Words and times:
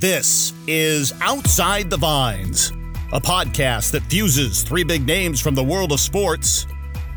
This 0.00 0.52
is 0.68 1.12
Outside 1.20 1.90
the 1.90 1.96
Vines, 1.96 2.70
a 3.12 3.20
podcast 3.20 3.90
that 3.90 4.04
fuses 4.04 4.62
three 4.62 4.84
big 4.84 5.04
names 5.04 5.40
from 5.40 5.56
the 5.56 5.64
world 5.64 5.90
of 5.90 5.98
sports, 5.98 6.68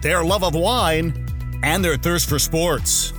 their 0.01 0.23
love 0.23 0.43
of 0.43 0.55
wine, 0.55 1.27
and 1.61 1.85
their 1.85 1.95
thirst 1.95 2.27
for 2.27 2.39
sports. 2.39 3.13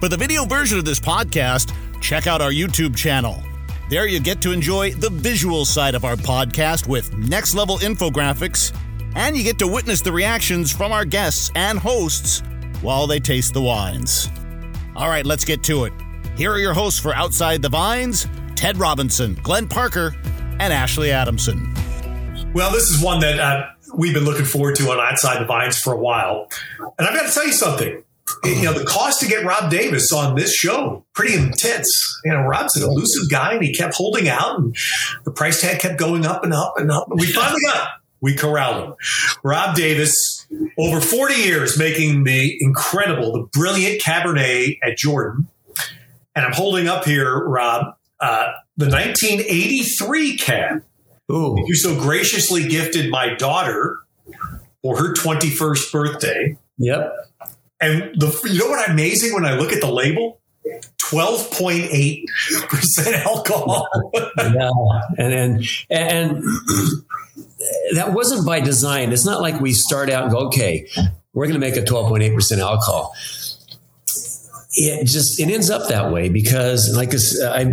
For 0.00 0.08
the 0.08 0.16
video 0.16 0.46
version 0.46 0.78
of 0.78 0.86
this 0.86 1.00
podcast, 1.00 1.74
check 2.00 2.26
out 2.26 2.40
our 2.40 2.50
YouTube 2.50 2.96
channel. 2.96 3.42
There 3.90 4.06
you 4.06 4.20
get 4.20 4.40
to 4.40 4.52
enjoy 4.52 4.92
the 4.92 5.10
visual 5.10 5.66
side 5.66 5.94
of 5.94 6.06
our 6.06 6.16
podcast 6.16 6.88
with 6.88 7.14
next 7.14 7.54
level 7.54 7.76
infographics, 7.76 8.74
and 9.14 9.36
you 9.36 9.44
get 9.44 9.58
to 9.58 9.68
witness 9.68 10.00
the 10.00 10.12
reactions 10.12 10.72
from 10.72 10.92
our 10.92 11.04
guests 11.04 11.52
and 11.56 11.78
hosts 11.78 12.42
while 12.80 13.06
they 13.06 13.20
taste 13.20 13.52
the 13.52 13.60
wines. 13.60 14.30
All 14.96 15.10
right, 15.10 15.26
let's 15.26 15.44
get 15.44 15.62
to 15.64 15.84
it. 15.84 15.92
Here 16.38 16.50
are 16.50 16.58
your 16.58 16.72
hosts 16.72 16.98
for 16.98 17.14
Outside 17.14 17.60
the 17.60 17.68
Vines 17.68 18.26
Ted 18.62 18.78
Robinson, 18.78 19.34
Glenn 19.42 19.66
Parker, 19.66 20.14
and 20.60 20.72
Ashley 20.72 21.10
Adamson. 21.10 21.74
Well, 22.54 22.70
this 22.70 22.90
is 22.90 23.02
one 23.02 23.18
that 23.18 23.40
uh, 23.40 23.66
we've 23.96 24.14
been 24.14 24.24
looking 24.24 24.44
forward 24.44 24.76
to 24.76 24.88
on 24.92 25.00
Outside 25.00 25.42
the 25.42 25.46
Vines 25.46 25.80
for 25.80 25.92
a 25.92 25.98
while. 25.98 26.46
And 26.96 27.08
I've 27.08 27.12
got 27.12 27.26
to 27.26 27.34
tell 27.34 27.44
you 27.44 27.52
something. 27.52 28.04
You 28.44 28.62
know, 28.62 28.72
the 28.72 28.84
cost 28.84 29.18
to 29.18 29.26
get 29.26 29.44
Rob 29.44 29.68
Davis 29.68 30.12
on 30.12 30.36
this 30.36 30.54
show, 30.54 31.04
pretty 31.12 31.34
intense. 31.34 32.20
You 32.24 32.34
know, 32.34 32.42
Rob's 32.42 32.76
an 32.76 32.88
elusive 32.88 33.28
guy 33.28 33.54
and 33.54 33.64
he 33.64 33.74
kept 33.74 33.96
holding 33.96 34.28
out 34.28 34.60
and 34.60 34.76
the 35.24 35.32
price 35.32 35.60
tag 35.60 35.80
kept 35.80 35.98
going 35.98 36.24
up 36.24 36.44
and 36.44 36.54
up 36.54 36.74
and 36.76 36.88
up. 36.92 37.10
And 37.10 37.18
we 37.18 37.32
finally 37.32 37.60
got 37.66 37.88
we 38.20 38.36
corralled 38.36 38.84
him. 38.84 38.94
Rob 39.42 39.74
Davis, 39.74 40.46
over 40.78 41.00
40 41.00 41.34
years 41.34 41.76
making 41.76 42.22
the 42.22 42.56
incredible, 42.60 43.32
the 43.32 43.42
brilliant 43.58 44.00
Cabernet 44.00 44.78
at 44.84 44.96
Jordan. 44.98 45.48
And 46.36 46.46
I'm 46.46 46.52
holding 46.52 46.86
up 46.86 47.04
here, 47.04 47.44
Rob, 47.44 47.96
uh, 48.22 48.52
the 48.76 48.86
1983 48.86 50.38
cab. 50.38 50.84
Ooh. 51.30 51.56
You 51.66 51.74
so 51.74 51.98
graciously 51.98 52.68
gifted 52.68 53.10
my 53.10 53.34
daughter 53.34 53.98
for 54.82 54.96
her 54.96 55.12
21st 55.12 55.92
birthday. 55.92 56.56
Yep. 56.78 57.14
And 57.80 58.14
the 58.18 58.48
you 58.50 58.60
know 58.60 58.70
what 58.70 58.88
amazing 58.88 59.34
when 59.34 59.44
I 59.44 59.54
look 59.54 59.72
at 59.72 59.80
the 59.80 59.90
label? 59.90 60.40
12.8 61.10 62.24
percent 62.68 63.16
alcohol. 63.26 63.88
yeah. 64.14 64.70
And 65.18 65.34
and 65.34 65.64
and 65.90 66.44
that 67.94 68.12
wasn't 68.12 68.46
by 68.46 68.60
design. 68.60 69.12
It's 69.12 69.26
not 69.26 69.40
like 69.40 69.60
we 69.60 69.72
start 69.72 70.10
out 70.10 70.24
and 70.24 70.32
go, 70.32 70.46
okay, 70.46 70.88
we're 71.34 71.46
going 71.46 71.60
to 71.60 71.60
make 71.60 71.76
a 71.76 71.82
12.8 71.82 72.34
percent 72.34 72.60
alcohol 72.60 73.14
it 74.74 75.06
just 75.06 75.38
it 75.38 75.50
ends 75.50 75.70
up 75.70 75.88
that 75.88 76.12
way 76.12 76.28
because 76.28 76.94
like 76.96 77.12
I 77.44 77.72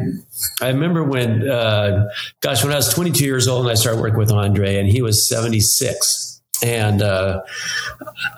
I 0.62 0.70
remember 0.70 1.04
when 1.04 1.50
uh, 1.50 2.08
gosh 2.42 2.64
when 2.64 2.74
I 2.74 2.78
was 2.78 2.94
22 2.94 3.24
years 3.24 3.48
old 3.48 3.62
and 3.62 3.72
I 3.72 3.76
started 3.76 4.02
working 4.02 4.20
with 4.20 4.32
Andre 4.32 4.78
and 4.78 4.88
he 4.88 5.02
was 5.02 5.28
76 5.30 6.42
and 6.64 7.02
uh, 7.02 7.42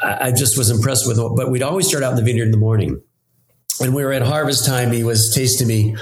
I 0.04 0.32
just 0.32 0.58
was 0.58 0.70
impressed 0.70 1.08
with. 1.08 1.18
But 1.18 1.50
we'd 1.50 1.64
always 1.64 1.88
start 1.88 2.04
out 2.04 2.12
in 2.12 2.18
the 2.18 2.24
vineyard 2.24 2.46
in 2.46 2.52
the 2.52 2.58
morning. 2.58 3.02
When 3.80 3.94
we 3.94 4.04
were 4.04 4.12
at 4.12 4.22
harvest 4.22 4.66
time, 4.66 4.92
he 4.92 5.04
was 5.04 5.34
tasting 5.34 5.68
me. 5.68 5.96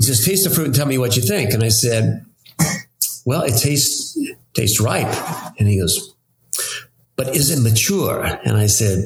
Says, 0.00 0.24
"Taste 0.24 0.44
the 0.44 0.54
fruit 0.54 0.66
and 0.66 0.74
tell 0.74 0.86
me 0.86 0.98
what 0.98 1.16
you 1.16 1.22
think." 1.22 1.52
And 1.52 1.62
I 1.62 1.68
said, 1.68 2.24
"Well, 3.24 3.42
it 3.42 3.56
tastes 3.56 4.18
tastes 4.54 4.80
ripe." 4.80 5.14
And 5.58 5.68
he 5.68 5.78
goes, 5.78 6.14
"But 7.16 7.34
is 7.34 7.50
it 7.50 7.62
mature?" 7.62 8.22
And 8.44 8.56
I 8.56 8.66
said 8.66 9.04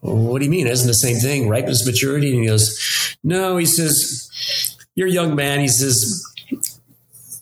what 0.00 0.38
do 0.38 0.44
you 0.44 0.50
mean? 0.50 0.66
Isn't 0.66 0.86
the 0.86 0.94
same 0.94 1.16
thing? 1.16 1.48
Ripeness, 1.48 1.86
maturity? 1.86 2.32
And 2.32 2.42
he 2.42 2.46
goes, 2.48 3.16
no, 3.22 3.56
he 3.56 3.66
says, 3.66 4.30
you're 4.94 5.08
a 5.08 5.12
young 5.12 5.34
man. 5.34 5.60
He 5.60 5.68
says, 5.68 6.24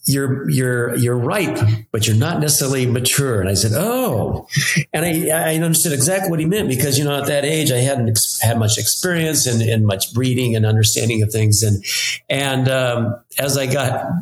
you're 0.07 0.49
you're 0.49 0.97
you're 0.97 1.17
ripe, 1.17 1.59
but 1.91 2.07
you're 2.07 2.17
not 2.17 2.41
necessarily 2.41 2.87
mature. 2.87 3.41
And 3.41 3.49
I 3.49 3.55
said, 3.55 3.73
oh, 3.75 4.47
and 4.93 5.05
I, 5.05 5.53
I 5.53 5.55
understood 5.56 5.93
exactly 5.93 6.31
what 6.31 6.39
he 6.39 6.47
meant 6.47 6.69
because 6.69 6.97
you 6.97 7.05
know 7.05 7.21
at 7.21 7.27
that 7.27 7.44
age 7.44 7.72
I 7.72 7.78
hadn't 7.78 8.09
ex- 8.09 8.41
had 8.41 8.59
much 8.59 8.78
experience 8.78 9.47
and, 9.47 9.61
and 9.62 9.84
much 9.84 10.15
breeding 10.15 10.55
and 10.55 10.65
understanding 10.65 11.23
of 11.23 11.33
things, 11.33 11.62
and 11.62 11.84
and 12.28 12.69
um, 12.69 13.17
as 13.38 13.59
I 13.59 13.67
got 13.67 14.12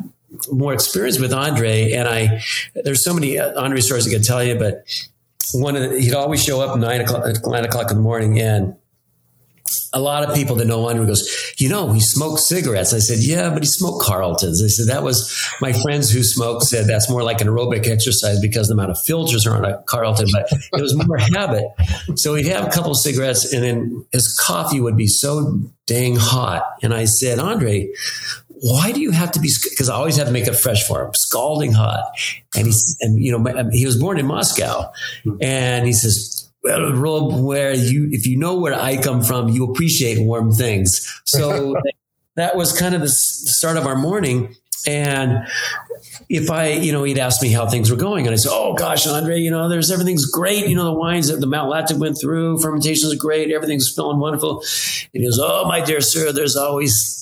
more 0.51 0.73
experience 0.73 1.19
with 1.19 1.31
Andre, 1.31 1.91
and 1.91 2.07
I 2.07 2.41
there's 2.73 3.03
so 3.03 3.13
many 3.13 3.39
Andre 3.39 3.79
stories 3.79 4.07
I 4.07 4.11
could 4.11 4.23
tell 4.23 4.43
you, 4.43 4.55
but 4.55 4.85
one 5.53 5.75
of 5.75 5.89
the, 5.89 5.99
he'd 5.99 6.13
always 6.13 6.43
show 6.43 6.61
up 6.61 6.77
nine 6.77 7.01
o'clock, 7.01 7.25
nine 7.45 7.65
o'clock 7.65 7.91
in 7.91 7.97
the 7.97 8.03
morning, 8.03 8.39
and 8.39 8.75
a 9.93 9.99
lot 9.99 10.27
of 10.27 10.35
people 10.35 10.55
that 10.57 10.65
know 10.65 10.87
Andre 10.87 11.05
goes, 11.05 11.53
you 11.57 11.69
know, 11.69 11.91
he 11.91 11.99
smoked 11.99 12.41
cigarettes. 12.41 12.93
I 12.93 12.99
said, 12.99 13.19
yeah, 13.21 13.49
but 13.49 13.63
he 13.63 13.67
smoked 13.67 14.03
Carltons. 14.03 14.61
I 14.63 14.67
said 14.67 14.87
that 14.87 15.03
was 15.03 15.49
my 15.61 15.73
friends 15.73 16.11
who 16.11 16.21
smoke 16.21 16.63
said 16.63 16.85
that's 16.85 17.09
more 17.09 17.23
like 17.23 17.41
an 17.41 17.47
aerobic 17.47 17.87
exercise 17.87 18.39
because 18.39 18.67
the 18.67 18.73
amount 18.73 18.91
of 18.91 18.97
filters 19.05 19.47
are 19.47 19.55
on 19.55 19.65
a 19.65 19.81
Carlton, 19.83 20.27
but 20.31 20.51
it 20.51 20.81
was 20.81 20.95
more 21.07 21.17
habit. 21.33 21.63
So 22.15 22.35
he'd 22.35 22.47
have 22.47 22.67
a 22.67 22.69
couple 22.69 22.93
cigarettes, 22.93 23.51
and 23.53 23.63
then 23.63 24.05
his 24.11 24.37
coffee 24.37 24.79
would 24.79 24.97
be 24.97 25.07
so 25.07 25.59
dang 25.87 26.15
hot. 26.15 26.63
And 26.83 26.93
I 26.93 27.05
said, 27.05 27.39
Andre, 27.39 27.89
why 28.61 28.91
do 28.91 29.01
you 29.01 29.11
have 29.11 29.31
to 29.33 29.39
be? 29.39 29.49
Because 29.69 29.89
I 29.89 29.95
always 29.95 30.17
have 30.17 30.27
to 30.27 30.33
make 30.33 30.47
it 30.47 30.55
fresh 30.55 30.87
for 30.87 31.05
him, 31.05 31.13
scalding 31.13 31.73
hot. 31.73 32.03
And 32.55 32.67
he's, 32.67 32.97
and 33.01 33.21
you 33.21 33.37
know, 33.37 33.69
he 33.71 33.85
was 33.85 33.97
born 33.97 34.17
in 34.17 34.25
Moscow, 34.25 34.91
and 35.41 35.85
he 35.85 35.93
says, 35.93 36.49
well, 36.65 36.93
Rob, 36.93 37.43
where 37.43 37.73
you, 37.73 38.09
if 38.11 38.25
you 38.25 38.37
know 38.37 38.55
where 38.55 38.73
I 38.73 38.97
come 38.97 39.21
from, 39.21 39.49
you 39.49 39.65
appreciate 39.65 40.17
warm 40.19 40.51
things. 40.51 41.21
So 41.25 41.75
that 42.35 42.55
was 42.55 42.77
kind 42.77 42.95
of 42.95 43.01
the 43.01 43.09
start 43.09 43.77
of 43.77 43.85
our 43.85 43.95
morning. 43.95 44.55
And 44.87 45.47
if 46.29 46.49
I, 46.49 46.69
you 46.69 46.91
know, 46.91 47.03
he'd 47.03 47.19
ask 47.19 47.41
me 47.41 47.51
how 47.51 47.67
things 47.67 47.91
were 47.91 47.97
going, 47.97 48.25
and 48.25 48.33
I 48.33 48.37
said, 48.37 48.51
"Oh 48.51 48.73
gosh, 48.73 49.07
Andre, 49.07 49.39
you 49.39 49.51
know, 49.51 49.69
there's 49.69 49.91
everything's 49.91 50.25
great. 50.25 50.67
You 50.67 50.75
know, 50.75 50.85
the 50.85 50.93
wines 50.93 51.27
that 51.27 51.39
the 51.39 51.47
malolactic 51.47 51.97
went 51.97 52.17
through, 52.19 52.59
fermentation 52.61 53.09
is 53.09 53.15
great, 53.15 53.51
everything's 53.51 53.91
feeling 53.95 54.19
wonderful." 54.19 54.59
And 54.59 55.21
he 55.21 55.23
goes, 55.23 55.39
"Oh, 55.41 55.65
my 55.67 55.81
dear 55.81 56.01
sir, 56.01 56.31
there's 56.31 56.55
always." 56.55 57.21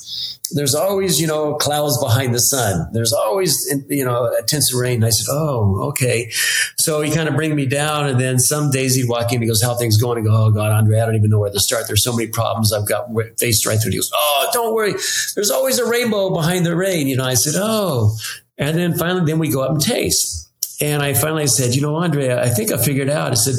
There's 0.56 0.76
always, 0.76 1.20
you 1.20 1.28
know, 1.28 1.56
clouds 1.56 1.98
behind 2.02 2.34
the 2.34 2.40
sun. 2.40 2.88
There's 2.94 3.14
always, 3.14 3.56
you 3.90 4.06
know, 4.06 4.26
a 4.26 4.44
tints 4.44 4.74
of 4.74 4.80
rain. 4.80 4.96
And 4.96 5.06
I 5.06 5.10
said, 5.10 5.32
oh, 5.32 5.90
okay. 5.90 6.30
So 6.78 7.02
he 7.02 7.14
kind 7.14 7.30
of 7.30 7.36
bring 7.36 7.56
me 7.56 7.66
down. 7.66 8.08
And 8.08 8.20
then 8.20 8.40
some 8.40 8.72
days 8.72 8.96
he'd 8.96 9.10
walk 9.10 9.34
in, 9.34 9.42
he 9.42 9.48
goes, 9.48 9.62
how 9.62 9.76
things 9.76 10.02
going? 10.02 10.20
I 10.20 10.22
go, 10.22 10.46
oh 10.46 10.52
God, 10.52 10.72
Andre, 10.72 11.00
I 11.00 11.06
don't 11.06 11.16
even 11.16 11.30
know 11.30 11.40
where 11.40 11.52
to 11.52 11.60
start. 11.60 11.86
There's 11.88 12.04
so 12.04 12.16
many 12.16 12.28
problems 12.30 12.72
I've 12.72 12.88
got 12.88 13.08
faced 13.38 13.66
right 13.66 13.80
through. 13.82 13.92
He 13.92 13.98
goes, 13.98 14.12
oh, 14.14 14.50
don't 14.54 14.74
worry. 14.74 14.94
There's 15.36 15.52
always 15.52 15.80
a 15.80 15.90
rainbow 15.90 16.34
behind 16.34 16.66
the 16.66 16.76
rain. 16.76 17.08
You 17.08 17.18
know, 17.18 17.26
I 17.26 17.36
said, 17.36 17.54
oh. 17.58 18.16
And 18.58 18.78
then 18.78 18.98
finally, 18.98 19.26
then 19.26 19.40
we 19.40 19.50
go 19.50 19.62
up 19.62 19.72
and 19.72 19.82
taste. 19.82 20.52
And 20.82 21.02
I 21.02 21.14
finally 21.14 21.48
said, 21.48 21.76
you 21.76 21.82
know, 21.82 21.96
Andre, 21.96 22.36
I 22.36 22.50
think 22.50 22.72
I 22.72 22.78
figured 22.78 23.10
out. 23.10 23.32
I 23.32 23.36
said, 23.36 23.56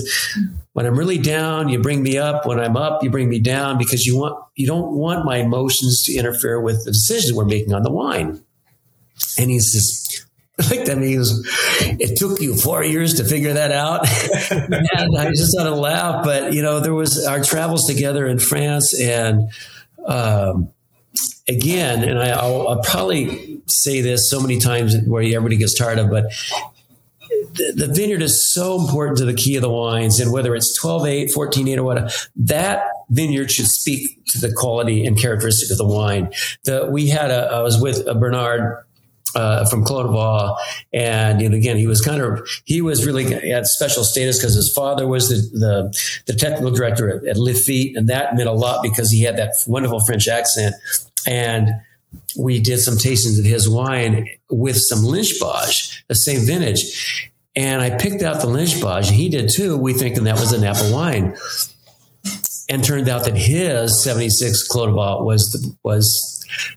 when 0.74 0.86
I'm 0.86 0.98
really 0.98 1.18
down, 1.18 1.68
you 1.68 1.78
bring 1.78 2.02
me 2.02 2.18
up. 2.18 2.46
When 2.46 2.58
I'm 2.58 2.76
up, 2.76 3.02
you 3.04 3.08
bring 3.08 3.28
me 3.28 3.38
down 3.38 3.78
because 3.78 4.04
you 4.04 4.18
want 4.18 4.44
you 4.56 4.66
don't 4.66 4.92
want 4.92 5.24
my 5.24 5.36
emotions 5.36 6.02
to 6.06 6.14
interfere 6.14 6.60
with 6.60 6.84
the 6.84 6.90
decisions 6.90 7.32
we're 7.32 7.44
making 7.44 7.72
on 7.72 7.84
the 7.84 7.92
wine. 7.92 8.42
And 9.38 9.50
he 9.50 9.60
says, 9.60 10.26
like 10.70 10.84
that 10.86 10.98
means 10.98 11.48
it 11.80 12.18
took 12.18 12.40
you 12.40 12.56
four 12.56 12.82
years 12.82 13.14
to 13.14 13.24
figure 13.24 13.52
that 13.52 13.70
out. 13.70 14.08
and 14.50 14.74
I 15.16 15.30
just 15.30 15.56
had 15.56 15.64
to 15.64 15.74
laugh. 15.74 16.24
But 16.24 16.52
you 16.52 16.62
know, 16.62 16.80
there 16.80 16.92
was 16.92 17.24
our 17.24 17.42
travels 17.42 17.86
together 17.86 18.26
in 18.26 18.40
France 18.40 19.00
and 19.00 19.50
um, 20.04 20.70
again, 21.48 22.02
and 22.02 22.18
I, 22.18 22.46
will 22.46 22.82
probably 22.82 23.60
say 23.68 24.00
this 24.00 24.28
so 24.28 24.40
many 24.40 24.58
times 24.58 24.96
where 25.06 25.22
everybody 25.22 25.56
gets 25.56 25.78
tired 25.78 26.00
of, 26.00 26.10
but 26.10 26.26
the, 27.52 27.92
vineyard 27.92 28.22
is 28.22 28.52
so 28.52 28.80
important 28.80 29.18
to 29.18 29.24
the 29.24 29.34
key 29.34 29.56
of 29.56 29.62
the 29.62 29.70
wines. 29.70 30.20
And 30.20 30.32
whether 30.32 30.54
it's 30.54 30.76
12, 30.78 31.06
8, 31.06 31.30
14, 31.32 31.68
8, 31.68 31.78
or 31.78 31.82
what, 31.82 32.28
that 32.36 32.86
vineyard 33.10 33.50
should 33.50 33.66
speak 33.66 34.24
to 34.26 34.38
the 34.38 34.52
quality 34.52 35.06
and 35.06 35.18
characteristic 35.18 35.70
of 35.70 35.78
the 35.78 35.86
wine. 35.86 36.32
The, 36.64 36.88
we 36.90 37.08
had 37.08 37.30
a, 37.30 37.50
I 37.52 37.62
was 37.62 37.80
with 37.80 38.06
a 38.06 38.14
Bernard 38.14 38.84
uh, 39.34 39.68
from 39.68 39.84
Clos 39.84 40.58
and 40.92 41.40
know, 41.48 41.56
again, 41.56 41.76
he 41.76 41.86
was 41.86 42.00
kind 42.00 42.22
of 42.22 42.48
he 42.64 42.80
was 42.80 43.04
really 43.04 43.24
had 43.24 43.66
special 43.66 44.04
status 44.04 44.38
because 44.38 44.54
his 44.54 44.72
father 44.72 45.06
was 45.06 45.28
the, 45.28 45.58
the, 45.58 46.22
the 46.26 46.38
technical 46.38 46.70
director 46.70 47.10
at, 47.10 47.26
at 47.26 47.36
Lafite, 47.36 47.96
and 47.96 48.08
that 48.08 48.36
meant 48.36 48.48
a 48.48 48.52
lot 48.52 48.82
because 48.82 49.10
he 49.10 49.22
had 49.22 49.36
that 49.36 49.52
wonderful 49.66 50.00
French 50.04 50.28
accent. 50.28 50.74
And 51.26 51.70
we 52.38 52.60
did 52.60 52.78
some 52.78 52.94
tastings 52.94 53.38
of 53.38 53.44
his 53.44 53.68
wine 53.68 54.28
with 54.50 54.76
some 54.76 55.02
Lynch-Bages, 55.02 56.02
the 56.08 56.14
same 56.14 56.46
vintage. 56.46 57.32
And 57.56 57.80
I 57.80 57.96
picked 57.96 58.22
out 58.22 58.40
the 58.40 58.48
Lynch-Bages. 58.48 59.10
He 59.10 59.28
did 59.28 59.50
too. 59.54 59.76
We 59.76 59.94
thinking 59.94 60.24
that 60.24 60.40
was 60.40 60.52
a 60.52 60.60
Napa 60.60 60.90
wine. 60.92 61.36
And 62.68 62.82
turned 62.82 63.08
out 63.08 63.24
that 63.24 63.36
his 63.36 64.02
76 64.02 64.66
Clos 64.68 64.94
was 64.94 65.52
the, 65.52 65.76
was 65.82 66.33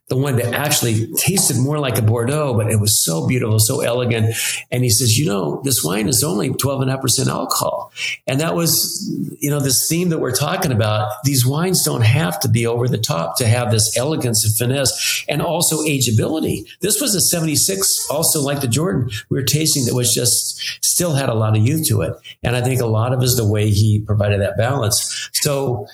the 0.07 0.17
one 0.17 0.35
that 0.37 0.53
actually 0.53 1.07
tasted 1.15 1.57
more 1.57 1.79
like 1.79 1.97
a 1.97 2.01
Bordeaux, 2.01 2.53
but 2.53 2.71
it 2.71 2.79
was 2.79 3.03
so 3.03 3.27
beautiful, 3.27 3.59
so 3.59 3.81
elegant. 3.81 4.35
And 4.71 4.83
he 4.83 4.89
says, 4.89 5.17
you 5.17 5.25
know, 5.25 5.61
this 5.63 5.83
wine 5.83 6.07
is 6.07 6.23
only 6.23 6.49
12.5% 6.49 7.27
alcohol. 7.27 7.91
And 8.25 8.39
that 8.39 8.55
was, 8.55 9.09
you 9.39 9.49
know, 9.49 9.59
this 9.59 9.87
theme 9.87 10.09
that 10.09 10.19
we're 10.19 10.35
talking 10.35 10.71
about. 10.71 11.11
These 11.23 11.45
wines 11.45 11.83
don't 11.83 12.01
have 12.01 12.39
to 12.41 12.49
be 12.49 12.65
over 12.65 12.87
the 12.87 12.97
top 12.97 13.37
to 13.37 13.47
have 13.47 13.71
this 13.71 13.97
elegance 13.97 14.45
and 14.45 14.55
finesse 14.55 15.25
and 15.27 15.41
also 15.41 15.83
ageability. 15.83 16.65
This 16.81 17.01
was 17.01 17.15
a 17.15 17.21
76, 17.21 18.07
also 18.09 18.41
like 18.41 18.61
the 18.61 18.67
Jordan 18.67 19.09
we 19.29 19.37
were 19.37 19.43
tasting 19.43 19.85
that 19.85 19.93
was 19.93 20.13
just 20.13 20.59
still 20.83 21.13
had 21.13 21.29
a 21.29 21.33
lot 21.33 21.55
of 21.57 21.65
youth 21.65 21.87
to 21.87 22.01
it. 22.01 22.13
And 22.43 22.55
I 22.55 22.61
think 22.61 22.81
a 22.81 22.85
lot 22.85 23.13
of 23.13 23.23
is 23.23 23.35
the 23.35 23.47
way 23.47 23.69
he 23.69 23.99
provided 23.99 24.41
that 24.41 24.57
balance. 24.57 25.29
So 25.33 25.87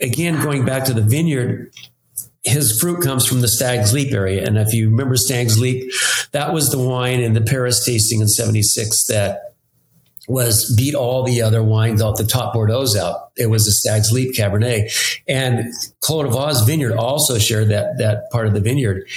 again, 0.00 0.40
going 0.42 0.64
back 0.64 0.84
to 0.84 0.94
the 0.94 1.02
vineyard, 1.02 1.72
his 2.46 2.80
fruit 2.80 3.02
comes 3.02 3.26
from 3.26 3.40
the 3.40 3.48
Stag's 3.48 3.92
Leap 3.92 4.12
area. 4.12 4.44
And 4.46 4.56
if 4.56 4.72
you 4.72 4.88
remember 4.88 5.16
Stag's 5.16 5.58
Leap, 5.58 5.92
that 6.30 6.54
was 6.54 6.70
the 6.70 6.78
wine 6.78 7.20
in 7.20 7.34
the 7.34 7.40
Paris 7.40 7.84
tasting 7.84 8.20
in 8.20 8.28
76 8.28 9.06
that 9.08 9.54
was 10.28 10.74
beat 10.76 10.94
all 10.94 11.22
the 11.22 11.42
other 11.42 11.62
wines 11.62 12.02
out 12.02 12.16
the 12.16 12.24
top 12.24 12.54
Bordeaux 12.54 12.86
out. 12.98 13.30
It 13.36 13.46
was 13.46 13.64
the 13.64 13.72
Stag's 13.72 14.12
Leap 14.12 14.34
Cabernet. 14.34 15.20
And 15.28 15.72
Clos 16.00 16.24
du 16.24 16.30
Val 16.30 16.64
vineyard 16.64 16.96
also 16.96 17.38
shared 17.38 17.68
that, 17.70 17.98
that 17.98 18.30
part 18.30 18.46
of 18.46 18.54
the 18.54 18.60
vineyard. 18.60 19.08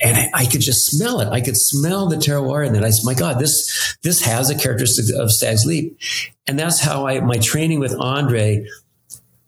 And 0.00 0.16
I, 0.16 0.30
I 0.34 0.46
could 0.46 0.60
just 0.60 0.86
smell 0.86 1.20
it. 1.20 1.28
I 1.28 1.40
could 1.40 1.56
smell 1.56 2.08
the 2.08 2.16
terroir. 2.16 2.66
And 2.66 2.74
then 2.74 2.84
I 2.84 2.90
said, 2.90 3.04
my 3.04 3.14
God, 3.14 3.38
this, 3.38 3.96
this 4.02 4.22
has 4.22 4.50
a 4.50 4.56
characteristic 4.56 5.14
of 5.16 5.30
Stag's 5.30 5.64
Leap. 5.64 5.98
And 6.46 6.58
that's 6.58 6.80
how 6.80 7.06
I, 7.06 7.20
my 7.20 7.38
training 7.38 7.78
with 7.78 7.94
Andre, 7.94 8.66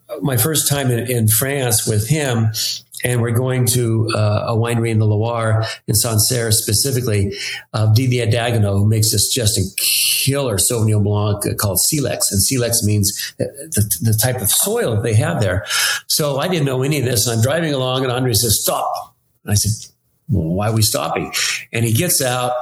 uh, 0.08 0.16
my 0.20 0.36
first 0.36 0.68
time 0.68 0.90
in, 0.90 1.10
in 1.10 1.28
France 1.28 1.86
with 1.86 2.08
him, 2.08 2.52
and 3.02 3.20
we're 3.20 3.32
going 3.32 3.66
to 3.66 4.08
uh, 4.14 4.44
a 4.48 4.56
winery 4.56 4.90
in 4.90 4.98
the 4.98 5.06
Loire 5.06 5.64
in 5.88 5.94
Sancerre 5.94 6.52
specifically 6.52 7.28
of 7.72 7.90
uh, 7.90 7.92
Didier 7.92 8.26
Dagueneau, 8.26 8.78
who 8.78 8.88
makes 8.88 9.10
this 9.10 9.28
just 9.28 9.58
a 9.58 9.64
killer 9.76 10.56
Sauvignon 10.56 11.02
Blanc 11.02 11.42
called 11.58 11.80
Silex. 11.80 12.30
And 12.30 12.42
Silex 12.42 12.84
means 12.84 13.34
the, 13.38 13.98
the, 14.00 14.14
type 14.14 14.40
of 14.40 14.48
soil 14.48 14.94
that 14.94 15.02
they 15.02 15.14
have 15.14 15.40
there. 15.40 15.66
So 16.06 16.38
I 16.38 16.48
didn't 16.48 16.66
know 16.66 16.82
any 16.82 16.98
of 16.98 17.04
this. 17.04 17.26
And 17.26 17.36
I'm 17.36 17.42
driving 17.42 17.74
along 17.74 18.04
and 18.04 18.12
Andre 18.12 18.32
says, 18.32 18.62
stop. 18.62 19.16
And 19.44 19.50
I 19.50 19.54
said, 19.54 19.90
well, 20.28 20.54
why 20.54 20.68
are 20.68 20.74
we 20.74 20.82
stopping? 20.82 21.32
And 21.72 21.84
he 21.84 21.92
gets 21.92 22.22
out 22.22 22.52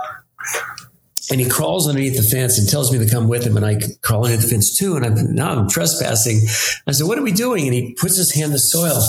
and 1.31 1.41
he 1.41 1.49
crawls 1.49 1.89
underneath 1.89 2.17
the 2.17 2.23
fence 2.23 2.59
and 2.59 2.69
tells 2.69 2.91
me 2.91 2.99
to 2.99 3.09
come 3.09 3.29
with 3.29 3.45
him. 3.45 3.57
And 3.57 3.65
I 3.65 3.79
crawl 4.01 4.25
underneath 4.25 4.45
the 4.45 4.51
fence 4.51 4.77
too. 4.77 4.97
And 4.97 5.05
I'm 5.05 5.35
now 5.35 5.53
I'm 5.53 5.69
trespassing. 5.69 6.41
I 6.87 6.93
said, 6.93 7.07
what 7.07 7.19
are 7.19 7.23
we 7.23 7.33
doing? 7.33 7.67
And 7.67 7.75
he 7.75 7.95
puts 7.95 8.17
his 8.17 8.35
hand 8.35 8.47
in 8.47 8.53
the 8.53 8.59
soil 8.59 9.01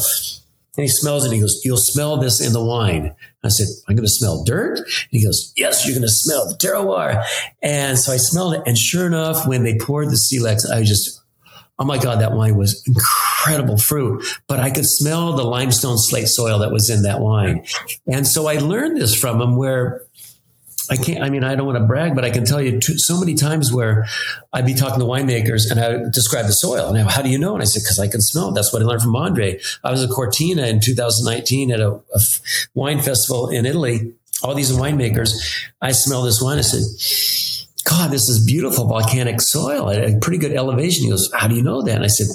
and 0.75 0.83
he 0.83 0.87
smells 0.87 1.23
it. 1.23 1.27
And 1.27 1.35
he 1.35 1.41
goes, 1.41 1.61
you'll 1.63 1.77
smell 1.77 2.17
this 2.17 2.45
in 2.45 2.53
the 2.53 2.63
wine. 2.63 3.15
I 3.43 3.49
said, 3.49 3.67
I'm 3.87 3.95
going 3.95 4.05
to 4.05 4.11
smell 4.11 4.43
dirt. 4.43 4.77
And 4.77 4.87
he 5.11 5.23
goes, 5.23 5.53
yes, 5.55 5.85
you're 5.85 5.95
going 5.95 6.07
to 6.07 6.09
smell 6.09 6.47
the 6.47 6.55
terroir. 6.55 7.23
And 7.61 7.97
so 7.97 8.11
I 8.11 8.17
smelled 8.17 8.55
it. 8.55 8.63
And 8.65 8.77
sure 8.77 9.05
enough, 9.05 9.47
when 9.47 9.63
they 9.63 9.77
poured 9.77 10.09
the 10.09 10.17
Silex, 10.17 10.69
I 10.69 10.83
just, 10.83 11.21
oh 11.77 11.85
my 11.85 11.97
God, 11.97 12.21
that 12.21 12.33
wine 12.33 12.55
was 12.55 12.83
incredible 12.87 13.77
fruit, 13.77 14.25
but 14.47 14.59
I 14.59 14.71
could 14.71 14.85
smell 14.85 15.33
the 15.33 15.43
limestone 15.43 15.97
slate 15.97 16.27
soil 16.27 16.59
that 16.59 16.71
was 16.71 16.89
in 16.89 17.03
that 17.03 17.19
wine. 17.19 17.65
And 18.07 18.27
so 18.27 18.47
I 18.47 18.55
learned 18.55 18.99
this 18.99 19.15
from 19.15 19.41
him 19.41 19.57
where 19.57 20.01
I 20.89 20.97
can't, 20.97 21.23
I 21.23 21.29
mean, 21.29 21.43
I 21.43 21.55
don't 21.55 21.65
want 21.65 21.77
to 21.77 21.83
brag, 21.85 22.13
but 22.13 22.25
I 22.25 22.29
can 22.29 22.45
tell 22.45 22.61
you 22.61 22.79
too, 22.79 22.97
so 22.97 23.19
many 23.19 23.35
times 23.35 23.71
where 23.71 24.05
I'd 24.51 24.65
be 24.65 24.73
talking 24.73 24.99
to 24.99 25.05
winemakers 25.05 25.71
and 25.71 25.79
I 25.79 26.09
describe 26.09 26.45
the 26.45 26.53
soil. 26.53 26.87
And 26.89 26.97
I, 26.97 27.09
how 27.09 27.21
do 27.21 27.29
you 27.29 27.37
know? 27.37 27.53
And 27.53 27.61
I 27.61 27.65
said, 27.65 27.81
because 27.83 27.99
I 27.99 28.07
can 28.07 28.21
smell. 28.21 28.51
That's 28.51 28.73
what 28.73 28.81
I 28.81 28.85
learned 28.85 29.01
from 29.01 29.15
Andre. 29.15 29.59
I 29.83 29.91
was 29.91 30.03
at 30.03 30.09
Cortina 30.09 30.67
in 30.67 30.81
2019 30.81 31.71
at 31.71 31.79
a, 31.79 31.91
a 31.91 32.19
wine 32.73 33.01
festival 33.01 33.49
in 33.49 33.65
Italy. 33.65 34.13
All 34.43 34.53
these 34.55 34.71
winemakers, 34.71 35.31
I 35.81 35.93
smell 35.93 36.23
this 36.23 36.41
wine. 36.41 36.57
I 36.57 36.61
said, 36.61 37.62
God, 37.85 38.11
this 38.11 38.29
is 38.29 38.45
beautiful 38.45 38.87
volcanic 38.87 39.41
soil 39.41 39.89
at 39.89 40.03
a 40.03 40.17
pretty 40.19 40.37
good 40.37 40.53
elevation. 40.53 41.03
He 41.03 41.09
goes, 41.09 41.29
How 41.33 41.47
do 41.47 41.55
you 41.55 41.63
know 41.63 41.81
that? 41.81 41.95
And 41.95 42.03
I 42.03 42.07
said, 42.07 42.27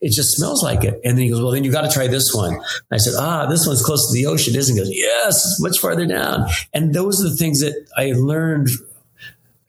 It 0.00 0.12
just 0.12 0.36
smells 0.36 0.62
like 0.62 0.84
it. 0.84 1.00
And 1.04 1.16
then 1.16 1.24
he 1.24 1.30
goes, 1.30 1.42
Well, 1.42 1.50
then 1.50 1.64
you 1.64 1.70
got 1.70 1.82
to 1.82 1.90
try 1.90 2.06
this 2.06 2.32
one. 2.34 2.54
And 2.54 2.62
I 2.90 2.96
said, 2.96 3.14
Ah, 3.18 3.46
this 3.46 3.66
one's 3.66 3.82
close 3.82 4.10
to 4.10 4.14
the 4.14 4.26
ocean, 4.26 4.56
isn't 4.56 4.76
it? 4.76 4.80
He 4.80 4.84
goes, 4.84 4.96
Yes, 4.96 5.60
much 5.60 5.78
farther 5.78 6.06
down. 6.06 6.48
And 6.72 6.94
those 6.94 7.24
are 7.24 7.28
the 7.28 7.36
things 7.36 7.60
that 7.60 7.86
I 7.96 8.12
learned 8.12 8.70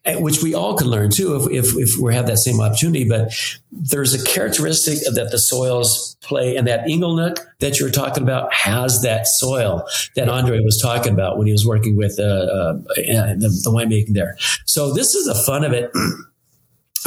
which 0.06 0.42
we 0.42 0.54
all 0.54 0.76
can 0.76 0.88
learn 0.88 1.10
too 1.10 1.36
if, 1.36 1.64
if, 1.64 1.74
if 1.76 2.00
we 2.00 2.14
have 2.14 2.26
that 2.26 2.38
same 2.38 2.60
opportunity. 2.60 3.08
But 3.08 3.32
there's 3.72 4.14
a 4.14 4.24
characteristic 4.24 4.98
that 5.14 5.30
the 5.30 5.38
soils 5.38 6.16
play, 6.22 6.56
and 6.56 6.66
that 6.66 6.86
Inglenook 6.86 7.38
that 7.60 7.80
you're 7.80 7.90
talking 7.90 8.22
about 8.22 8.52
has 8.52 9.00
that 9.02 9.26
soil 9.26 9.86
that 10.16 10.28
Andre 10.28 10.60
was 10.60 10.80
talking 10.80 11.12
about 11.12 11.38
when 11.38 11.46
he 11.46 11.52
was 11.52 11.66
working 11.66 11.96
with 11.96 12.18
uh, 12.18 12.22
uh, 12.22 12.72
the, 12.94 13.60
the 13.64 13.70
winemaking 13.70 14.14
there. 14.14 14.36
So 14.66 14.92
this 14.92 15.14
is 15.14 15.26
the 15.26 15.34
fun 15.34 15.64
of 15.64 15.72
it. 15.72 15.90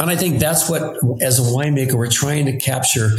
And 0.00 0.08
I 0.08 0.14
think 0.14 0.38
that's 0.38 0.70
what, 0.70 0.96
as 1.22 1.40
a 1.40 1.42
winemaker, 1.42 1.94
we're 1.94 2.08
trying 2.08 2.46
to 2.46 2.56
capture 2.56 3.10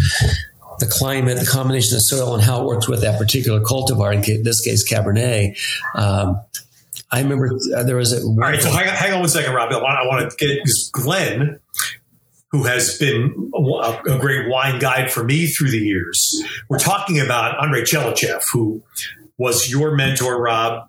the 0.80 0.88
climate, 0.90 1.38
the 1.38 1.46
combination 1.46 1.96
of 1.96 2.02
soil, 2.04 2.34
and 2.34 2.42
how 2.42 2.62
it 2.62 2.66
works 2.66 2.88
with 2.88 3.02
that 3.02 3.20
particular 3.20 3.60
cultivar. 3.60 4.14
In 4.14 4.44
this 4.44 4.62
case, 4.62 4.90
Cabernet. 4.90 5.58
Um, 5.94 6.40
I 7.12 7.22
remember 7.22 7.50
uh, 7.76 7.84
there 7.84 7.96
was 7.96 8.14
a. 8.14 8.22
All 8.22 8.36
right, 8.36 8.62
so 8.62 8.70
hang 8.70 8.88
on, 8.88 8.96
hang 8.96 9.14
on 9.14 9.20
one 9.20 9.30
second, 9.30 9.54
Rob. 9.54 9.72
I 9.72 9.78
want, 9.78 9.98
I 9.98 10.08
want 10.08 10.30
to 10.30 10.38
get 10.38 10.56
because 10.56 10.90
Glenn, 10.94 11.60
who 12.52 12.64
has 12.64 12.98
been 12.98 13.52
a, 13.56 14.14
a, 14.14 14.20
great 14.20 14.48
wine 14.48 14.80
guide 14.80 15.12
for 15.12 15.24
me 15.24 15.48
through 15.48 15.72
the 15.72 15.80
years, 15.80 16.44
we're 16.70 16.80
talking 16.80 17.20
about 17.20 17.58
Andre 17.58 17.82
Tchelistcheff, 17.82 18.44
who 18.54 18.84
was 19.38 19.70
your 19.72 19.96
mentor, 19.96 20.40
Rob. 20.40 20.88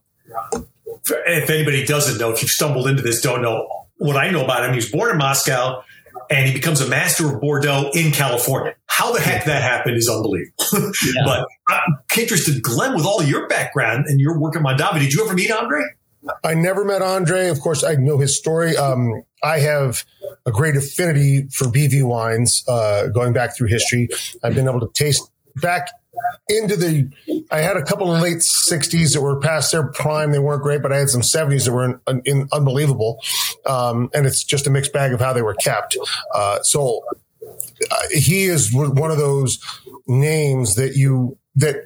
If 1.26 1.48
anybody 1.48 1.86
doesn't 1.86 2.18
know, 2.18 2.32
if 2.32 2.42
you've 2.42 2.50
stumbled 2.50 2.86
into 2.86 3.02
this, 3.02 3.22
don't 3.22 3.40
know 3.40 3.66
what 3.96 4.16
I 4.16 4.30
know 4.30 4.44
about 4.44 4.64
him. 4.64 4.72
He 4.72 4.76
was 4.76 4.90
born 4.90 5.10
in 5.10 5.18
Moscow 5.18 5.82
and 6.28 6.46
he 6.46 6.52
becomes 6.52 6.80
a 6.80 6.88
master 6.88 7.34
of 7.34 7.40
Bordeaux 7.40 7.90
in 7.94 8.12
California. 8.12 8.74
How 8.86 9.12
the 9.12 9.20
heck 9.20 9.44
that 9.46 9.62
happened 9.62 9.96
is 9.96 10.08
unbelievable. 10.08 10.52
Yeah. 11.02 11.22
but 11.24 11.48
I'm 11.68 11.98
interested, 12.18 12.62
Glenn, 12.62 12.94
with 12.94 13.04
all 13.04 13.22
your 13.22 13.48
background 13.48 14.04
and 14.06 14.20
your 14.20 14.38
work 14.38 14.56
at 14.56 14.62
Mondavi, 14.62 15.00
did 15.00 15.12
you 15.12 15.24
ever 15.24 15.34
meet 15.34 15.50
Andre? 15.50 15.80
I 16.44 16.54
never 16.54 16.84
met 16.84 17.02
Andre. 17.02 17.48
Of 17.48 17.60
course, 17.60 17.82
I 17.82 17.94
know 17.94 18.18
his 18.18 18.36
story. 18.36 18.76
Um, 18.76 19.22
I 19.42 19.58
have 19.60 20.04
a 20.46 20.50
great 20.50 20.76
affinity 20.76 21.48
for 21.52 21.66
BV 21.66 22.04
wines, 22.04 22.62
uh, 22.68 23.08
going 23.08 23.32
back 23.32 23.56
through 23.56 23.68
history. 23.68 24.08
I've 24.42 24.54
been 24.54 24.68
able 24.68 24.80
to 24.80 24.92
taste 24.92 25.30
back 25.56 25.88
into 26.48 26.76
the. 26.76 27.10
I 27.50 27.60
had 27.60 27.76
a 27.76 27.82
couple 27.82 28.12
of 28.12 28.20
late 28.20 28.42
'60s 28.70 29.14
that 29.14 29.22
were 29.22 29.40
past 29.40 29.72
their 29.72 29.86
prime. 29.86 30.32
They 30.32 30.38
weren't 30.38 30.62
great, 30.62 30.82
but 30.82 30.92
I 30.92 30.98
had 30.98 31.08
some 31.08 31.22
'70s 31.22 31.64
that 31.64 31.72
were 31.72 32.00
in, 32.06 32.22
in, 32.24 32.48
unbelievable. 32.52 33.18
Um, 33.66 34.10
and 34.14 34.26
it's 34.26 34.44
just 34.44 34.66
a 34.66 34.70
mixed 34.70 34.92
bag 34.92 35.12
of 35.12 35.20
how 35.20 35.32
they 35.32 35.42
were 35.42 35.54
kept. 35.54 35.96
Uh, 36.34 36.60
so 36.62 37.02
uh, 37.90 37.96
he 38.10 38.44
is 38.44 38.72
one 38.72 39.10
of 39.10 39.18
those 39.18 39.58
names 40.06 40.74
that 40.74 40.96
you 40.96 41.38
that 41.56 41.76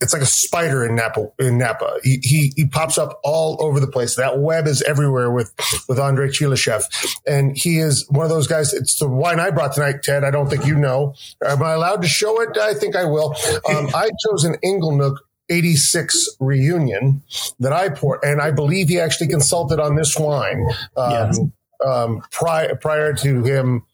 it's 0.00 0.12
like 0.12 0.22
a 0.22 0.26
spider 0.26 0.84
in 0.84 0.96
Napa. 0.96 1.30
In 1.38 1.58
Napa, 1.58 1.98
he, 2.02 2.18
he, 2.22 2.52
he 2.56 2.66
pops 2.66 2.98
up 2.98 3.20
all 3.22 3.56
over 3.60 3.80
the 3.80 3.86
place. 3.86 4.16
That 4.16 4.38
web 4.38 4.66
is 4.66 4.82
everywhere 4.82 5.30
with 5.30 5.52
with 5.88 5.98
Andre 5.98 6.28
Tchelistcheff, 6.28 6.84
and 7.26 7.56
he 7.56 7.78
is 7.78 8.06
one 8.10 8.24
of 8.24 8.30
those 8.30 8.46
guys. 8.46 8.72
It's 8.72 8.98
the 8.98 9.08
wine 9.08 9.40
I 9.40 9.50
brought 9.50 9.74
tonight, 9.74 10.02
Ted. 10.02 10.24
I 10.24 10.30
don't 10.30 10.48
think 10.48 10.66
you 10.66 10.76
know. 10.76 11.14
Am 11.44 11.62
I 11.62 11.72
allowed 11.72 12.02
to 12.02 12.08
show 12.08 12.40
it? 12.40 12.56
I 12.58 12.74
think 12.74 12.96
I 12.96 13.04
will. 13.04 13.34
Um, 13.68 13.88
I 13.94 14.10
chose 14.26 14.44
an 14.44 14.56
Inglenook 14.64 15.16
86 15.48 16.36
reunion 16.40 17.22
that 17.60 17.72
I 17.72 17.90
poured, 17.90 18.20
and 18.22 18.40
I 18.40 18.50
believe 18.50 18.88
he 18.88 18.98
actually 18.98 19.28
consulted 19.28 19.80
on 19.80 19.96
this 19.96 20.16
wine 20.18 20.66
um, 20.96 21.52
um, 21.84 22.22
prior 22.30 22.74
prior 22.76 23.12
to 23.14 23.42
him 23.42 23.84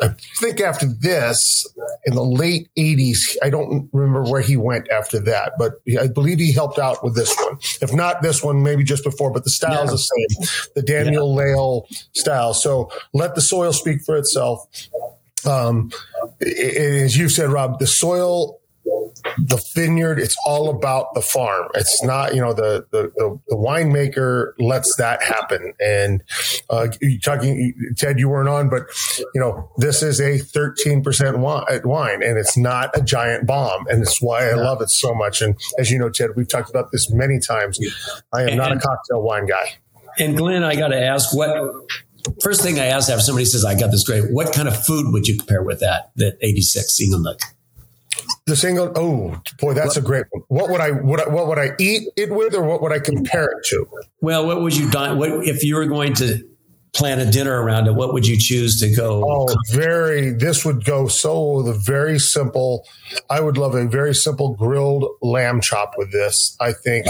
I 0.00 0.14
think 0.40 0.60
after 0.60 0.86
this, 0.86 1.66
in 2.04 2.14
the 2.14 2.24
late 2.24 2.68
80s, 2.76 3.36
I 3.42 3.50
don't 3.50 3.88
remember 3.92 4.30
where 4.30 4.40
he 4.40 4.56
went 4.56 4.88
after 4.90 5.18
that, 5.20 5.52
but 5.58 5.74
I 6.00 6.06
believe 6.06 6.38
he 6.38 6.52
helped 6.52 6.78
out 6.78 7.02
with 7.02 7.16
this 7.16 7.34
one. 7.36 7.58
If 7.80 7.92
not 7.92 8.22
this 8.22 8.42
one, 8.42 8.62
maybe 8.62 8.84
just 8.84 9.04
before, 9.04 9.32
but 9.32 9.44
the 9.44 9.50
style 9.50 9.84
is 9.84 9.90
the 9.90 9.98
same, 9.98 10.72
the 10.74 10.82
Daniel 10.82 11.30
yeah. 11.30 11.42
Lale 11.42 11.86
style. 12.14 12.54
So 12.54 12.90
let 13.12 13.34
the 13.34 13.40
soil 13.40 13.72
speak 13.72 14.02
for 14.02 14.16
itself. 14.16 14.66
Um, 15.46 15.90
as 16.40 17.16
you 17.16 17.28
said, 17.28 17.50
Rob, 17.50 17.78
the 17.78 17.86
soil 17.86 18.57
the 19.38 19.62
vineyard 19.74 20.18
it's 20.18 20.36
all 20.46 20.70
about 20.70 21.14
the 21.14 21.20
farm. 21.20 21.68
It's 21.74 22.02
not 22.02 22.34
you 22.34 22.40
know 22.40 22.52
the 22.52 22.86
the, 22.90 23.12
the, 23.16 23.38
the 23.48 23.56
winemaker 23.56 24.52
lets 24.58 24.96
that 24.96 25.22
happen. 25.22 25.74
And 25.80 26.22
uh, 26.70 26.88
you 27.00 27.20
talking 27.20 27.74
ted 27.96 28.18
you 28.18 28.28
weren't 28.28 28.48
on 28.48 28.68
but 28.68 28.84
you 29.34 29.40
know 29.40 29.70
this 29.76 30.02
is 30.02 30.20
a 30.20 30.38
13% 30.38 31.84
wine 31.84 32.22
and 32.22 32.38
it's 32.38 32.56
not 32.56 32.96
a 32.96 33.02
giant 33.02 33.46
bomb 33.46 33.86
and 33.88 34.02
it's 34.02 34.20
why 34.20 34.48
i 34.48 34.54
love 34.54 34.80
it 34.80 34.90
so 34.90 35.14
much. 35.14 35.42
And 35.42 35.56
as 35.78 35.90
you 35.90 35.98
know 35.98 36.10
ted 36.10 36.30
we've 36.36 36.48
talked 36.48 36.70
about 36.70 36.90
this 36.92 37.10
many 37.10 37.38
times. 37.40 37.78
I 38.32 38.42
am 38.42 38.56
not 38.56 38.72
a 38.72 38.78
cocktail 38.78 39.22
wine 39.22 39.46
guy. 39.46 39.78
And 40.18 40.36
glenn 40.36 40.62
i 40.62 40.74
got 40.74 40.88
to 40.88 41.00
ask 41.00 41.34
what 41.34 41.50
first 42.42 42.62
thing 42.62 42.78
i 42.78 42.86
ask 42.86 43.08
after 43.08 43.22
somebody 43.22 43.44
says 43.44 43.64
i 43.64 43.78
got 43.78 43.90
this 43.90 44.04
great 44.04 44.24
what 44.32 44.52
kind 44.52 44.68
of 44.68 44.84
food 44.84 45.12
would 45.12 45.26
you 45.26 45.36
compare 45.36 45.62
with 45.62 45.80
that 45.80 46.10
that 46.16 46.36
86 46.40 46.96
single 46.96 47.18
Inglenook? 47.18 47.57
The 48.46 48.56
single. 48.56 48.92
Oh 48.94 49.40
boy, 49.60 49.74
that's 49.74 49.96
a 49.96 50.02
great 50.02 50.24
one. 50.30 50.42
What 50.48 50.70
would 50.70 50.80
I 50.80 50.90
would 50.90 51.20
I, 51.20 51.28
what 51.28 51.46
would 51.48 51.58
I 51.58 51.72
eat 51.78 52.08
it 52.16 52.30
with, 52.30 52.54
or 52.54 52.62
what 52.62 52.82
would 52.82 52.92
I 52.92 52.98
compare 52.98 53.46
it 53.46 53.64
to? 53.66 53.86
Well, 54.20 54.46
what 54.46 54.62
would 54.62 54.76
you 54.76 54.90
dine? 54.90 55.18
What 55.18 55.46
if 55.46 55.62
you 55.62 55.76
were 55.76 55.86
going 55.86 56.14
to 56.14 56.42
plan 56.94 57.20
a 57.20 57.30
dinner 57.30 57.62
around 57.62 57.86
it? 57.86 57.94
What 57.94 58.12
would 58.12 58.26
you 58.26 58.36
choose 58.38 58.80
to 58.80 58.94
go? 58.94 59.24
Oh, 59.26 59.54
very. 59.72 60.30
This 60.30 60.64
would 60.64 60.84
go 60.84 61.08
so 61.08 61.62
the 61.62 61.74
very 61.74 62.18
simple. 62.18 62.86
I 63.30 63.40
would 63.40 63.56
love 63.56 63.74
a 63.74 63.86
very 63.86 64.14
simple 64.14 64.54
grilled 64.54 65.06
lamb 65.22 65.60
chop 65.60 65.94
with 65.96 66.12
this. 66.12 66.56
I 66.60 66.72
think 66.72 67.06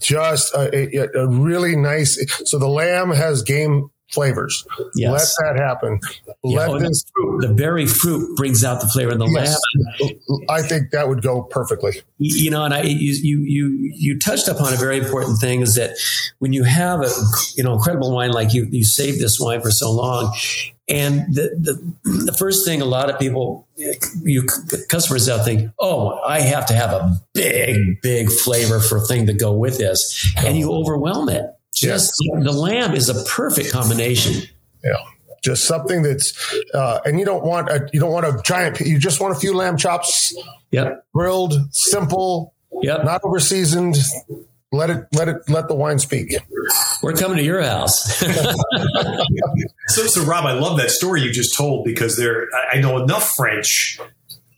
just 0.00 0.54
a, 0.54 0.98
a, 0.98 1.22
a 1.22 1.26
really 1.28 1.76
nice. 1.76 2.18
So 2.44 2.58
the 2.58 2.68
lamb 2.68 3.10
has 3.10 3.42
game 3.42 3.90
flavors. 4.10 4.66
Yes. 4.94 5.36
Let 5.40 5.56
that 5.56 5.62
happen. 5.62 6.00
Yeah, 6.44 6.60
Let 6.60 6.68
oh, 6.68 6.78
this. 6.78 7.04
the 7.40 7.52
berry 7.56 7.86
fruit 7.86 8.36
brings 8.36 8.64
out 8.64 8.80
the 8.80 8.88
flavor 8.88 9.12
in 9.12 9.18
the 9.18 9.26
Yes. 9.26 9.58
lamb. 10.00 10.44
I 10.48 10.62
think 10.62 10.90
that 10.92 11.08
would 11.08 11.22
go 11.22 11.42
perfectly. 11.42 12.02
You 12.18 12.50
know, 12.50 12.64
and 12.64 12.72
I 12.72 12.82
you 12.82 13.14
you 13.22 13.40
you 13.40 13.92
you 13.94 14.18
touched 14.18 14.48
upon 14.48 14.72
a 14.72 14.76
very 14.76 14.98
important 14.98 15.38
thing 15.38 15.60
is 15.60 15.74
that 15.74 15.96
when 16.38 16.52
you 16.52 16.62
have 16.62 17.02
a 17.02 17.10
you 17.56 17.64
know 17.64 17.74
incredible 17.74 18.14
wine 18.14 18.30
like 18.30 18.54
you 18.54 18.68
you 18.70 18.84
saved 18.84 19.20
this 19.20 19.38
wine 19.40 19.60
for 19.60 19.70
so 19.70 19.90
long, 19.90 20.34
and 20.88 21.34
the 21.34 21.50
the 21.58 22.22
the 22.26 22.32
first 22.32 22.64
thing 22.64 22.80
a 22.80 22.84
lot 22.84 23.10
of 23.10 23.18
people 23.18 23.66
you 24.22 24.46
customers 24.88 25.28
out 25.28 25.44
think, 25.44 25.70
oh, 25.80 26.20
I 26.20 26.40
have 26.40 26.66
to 26.66 26.74
have 26.74 26.92
a 26.92 27.18
big 27.34 28.00
big 28.02 28.30
flavor 28.30 28.78
for 28.80 29.00
thing 29.00 29.26
to 29.26 29.32
go 29.32 29.52
with 29.52 29.78
this, 29.78 30.32
and 30.36 30.56
you 30.56 30.70
oh. 30.70 30.80
overwhelm 30.80 31.28
it. 31.28 31.44
Just 31.76 32.12
the 32.40 32.52
lamb 32.52 32.94
is 32.94 33.08
a 33.08 33.22
perfect 33.24 33.70
combination. 33.72 34.42
Yeah. 34.82 34.92
Just 35.44 35.64
something 35.66 36.02
that's, 36.02 36.32
uh, 36.74 37.00
and 37.04 37.18
you 37.20 37.24
don't 37.26 37.44
want 37.44 37.68
a, 37.68 37.88
you 37.92 38.00
don't 38.00 38.10
want 38.12 38.26
a 38.26 38.40
giant. 38.44 38.80
You 38.80 38.98
just 38.98 39.20
want 39.20 39.36
a 39.36 39.38
few 39.38 39.54
lamb 39.54 39.76
chops, 39.76 40.34
Yep. 40.72 41.04
grilled, 41.14 41.54
simple, 41.72 42.54
Yep. 42.82 43.04
not 43.04 43.20
over 43.24 43.38
seasoned. 43.38 43.96
Let 44.72 44.90
it, 44.90 45.04
let 45.14 45.28
it, 45.28 45.36
let 45.48 45.68
the 45.68 45.74
wine 45.76 45.98
speak. 46.00 46.34
We're 47.02 47.12
coming 47.12 47.36
to 47.36 47.44
your 47.44 47.62
house. 47.62 48.22
So, 49.88 50.02
so 50.08 50.22
Rob, 50.24 50.44
I 50.44 50.52
love 50.52 50.78
that 50.78 50.90
story 50.90 51.22
you 51.22 51.30
just 51.32 51.56
told 51.56 51.84
because 51.84 52.16
there, 52.16 52.48
I- 52.72 52.76
I 52.76 52.80
know 52.80 53.00
enough 53.02 53.30
French 53.36 53.98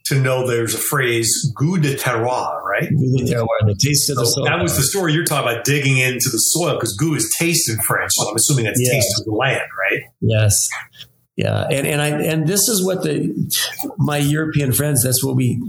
to 0.09 0.21
know 0.21 0.47
there's 0.47 0.75
a 0.75 0.79
phrase 0.79 1.53
"goût 1.57 1.83
de 1.83 1.95
terroir," 1.97 2.63
right? 2.63 2.89
There 2.91 3.43
were 3.43 3.49
the 3.67 3.77
taste 3.83 4.11
of 4.11 4.17
the 4.17 4.25
So 4.27 4.33
soul. 4.33 4.45
that 4.45 4.61
was 4.63 4.77
the 4.77 4.83
story 4.83 5.13
you're 5.13 5.25
talking 5.25 5.51
about 5.51 5.65
digging 5.65 5.99
into 5.99 6.29
the 6.31 6.39
soil 6.39 6.75
because 6.75 6.97
goût 6.97 7.17
is 7.17 7.35
taste 7.39 7.69
in 7.71 7.79
French. 7.81 8.13
So 8.15 8.29
I'm 8.29 8.37
assuming 8.37 8.65
that's 8.65 8.81
Yeah. 8.83 8.93
taste 8.93 9.21
of 9.21 9.25
the 9.27 9.33
land, 9.33 9.63
right? 9.91 10.03
Yes. 10.21 10.69
Yeah. 11.37 11.67
And, 11.71 11.87
and 11.87 12.03
I, 12.03 12.09
and 12.09 12.49
this 12.49 12.69
is 12.69 12.85
what 12.85 13.03
the, 13.05 13.33
my 13.97 14.17
European 14.17 14.73
friends, 14.73 15.05
that's 15.05 15.23
what 15.25 15.37
we, 15.37 15.63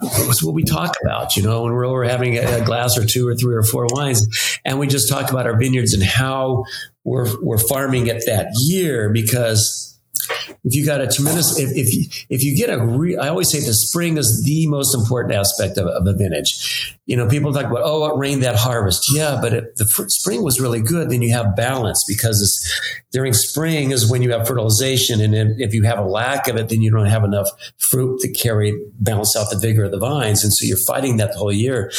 that's 0.00 0.42
what 0.42 0.54
we 0.54 0.64
talk 0.64 0.94
about, 1.04 1.36
you 1.36 1.42
know, 1.42 1.64
when 1.64 1.72
we're 1.74 1.84
over 1.86 2.04
having 2.04 2.38
a, 2.38 2.62
a 2.62 2.64
glass 2.64 2.96
or 2.96 3.04
two 3.04 3.28
or 3.28 3.34
three 3.34 3.54
or 3.54 3.62
four 3.62 3.86
wines 3.90 4.26
and 4.64 4.78
we 4.78 4.86
just 4.86 5.10
talk 5.10 5.30
about 5.30 5.44
our 5.46 5.58
vineyards 5.58 5.92
and 5.92 6.02
how 6.02 6.64
we're, 7.04 7.28
we're 7.42 7.58
farming 7.58 8.06
it 8.06 8.22
that 8.24 8.46
year 8.62 9.10
because 9.10 9.98
if 10.64 10.74
you 10.74 10.84
got 10.84 11.00
a 11.00 11.06
tremendous, 11.06 11.58
if, 11.58 11.70
if 11.76 11.94
you, 11.94 12.04
if 12.28 12.42
you 12.42 12.56
get 12.56 12.70
a 12.70 12.84
re, 12.84 13.16
I 13.16 13.28
always 13.28 13.50
say 13.50 13.60
the 13.60 13.74
spring 13.74 14.16
is 14.16 14.42
the 14.44 14.66
most 14.66 14.94
important 14.94 15.34
aspect 15.34 15.78
of, 15.78 15.86
of 15.86 16.06
a 16.06 16.12
vintage. 16.12 16.98
You 17.06 17.16
know, 17.16 17.28
people 17.28 17.52
talk 17.52 17.64
about, 17.64 17.82
oh, 17.82 18.06
it 18.06 18.18
rained 18.18 18.42
that 18.42 18.56
harvest. 18.56 19.10
Yeah, 19.12 19.38
but 19.40 19.52
if 19.52 19.74
the 19.76 19.86
fr- 19.86 20.08
spring 20.08 20.42
was 20.42 20.60
really 20.60 20.80
good, 20.80 21.10
then 21.10 21.22
you 21.22 21.32
have 21.32 21.56
balance 21.56 22.04
because 22.06 22.40
it's, 22.40 23.00
during 23.12 23.32
spring 23.32 23.90
is 23.90 24.10
when 24.10 24.22
you 24.22 24.32
have 24.32 24.46
fertilization. 24.46 25.20
And 25.20 25.60
if 25.60 25.74
you 25.74 25.82
have 25.84 25.98
a 25.98 26.04
lack 26.04 26.48
of 26.48 26.56
it, 26.56 26.68
then 26.68 26.82
you 26.82 26.90
don't 26.90 27.06
have 27.06 27.24
enough 27.24 27.48
fruit 27.78 28.20
to 28.20 28.32
carry, 28.32 28.78
balance 29.00 29.36
out 29.36 29.50
the 29.50 29.58
vigor 29.58 29.84
of 29.84 29.90
the 29.90 29.98
vines. 29.98 30.44
And 30.44 30.52
so 30.52 30.66
you're 30.66 30.76
fighting 30.76 31.16
that 31.16 31.32
the 31.32 31.38
whole 31.38 31.52
year. 31.52 31.90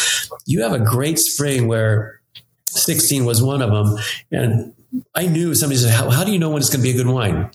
You 0.45 0.61
have 0.61 0.73
a 0.73 0.79
great 0.79 1.19
spring 1.19 1.67
where 1.67 2.21
16 2.67 3.25
was 3.25 3.41
one 3.41 3.61
of 3.61 3.71
them. 3.71 3.97
And 4.31 4.73
I 5.15 5.27
knew 5.27 5.55
somebody 5.55 5.79
said, 5.79 5.91
how, 5.91 6.09
how 6.09 6.23
do 6.23 6.31
you 6.31 6.39
know 6.39 6.50
when 6.50 6.59
it's 6.59 6.69
going 6.69 6.83
to 6.83 6.83
be 6.83 6.97
a 6.97 7.03
good 7.03 7.11
wine? 7.11 7.50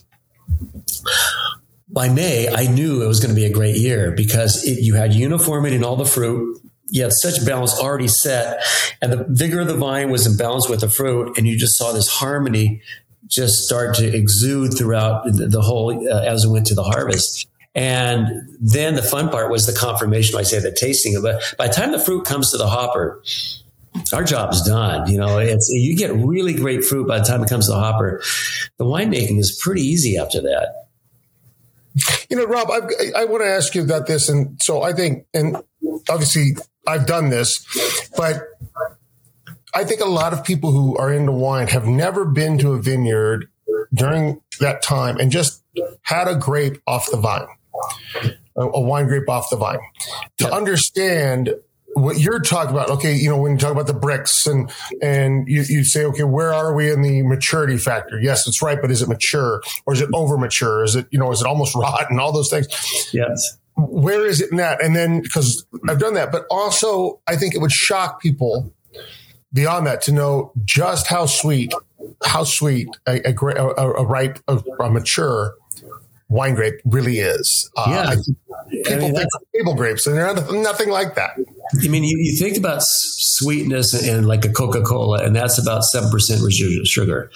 By 1.89 2.09
May, 2.09 2.49
I 2.49 2.67
knew 2.67 3.03
it 3.03 3.07
was 3.07 3.21
going 3.21 3.35
to 3.35 3.41
be 3.41 3.47
a 3.47 3.53
great 3.53 3.77
year 3.77 4.11
because 4.11 4.65
it, 4.65 4.83
you 4.83 4.95
had 4.95 5.15
uniformity 5.15 5.77
in 5.77 5.85
all 5.85 5.97
the 5.97 6.05
fruit. 6.05 6.61
You 6.89 7.03
had 7.03 7.13
such 7.13 7.45
balance 7.45 7.79
already 7.79 8.09
set, 8.09 8.63
and 9.03 9.13
the 9.13 9.27
vigor 9.29 9.61
of 9.61 9.67
the 9.67 9.77
vine 9.77 10.11
was 10.11 10.27
in 10.27 10.37
balance 10.37 10.69
with 10.69 10.81
the 10.81 10.89
fruit, 10.89 11.37
and 11.37 11.47
you 11.47 11.59
just 11.59 11.77
saw 11.77 11.93
this 11.93 12.09
harmony 12.09 12.83
just 13.27 13.65
start 13.65 13.97
to 13.97 14.07
exude 14.07 14.77
throughout 14.77 15.25
the, 15.25 15.61
whole 15.61 15.91
uh, 16.09 16.21
as 16.23 16.45
it 16.45 16.49
went 16.49 16.67
to 16.67 16.75
the 16.75 16.85
harvest. 16.85 17.49
And 17.75 18.49
then 18.61 18.95
the 18.95 19.03
fun 19.03 19.29
part 19.29 19.51
was 19.51 19.67
the 19.67 19.79
confirmation. 19.79 20.39
I 20.39 20.43
say 20.43 20.61
the 20.61 20.73
tasting 20.73 21.17
of 21.17 21.25
it. 21.25 21.43
By 21.59 21.69
the 21.69 21.75
time 21.75 21.93
the 21.93 21.99
fruit 21.99 22.25
comes 22.25 22.51
to 22.53 22.57
the 22.57 22.69
hopper, 22.69 23.23
our 24.13 24.25
job's 24.25 24.67
done. 24.67 25.11
You 25.11 25.19
know, 25.19 25.39
it's 25.39 25.69
you 25.71 25.97
get 25.97 26.13
really 26.15 26.55
great 26.55 26.85
fruit 26.85 27.07
by 27.07 27.19
the 27.19 27.25
time 27.25 27.43
it 27.43 27.49
comes 27.49 27.67
to 27.67 27.73
the 27.73 27.79
hopper. 27.79 28.23
The 28.79 28.85
winemaking 28.85 29.39
is 29.39 29.61
pretty 29.63 29.83
easy 29.83 30.17
after 30.17 30.41
that. 30.43 30.87
You 32.29 32.37
know, 32.37 32.45
Rob, 32.45 32.71
I've, 32.71 32.85
I, 32.85 33.23
I 33.23 33.25
want 33.25 33.43
to 33.43 33.49
ask 33.49 33.75
you 33.75 33.83
about 33.83 34.07
this. 34.07 34.29
And 34.29 34.61
so 34.63 34.83
I 34.83 34.93
think, 34.93 35.27
and 35.33 35.57
obviously 36.11 36.57
I've 36.87 37.07
done 37.07 37.31
this, 37.31 37.65
but 38.17 38.43
I 39.75 39.85
think 39.85 40.01
a 40.01 40.09
lot 40.09 40.33
of 40.33 40.45
people 40.45 40.73
who 40.73 40.97
are 40.97 41.13
into 41.13 41.33
wine 41.33 41.69
have 41.69 41.87
never 41.87 42.25
been 42.25 42.59
to 42.59 42.73
a 42.73 42.81
vineyard 42.81 43.49
during 43.95 44.41
that 44.61 44.83
time 44.83 45.19
and 45.19 45.31
just 45.31 45.63
had 46.03 46.29
a 46.29 46.35
grape 46.35 46.81
off 46.87 47.11
the 47.11 47.17
vine, 47.17 47.47
a, 48.57 48.63
a 48.63 48.81
wine 48.81 49.07
grape 49.07 49.29
off 49.29 49.51
the 49.51 49.57
vine. 49.57 49.79
To 50.39 50.53
understand 50.53 51.55
what 51.97 52.19
you're 52.19 52.41
talking 52.41 52.73
about, 52.73 52.91
okay, 52.91 53.15
you 53.15 53.29
know, 53.31 53.39
when 53.39 53.53
you 53.53 53.59
talk 53.59 53.73
about 53.73 53.87
the 53.87 53.95
Brix 53.95 54.47
and 54.47 54.71
and 55.01 55.49
you, 55.49 55.63
you 55.63 55.83
say, 55.83 56.05
okay, 56.05 56.25
where 56.25 56.53
are 56.53 56.75
we 56.75 56.91
in 56.91 57.01
the 57.01 57.23
maturity 57.23 57.79
factor? 57.79 58.21
Yes, 58.21 58.47
it's 58.47 58.61
right, 58.61 58.79
but 58.81 58.91
is 58.91 59.01
it 59.01 59.09
mature 59.09 59.63
or 59.87 59.95
is 59.95 60.03
it 60.03 60.11
over 60.13 60.37
mature? 60.37 60.85
Is 60.85 60.95
it, 60.95 61.07
you 61.11 61.19
know, 61.19 61.33
is 61.33 61.41
it 61.41 61.47
almost 61.47 61.75
rotten? 61.77 62.21
All 62.21 62.33
those 62.33 62.51
things 62.51 62.67
Yes. 63.15 63.57
where 63.77 64.27
is 64.27 64.43
it 64.43 64.51
in 64.51 64.59
that? 64.59 64.83
And 64.85 64.95
then 64.95 65.23
because 65.23 65.65
I've 65.89 65.99
done 65.99 66.13
that, 66.15 66.31
but 66.33 66.45
also 66.51 67.21
I 67.27 67.37
think 67.37 67.55
it 67.55 67.59
would 67.63 67.73
shock 67.73 68.21
people 68.21 68.71
beyond 69.55 69.87
that 69.87 70.03
to 70.03 70.13
know 70.13 70.53
just 70.67 71.07
how 71.07 71.25
sweet, 71.25 71.73
how 72.25 72.45
sweet 72.45 72.89
a, 73.07 73.21
a, 73.31 73.35
a, 73.35 73.93
a 73.95 74.05
ripe, 74.05 74.39
a, 74.49 74.63
a 74.81 74.91
mature 74.91 75.55
wine 76.29 76.55
grape 76.55 76.75
really 76.85 77.21
is. 77.21 77.71
Uh, 77.77 77.85
Yeah. 77.89 78.15
Think 78.17 78.89
I 78.89 78.91
people 78.91 78.99
mean, 79.09 79.15
think 79.15 79.29
of 79.35 79.43
table 79.57 79.75
grapes, 79.77 80.07
and 80.09 80.17
they're 80.17 80.35
nothing 80.61 80.91
like 80.91 81.15
that. 81.15 81.39
I 81.83 81.89
mean, 81.89 82.05
you, 82.05 82.17
you 82.19 82.37
think 82.39 82.57
about 82.57 82.79
s- 82.79 83.17
sweetness 83.19 83.95
and 84.09 84.27
like 84.27 84.45
a 84.45 84.51
Coca 84.51 84.83
Cola, 84.83 85.25
and 85.25 85.35
that's 85.35 85.59
about 85.59 85.83
7% 85.83 86.13
residual 86.13 86.85
sugar. 86.85 87.31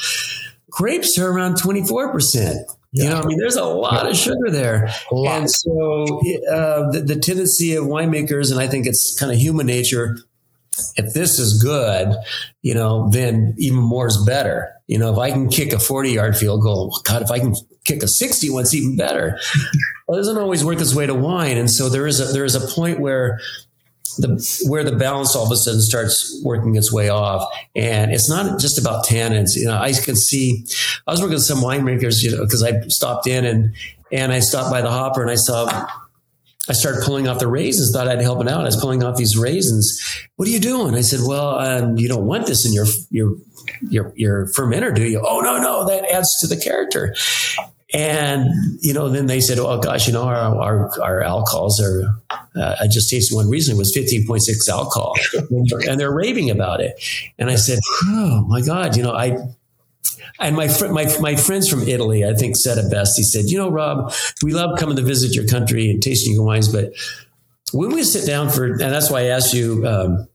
Grapes 0.71 1.19
are 1.19 1.31
around 1.31 1.55
24%. 1.57 2.57
You 2.93 3.09
know, 3.09 3.21
I 3.21 3.25
mean, 3.25 3.39
there's 3.39 3.57
a 3.57 3.65
lot 3.65 4.09
of 4.09 4.17
sugar 4.17 4.51
there. 4.51 4.93
And 5.13 5.49
so 5.49 6.21
uh, 6.51 6.91
the, 6.91 7.05
the 7.07 7.17
tendency 7.17 7.75
of 7.75 7.85
winemakers, 7.85 8.51
and 8.51 8.61
I 8.61 8.67
think 8.67 8.87
it's 8.87 9.17
kind 9.19 9.31
of 9.31 9.39
human 9.39 9.67
nature, 9.67 10.19
if 10.97 11.13
this 11.13 11.39
is 11.39 11.63
good, 11.63 12.17
you 12.63 12.75
know, 12.75 13.09
then 13.11 13.55
even 13.59 13.79
more 13.79 14.07
is 14.09 14.17
better. 14.27 14.73
You 14.89 14.99
know, 14.99 15.13
if 15.13 15.19
I 15.19 15.31
can 15.31 15.49
kick 15.49 15.73
a 15.73 15.79
40 15.79 16.11
yard 16.11 16.37
field 16.37 16.63
goal, 16.63 16.99
God, 17.05 17.23
if 17.23 17.31
I 17.31 17.39
can 17.39 17.55
kick 17.85 18.03
a 18.03 18.09
60 18.09 18.51
one, 18.51 18.63
it's 18.63 18.75
even 18.75 18.97
better. 18.97 19.39
Well, 20.09 20.19
it 20.19 20.23
doesn't 20.23 20.39
always 20.39 20.65
work 20.65 20.81
its 20.81 20.93
way 20.93 21.07
to 21.07 21.15
wine. 21.15 21.57
And 21.57 21.71
so 21.71 21.89
there 21.89 22.05
is 22.05 22.19
a, 22.19 22.33
there 22.33 22.45
is 22.45 22.57
a 22.57 22.67
point 22.75 22.99
where 22.99 23.39
the 24.19 24.65
where 24.69 24.85
the 24.85 24.97
balance 24.97 25.35
all 25.35 25.45
of 25.45 25.53
a 25.53 25.57
sudden 25.57 25.81
starts 25.81 26.41
working 26.45 26.77
its 26.77 26.93
way 26.93 27.09
off, 27.09 27.49
and 27.75 28.13
it's 28.13 28.29
not 28.29 28.59
just 28.59 28.79
about 28.79 29.05
tannins. 29.05 29.51
You 29.57 29.67
know, 29.67 29.77
I 29.77 29.93
can 29.93 30.17
see. 30.17 30.65
I 31.07 31.13
was 31.13 31.21
working 31.21 31.35
with 31.35 31.45
some 31.45 31.59
winemakers, 31.59 32.23
you 32.23 32.37
know, 32.37 32.45
because 32.45 32.63
I 32.63 32.81
stopped 32.89 33.27
in 33.27 33.45
and 33.45 33.75
and 34.13 34.33
I 34.33 34.41
stopped 34.41 34.71
by 34.71 34.83
the 34.83 34.91
hopper 34.91 35.23
and 35.23 35.31
I 35.31 35.37
saw. 35.37 35.89
I 36.69 36.73
started 36.73 37.03
pulling 37.05 37.27
off 37.27 37.41
the 37.41 37.49
raisins. 37.49 37.91
Thought 37.91 38.07
I'd 38.07 38.21
help 38.21 38.41
it 38.43 38.49
out. 38.49 38.61
I 38.61 38.65
was 38.65 38.77
pulling 38.77 39.03
off 39.03 39.17
these 39.17 39.37
raisins. 39.37 40.01
What 40.37 40.47
are 40.47 40.53
you 40.53 40.61
doing? 40.61 40.95
I 40.95 41.01
said, 41.01 41.21
"Well, 41.25 41.59
um, 41.59 41.97
you 41.97 42.07
don't 42.07 42.27
want 42.27 42.47
this 42.47 42.67
in 42.67 42.73
your 42.73 42.87
your 43.11 43.35
your 43.81 44.13
your 44.15 44.47
fermenter, 44.49 44.95
do 44.95 45.03
you? 45.03 45.21
Oh 45.27 45.41
no, 45.41 45.61
no, 45.61 45.87
that 45.89 46.05
adds 46.11 46.39
to 46.41 46.47
the 46.47 46.61
character." 46.61 47.15
And 47.93 48.49
you 48.81 48.95
know, 48.95 49.09
then 49.09 49.27
they 49.27 49.41
said, 49.41 49.59
"Oh 49.59 49.79
gosh, 49.81 50.07
you 50.07 50.13
know, 50.13 50.23
our 50.23 50.37
our, 50.37 51.03
our 51.03 51.23
alcohols 51.23 51.81
are." 51.81 52.05
Uh, 52.57 52.77
I 52.81 52.87
just 52.87 53.11
tasted 53.11 53.35
one 53.35 53.49
recently 53.49 53.79
was 53.79 53.93
fifteen 53.93 54.27
point 54.27 54.43
six 54.43 54.69
alcohol, 54.69 55.15
and 55.51 55.99
they're 55.99 56.13
raving 56.13 56.51
about 56.51 56.81
it. 56.81 56.95
And 57.39 57.51
I 57.51 57.57
said, 57.57 57.81
"Oh 58.05 58.45
my 58.49 58.61
god, 58.61 58.97
you 58.97 59.03
know, 59.03 59.13
I." 59.13 59.37
And 60.39 60.57
my 60.57 60.69
fr- 60.69 60.89
my 60.89 61.13
my 61.21 61.35
friends 61.35 61.69
from 61.69 61.83
Italy, 61.83 62.25
I 62.25 62.35
think, 62.35 62.57
said 62.57 62.79
it 62.79 62.91
best. 62.91 63.17
He 63.17 63.25
said, 63.25 63.47
"You 63.47 63.59
know, 63.59 63.71
Rob, 63.71 64.13
we 64.43 64.53
love 64.53 64.79
coming 64.79 64.97
to 64.97 65.03
visit 65.03 65.35
your 65.35 65.47
country 65.47 65.91
and 65.91 66.01
tasting 66.01 66.33
your 66.35 66.45
wines, 66.45 66.69
but 66.69 66.93
when 67.73 67.91
we 67.91 68.05
sit 68.05 68.27
down 68.27 68.51
for, 68.51 68.67
and 68.67 68.81
that's 68.81 69.11
why 69.11 69.23
I 69.23 69.27
asked 69.27 69.53
you." 69.53 69.87
Um, 69.87 70.29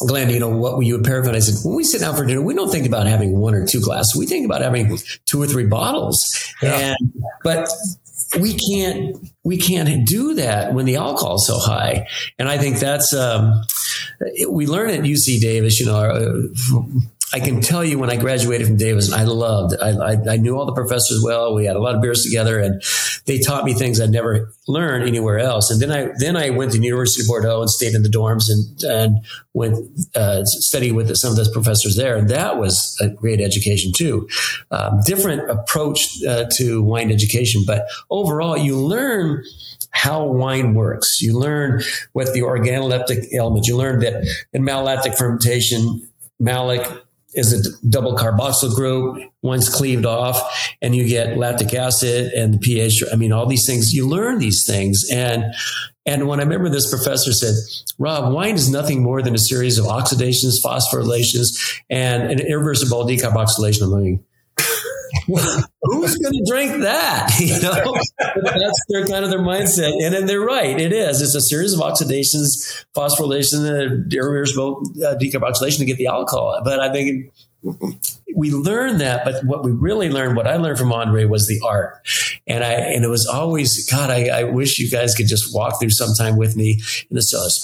Glenn, 0.00 0.30
you 0.30 0.40
know, 0.40 0.48
what 0.48 0.76
were 0.76 0.82
you 0.82 0.98
a 0.98 1.02
paraffin? 1.02 1.34
I 1.34 1.38
said, 1.38 1.64
when 1.64 1.76
we 1.76 1.84
sit 1.84 2.00
down 2.00 2.16
for 2.16 2.24
dinner, 2.24 2.42
we 2.42 2.54
don't 2.54 2.70
think 2.70 2.86
about 2.86 3.06
having 3.06 3.38
one 3.38 3.54
or 3.54 3.66
two 3.66 3.80
glasses. 3.80 4.16
We 4.16 4.26
think 4.26 4.44
about 4.44 4.62
having 4.62 4.98
two 5.26 5.40
or 5.40 5.46
three 5.46 5.66
bottles. 5.66 6.52
Yeah. 6.62 6.94
And, 6.98 7.24
but 7.44 7.68
we 8.40 8.54
can't 8.54 9.16
we 9.44 9.58
can't 9.58 10.06
do 10.06 10.34
that 10.34 10.72
when 10.72 10.86
the 10.86 10.96
alcohol 10.96 11.36
is 11.36 11.46
so 11.46 11.58
high. 11.58 12.08
And 12.38 12.48
I 12.48 12.58
think 12.58 12.78
that's 12.78 13.14
um, 13.14 13.62
we 14.48 14.66
learn 14.66 14.90
at 14.90 15.00
UC 15.00 15.40
Davis. 15.40 15.78
You 15.78 15.86
know, 15.86 15.98
uh, 15.98 16.78
I 17.34 17.40
can 17.40 17.62
tell 17.62 17.82
you 17.82 17.98
when 17.98 18.10
I 18.10 18.16
graduated 18.16 18.66
from 18.66 18.76
Davis, 18.76 19.10
I 19.10 19.24
loved. 19.24 19.74
I, 19.80 19.90
I, 19.90 20.32
I, 20.32 20.36
knew 20.36 20.58
all 20.58 20.66
the 20.66 20.74
professors 20.74 21.22
well. 21.24 21.54
We 21.54 21.64
had 21.64 21.76
a 21.76 21.78
lot 21.78 21.94
of 21.94 22.02
beers 22.02 22.22
together, 22.22 22.58
and 22.60 22.82
they 23.24 23.38
taught 23.38 23.64
me 23.64 23.72
things 23.72 24.00
I'd 24.00 24.10
never 24.10 24.52
learned 24.68 25.08
anywhere 25.08 25.38
else. 25.38 25.70
And 25.70 25.80
then 25.80 25.90
I 25.90 26.12
then 26.18 26.36
I 26.36 26.50
went 26.50 26.72
to 26.72 26.78
the 26.78 26.84
University 26.84 27.22
of 27.22 27.28
Bordeaux 27.28 27.62
and 27.62 27.70
stayed 27.70 27.94
in 27.94 28.02
the 28.02 28.10
dorms 28.10 28.50
and 28.50 28.84
and 28.84 29.24
went 29.54 29.78
uh, 30.14 30.44
study 30.44 30.92
with 30.92 31.14
some 31.16 31.30
of 31.30 31.36
those 31.36 31.50
professors 31.50 31.96
there. 31.96 32.16
And 32.16 32.28
that 32.28 32.58
was 32.58 32.98
a 33.00 33.08
great 33.08 33.40
education 33.40 33.92
too. 33.96 34.28
Um, 34.70 35.00
different 35.06 35.50
approach 35.50 36.22
uh, 36.28 36.44
to 36.56 36.82
wine 36.82 37.10
education, 37.10 37.62
but 37.66 37.86
overall, 38.10 38.58
you 38.58 38.76
learn 38.76 39.42
how 39.92 40.24
wine 40.24 40.74
works. 40.74 41.22
You 41.22 41.38
learn 41.38 41.82
what 42.12 42.32
the 42.34 42.40
organoleptic 42.40 43.32
elements. 43.32 43.68
You 43.68 43.76
learn 43.76 44.00
that 44.00 44.26
in 44.52 44.62
malolactic 44.62 45.16
fermentation, 45.16 46.06
malic 46.38 46.86
is 47.34 47.52
a 47.52 47.86
double 47.86 48.16
carboxyl 48.16 48.74
group. 48.74 49.22
One's 49.42 49.68
cleaved 49.68 50.06
off, 50.06 50.74
and 50.80 50.94
you 50.94 51.06
get 51.06 51.36
lactic 51.36 51.74
acid 51.74 52.32
and 52.32 52.54
the 52.54 52.58
pH. 52.58 53.02
I 53.12 53.16
mean, 53.16 53.32
all 53.32 53.46
these 53.46 53.66
things. 53.66 53.92
You 53.92 54.08
learn 54.08 54.38
these 54.38 54.64
things, 54.66 55.04
and 55.10 55.44
and 56.04 56.26
when 56.26 56.40
I 56.40 56.42
remember 56.42 56.68
this 56.68 56.90
professor 56.90 57.32
said, 57.32 57.54
"Rob, 57.98 58.32
wine 58.32 58.54
is 58.54 58.70
nothing 58.70 59.02
more 59.02 59.22
than 59.22 59.34
a 59.34 59.38
series 59.38 59.78
of 59.78 59.86
oxidations, 59.86 60.54
phosphorylations, 60.64 61.80
and 61.88 62.30
an 62.30 62.40
irreversible 62.40 63.04
decarboxylation." 63.06 63.82
I'm 63.82 63.90
like, 63.90 64.20
who's 65.26 66.16
going 66.16 66.32
to 66.32 66.44
drink 66.48 66.82
that? 66.82 67.30
You 67.42 67.60
know, 67.60 67.96
that's 68.18 68.84
their 68.88 69.06
kind 69.06 69.24
of 69.24 69.30
their 69.30 69.40
mindset, 69.40 69.92
and, 70.04 70.14
and 70.14 70.28
they're 70.28 70.40
right. 70.40 70.80
It 70.80 70.92
is. 70.92 71.20
It's 71.20 71.34
a 71.34 71.40
series 71.40 71.74
of 71.74 71.80
oxidations, 71.80 72.84
phosphorylation, 72.94 73.68
and 73.68 74.12
irreversible 74.12 74.82
uh, 75.04 75.16
decarboxylation 75.16 75.78
to 75.78 75.84
get 75.84 75.96
the 75.96 76.06
alcohol. 76.06 76.60
But 76.64 76.80
I 76.80 76.92
think 76.92 77.32
we 78.34 78.52
learned 78.52 79.00
that, 79.00 79.24
but 79.24 79.44
what 79.44 79.64
we 79.64 79.72
really 79.72 80.08
learned, 80.08 80.36
what 80.36 80.46
I 80.46 80.56
learned 80.56 80.78
from 80.78 80.92
Andre 80.92 81.24
was 81.24 81.46
the 81.46 81.60
art. 81.64 82.06
And 82.46 82.64
I, 82.64 82.72
and 82.72 83.04
it 83.04 83.08
was 83.08 83.26
always, 83.26 83.88
God, 83.90 84.10
I, 84.10 84.28
I 84.28 84.44
wish 84.44 84.78
you 84.78 84.90
guys 84.90 85.14
could 85.14 85.28
just 85.28 85.54
walk 85.54 85.80
through 85.80 85.90
sometime 85.90 86.36
with 86.36 86.56
me 86.56 86.80
in 87.10 87.14
the 87.14 87.22
cellars. 87.22 87.62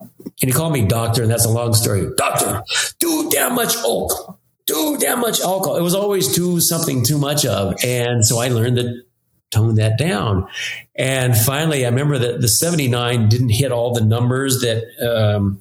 And 0.00 0.50
he 0.50 0.52
called 0.52 0.72
me 0.72 0.86
doctor, 0.86 1.22
and 1.22 1.30
that's 1.30 1.46
a 1.46 1.50
long 1.50 1.72
story. 1.74 2.06
Doctor, 2.16 2.62
too 2.98 3.30
damn 3.30 3.54
much 3.54 3.74
oak 3.84 4.38
too 4.72 4.96
damn 4.98 5.20
much 5.20 5.40
alcohol. 5.40 5.76
It 5.76 5.82
was 5.82 5.94
always 5.94 6.34
too 6.34 6.60
something 6.60 7.04
too 7.04 7.18
much 7.18 7.44
of. 7.44 7.74
And 7.84 8.24
so 8.24 8.38
I 8.38 8.48
learned 8.48 8.76
to 8.76 9.02
tone 9.50 9.74
that 9.76 9.98
down. 9.98 10.48
And 10.96 11.36
finally, 11.36 11.84
I 11.84 11.88
remember 11.88 12.18
that 12.18 12.40
the 12.40 12.48
79 12.48 13.28
didn't 13.28 13.50
hit 13.50 13.70
all 13.70 13.92
the 13.92 14.04
numbers 14.04 14.60
that 14.62 14.84
um, 15.00 15.60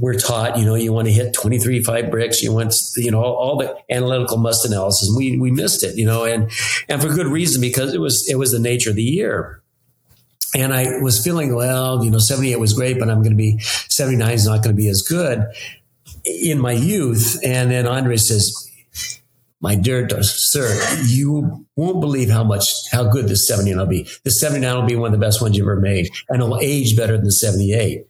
we're 0.00 0.18
taught. 0.18 0.58
You 0.58 0.64
know, 0.64 0.74
you 0.74 0.92
want 0.92 1.06
to 1.08 1.12
hit 1.12 1.34
23 1.34 1.82
five 1.82 2.06
Brix. 2.06 2.42
you 2.42 2.52
want, 2.52 2.74
you 2.96 3.10
know, 3.10 3.22
all, 3.22 3.58
the 3.58 3.76
analytical 3.90 4.38
must 4.38 4.64
analysis. 4.64 5.12
We, 5.16 5.38
we 5.38 5.50
missed 5.50 5.82
it, 5.82 5.96
you 5.96 6.06
know, 6.06 6.24
and, 6.24 6.50
and 6.88 7.00
for 7.00 7.08
good 7.08 7.26
reason, 7.26 7.60
because 7.60 7.94
it 7.94 8.00
was, 8.00 8.26
it 8.28 8.36
was 8.36 8.52
the 8.52 8.58
nature 8.58 8.90
of 8.90 8.96
the 8.96 9.02
year. 9.02 9.60
And 10.56 10.72
I 10.72 11.00
was 11.00 11.22
feeling, 11.22 11.54
well, 11.54 12.04
you 12.04 12.10
know, 12.10 12.18
78 12.18 12.60
was 12.60 12.74
great, 12.74 12.98
but 12.98 13.10
I'm 13.10 13.22
going 13.22 13.32
to 13.32 13.36
be 13.36 13.58
79 13.58 14.32
is 14.32 14.46
not 14.46 14.62
going 14.62 14.74
to 14.74 14.80
be 14.80 14.88
as 14.88 15.02
good 15.02 15.44
in 16.24 16.58
my 16.60 16.72
youth. 16.72 17.38
And 17.44 17.70
then 17.70 17.86
Andre 17.86 18.16
says, 18.16 18.52
my 19.64 19.74
dear 19.74 20.06
sir, 20.22 20.78
you 21.06 21.66
won't 21.74 22.00
believe 22.00 22.28
how 22.28 22.44
much, 22.44 22.68
how 22.92 23.04
good 23.04 23.28
this 23.28 23.48
79 23.48 23.78
will 23.78 23.86
be. 23.86 24.06
The 24.22 24.30
79 24.30 24.74
will 24.74 24.86
be 24.86 24.94
one 24.94 25.06
of 25.06 25.18
the 25.18 25.24
best 25.24 25.40
ones 25.40 25.56
you've 25.56 25.64
ever 25.64 25.80
made 25.80 26.10
and 26.28 26.42
it'll 26.42 26.58
age 26.60 26.96
better 26.96 27.16
than 27.16 27.24
the 27.24 27.32
78. 27.32 28.04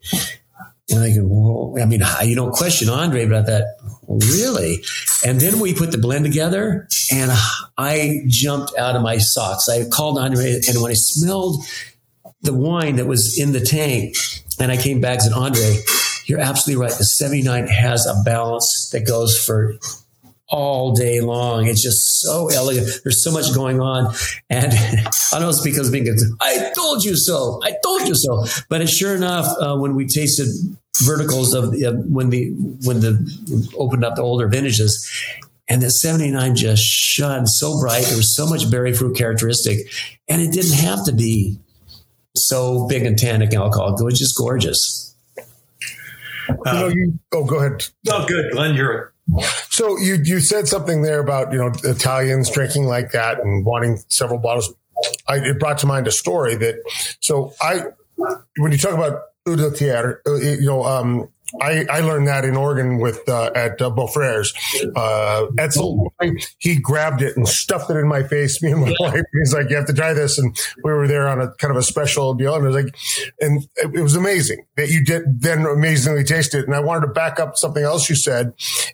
And 0.91 1.01
I 1.01 1.15
go, 1.15 1.23
well, 1.25 1.83
I 1.83 1.87
mean, 1.87 2.03
you 2.25 2.35
don't 2.35 2.53
question 2.53 2.89
Andre, 2.89 3.25
about 3.25 3.47
that. 3.47 3.77
really? 4.09 4.85
And 5.25 5.41
then 5.41 5.61
we 5.61 5.75
put 5.75 5.93
the 5.93 5.99
blend 5.99 6.25
together 6.25 6.89
and 7.13 7.31
I 7.79 8.23
jumped 8.27 8.77
out 8.77 8.97
of 8.97 9.03
my 9.03 9.19
socks. 9.19 9.69
I 9.69 9.89
called 9.89 10.19
Andre 10.19 10.55
and 10.69 10.83
when 10.83 10.91
I 10.91 10.97
smelled 10.97 11.65
the 12.43 12.53
wine 12.53 12.97
that 12.97 13.07
was 13.07 13.39
in 13.39 13.53
the 13.53 13.61
tank 13.61 14.17
and 14.59 14.73
I 14.73 14.77
came 14.77 15.01
back 15.01 15.21
and 15.21 15.23
said, 15.23 15.33
Andre, 15.35 15.77
you're 16.27 16.41
absolutely 16.41 16.83
right. 16.83 16.93
The 16.93 17.05
79 17.05 17.67
has 17.67 18.07
a 18.07 18.23
balance 18.25 18.91
that 18.93 19.07
goes 19.07 19.39
for 19.39 19.75
all 20.49 20.95
day 20.95 21.21
long. 21.21 21.67
It's 21.67 21.83
just 21.83 22.21
so 22.21 22.49
elegant. 22.49 22.87
There's 23.03 23.25
so 23.25 23.31
much 23.31 23.55
going 23.55 23.81
on. 23.81 24.15
And 24.51 24.73
I 25.33 25.39
know 25.39 25.49
it's 25.49 25.63
because 25.63 25.91
being, 25.91 26.07
I 26.41 26.73
told 26.75 27.05
you 27.05 27.17
so. 27.17 27.61
I 27.63 27.75
told 27.83 28.09
you 28.09 28.15
so. 28.15 28.45
But 28.69 28.81
it's 28.81 28.93
sure 28.93 29.15
enough, 29.15 29.47
uh, 29.61 29.77
when 29.77 29.95
we 29.95 30.07
tasted 30.07 30.49
verticals 31.03 31.55
of 31.55 31.75
uh, 31.75 31.93
when 32.07 32.31
the, 32.31 32.51
when 32.85 33.01
the 33.01 33.71
opened 33.77 34.05
up 34.05 34.15
the 34.17 34.23
older 34.23 34.47
vintages, 34.49 35.11
and 35.67 35.81
the 35.83 35.89
79 35.89 36.57
just 36.57 36.83
shone 36.83 37.47
so 37.47 37.81
bright. 37.81 38.05
There 38.05 38.17
was 38.17 38.37
so 38.37 38.47
much 38.47 38.71
berry 38.71 38.93
fruit 38.93 39.17
characteristic, 39.17 39.91
and 40.29 40.43
it 40.43 40.53
didn't 40.53 40.75
have 40.75 41.05
to 41.07 41.13
be 41.13 41.59
so 42.37 42.87
big 42.87 43.05
and 43.05 43.19
tannic 43.19 43.55
alcohol. 43.55 43.97
It 43.99 44.05
was 44.05 44.19
just 44.19 44.37
gorgeous. 44.37 45.04
Um, 46.49 46.57
you 46.67 46.73
know, 46.73 46.89
you, 46.89 47.19
oh, 47.33 47.45
go 47.45 47.59
ahead. 47.59 47.85
No, 48.07 48.27
good, 48.27 48.53
Glenn. 48.53 48.75
You're. 48.75 49.13
So 49.71 49.99
you 49.99 50.19
you 50.23 50.41
said 50.41 50.69
something 50.69 51.03
there 51.03 51.21
about 51.21 51.53
you 51.53 51.59
know 51.59 51.73
Italians 51.85 52.51
drinking 52.51 52.85
like 52.85 53.13
that 53.13 53.41
and 53.41 53.65
wanting 53.65 54.03
several 54.09 54.39
bottles. 54.39 54.75
I, 55.29 55.37
it 55.37 55.59
brought 55.59 55.79
to 55.79 55.87
mind 55.87 56.07
a 56.07 56.13
story 56.13 56.55
that 56.57 56.77
so 57.21 57.53
I 57.61 57.85
when 58.59 58.73
you 58.73 58.79
talk 58.79 58.93
about 58.93 59.23
de 59.45 60.17
uh, 60.27 60.35
you 60.35 60.67
know, 60.67 60.85
um, 60.85 61.29
I, 61.61 61.87
I 61.91 62.01
learned 62.01 62.29
that 62.29 62.45
in 62.45 62.57
Oregon 62.57 62.99
with 62.99 63.29
uh, 63.29 63.51
at 63.55 63.81
uh, 63.81 63.91
Beaufrere's. 63.91 64.53
Uh, 64.97 65.47
he 66.59 66.77
grabbed 66.77 67.23
it 67.23 67.37
and 67.37 67.47
stuffed 67.47 67.91
it 67.91 67.97
in 67.97 68.09
my 68.09 68.23
face. 68.23 68.63
Me 68.63 68.73
and 68.73 68.81
my 68.81 68.95
wife. 69.01 69.23
He's 69.33 69.55
like, 69.55 69.71
"You 69.71 69.77
have 69.77 69.87
to 69.87 69.95
try 69.95 70.13
this." 70.13 70.39
And 70.39 70.57
we 70.83 70.93
were 70.93 71.07
there 71.07 71.29
on 71.29 71.41
a 71.41 71.53
kind 71.55 71.71
of 71.71 71.77
a 71.77 71.83
special 71.83 72.35
deal, 72.35 72.55
and 72.55 72.65
it 72.65 72.69
was 72.69 72.85
like, 72.85 72.97
and 73.41 73.63
it, 73.77 73.99
it 73.99 74.03
was 74.03 74.17
amazing 74.17 74.65
that 74.77 74.89
you 74.89 75.05
did 75.05 75.23
then 75.41 75.65
amazingly 75.67 76.25
taste 76.25 76.55
it. 76.55 76.67
And 76.67 76.75
I 76.75 76.81
wanted 76.81 77.07
to 77.07 77.13
back 77.13 77.39
up 77.39 77.57
something 77.57 77.83
else 77.83 78.09
you 78.09 78.17
said 78.17 78.53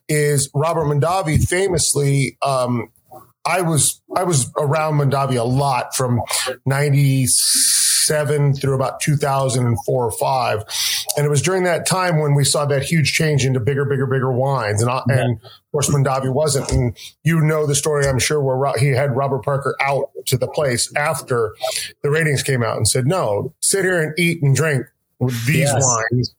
is 0.08 0.50
Robert 0.54 0.84
Mondavi 0.84 1.42
famously 1.42 2.36
um, 2.42 2.90
I 3.44 3.62
was 3.62 4.00
I 4.14 4.24
was 4.24 4.50
around 4.58 4.98
Mondavi 4.98 5.38
a 5.38 5.44
lot 5.44 5.94
from 5.94 6.20
ninety 6.66 7.26
seven 8.00 8.54
through 8.54 8.74
about 8.74 9.00
two 9.00 9.16
thousand 9.16 9.66
and 9.66 9.76
four 9.84 10.04
or 10.04 10.12
five, 10.12 10.64
and 11.16 11.26
it 11.26 11.28
was 11.28 11.42
during 11.42 11.64
that 11.64 11.86
time 11.86 12.20
when 12.20 12.34
we 12.34 12.44
saw 12.44 12.64
that 12.66 12.82
huge 12.82 13.12
change 13.12 13.44
into 13.44 13.60
bigger, 13.60 13.84
bigger, 13.84 14.06
bigger 14.06 14.32
wines, 14.32 14.82
and 14.82 14.90
yeah. 14.90 15.18
and 15.18 15.38
of 15.42 15.72
course 15.72 15.88
Mondavi 15.90 16.32
wasn't. 16.32 16.70
And 16.72 16.96
you 17.24 17.40
know 17.40 17.66
the 17.66 17.74
story, 17.74 18.06
I'm 18.06 18.18
sure, 18.18 18.40
where 18.40 18.72
he 18.78 18.88
had 18.88 19.16
Robert 19.16 19.44
Parker 19.44 19.76
out 19.80 20.10
to 20.26 20.36
the 20.36 20.48
place 20.48 20.92
after 20.96 21.54
the 22.02 22.10
ratings 22.10 22.42
came 22.42 22.62
out 22.62 22.76
and 22.76 22.88
said, 22.88 23.06
"No, 23.06 23.54
sit 23.60 23.84
here 23.84 24.02
and 24.02 24.18
eat 24.18 24.42
and 24.42 24.54
drink." 24.54 24.86
With 25.18 25.44
these 25.44 25.68
yes. 25.70 25.84
wines, 25.84 26.34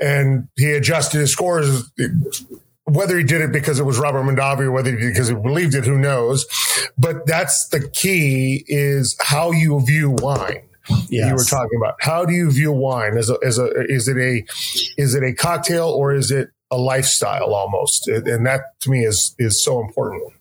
and 0.00 0.46
he 0.56 0.70
adjusted 0.70 1.18
his 1.18 1.32
scores 1.32 1.90
whether 2.94 3.16
he 3.16 3.24
did 3.24 3.40
it 3.40 3.52
because 3.52 3.78
it 3.78 3.84
was 3.84 3.98
Robert 3.98 4.22
Mondavi 4.22 4.62
or 4.62 4.72
whether 4.72 4.90
he 4.90 4.96
did 4.96 5.06
it 5.06 5.10
because 5.10 5.28
he 5.28 5.34
believed 5.34 5.74
it, 5.74 5.84
who 5.84 5.98
knows? 5.98 6.46
But 6.98 7.26
that's 7.26 7.68
the 7.68 7.88
key 7.88 8.64
is 8.66 9.16
how 9.20 9.52
you 9.52 9.80
view 9.84 10.16
wine. 10.18 10.62
Yes. 11.08 11.28
You 11.28 11.34
were 11.34 11.44
talking 11.44 11.78
about 11.78 11.96
how 12.00 12.24
do 12.24 12.32
you 12.32 12.50
view 12.50 12.72
wine 12.72 13.16
as 13.16 13.30
a, 13.30 13.36
as 13.44 13.58
a, 13.58 13.68
is 13.88 14.08
it 14.08 14.16
a, 14.16 14.44
is 15.00 15.14
it 15.14 15.22
a 15.22 15.32
cocktail 15.34 15.88
or 15.88 16.14
is 16.14 16.30
it 16.30 16.50
a 16.70 16.76
lifestyle 16.76 17.54
almost? 17.54 18.08
And 18.08 18.46
that 18.46 18.80
to 18.80 18.90
me 18.90 19.04
is, 19.04 19.34
is 19.38 19.62
so 19.64 19.80
important. 19.80 20.32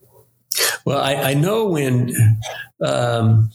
Well, 0.85 0.99
I, 0.99 1.15
I 1.15 1.33
know 1.35 1.67
when, 1.67 2.13
um, 2.83 3.51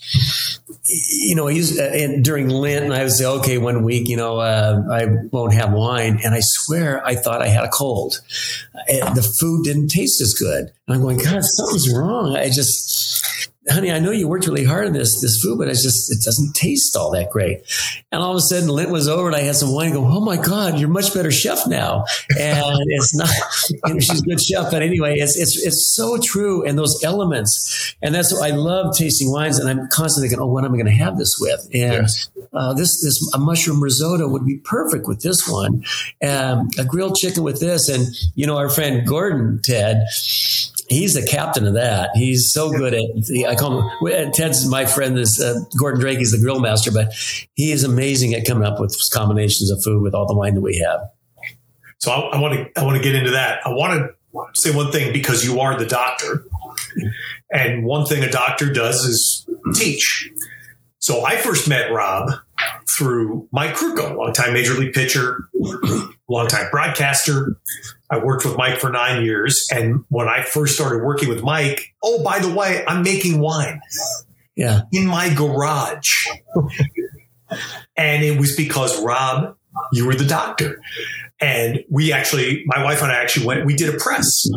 you 0.85 1.35
know, 1.35 1.46
he's 1.46 1.78
uh, 1.78 2.18
during 2.22 2.48
Lent, 2.48 2.85
and 2.85 2.94
I 2.94 3.02
would 3.02 3.12
say, 3.12 3.26
okay, 3.26 3.59
one 3.59 3.83
week, 3.83 4.09
you 4.09 4.16
know, 4.16 4.38
uh, 4.38 4.83
I 4.90 5.07
won't 5.33 5.54
have 5.54 5.72
wine, 5.72 6.20
and 6.24 6.35
I 6.35 6.40
swear 6.40 7.04
I 7.04 7.14
thought 7.16 7.42
I 7.42 7.48
had 7.48 7.64
a 7.64 7.68
cold. 7.68 8.20
Uh, 8.74 9.12
the 9.14 9.22
food 9.22 9.64
didn't 9.64 9.88
taste 9.88 10.20
as 10.20 10.35
good. 10.35 10.70
And 10.87 10.94
I'm 10.94 11.00
going, 11.00 11.18
God, 11.18 11.42
something's 11.42 11.92
wrong. 11.92 12.37
I 12.37 12.46
just 12.46 13.50
honey, 13.68 13.90
I 13.90 13.98
know 13.98 14.11
you 14.11 14.29
worked 14.29 14.46
really 14.46 14.64
hard 14.64 14.87
on 14.87 14.92
this 14.92 15.20
this 15.20 15.40
food, 15.42 15.59
but 15.59 15.68
it's 15.68 15.83
just 15.83 16.11
it 16.11 16.24
doesn't 16.24 16.55
taste 16.55 16.96
all 16.96 17.11
that 17.12 17.31
great. 17.31 17.62
And 18.12 18.22
all 18.22 18.31
of 18.31 18.37
a 18.37 18.40
sudden, 18.40 18.68
Lent 18.68 18.90
was 18.90 19.09
over, 19.09 19.27
and 19.27 19.37
I 19.37 19.40
had 19.40 19.57
some 19.57 19.72
wine. 19.72 19.87
And 19.87 19.94
go, 19.94 20.05
oh 20.05 20.20
my 20.20 20.37
God, 20.37 20.79
you're 20.79 20.88
much 20.88 21.14
better 21.14 21.31
chef 21.31 21.66
now. 21.66 22.05
And 22.38 22.79
it's 22.88 23.14
not, 23.14 23.29
you 23.70 23.94
know, 23.94 24.00
she's 24.00 24.20
a 24.20 24.24
good 24.24 24.40
chef, 24.40 24.70
but 24.70 24.83
anyway, 24.83 25.16
it's 25.18 25.37
it's 25.37 25.57
it's 25.64 25.92
so 25.94 26.18
true. 26.22 26.64
And 26.64 26.79
those 26.79 27.03
elements, 27.05 27.94
and 28.03 28.14
that's 28.14 28.33
what 28.33 28.42
I 28.42 28.55
love 28.55 28.96
tasting 28.96 29.31
wines. 29.31 29.59
And 29.59 29.68
I'm 29.68 29.88
constantly 29.88 30.29
thinking, 30.29 30.42
oh, 30.42 30.50
what 30.50 30.64
am 30.64 30.72
I 30.72 30.77
going 30.77 30.87
to 30.87 30.92
have 30.92 31.18
this 31.18 31.37
with? 31.38 31.61
And 31.72 32.03
yes. 32.03 32.31
uh, 32.53 32.74
this 32.74 33.03
this 33.03 33.18
a 33.35 33.38
mushroom 33.38 33.83
risotto 33.83 34.29
would 34.29 34.44
be 34.44 34.59
perfect 34.59 35.07
with 35.07 35.22
this 35.22 35.48
one. 35.48 35.85
Um, 36.27 36.68
a 36.79 36.85
grilled 36.85 37.16
chicken 37.16 37.42
with 37.42 37.61
this, 37.61 37.88
and 37.88 38.07
you 38.35 38.46
know, 38.46 38.57
our 38.57 38.68
friend 38.68 39.07
Gordon 39.07 39.61
Ted 39.62 40.05
he's 40.88 41.14
the 41.14 41.27
captain 41.27 41.66
of 41.66 41.75
that. 41.75 42.11
He's 42.14 42.53
so 42.53 42.70
good 42.70 42.94
at. 42.94 43.03
the, 43.27 43.47
I 43.47 43.55
call 43.55 43.83
him 43.83 44.33
Ted's 44.33 44.68
my 44.68 44.87
friend. 44.87 45.18
Is 45.18 45.40
uh, 45.40 45.61
Gordon 45.79 46.01
Drake? 46.01 46.18
He's 46.18 46.33
the 46.33 46.38
grill 46.38 46.61
master, 46.61 46.90
but 46.92 47.12
he 47.55 47.73
is 47.73 47.85
amazing 47.85 48.35
at 48.35 48.47
coming 48.47 48.64
up 48.64 48.81
with 48.81 48.97
combinations 49.12 49.70
of 49.70 49.83
food 49.83 50.03
with 50.03 50.14
all 50.14 50.27
the 50.27 50.35
wine 50.37 50.55
that 50.55 50.61
we 50.61 50.79
have. 50.79 51.09
So 51.99 52.12
I 52.12 52.38
want 52.38 52.55
to 52.55 52.81
I 52.81 52.85
want 52.85 52.97
to 52.97 53.03
get 53.03 53.14
into 53.14 53.31
that. 53.31 53.61
I 53.66 53.70
want 53.70 54.11
to 54.35 54.61
say 54.61 54.75
one 54.75 54.92
thing 54.92 55.12
because 55.12 55.44
you 55.44 55.61
are 55.61 55.79
the 55.79 55.87
doctor, 55.87 56.44
and 57.51 57.85
one 57.85 58.07
thing 58.07 58.23
a 58.23 58.31
doctor 58.31 58.73
does 58.73 59.05
is 59.05 59.49
teach. 59.75 60.31
So 60.99 61.25
I 61.25 61.37
first 61.37 61.68
met 61.68 61.90
Rob 61.90 62.31
through 62.96 63.48
Mike 63.53 63.74
Krukow, 63.74 64.16
longtime 64.16 64.53
major 64.53 64.74
league 64.74 64.92
pitcher, 64.92 65.48
longtime 66.29 66.70
broadcaster. 66.70 67.57
I 68.11 68.18
worked 68.18 68.44
with 68.44 68.57
Mike 68.57 68.79
for 68.79 68.90
nine 68.90 69.24
years. 69.24 69.66
And 69.72 70.05
when 70.09 70.29
I 70.29 70.42
first 70.42 70.74
started 70.74 71.03
working 71.03 71.29
with 71.29 71.42
Mike, 71.42 71.94
oh, 72.03 72.22
by 72.22 72.38
the 72.38 72.53
way, 72.53 72.85
I'm 72.87 73.03
making 73.03 73.40
wine. 73.40 73.81
Yeah. 74.57 74.83
In 74.92 75.07
my 75.07 75.33
garage. 75.35 76.27
and 77.96 78.24
it 78.24 78.38
was 78.38 78.55
because 78.57 79.03
Rob, 79.03 79.57
you 79.92 80.07
were 80.07 80.14
the 80.14 80.24
doctor. 80.24 80.81
And 81.40 81.85
we 81.90 82.12
actually, 82.12 82.62
my 82.66 82.83
wife 82.85 83.03
and 83.03 83.11
I 83.11 83.16
actually 83.16 83.46
went, 83.46 83.66
we 83.66 83.74
did 83.74 83.92
a 83.92 83.98
press. 83.98 84.48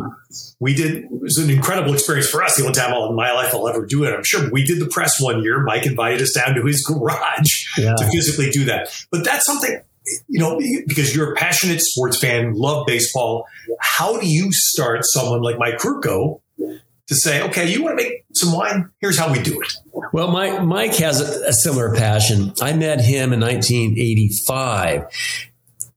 We 0.60 0.74
did, 0.74 1.04
it 1.04 1.10
was 1.10 1.38
an 1.38 1.50
incredible 1.50 1.94
experience 1.94 2.28
for 2.28 2.42
us. 2.42 2.56
The 2.56 2.62
only 2.62 2.74
time 2.74 2.92
in 2.92 3.14
my 3.14 3.32
life 3.32 3.54
I'll 3.54 3.68
ever 3.68 3.86
do 3.86 4.04
it, 4.04 4.12
I'm 4.12 4.24
sure. 4.24 4.50
We 4.50 4.64
did 4.64 4.80
the 4.80 4.88
press 4.88 5.20
one 5.20 5.42
year. 5.42 5.62
Mike 5.62 5.86
invited 5.86 6.20
us 6.20 6.32
down 6.32 6.54
to 6.54 6.62
his 6.62 6.84
garage 6.88 7.78
yeah. 7.78 7.94
to 7.96 8.10
physically 8.10 8.50
do 8.50 8.64
that. 8.64 8.88
But 9.10 9.24
that's 9.24 9.46
something 9.46 9.80
you 10.28 10.40
know, 10.40 10.60
because 10.86 11.14
you're 11.14 11.32
a 11.32 11.36
passionate 11.36 11.80
sports 11.80 12.18
fan, 12.18 12.54
love 12.54 12.86
baseball. 12.86 13.46
How 13.80 14.18
do 14.18 14.26
you 14.26 14.48
start 14.52 15.00
someone 15.04 15.42
like 15.42 15.58
Mike 15.58 15.78
Krukow 15.78 16.40
to 16.56 17.14
say, 17.14 17.42
okay, 17.42 17.70
you 17.70 17.82
want 17.82 17.98
to 17.98 18.04
make 18.04 18.24
some 18.32 18.52
wine? 18.52 18.90
Here's 19.00 19.18
how 19.18 19.32
we 19.32 19.40
do 19.40 19.60
it. 19.60 19.72
Well, 20.12 20.30
Mike, 20.30 20.62
Mike 20.62 20.94
has 20.96 21.20
a, 21.20 21.48
a 21.48 21.52
similar 21.52 21.94
passion. 21.94 22.52
I 22.60 22.72
met 22.72 23.00
him 23.00 23.32
in 23.32 23.40
1985 23.40 25.06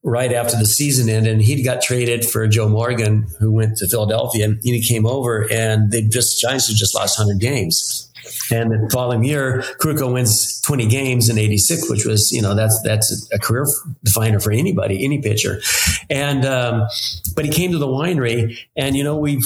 right 0.04 0.34
after 0.34 0.58
the 0.58 0.66
season 0.66 1.10
ended 1.10 1.34
and 1.34 1.42
he 1.42 1.64
got 1.64 1.82
traded 1.82 2.26
for 2.26 2.48
Joe 2.48 2.68
Morgan, 2.68 3.28
who 3.40 3.52
went 3.52 3.78
to 3.78 3.88
Philadelphia 3.88 4.46
and 4.46 4.60
he 4.64 4.82
came 4.82 5.06
over 5.06 5.48
and 5.52 5.92
they 5.92 6.02
just, 6.02 6.42
Giants 6.42 6.68
had 6.68 6.76
just 6.76 6.96
lost 6.96 7.20
100 7.20 7.40
games. 7.40 8.11
And 8.52 8.72
the 8.72 8.90
following 8.92 9.24
year, 9.24 9.64
Krukow 9.80 10.14
wins 10.14 10.62
20 10.62 10.88
games 10.88 11.30
in 11.30 11.38
86, 11.38 11.90
which 11.90 12.06
was, 12.06 12.32
you 12.32 12.42
know, 12.42 12.56
that's, 12.56 12.80
that's 12.84 13.28
a 13.34 13.40
career 13.40 13.66
definer 14.04 14.40
for 14.40 14.52
anybody, 14.52 15.04
any 15.04 15.22
pitcher. 15.22 15.62
And, 16.10 16.46
um, 16.46 16.88
but 17.36 17.46
he 17.46 17.52
came 17.52 17.72
to 17.72 17.78
the 17.78 17.88
winery 17.88 18.58
and, 18.76 18.96
you 18.96 19.04
know, 19.04 19.18
we, 19.18 19.42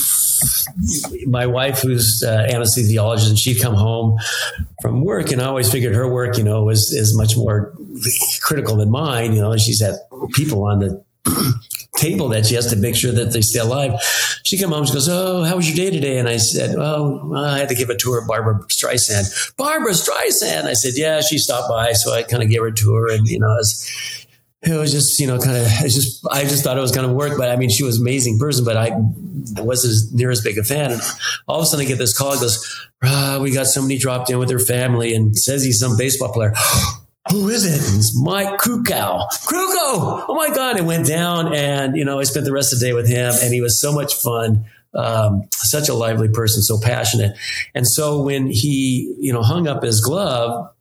my 1.28 1.46
wife, 1.46 1.82
who's 1.82 2.24
uh, 2.26 2.48
anesthesiologist, 2.50 3.30
and 3.30 3.40
she'd 3.40 3.62
come 3.62 3.76
home 3.76 4.18
from 4.82 5.04
work 5.04 5.32
and 5.32 5.42
I 5.42 5.46
always 5.46 5.72
figured 5.72 5.96
her 5.96 6.12
work, 6.12 6.38
you 6.38 6.44
know, 6.44 6.64
was, 6.64 6.92
is 6.92 7.16
much 7.18 7.38
more 7.38 7.74
critical 8.42 8.76
than 8.78 8.92
mine, 8.92 9.34
you 9.34 9.42
know, 9.42 9.56
she's 9.58 9.82
had 9.82 9.96
people 10.34 10.64
on 10.64 10.80
the 10.80 11.04
table 11.98 12.30
that 12.30 12.46
she 12.46 12.56
has 12.56 12.68
to 12.68 12.76
make 12.76 12.96
sure 12.96 13.12
that 13.12 13.32
they 13.34 13.42
stay 13.42 13.60
alive. 13.60 14.00
She 14.44 14.58
came 14.58 14.70
home, 14.70 14.86
she 14.86 14.94
goes, 14.94 15.10
Oh, 15.10 15.44
how 15.44 15.56
was 15.56 15.68
your 15.68 15.76
day 15.76 15.94
today? 15.96 16.18
And 16.18 16.28
I 16.28 16.38
said, 16.38 16.76
Oh, 16.78 17.34
I 17.36 17.58
had 17.60 17.70
to 17.70 17.76
give 17.76 17.90
a 17.90 17.98
tour 17.98 18.20
of 18.20 18.28
Barbra 18.28 18.60
Streisand. 18.68 19.56
Barbra 19.58 19.92
Streisand. 19.92 20.66
I 20.66 20.74
said, 20.74 20.94
Yeah, 20.96 21.22
she 21.22 21.38
stopped 21.38 21.70
by. 21.70 21.94
So 21.94 22.14
I 22.14 22.24
kind 22.24 22.44
of 22.44 22.50
gave 22.50 22.62
her 22.62 22.68
a 22.68 22.76
tour 22.76 23.12
and, 23.12 23.28
you 23.28 23.40
know, 23.40 23.48
it 23.48 23.58
was, 23.58 24.26
it 24.64 24.74
was 24.74 24.92
just, 24.92 25.20
you 25.20 25.28
know, 25.28 25.38
kind 25.40 25.58
of, 25.58 25.68
just, 25.84 26.26
I 26.32 26.44
just 26.44 26.64
thought 26.64 26.78
it 26.78 26.82
was 26.82 26.92
going 26.92 27.08
to 27.08 27.14
work. 27.14 27.38
But 27.38 27.50
I 27.50 27.56
mean, 27.56 27.70
she 27.70 27.84
was 27.84 27.98
an 27.98 28.04
amazing 28.04 28.40
person, 28.40 28.66
but 28.66 28.78
I 28.78 28.92
wasn't 29.58 29.92
as 29.92 30.14
near 30.14 30.32
as 30.32 30.42
big 30.42 30.58
a 30.58 30.64
fan. 30.64 30.92
And 30.92 31.02
all 31.48 31.60
of 31.60 31.64
a 31.64 31.66
sudden 31.68 31.86
I 31.86 31.88
get 31.88 31.98
this 31.98 32.18
call, 32.18 32.40
goes, 32.40 32.88
ah, 33.04 33.40
we 33.42 33.52
got 33.52 33.68
somebody 33.68 33.98
dropped 33.98 34.30
in 34.30 34.40
with 34.40 34.50
their 34.50 34.60
family 34.60 35.14
and 35.14 35.38
says 35.38 35.64
he's 35.64 35.80
some 35.80 35.98
baseball 35.98 36.34
player 36.34 36.54
who 37.32 37.50
is 37.50 37.66
it? 37.66 37.98
it's 37.98 38.16
Mike 38.20 38.60
Krukow. 38.60 39.28
Krukow! 39.48 40.26
Oh 40.28 40.36
my 40.36 40.50
God. 40.54 40.78
It 40.78 40.86
went 40.86 41.08
down 41.08 41.54
and, 41.56 41.96
you 41.96 42.06
know, 42.06 42.20
I 42.20 42.24
spent 42.24 42.46
the 42.46 42.52
rest 42.52 42.72
of 42.72 42.80
the 42.80 42.86
day 42.86 42.94
with 42.94 43.08
him 43.08 43.34
and 43.42 43.54
he 43.54 43.62
was 43.62 43.80
so 43.80 43.92
much 43.92 44.14
fun. 44.16 44.66
Um, 44.94 45.50
such 45.52 45.90
a 45.90 45.94
lively 45.94 46.30
person, 46.30 46.62
so 46.62 46.80
passionate. 46.80 47.38
And 47.74 47.86
so 47.86 48.22
when 48.22 48.48
he, 48.48 49.14
you 49.20 49.34
know, 49.34 49.42
hung 49.42 49.68
up 49.68 49.84
his 49.84 50.00
glove 50.00 50.72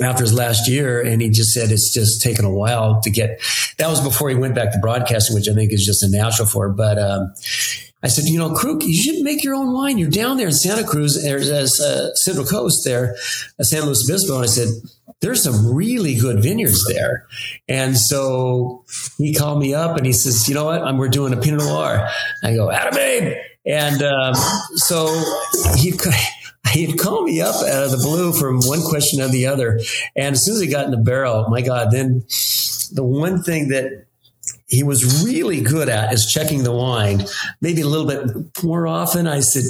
after 0.00 0.22
his 0.22 0.32
last 0.32 0.68
year 0.68 1.00
and 1.00 1.20
he 1.20 1.28
just 1.28 1.52
said 1.52 1.72
it's 1.72 1.92
just 1.92 2.22
taken 2.22 2.44
a 2.44 2.52
while 2.52 3.00
to 3.00 3.10
get, 3.10 3.40
that 3.78 3.88
was 3.88 4.00
before 4.00 4.28
he 4.28 4.36
went 4.36 4.54
back 4.54 4.72
to 4.72 4.78
broadcasting, 4.78 5.34
which 5.34 5.48
I 5.48 5.54
think 5.54 5.72
is 5.72 5.84
just 5.84 6.04
a 6.04 6.08
natural 6.08 6.46
for. 6.46 6.68
But, 6.68 6.98
um, 6.98 7.34
I 8.02 8.08
said, 8.08 8.24
you 8.24 8.38
know, 8.38 8.50
Kruk, 8.50 8.82
you 8.84 8.94
should 8.94 9.22
make 9.22 9.44
your 9.44 9.54
own 9.54 9.72
wine. 9.72 9.98
You're 9.98 10.10
down 10.10 10.38
there 10.38 10.46
in 10.46 10.54
Santa 10.54 10.84
Cruz, 10.84 11.22
there's 11.22 11.80
uh, 11.80 12.14
Central 12.14 12.46
Coast 12.46 12.84
there, 12.84 13.16
uh, 13.58 13.62
San 13.62 13.84
Luis 13.84 14.08
Obispo. 14.08 14.36
And 14.36 14.44
I 14.44 14.46
said, 14.46 14.68
there's 15.20 15.42
some 15.42 15.74
really 15.74 16.14
good 16.14 16.42
vineyards 16.42 16.86
there. 16.88 17.26
And 17.68 17.96
so 17.96 18.84
he 19.18 19.34
called 19.34 19.60
me 19.60 19.74
up 19.74 19.96
and 19.96 20.06
he 20.06 20.12
says, 20.12 20.48
you 20.48 20.54
know 20.54 20.64
what? 20.64 20.82
I'm, 20.82 20.96
we're 20.96 21.08
doing 21.08 21.32
a 21.34 21.36
Pinot 21.36 21.60
Noir. 21.60 22.08
I 22.42 22.54
go, 22.54 22.70
Adam 22.70 22.94
babe. 22.94 23.36
And 23.66 24.02
um, 24.02 24.34
so 24.76 25.06
he, 25.76 25.92
he'd 26.72 26.98
call 26.98 27.22
me 27.22 27.42
up 27.42 27.54
out 27.56 27.84
of 27.84 27.90
the 27.90 27.98
blue 27.98 28.32
from 28.32 28.60
one 28.60 28.80
question 28.82 29.20
to 29.20 29.28
the 29.28 29.46
other. 29.46 29.78
And 30.16 30.34
as 30.34 30.44
soon 30.44 30.54
as 30.54 30.62
he 30.62 30.68
got 30.68 30.86
in 30.86 30.90
the 30.90 30.96
barrel, 30.96 31.48
my 31.50 31.60
God, 31.60 31.88
then 31.90 32.24
the 32.92 33.04
one 33.04 33.42
thing 33.42 33.68
that 33.68 34.06
he 34.70 34.84
was 34.84 35.24
really 35.24 35.60
good 35.60 35.88
at 35.88 36.12
is 36.12 36.26
checking 36.26 36.62
the 36.62 36.70
wine, 36.70 37.24
maybe 37.60 37.80
a 37.80 37.86
little 37.86 38.06
bit 38.06 38.62
more 38.62 38.86
often. 38.86 39.26
I 39.26 39.40
said, 39.40 39.64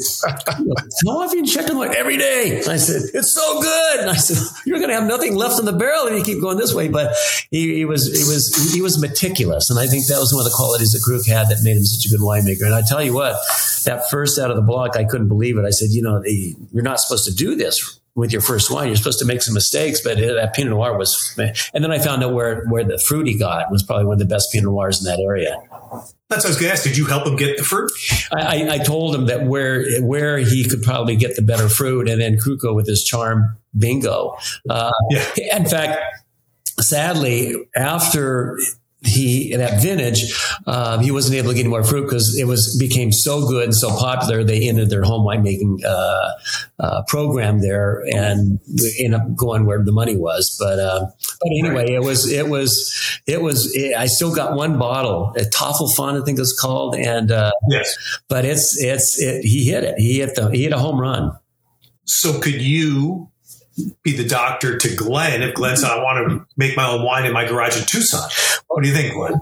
How 1.07 1.21
often 1.21 1.39
you 1.39 1.47
check 1.47 1.67
the 1.67 1.77
wine? 1.77 1.95
Every 1.97 2.19
day. 2.19 2.63
I 2.69 2.77
said, 2.77 3.03
It's 3.15 3.33
so 3.33 3.63
good. 3.63 4.01
And 4.01 4.11
I 4.11 4.17
said, 4.17 4.37
You're 4.67 4.79
going 4.79 4.91
to 4.91 4.95
have 4.95 5.07
nothing 5.07 5.35
left 5.35 5.59
in 5.59 5.65
the 5.65 5.73
barrel 5.73 6.07
if 6.07 6.19
you 6.19 6.25
keep 6.25 6.43
going 6.43 6.59
this 6.59 6.75
way. 6.75 6.89
But 6.89 7.17
he, 7.51 7.77
he, 7.77 7.85
was 7.87 8.07
he 8.07 8.31
was 8.31 8.75
he 8.75 8.83
was 8.83 9.01
meticulous, 9.01 9.71
and 9.71 9.79
I 9.79 9.87
think 9.87 10.07
that 10.09 10.19
was 10.19 10.35
one 10.35 10.45
of 10.45 10.51
the 10.51 10.57
qualities 10.57 10.93
that 10.93 11.01
Kruk 11.01 11.27
had 11.27 11.49
that 11.49 11.63
made 11.63 11.79
him 11.79 11.85
such 11.85 12.05
a 12.07 12.11
good 12.11 12.21
winemaker. 12.21 12.67
And 12.67 12.75
I 12.75 12.83
tell 12.83 13.03
you 13.03 13.15
what, 13.15 13.37
that 13.85 14.11
first 14.11 14.39
out 14.39 14.51
of 14.51 14.57
the 14.57 14.63
block, 14.63 14.97
I 14.97 15.05
couldn't 15.05 15.29
believe 15.29 15.57
it. 15.57 15.65
I 15.65 15.71
said, 15.71 15.89
You 15.91 16.03
know, 16.03 16.23
eh, 16.27 16.53
you're 16.73 16.83
not 16.83 17.01
supposed 17.01 17.25
to 17.25 17.35
do 17.35 17.57
this 17.57 18.00
with 18.15 18.33
your 18.33 18.43
first 18.43 18.71
wine. 18.71 18.89
You're 18.89 18.97
supposed 18.97 19.19
to 19.21 19.25
make 19.25 19.43
some 19.43 19.55
mistakes, 19.55 20.01
but 20.01 20.19
that 20.19 20.53
Pinot 20.55 20.73
Noir 20.73 20.97
was. 20.97 21.35
And 21.75 21.85
then 21.85 21.91
I 21.93 21.99
found 21.99 22.23
out 22.23 22.35
where 22.35 22.65
where 22.67 22.85
the 22.85 22.99
fruit 22.99 23.27
he 23.27 23.39
got 23.39 23.71
was 23.71 23.83
probably 23.83 24.07
one 24.07 24.15
of 24.15 24.19
the 24.19 24.33
best 24.33 24.53
Pinot 24.53 24.71
Noirs 24.71 25.01
in 25.01 25.05
that 25.05 25.21
area. 25.21 25.57
That's 26.29 26.45
what 26.45 26.47
I 26.47 26.49
was 26.51 26.57
going 26.57 26.69
to 26.69 26.73
ask. 26.73 26.85
Did 26.85 26.97
you 26.97 27.07
help 27.07 27.27
him 27.27 27.35
get 27.37 27.57
the 27.57 27.65
fruit? 27.65 27.91
I, 28.33 28.75
I, 28.75 28.79
told 28.79 29.17
him 29.17 29.27
that 29.27 29.47
where 29.47 30.01
where 30.01 30.39
he 30.39 30.69
could 30.69 30.83
probably 30.83 31.17
get 31.17 31.35
the 31.35 31.43
better 31.43 31.69
fruit, 31.69 32.09
and 32.09 32.21
then 32.21 32.37
Krukow 32.37 32.75
with 32.75 32.87
his 32.87 33.03
charm 33.03 33.57
bingo. 33.77 34.37
Uh, 34.69 34.93
yeah. 35.11 35.57
In 35.57 35.67
fact, 35.67 36.01
sadly, 36.79 37.57
after 37.75 38.59
he 39.03 39.57
that 39.57 39.81
vintage 39.83 40.35
um, 40.67 41.01
he 41.01 41.11
wasn't 41.11 41.35
able 41.35 41.49
to 41.49 41.55
get 41.55 41.61
any 41.61 41.71
more 41.71 41.83
fruit 41.83 42.05
because 42.05 42.37
it 42.39 42.45
was 42.45 42.77
became 42.79 43.13
so 43.13 43.49
good 43.49 43.65
and 43.65 43.75
so 43.75 43.89
popular 43.97 44.45
they 44.45 44.69
ended 44.69 44.91
their 44.91 45.03
home 45.03 45.27
winemaking 45.27 45.83
uh, 45.85 46.31
uh, 46.79 47.03
program 47.09 47.61
there 47.61 48.03
and 48.13 48.61
ended 48.99 49.19
up 49.19 49.35
going 49.35 49.65
where 49.65 49.83
the 49.83 49.93
money 49.93 50.17
was. 50.17 50.55
But 50.61 50.79
uh, 50.79 51.07
but 51.41 51.51
anyway 51.59 51.93
it 51.93 52.03
was 52.03 52.31
it 52.31 52.49
was 52.49 53.21
it 53.27 53.41
was 53.41 53.75
it, 53.75 53.97
I 53.97 54.07
still 54.07 54.35
got 54.35 54.55
one 54.55 54.79
bottle 54.79 55.35
a 55.37 55.41
Tafelfun 55.41 56.21
I 56.21 56.25
think 56.25 56.39
it's 56.39 56.59
called 56.59 56.95
and 56.95 57.33
uh, 57.33 57.53
yes. 57.71 57.97
but 58.29 58.45
it's 58.45 58.77
it's 58.83 59.21
it, 59.21 59.45
he 59.45 59.65
hit 59.65 59.83
it. 59.83 59.95
He 59.97 60.19
hit 60.19 60.35
the 60.35 60.51
he 60.51 60.65
hit 60.65 60.73
a 60.73 60.79
home 60.79 61.01
run. 61.01 61.33
So 62.05 62.39
could 62.39 62.61
you 62.61 63.30
be 64.03 64.17
the 64.17 64.27
doctor 64.27 64.77
to 64.79 64.97
Glenn 64.97 65.43
if 65.43 65.55
Glenn 65.55 65.77
said, 65.77 65.91
I 65.91 66.03
want 66.03 66.29
to 66.29 66.47
make 66.57 66.77
my 66.77 66.89
own 66.89 67.05
wine 67.05 67.27
in 67.27 67.33
my 67.33 67.47
garage 67.47 67.77
in 67.79 67.85
Tucson. 67.87 68.29
What 68.69 68.83
do 68.83 68.89
you 68.89 68.95
think, 68.95 69.15
Glenn? 69.15 69.41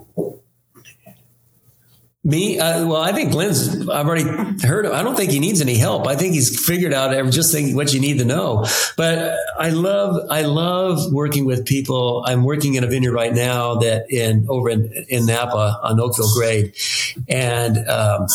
Me? 2.25 2.59
Uh, 2.59 2.87
well, 2.87 3.01
I 3.01 3.13
think 3.13 3.33
Glenn's, 3.33 3.89
I've 3.89 4.07
already 4.07 4.25
heard, 4.61 4.85
I 4.85 5.03
don't 5.03 5.17
think 5.17 5.31
he 5.31 5.39
needs 5.39 5.63
any 5.63 5.77
help. 5.79 6.07
I 6.07 6.15
think 6.15 6.35
he's 6.35 6.67
figured 6.67 6.93
out 6.93 7.15
every, 7.15 7.31
just 7.31 7.53
think 7.53 7.75
what 7.75 7.95
you 7.95 8.01
need 8.01 8.19
to 8.19 8.25
know. 8.27 8.67
But 8.99 9.35
I 9.59 9.71
love, 9.71 10.27
I 10.29 10.43
love 10.43 11.11
working 11.11 11.47
with 11.47 11.65
people. 11.65 12.25
I'm 12.27 12.45
working 12.45 12.75
in 12.75 12.85
a 12.85 12.87
vineyard 12.87 13.15
right 13.15 13.33
now 13.33 13.77
that 13.77 14.11
in, 14.11 14.47
over 14.51 14.69
in, 14.69 14.93
in 15.09 15.25
Napa 15.25 15.81
on 15.83 15.99
Oakville 16.01 16.35
grade. 16.35 16.75
And, 17.29 17.79
um, 17.89 18.27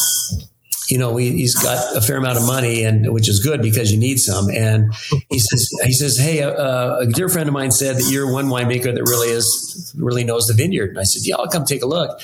you 0.94 1.00
know, 1.00 1.18
he, 1.18 1.42
has 1.42 1.56
got 1.56 1.98
a 1.98 2.02
fair 2.02 2.18
amount 2.18 2.38
of 2.38 2.46
money, 2.46 2.84
and 2.84 3.12
which 3.12 3.28
is 3.28 3.40
good 3.40 3.64
because 3.64 3.92
you 3.92 3.98
need 3.98 4.20
some. 4.20 4.48
And 4.52 4.94
he 5.28 5.40
says, 5.40 5.68
he 5.84 5.92
says, 5.92 6.20
hey, 6.20 6.44
uh, 6.44 6.98
a 6.98 7.08
dear 7.08 7.30
friend 7.30 7.50
of 7.50 7.54
mine 7.54 7.72
said 7.72 7.96
that 7.96 8.12
you're 8.12 8.32
one 8.32 8.46
winemaker 8.46 8.94
that 8.94 9.02
really 9.02 9.30
is 9.30 9.92
really 9.98 10.24
knows 10.24 10.46
the 10.46 10.54
vineyard. 10.54 10.92
And 10.92 11.00
I 11.00 11.04
said, 11.04 11.24
yeah, 11.26 11.38
I'll 11.38 11.48
come 11.48 11.66
take 11.66 11.82
a 11.82 11.88
look. 11.88 12.22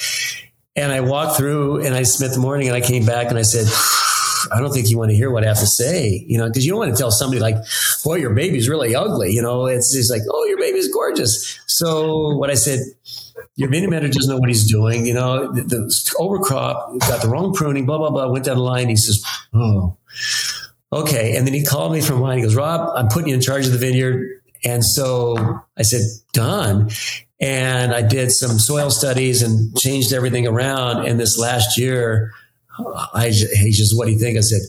And 0.76 0.92
I 0.92 1.02
walked 1.02 1.36
through, 1.36 1.84
and 1.84 1.96
I 1.96 2.04
spent 2.04 2.34
the 2.34 2.40
morning, 2.40 2.68
and 2.68 2.78
I 2.78 2.82
came 2.82 3.08
back, 3.08 3.30
and 3.30 3.40
I 3.40 3.42
said. 3.42 3.66
I 4.54 4.62
don't 4.62 4.72
think 4.72 4.90
you 4.90 4.98
want 4.98 5.12
to 5.12 5.18
hear 5.18 5.30
what 5.30 5.44
I 5.44 5.48
have 5.48 5.60
to 5.60 5.68
say, 5.68 6.24
you 6.26 6.38
know, 6.38 6.48
because 6.48 6.66
you 6.66 6.72
don't 6.72 6.80
want 6.80 6.96
to 6.96 6.98
tell 6.98 7.12
somebody 7.12 7.42
like, 7.42 7.58
boy, 8.06 8.16
your 8.16 8.34
baby's 8.34 8.70
really 8.70 8.96
ugly. 8.96 9.34
You 9.34 9.42
know, 9.42 9.66
it's 9.66 9.94
just 9.94 10.10
like, 10.10 10.22
oh, 10.32 10.46
your 10.46 10.58
baby's 10.58 10.88
gorgeous. 10.88 11.60
So 11.68 12.38
what 12.38 12.50
I 12.50 12.54
said, 12.54 12.80
your 13.56 13.70
vineyard 13.70 13.90
manager 13.90 14.14
doesn't 14.14 14.34
know 14.34 14.40
what 14.40 14.50
he's 14.50 14.70
doing. 14.70 15.06
You 15.06 15.14
know, 15.14 15.52
the, 15.52 15.64
the 15.64 16.16
overcrop 16.20 17.00
got 17.00 17.22
the 17.22 17.30
wrong 17.30 17.54
pruning, 17.54 17.86
blah, 17.86 17.98
blah, 17.98 18.10
blah. 18.10 18.32
Went 18.32 18.46
down 18.46 18.58
the 18.58 18.64
line. 18.64 18.90
He 18.90 18.96
says, 18.96 19.24
Oh, 19.54 19.98
okay. 20.92 21.36
And 21.36 21.46
then 21.46 21.54
he 21.54 21.64
called 21.64 21.94
me 21.94 22.02
from 22.02 22.22
line. 22.22 22.38
He 22.38 22.44
goes, 22.44 22.56
Rob, 22.56 22.90
I'm 22.96 23.08
putting 23.08 23.30
you 23.30 23.36
in 23.36 23.42
charge 23.42 23.66
of 23.66 23.72
the 23.72 23.78
vineyard. 23.78 24.42
And 24.64 24.84
so 24.84 25.38
I 25.78 25.84
said, 25.84 26.02
done. 26.34 26.90
And 27.40 27.94
I 27.94 28.02
did 28.02 28.32
some 28.32 28.60
soil 28.60 28.90
studies 28.90 29.42
and 29.42 29.78
changed 29.78 30.12
everything 30.12 30.46
around. 30.46 31.06
And 31.06 31.20
this 31.20 31.38
last 31.38 31.78
year, 31.78 32.34
I, 33.14 33.30
he 33.30 33.72
just, 33.72 33.98
what 33.98 34.06
do 34.08 34.12
you 34.12 34.20
think? 34.20 34.38
I 34.38 34.42
said, 34.42 34.62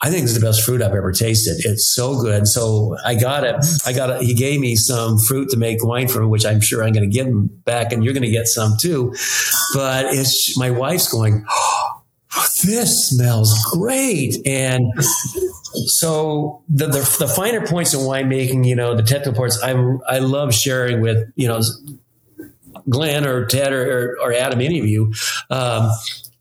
I 0.00 0.10
think 0.10 0.24
it's 0.24 0.34
the 0.34 0.40
best 0.40 0.62
fruit 0.62 0.82
I've 0.82 0.94
ever 0.94 1.12
tasted. 1.12 1.64
It's 1.64 1.94
so 1.94 2.20
good. 2.20 2.46
So 2.46 2.96
I 3.04 3.14
got 3.14 3.44
it. 3.44 3.56
I 3.86 3.92
got 3.92 4.10
it. 4.10 4.22
He 4.22 4.34
gave 4.34 4.60
me 4.60 4.76
some 4.76 5.18
fruit 5.18 5.48
to 5.50 5.56
make 5.56 5.82
wine 5.84 6.08
from, 6.08 6.28
which 6.28 6.44
I'm 6.44 6.60
sure 6.60 6.84
I'm 6.84 6.92
going 6.92 7.08
to 7.08 7.14
get 7.14 7.26
him 7.26 7.46
back, 7.64 7.92
and 7.92 8.04
you're 8.04 8.12
going 8.12 8.24
to 8.24 8.30
get 8.30 8.46
some 8.46 8.74
too. 8.78 9.14
But 9.72 10.06
it's 10.06 10.58
my 10.58 10.70
wife's 10.70 11.10
going. 11.10 11.44
Oh, 11.48 12.02
this 12.64 13.08
smells 13.08 13.54
great, 13.72 14.36
and 14.44 14.92
so 15.86 16.62
the, 16.68 16.86
the, 16.86 17.16
the 17.20 17.28
finer 17.28 17.66
points 17.66 17.94
in 17.94 18.00
winemaking, 18.00 18.66
you 18.66 18.74
know, 18.74 18.96
the 18.96 19.02
technical 19.02 19.34
parts, 19.34 19.62
I 19.62 19.70
I 20.08 20.18
love 20.18 20.52
sharing 20.52 21.00
with 21.00 21.30
you 21.36 21.48
know 21.48 21.60
Glenn 22.88 23.26
or 23.26 23.46
Ted 23.46 23.72
or, 23.72 24.16
or, 24.18 24.18
or 24.20 24.32
Adam, 24.32 24.60
any 24.60 24.78
of 24.78 24.86
you. 24.86 25.12
Um, 25.50 25.90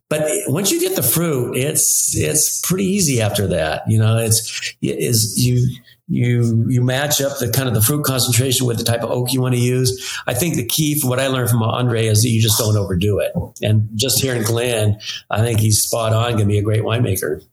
but 0.10 0.30
once 0.48 0.72
you 0.72 0.80
get 0.80 0.96
the 0.96 1.04
fruit, 1.04 1.58
it's 1.58 2.13
it's 2.16 2.62
pretty 2.68 2.86
easy 2.86 3.22
after 3.22 3.48
that. 3.48 3.84
You 3.88 3.98
know, 3.98 4.18
it's 4.18 4.76
is 4.82 5.34
you 5.38 5.68
you 6.08 6.66
you 6.70 6.82
match 6.82 7.22
up 7.22 7.39
the 7.39 7.50
kind 7.50 7.68
of 7.68 7.74
the 7.74 7.82
fruit 7.82 8.06
concentration 8.06 8.68
with 8.68 8.78
the 8.78 8.84
type 8.84 9.02
of 9.02 9.10
oak 9.10 9.34
you 9.34 9.42
want 9.42 9.56
to 9.56 9.60
use. 9.60 10.13
I 10.28 10.34
think 10.34 10.56
the 10.56 10.66
key 10.66 11.00
from 11.00 11.10
what 11.10 11.20
I 11.20 11.28
learned 11.28 11.50
from 11.50 11.63
Andre 11.63 12.06
is 12.06 12.22
that 12.22 12.30
you 12.30 12.42
just 12.42 12.58
don't 12.58 12.78
overdo 12.78 13.20
it. 13.20 13.32
And 13.62 13.89
just 13.96 14.22
hearing 14.22 14.44
Glenn, 14.44 15.00
I 15.30 15.42
think 15.42 15.60
he's 15.60 15.80
spot 15.80 16.13
on. 16.13 16.34
Going 16.34 16.39
to 16.39 16.46
be 16.46 16.60
a 16.60 16.63
great 16.63 16.84
winemaker. 16.84 17.44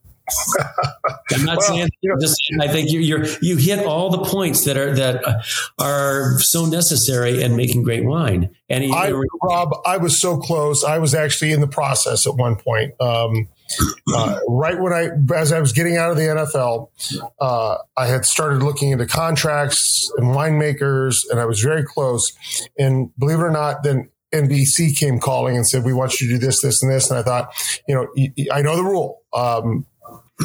I'm 1.32 1.44
not 1.44 1.58
well, 1.58 1.68
saying 1.68 1.90
you 2.00 2.10
know, 2.10 2.16
just 2.20 2.40
I 2.60 2.68
think 2.68 2.90
you 2.90 3.00
you 3.00 3.24
you 3.40 3.56
hit 3.56 3.86
all 3.86 4.10
the 4.10 4.24
points 4.24 4.64
that 4.64 4.76
are 4.76 4.94
that 4.94 5.44
are 5.78 6.38
so 6.40 6.66
necessary 6.66 7.42
in 7.42 7.56
making 7.56 7.82
great 7.82 8.04
wine. 8.04 8.50
And 8.68 8.92
I, 8.92 9.12
Rob, 9.42 9.74
I 9.84 9.96
was 9.96 10.20
so 10.20 10.38
close. 10.38 10.84
I 10.84 10.98
was 10.98 11.14
actually 11.14 11.52
in 11.52 11.60
the 11.60 11.66
process 11.66 12.26
at 12.26 12.34
one 12.34 12.56
point. 12.56 12.94
Um, 13.00 13.48
uh, 14.14 14.38
right 14.48 14.80
when 14.80 14.92
I, 14.92 15.10
as 15.34 15.52
I 15.52 15.60
was 15.60 15.72
getting 15.72 15.96
out 15.96 16.10
of 16.10 16.16
the 16.16 16.22
NFL, 16.22 16.88
uh, 17.40 17.78
I 17.96 18.06
had 18.06 18.24
started 18.24 18.62
looking 18.62 18.90
into 18.90 19.06
contracts 19.06 20.10
and 20.16 20.28
winemakers, 20.28 21.18
and 21.30 21.40
I 21.40 21.44
was 21.44 21.60
very 21.60 21.84
close. 21.84 22.32
And 22.78 23.10
believe 23.18 23.38
it 23.38 23.42
or 23.42 23.50
not, 23.50 23.82
then 23.82 24.08
NBC 24.32 24.96
came 24.96 25.18
calling 25.18 25.56
and 25.56 25.68
said, 25.68 25.84
"We 25.84 25.92
want 25.92 26.20
you 26.20 26.28
to 26.28 26.34
do 26.34 26.46
this, 26.46 26.62
this, 26.62 26.82
and 26.82 26.92
this." 26.92 27.10
And 27.10 27.18
I 27.18 27.22
thought, 27.22 27.52
you 27.88 27.94
know, 27.94 28.08
I 28.52 28.62
know 28.62 28.76
the 28.76 28.84
rule. 28.84 29.20
Um, 29.32 29.86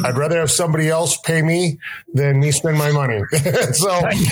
I'd 0.04 0.16
rather 0.16 0.38
have 0.38 0.50
somebody 0.50 0.88
else 0.88 1.16
pay 1.18 1.42
me 1.42 1.78
than 2.12 2.40
me 2.40 2.50
spend 2.50 2.78
my 2.78 2.92
money. 2.92 3.20
so 3.72 3.90
I 3.90 4.28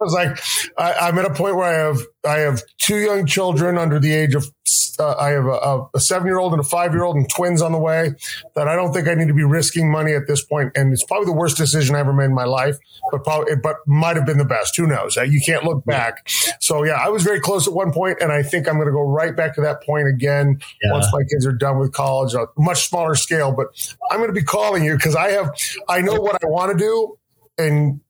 was 0.00 0.12
like, 0.12 0.38
I, 0.78 1.08
am 1.08 1.18
at 1.18 1.24
a 1.24 1.34
point 1.34 1.56
where 1.56 1.66
I 1.66 1.78
have 1.78 2.00
I 2.26 2.38
have 2.38 2.62
two 2.78 2.98
young 2.98 3.26
children 3.26 3.78
under 3.78 3.98
the 3.98 4.12
age 4.12 4.34
of 4.34 4.50
uh, 4.98 5.14
I 5.18 5.30
have 5.30 5.46
a, 5.46 5.86
a 5.94 6.00
seven 6.00 6.26
year 6.26 6.38
old 6.38 6.52
and 6.52 6.60
a 6.60 6.64
five 6.64 6.92
year 6.92 7.02
old 7.02 7.16
and 7.16 7.28
twins 7.28 7.62
on 7.62 7.72
the 7.72 7.78
way 7.78 8.14
that 8.54 8.68
I 8.68 8.76
don't 8.76 8.92
think 8.92 9.08
I 9.08 9.14
need 9.14 9.28
to 9.28 9.34
be 9.34 9.44
risking 9.44 9.90
money 9.90 10.14
at 10.14 10.26
this 10.26 10.44
point. 10.44 10.72
And 10.74 10.92
it's 10.92 11.04
probably 11.04 11.26
the 11.26 11.32
worst 11.32 11.56
decision 11.56 11.94
I 11.94 12.00
ever 12.00 12.12
made 12.12 12.26
in 12.26 12.34
my 12.34 12.44
life, 12.44 12.78
but 13.10 13.24
probably, 13.24 13.56
but 13.56 13.76
might 13.86 14.16
have 14.16 14.26
been 14.26 14.38
the 14.38 14.44
best. 14.44 14.76
Who 14.76 14.86
knows? 14.86 15.16
Uh, 15.16 15.22
you 15.22 15.40
can't 15.44 15.64
look 15.64 15.84
back. 15.84 16.28
So 16.60 16.84
yeah, 16.84 16.98
I 17.00 17.08
was 17.08 17.22
very 17.22 17.40
close 17.40 17.66
at 17.66 17.74
one 17.74 17.92
point 17.92 18.18
and 18.20 18.32
I 18.32 18.42
think 18.42 18.68
I'm 18.68 18.74
going 18.74 18.86
to 18.86 18.92
go 18.92 19.02
right 19.02 19.34
back 19.34 19.54
to 19.54 19.60
that 19.62 19.82
point 19.82 20.08
again 20.08 20.60
yeah. 20.82 20.92
once 20.92 21.06
my 21.12 21.22
kids 21.22 21.46
are 21.46 21.52
done 21.52 21.78
with 21.78 21.92
college, 21.92 22.34
a 22.34 22.46
much 22.58 22.88
smaller 22.88 23.14
scale, 23.14 23.52
but 23.52 23.68
I'm 24.10 24.18
going 24.18 24.30
to 24.30 24.34
be 24.34 24.44
calling 24.44 24.84
you 24.84 24.96
because 24.96 25.16
I 25.16 25.30
have, 25.30 25.54
I 25.88 26.00
know 26.00 26.20
what 26.20 26.42
I 26.42 26.46
want 26.46 26.72
to 26.72 26.78
do 26.78 27.16
and 27.60 28.00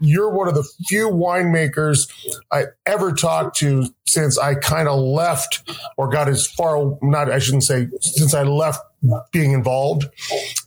you're 0.00 0.30
one 0.30 0.48
of 0.48 0.54
the 0.54 0.64
few 0.86 1.08
winemakers 1.08 2.08
I 2.50 2.64
ever 2.86 3.12
talked 3.12 3.56
to 3.58 3.86
since 4.06 4.38
I 4.38 4.54
kind 4.54 4.88
of 4.88 4.98
left 4.98 5.68
or 5.96 6.08
got 6.08 6.28
as 6.28 6.46
far, 6.46 6.96
not, 7.02 7.30
I 7.30 7.38
shouldn't 7.38 7.64
say, 7.64 7.88
since 8.00 8.34
I 8.34 8.42
left 8.42 8.80
being 9.32 9.52
involved 9.52 10.06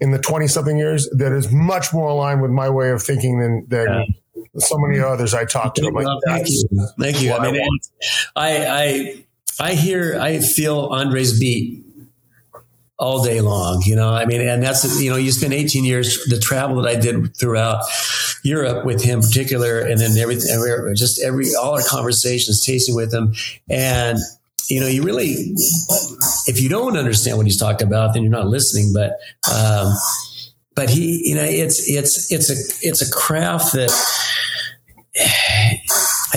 in 0.01 0.11
the 0.11 0.19
20 0.19 0.47
something 0.47 0.77
years 0.77 1.09
that 1.11 1.31
is 1.31 1.51
much 1.51 1.93
more 1.93 2.09
aligned 2.09 2.41
with 2.41 2.51
my 2.51 2.69
way 2.69 2.91
of 2.91 3.01
thinking 3.01 3.39
than, 3.39 3.65
than 3.67 3.87
yeah. 4.35 4.43
so 4.57 4.77
many 4.79 4.99
others 4.99 5.33
I 5.33 5.45
talked 5.45 5.77
to. 5.77 5.89
Like, 5.89 6.07
thank 6.25 6.47
you. 6.47 6.87
Thank 6.99 7.21
you. 7.21 7.33
I 7.33 7.51
mean, 7.51 7.67
I, 8.35 8.65
I, 8.65 9.25
I 9.59 9.73
hear, 9.73 10.19
I 10.19 10.39
feel 10.39 10.89
Andre's 10.91 11.39
beat 11.39 11.86
all 12.99 13.23
day 13.23 13.41
long, 13.41 13.83
you 13.85 13.95
know, 13.95 14.09
I 14.09 14.25
mean, 14.25 14.41
and 14.41 14.61
that's, 14.63 14.99
you 14.99 15.11
know, 15.11 15.17
you 15.17 15.31
spend 15.31 15.53
18 15.53 15.85
years, 15.85 16.25
the 16.25 16.39
travel 16.39 16.81
that 16.81 16.89
I 16.89 16.99
did 16.99 17.37
throughout 17.37 17.83
Europe 18.43 18.85
with 18.85 19.03
him 19.03 19.19
in 19.19 19.25
particular, 19.25 19.79
and 19.81 19.99
then 19.99 20.17
everything, 20.17 20.49
just 20.95 21.21
every, 21.21 21.53
all 21.53 21.75
our 21.75 21.83
conversations, 21.83 22.65
tasting 22.65 22.95
with 22.95 23.13
him. 23.13 23.35
And, 23.69 24.17
you 24.67 24.79
know, 24.79 24.87
you 24.87 25.03
really, 25.03 25.53
if 26.47 26.59
you 26.59 26.69
don't 26.69 26.97
understand 26.97 27.37
what 27.37 27.45
he's 27.45 27.59
talking 27.59 27.87
about, 27.87 28.15
then 28.15 28.23
you're 28.23 28.31
not 28.31 28.47
listening. 28.47 28.93
But, 28.93 29.11
um, 29.53 29.93
but 30.75 30.89
he, 30.89 31.21
you 31.29 31.35
know, 31.35 31.43
it's, 31.43 31.87
it's, 31.87 32.31
it's 32.31 32.49
a, 32.49 32.87
it's 32.87 33.07
a 33.07 33.11
craft 33.11 33.73
that, 33.73 33.91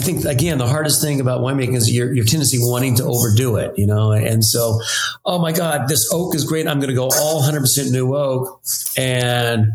I 0.01 0.03
think 0.03 0.25
again, 0.25 0.57
the 0.57 0.67
hardest 0.67 1.03
thing 1.03 1.21
about 1.21 1.43
winemaking 1.43 1.77
is 1.77 1.95
your, 1.95 2.11
your 2.11 2.25
tendency 2.25 2.57
wanting 2.59 2.95
to 2.95 3.05
overdo 3.05 3.57
it, 3.57 3.75
you 3.77 3.87
know? 3.87 4.13
And 4.13 4.43
so, 4.43 4.81
oh 5.27 5.39
my 5.39 5.53
God, 5.53 5.89
this 5.89 6.11
oak 6.11 6.35
is 6.35 6.45
great. 6.45 6.67
I'm 6.67 6.79
going 6.79 6.89
to 6.89 6.95
go 6.95 7.11
all 7.13 7.43
100% 7.43 7.93
new 7.93 8.17
oak 8.17 8.63
and 8.97 9.73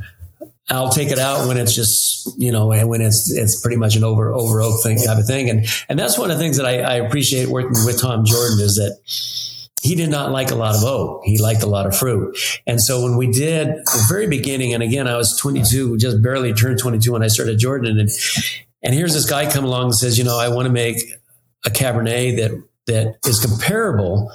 I'll 0.68 0.90
take 0.90 1.10
it 1.10 1.20
out 1.20 1.48
when 1.48 1.58
it's 1.58 1.76
just, 1.76 2.34
you 2.40 2.52
know, 2.52 2.66
when 2.66 3.02
it's, 3.02 3.32
it's 3.32 3.62
pretty 3.62 3.78
much 3.78 3.96
an 3.96 4.04
over, 4.04 4.34
over 4.34 4.64
oak 4.64 4.82
thing 4.82 4.98
type 4.98 5.20
of 5.20 5.28
thing. 5.28 5.48
And, 5.52 5.68
and 5.90 6.00
that's 6.00 6.18
one 6.18 6.32
of 6.32 6.40
the 6.40 6.44
things 6.44 6.58
that 6.58 6.66
I, 6.66 6.80
I 6.80 6.96
appreciate 6.96 7.48
working 7.48 7.86
with 7.86 8.02
Tom 8.02 8.26
Jordan 8.26 8.62
is 8.62 8.78
that 8.78 8.98
he 9.84 9.94
did 9.94 10.10
not 10.10 10.32
like 10.32 10.50
a 10.50 10.56
lot 10.56 10.74
of 10.74 10.84
oak. 10.84 11.22
He 11.24 11.38
liked 11.38 11.62
a 11.62 11.68
lot 11.68 11.86
of 11.86 11.96
fruit. 11.96 12.36
And 12.66 12.82
so 12.82 13.04
when 13.04 13.16
we 13.16 13.28
did 13.28 13.68
the 13.68 14.06
very 14.10 14.26
beginning, 14.26 14.74
and 14.74 14.82
again, 14.82 15.08
I 15.08 15.18
was 15.18 15.38
22, 15.40 15.98
just 15.98 16.24
barely 16.24 16.52
turned 16.52 16.80
22 16.80 17.12
when 17.12 17.22
I 17.22 17.28
started 17.28 17.60
Jordan. 17.60 18.00
And, 18.00 18.10
and 18.86 18.94
here's 18.94 19.14
this 19.14 19.28
guy 19.28 19.52
come 19.52 19.66
along 19.66 19.86
and 19.86 19.96
says, 19.96 20.18
you 20.18 20.24
know, 20.24 20.40
I 20.40 20.50
want 20.50 20.68
to 20.68 20.72
make 20.72 20.98
a 21.66 21.70
Cabernet 21.72 22.38
that 22.38 22.64
that 22.86 23.16
is 23.28 23.40
comparable 23.44 24.32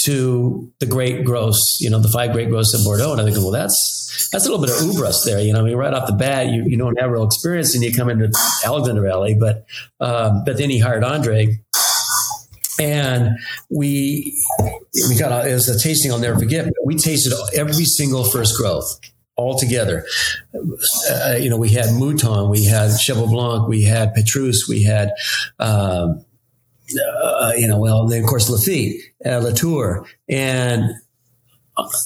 to 0.00 0.72
the 0.80 0.86
great 0.86 1.24
growths, 1.24 1.78
you 1.80 1.88
know, 1.88 2.00
the 2.00 2.08
five 2.08 2.32
great 2.32 2.48
growths 2.48 2.74
of 2.74 2.82
Bordeaux. 2.82 3.12
And 3.12 3.20
I 3.20 3.24
think, 3.24 3.36
well, 3.36 3.52
that's 3.52 4.28
that's 4.32 4.44
a 4.44 4.50
little 4.50 4.64
bit 4.64 4.74
of 4.74 4.82
ubris 4.82 5.24
there. 5.24 5.40
You 5.40 5.52
know, 5.52 5.60
I 5.60 5.62
mean, 5.62 5.76
right 5.76 5.94
off 5.94 6.08
the 6.08 6.14
bat, 6.14 6.48
you, 6.48 6.64
you 6.66 6.76
don't 6.76 6.98
have 7.00 7.10
real 7.10 7.24
experience 7.24 7.76
and 7.76 7.84
you 7.84 7.94
come 7.94 8.08
into 8.08 8.28
Alexander 8.64 9.02
Valley. 9.02 9.36
But 9.38 9.64
um, 10.00 10.42
but 10.44 10.58
then 10.58 10.68
he 10.68 10.80
hired 10.80 11.04
Andre. 11.04 11.60
And 12.80 13.38
we 13.70 14.36
we 15.08 15.16
got 15.16 15.46
it 15.46 15.52
was 15.52 15.68
a 15.68 15.78
tasting 15.78 16.10
I'll 16.10 16.18
never 16.18 16.40
forget. 16.40 16.68
We 16.84 16.96
tasted 16.96 17.32
every 17.54 17.84
single 17.84 18.24
first 18.24 18.56
growth 18.58 18.98
all 19.36 19.58
together. 19.58 20.04
Uh, 20.54 21.36
you 21.38 21.48
know, 21.48 21.56
we 21.56 21.70
had 21.70 21.86
Mouton, 21.94 22.50
we 22.50 22.64
had 22.64 22.98
Cheval 22.98 23.28
Blanc, 23.28 23.68
we 23.68 23.82
had 23.82 24.14
Petrus, 24.14 24.66
we 24.68 24.82
had, 24.82 25.12
um, 25.58 26.24
uh, 27.22 27.52
you 27.56 27.66
know, 27.66 27.78
well, 27.78 28.06
then 28.06 28.22
of 28.22 28.28
course 28.28 28.50
Lafite, 28.50 29.00
uh, 29.24 29.38
Latour, 29.38 30.06
and 30.28 30.90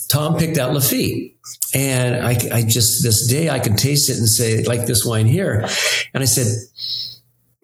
Tom 0.08 0.36
picked 0.36 0.58
out 0.58 0.72
Lafite. 0.72 1.34
And 1.74 2.24
I, 2.24 2.38
I 2.52 2.62
just, 2.62 3.02
this 3.02 3.28
day 3.28 3.50
I 3.50 3.58
could 3.58 3.76
taste 3.76 4.10
it 4.10 4.16
and 4.16 4.28
say, 4.28 4.62
like 4.62 4.86
this 4.86 5.04
wine 5.04 5.26
here. 5.26 5.66
And 6.14 6.22
I 6.22 6.26
said, 6.26 6.46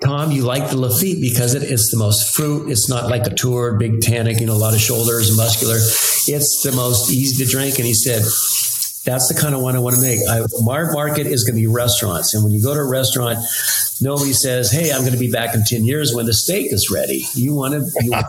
Tom, 0.03 0.33
you 0.33 0.43
like 0.43 0.69
the 0.71 0.77
Lafite 0.77 1.21
because 1.21 1.55
it, 1.55 1.63
it's 1.63 1.91
the 1.93 1.97
most 1.97 2.35
fruit. 2.35 2.71
It's 2.71 2.89
not 2.89 3.09
like 3.09 3.25
Latour, 3.25 3.79
big 3.79 4.01
tannic, 4.01 4.41
you 4.41 4.47
know, 4.47 4.55
a 4.55 4.59
lot 4.59 4.75
of 4.75 4.81
shoulders, 4.81 5.37
muscular. 5.37 5.77
It's 5.77 6.63
the 6.63 6.73
most 6.73 7.13
easy 7.13 7.45
to 7.45 7.51
drink. 7.51 7.79
And 7.79 7.87
he 7.87 7.95
said, 7.95 8.23
that's 9.05 9.33
the 9.33 9.39
kind 9.39 9.55
of 9.55 9.63
one 9.63 9.75
I 9.75 9.81
want 9.81 9.97
to 9.97 10.03
make. 10.03 10.21
I, 10.29 10.43
my 10.63 10.85
market 10.93 11.27
is 11.27 11.45
going 11.45 11.57
to 11.57 11.61
be 11.61 11.67
restaurants. 11.67 12.35
And 12.35 12.45
when 12.45 12.53
you 12.53 12.63
go 12.63 12.73
to 12.75 12.81
a 12.81 12.89
restaurant, 12.89 13.39
nobody 14.01 14.33
says, 14.33 14.71
Hey, 14.71 14.93
I'm 14.93 15.01
going 15.01 15.13
to 15.13 15.19
be 15.19 15.31
back 15.31 15.55
in 15.55 15.65
10 15.65 15.85
years 15.85 16.15
when 16.15 16.27
the 16.27 16.35
steak 16.35 16.73
is 16.73 16.91
ready. 16.91 17.25
You 17.35 17.55
want 17.55 17.75
to, 17.75 17.81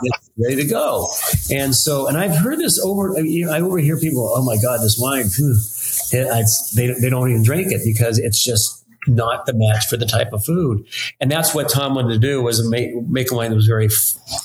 be 0.01 0.11
ready 0.37 0.55
to 0.57 0.65
go. 0.65 1.09
And 1.51 1.75
so, 1.75 2.07
and 2.07 2.17
I've 2.17 2.35
heard 2.35 2.59
this 2.59 2.79
over, 2.79 3.15
I 3.17 3.61
overhear 3.61 3.99
people, 3.99 4.33
Oh 4.35 4.43
my 4.43 4.57
God, 4.57 4.81
this 4.81 4.97
wine, 4.99 5.29
it, 6.11 6.47
they, 6.75 6.87
they 6.99 7.09
don't 7.09 7.29
even 7.29 7.43
drink 7.43 7.71
it 7.71 7.81
because 7.83 8.17
it's 8.17 8.43
just 8.43 8.82
not 9.07 9.45
the 9.45 9.53
match 9.53 9.85
for 9.87 9.97
the 9.97 10.05
type 10.05 10.33
of 10.33 10.43
food. 10.45 10.85
And 11.19 11.31
that's 11.31 11.53
what 11.53 11.69
Tom 11.69 11.95
wanted 11.95 12.13
to 12.13 12.19
do 12.19 12.41
was 12.41 12.67
make, 12.69 12.95
make 13.07 13.31
a 13.31 13.35
wine 13.35 13.49
that 13.49 13.55
was 13.55 13.67
very 13.67 13.89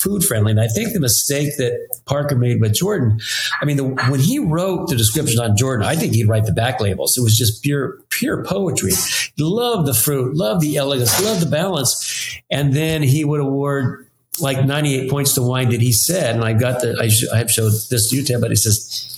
food 0.00 0.24
friendly. 0.24 0.50
And 0.50 0.60
I 0.60 0.68
think 0.68 0.92
the 0.92 1.00
mistake 1.00 1.56
that 1.58 1.78
Parker 2.06 2.36
made 2.36 2.60
with 2.60 2.74
Jordan, 2.74 3.20
I 3.60 3.64
mean, 3.64 3.76
the, 3.76 3.84
when 3.84 4.20
he 4.20 4.38
wrote 4.38 4.88
the 4.88 4.96
description 4.96 5.40
on 5.40 5.56
Jordan, 5.56 5.86
I 5.86 5.96
think 5.96 6.14
he'd 6.14 6.28
write 6.28 6.44
the 6.44 6.52
back 6.52 6.80
labels. 6.80 7.16
It 7.16 7.22
was 7.22 7.36
just 7.36 7.62
pure, 7.62 7.98
pure 8.10 8.44
poetry. 8.44 8.92
He 9.36 9.42
loved 9.42 9.86
the 9.86 9.94
fruit, 9.94 10.36
loved 10.36 10.60
the 10.60 10.76
elegance, 10.76 11.22
loved 11.22 11.40
the 11.40 11.50
balance. 11.50 12.38
And 12.50 12.72
then 12.72 13.02
he 13.02 13.24
would 13.24 13.40
award 13.40 14.06
like 14.40 14.64
98 14.64 15.10
points 15.10 15.34
to 15.34 15.42
wine 15.42 15.70
that 15.70 15.80
he 15.80 15.92
said, 15.92 16.36
and 16.36 16.44
I 16.44 16.52
got 16.52 16.80
the, 16.80 16.96
I, 17.00 17.08
sh- 17.08 17.28
I 17.32 17.38
have 17.38 17.50
showed 17.50 17.72
this 17.90 18.10
to 18.10 18.16
you, 18.16 18.24
Ted, 18.24 18.40
but 18.40 18.50
he 18.50 18.56
says, 18.56 19.17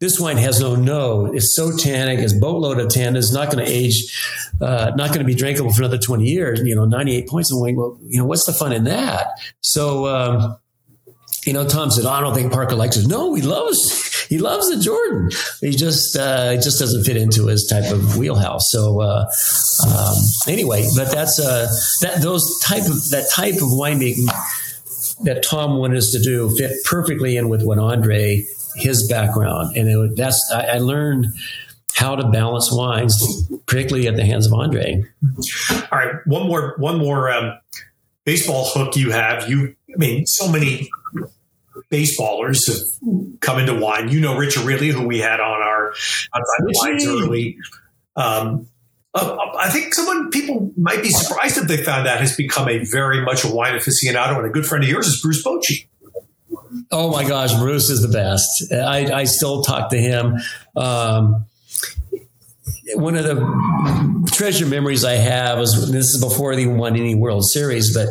this 0.00 0.18
wine 0.18 0.38
has 0.38 0.60
no 0.60 0.74
no. 0.74 1.26
It's 1.26 1.54
so 1.54 1.76
tannic. 1.76 2.18
It's 2.20 2.32
boatload 2.32 2.80
of 2.80 2.88
tannin. 2.88 3.16
It's 3.16 3.32
not 3.32 3.52
going 3.52 3.64
to 3.64 3.70
age, 3.70 4.18
uh, 4.60 4.92
not 4.96 5.08
going 5.08 5.20
to 5.20 5.24
be 5.24 5.34
drinkable 5.34 5.72
for 5.72 5.82
another 5.82 5.98
20 5.98 6.24
years. 6.24 6.60
You 6.62 6.74
know, 6.74 6.86
98 6.86 7.28
points 7.28 7.52
in 7.52 7.60
wine. 7.60 7.76
Well, 7.76 7.98
you 8.06 8.18
know, 8.18 8.24
what's 8.24 8.46
the 8.46 8.52
fun 8.52 8.72
in 8.72 8.84
that? 8.84 9.38
So, 9.60 10.06
um, 10.06 10.56
you 11.46 11.52
know, 11.52 11.66
Tom 11.66 11.90
said, 11.90 12.04
oh, 12.06 12.10
I 12.10 12.20
don't 12.20 12.34
think 12.34 12.52
Parker 12.52 12.76
likes 12.76 12.96
it. 12.96 13.06
No, 13.06 13.34
he 13.34 13.42
loves, 13.42 14.24
he 14.24 14.38
loves 14.38 14.68
the 14.70 14.82
Jordan. 14.82 15.30
He 15.60 15.70
just, 15.70 16.16
uh, 16.16 16.52
it 16.52 16.62
just 16.62 16.78
doesn't 16.78 17.04
fit 17.04 17.16
into 17.16 17.46
his 17.46 17.66
type 17.66 17.90
of 17.92 18.16
wheelhouse. 18.16 18.70
So, 18.70 19.00
uh, 19.00 19.26
um, 19.86 20.16
anyway, 20.48 20.86
but 20.96 21.10
that's, 21.10 21.38
uh, 21.40 21.66
that, 22.02 22.20
those 22.20 22.58
type 22.60 22.84
of, 22.84 23.08
that 23.10 23.30
type 23.34 23.54
of 23.54 23.68
winemaking 23.68 24.26
that 25.24 25.42
Tom 25.42 25.78
wanted 25.78 25.98
us 25.98 26.10
to 26.12 26.20
do 26.20 26.54
fit 26.56 26.72
perfectly 26.84 27.36
in 27.36 27.48
with 27.48 27.62
what 27.62 27.78
Andre, 27.78 28.46
his 28.76 29.08
background. 29.08 29.76
And 29.76 29.88
it, 29.88 30.16
that's, 30.16 30.50
I, 30.54 30.62
I 30.62 30.78
learned 30.78 31.26
how 31.94 32.16
to 32.16 32.28
balance 32.28 32.70
wines, 32.72 33.48
particularly 33.66 34.08
at 34.08 34.16
the 34.16 34.24
hands 34.24 34.46
of 34.46 34.52
Andre. 34.52 35.04
All 35.70 35.98
right. 35.98 36.14
One 36.26 36.46
more, 36.46 36.74
one 36.78 36.98
more, 36.98 37.30
um, 37.30 37.58
baseball 38.24 38.68
hook 38.68 38.96
you 38.96 39.10
have. 39.10 39.48
You, 39.48 39.74
I 39.92 39.96
mean, 39.96 40.26
so 40.26 40.50
many 40.50 40.88
baseballers 41.90 42.66
have 42.68 43.40
come 43.40 43.58
into 43.58 43.74
wine. 43.74 44.08
You 44.08 44.20
know, 44.20 44.36
Rich 44.36 44.56
Aurilia, 44.56 44.92
who 44.92 45.06
we 45.06 45.18
had 45.18 45.40
on 45.40 45.60
our 45.62 45.90
outside 45.90 46.64
wines 46.66 47.06
early. 47.06 47.56
Um, 48.16 48.68
uh, 49.12 49.36
I 49.58 49.68
think 49.70 49.92
someone 49.92 50.30
people 50.30 50.70
might 50.76 51.02
be 51.02 51.10
surprised 51.10 51.58
if 51.58 51.66
they 51.66 51.78
found 51.78 52.06
out 52.06 52.20
has 52.20 52.36
become 52.36 52.68
a 52.68 52.84
very 52.84 53.24
much 53.24 53.44
a 53.44 53.48
wine 53.48 53.74
aficionado, 53.74 54.36
and 54.36 54.46
a 54.46 54.50
good 54.50 54.64
friend 54.64 54.84
of 54.84 54.90
yours 54.90 55.08
is 55.08 55.20
Bruce 55.20 55.44
Bochy. 55.44 55.88
Oh 56.92 57.10
my 57.10 57.26
gosh, 57.26 57.54
Bruce 57.54 57.88
is 57.88 58.02
the 58.02 58.08
best. 58.08 58.72
I, 58.72 59.20
I 59.20 59.24
still 59.24 59.62
talk 59.62 59.90
to 59.90 59.98
him. 59.98 60.38
Um, 60.76 61.46
one 62.94 63.16
of 63.16 63.24
the 63.24 64.30
treasure 64.32 64.66
memories 64.66 65.04
I 65.04 65.14
have 65.14 65.58
was 65.58 65.90
this 65.92 66.12
is 66.14 66.20
before 66.20 66.52
he 66.52 66.66
won 66.66 66.96
any 66.96 67.14
World 67.14 67.44
Series, 67.48 67.94
but 67.94 68.08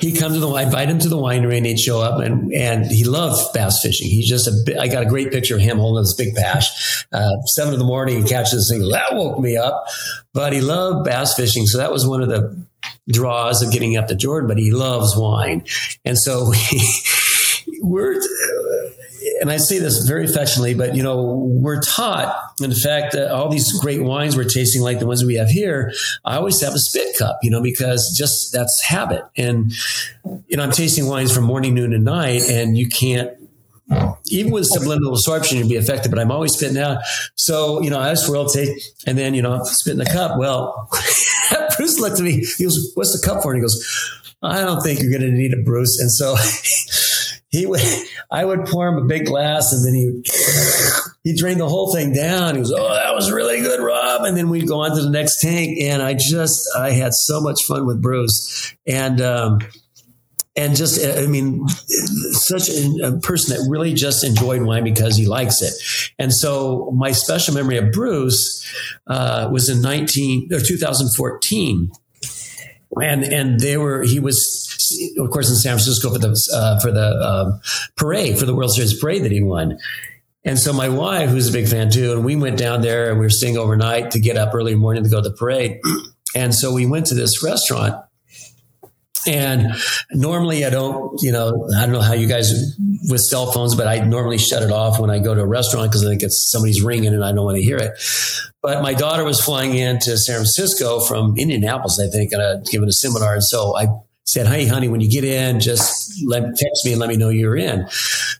he 0.00 0.12
come 0.12 0.32
to 0.32 0.38
the 0.38 0.48
I 0.48 0.62
invite 0.62 0.88
him 0.88 0.98
to 1.00 1.08
the 1.08 1.16
winery 1.16 1.58
and 1.58 1.66
he'd 1.66 1.78
show 1.78 2.00
up 2.00 2.20
and 2.20 2.52
and 2.52 2.86
he 2.86 3.04
loved 3.04 3.52
bass 3.52 3.80
fishing. 3.82 4.08
He's 4.08 4.28
just 4.28 4.48
a 4.48 4.80
I 4.80 4.88
got 4.88 5.02
a 5.02 5.06
great 5.06 5.30
picture 5.30 5.54
of 5.54 5.60
him 5.60 5.78
holding 5.78 6.02
this 6.02 6.14
big 6.14 6.34
bass. 6.34 7.04
Uh, 7.12 7.40
seven 7.46 7.74
in 7.74 7.78
the 7.78 7.84
morning 7.84 8.22
he 8.22 8.28
catches 8.28 8.68
this 8.68 8.70
thing. 8.70 8.88
That 8.88 9.14
woke 9.14 9.38
me 9.38 9.56
up. 9.56 9.86
But 10.32 10.52
he 10.52 10.60
loved 10.60 11.04
bass 11.04 11.34
fishing, 11.34 11.66
so 11.66 11.78
that 11.78 11.92
was 11.92 12.06
one 12.06 12.22
of 12.22 12.28
the 12.28 12.64
draws 13.08 13.62
of 13.62 13.72
getting 13.72 13.96
up 13.96 14.08
to 14.08 14.14
Jordan. 14.14 14.48
But 14.48 14.58
he 14.58 14.70
loves 14.70 15.16
wine, 15.16 15.64
and 16.04 16.18
so 16.18 16.50
we, 16.50 16.82
we're 17.82 18.20
and 19.40 19.50
I 19.50 19.56
say 19.56 19.78
this 19.78 20.04
very 20.06 20.26
affectionately, 20.26 20.74
but 20.74 20.94
you 20.94 21.02
know, 21.02 21.22
we're 21.22 21.80
taught, 21.80 22.36
in 22.60 22.74
fact, 22.74 23.12
that 23.12 23.30
all 23.30 23.48
these 23.48 23.72
great 23.80 24.02
wines 24.02 24.36
we're 24.36 24.44
tasting, 24.44 24.82
like 24.82 24.98
the 24.98 25.06
ones 25.06 25.24
we 25.24 25.36
have 25.36 25.48
here, 25.48 25.92
I 26.24 26.36
always 26.36 26.60
have 26.60 26.74
a 26.74 26.78
spit 26.78 27.16
cup, 27.18 27.38
you 27.42 27.50
know, 27.50 27.62
because 27.62 28.14
just 28.16 28.52
that's 28.52 28.82
habit. 28.82 29.24
And, 29.36 29.72
you 30.48 30.56
know, 30.56 30.62
I'm 30.62 30.70
tasting 30.70 31.06
wines 31.06 31.34
from 31.34 31.44
morning, 31.44 31.74
noon, 31.74 31.94
and 31.94 32.04
night, 32.04 32.42
and 32.50 32.76
you 32.76 32.88
can't 32.88 33.30
even 34.26 34.52
with 34.52 34.66
subliminal 34.66 35.12
absorption, 35.12 35.58
you'd 35.58 35.68
be 35.68 35.76
affected, 35.76 36.10
but 36.10 36.18
I'm 36.18 36.30
always 36.30 36.52
spitting 36.52 36.78
out. 36.78 36.98
So, 37.36 37.80
you 37.82 37.90
know, 37.90 37.98
I 37.98 38.14
swirl 38.14 38.48
take 38.48 38.68
and 39.06 39.18
then, 39.18 39.34
you 39.34 39.42
know, 39.42 39.60
spit 39.64 39.92
in 39.92 39.98
the 39.98 40.06
cup. 40.06 40.38
Well, 40.38 40.88
Bruce 41.76 41.98
looked 41.98 42.18
at 42.18 42.24
me. 42.24 42.44
He 42.58 42.64
goes, 42.64 42.92
what's 42.94 43.18
the 43.18 43.26
cup 43.26 43.42
for? 43.42 43.52
And 43.52 43.58
he 43.58 43.62
goes, 43.62 44.20
I 44.42 44.60
don't 44.60 44.80
think 44.82 45.00
you're 45.00 45.10
going 45.10 45.22
to 45.22 45.36
need 45.36 45.52
it, 45.52 45.64
Bruce. 45.64 45.98
And 45.98 46.10
so 46.10 46.36
he 47.50 47.66
would, 47.66 47.80
I 48.30 48.44
would 48.44 48.66
pour 48.66 48.88
him 48.88 48.98
a 48.98 49.04
big 49.04 49.26
glass 49.26 49.72
and 49.72 49.84
then 49.84 49.94
he 49.94 50.06
would, 50.06 50.26
he 51.24 51.36
drained 51.36 51.60
the 51.60 51.68
whole 51.68 51.92
thing 51.92 52.12
down. 52.12 52.54
He 52.54 52.60
was, 52.60 52.72
Oh, 52.72 52.94
that 52.94 53.14
was 53.14 53.32
really 53.32 53.60
good, 53.60 53.80
Rob. 53.80 54.22
And 54.22 54.36
then 54.36 54.50
we'd 54.50 54.68
go 54.68 54.80
on 54.80 54.96
to 54.96 55.02
the 55.02 55.10
next 55.10 55.40
tank. 55.40 55.78
And 55.80 56.00
I 56.02 56.14
just, 56.14 56.68
I 56.76 56.92
had 56.92 57.12
so 57.12 57.40
much 57.40 57.64
fun 57.64 57.86
with 57.86 58.00
Bruce 58.00 58.74
and, 58.86 59.20
um, 59.20 59.58
and 60.60 60.76
just, 60.76 61.04
I 61.04 61.26
mean, 61.26 61.66
such 61.68 62.68
a, 62.68 63.18
person 63.22 63.56
that 63.56 63.66
really 63.68 63.94
just 63.94 64.22
enjoyed 64.24 64.62
wine 64.62 64.84
because 64.84 65.16
he 65.16 65.26
likes 65.26 65.62
it. 65.62 65.72
And 66.18 66.32
so 66.32 66.90
my 66.94 67.12
special 67.12 67.54
memory 67.54 67.78
of 67.78 67.92
Bruce 67.92 68.64
uh, 69.06 69.48
was 69.50 69.68
in 69.68 69.80
19 69.80 70.52
or 70.52 70.60
2014 70.60 71.90
and 73.00 73.24
and 73.24 73.60
they 73.60 73.76
were 73.76 74.02
he 74.02 74.18
was 74.18 74.66
of 75.18 75.30
course 75.30 75.48
in 75.48 75.54
San 75.54 75.72
Francisco 75.74 76.10
for 76.10 76.18
the 76.18 76.50
uh, 76.52 76.80
for 76.80 76.90
the 76.90 77.06
uh, 77.06 77.58
parade 77.96 78.38
for 78.38 78.46
the 78.46 78.54
World 78.54 78.72
Series 78.72 78.98
parade 78.98 79.22
that 79.22 79.32
he 79.32 79.42
won. 79.42 79.78
And 80.44 80.58
so 80.58 80.72
my 80.72 80.88
wife, 80.88 81.30
who's 81.30 81.48
a 81.48 81.52
big 81.52 81.68
fan 81.68 81.90
too, 81.90 82.12
and 82.12 82.24
we 82.24 82.34
went 82.34 82.58
down 82.58 82.80
there 82.80 83.10
and 83.10 83.20
we 83.20 83.26
were 83.26 83.30
staying 83.30 83.58
overnight 83.58 84.12
to 84.12 84.20
get 84.20 84.36
up 84.36 84.54
early 84.54 84.74
morning 84.74 85.04
to 85.04 85.10
go 85.10 85.22
to 85.22 85.28
the 85.28 85.36
parade. 85.36 85.80
And 86.32 86.54
so 86.54 86.72
we 86.72 86.86
went 86.86 87.06
to 87.06 87.16
this 87.16 87.42
restaurant. 87.42 88.04
And 89.26 89.74
normally 90.12 90.64
I 90.64 90.70
don't, 90.70 91.20
you 91.22 91.32
know, 91.32 91.68
I 91.76 91.82
don't 91.82 91.92
know 91.92 92.00
how 92.00 92.14
you 92.14 92.26
guys 92.26 92.76
with 93.08 93.20
cell 93.20 93.52
phones, 93.52 93.74
but 93.74 93.86
I 93.86 93.98
normally 93.98 94.38
shut 94.38 94.62
it 94.62 94.70
off 94.70 94.98
when 94.98 95.10
I 95.10 95.18
go 95.18 95.34
to 95.34 95.42
a 95.42 95.46
restaurant 95.46 95.90
because 95.90 96.04
I 96.04 96.08
think 96.08 96.22
it's 96.22 96.50
somebody's 96.50 96.82
ringing 96.82 97.12
and 97.12 97.24
I 97.24 97.32
don't 97.32 97.44
want 97.44 97.56
to 97.56 97.62
hear 97.62 97.76
it. 97.76 97.92
But 98.62 98.82
my 98.82 98.94
daughter 98.94 99.24
was 99.24 99.40
flying 99.40 99.74
into 99.74 100.16
San 100.16 100.36
Francisco 100.36 101.00
from 101.00 101.36
Indianapolis, 101.38 102.00
I 102.00 102.10
think, 102.10 102.32
and 102.32 102.42
uh, 102.42 102.56
giving 102.70 102.88
a 102.88 102.92
seminar. 102.92 103.34
And 103.34 103.44
so 103.44 103.76
I 103.76 103.88
said, 104.24 104.46
Hey, 104.46 104.66
honey, 104.66 104.88
when 104.88 105.00
you 105.00 105.10
get 105.10 105.24
in, 105.24 105.60
just 105.60 106.22
let 106.26 106.42
text 106.42 106.84
me 106.84 106.92
and 106.92 107.00
let 107.00 107.08
me 107.08 107.16
know 107.16 107.30
you're 107.30 107.56
in. 107.56 107.86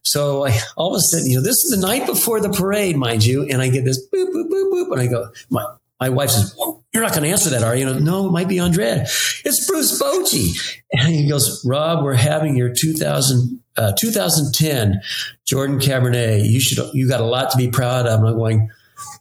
So 0.03 0.47
I 0.47 0.59
all 0.77 0.95
of 0.95 0.99
a 0.99 1.01
sudden, 1.01 1.27
you 1.27 1.37
know, 1.37 1.43
this 1.43 1.64
is 1.64 1.71
the 1.71 1.87
night 1.87 2.07
before 2.07 2.40
the 2.40 2.51
parade, 2.51 2.97
mind 2.97 3.25
you. 3.25 3.45
And 3.45 3.61
I 3.61 3.69
get 3.69 3.85
this 3.85 4.01
boop, 4.09 4.27
boop, 4.27 4.51
boop, 4.51 4.73
boop. 4.73 4.93
And 4.93 5.01
I 5.01 5.07
go, 5.07 5.29
my, 5.51 5.64
my 6.01 6.09
wife 6.09 6.31
says, 6.31 6.57
You're 6.93 7.03
not 7.03 7.13
going 7.13 7.25
to 7.25 7.29
answer 7.29 7.51
that, 7.51 7.63
are 7.63 7.77
you? 7.77 8.01
No, 8.01 8.27
it 8.27 8.33
might 8.33 8.49
be 8.49 8.59
Andre. 8.59 9.05
It's 9.45 9.67
Bruce 9.69 10.01
Bochy. 10.01 10.81
And 10.93 11.15
he 11.15 11.29
goes, 11.29 11.65
Rob, 11.65 12.03
we're 12.03 12.15
having 12.15 12.57
your 12.57 12.73
2000, 12.73 13.61
uh, 13.77 13.93
2010 13.99 15.03
Jordan 15.47 15.79
Cabernet. 15.79 16.49
You 16.49 16.61
should, 16.61 16.93
you 16.95 17.09
got 17.09 17.21
a 17.21 17.27
lot 17.27 17.51
to 17.51 17.59
be 17.59 17.71
proud 17.71 18.07
of. 18.07 18.21
And 18.21 18.29
I'm 18.29 18.37
going, 18.37 18.71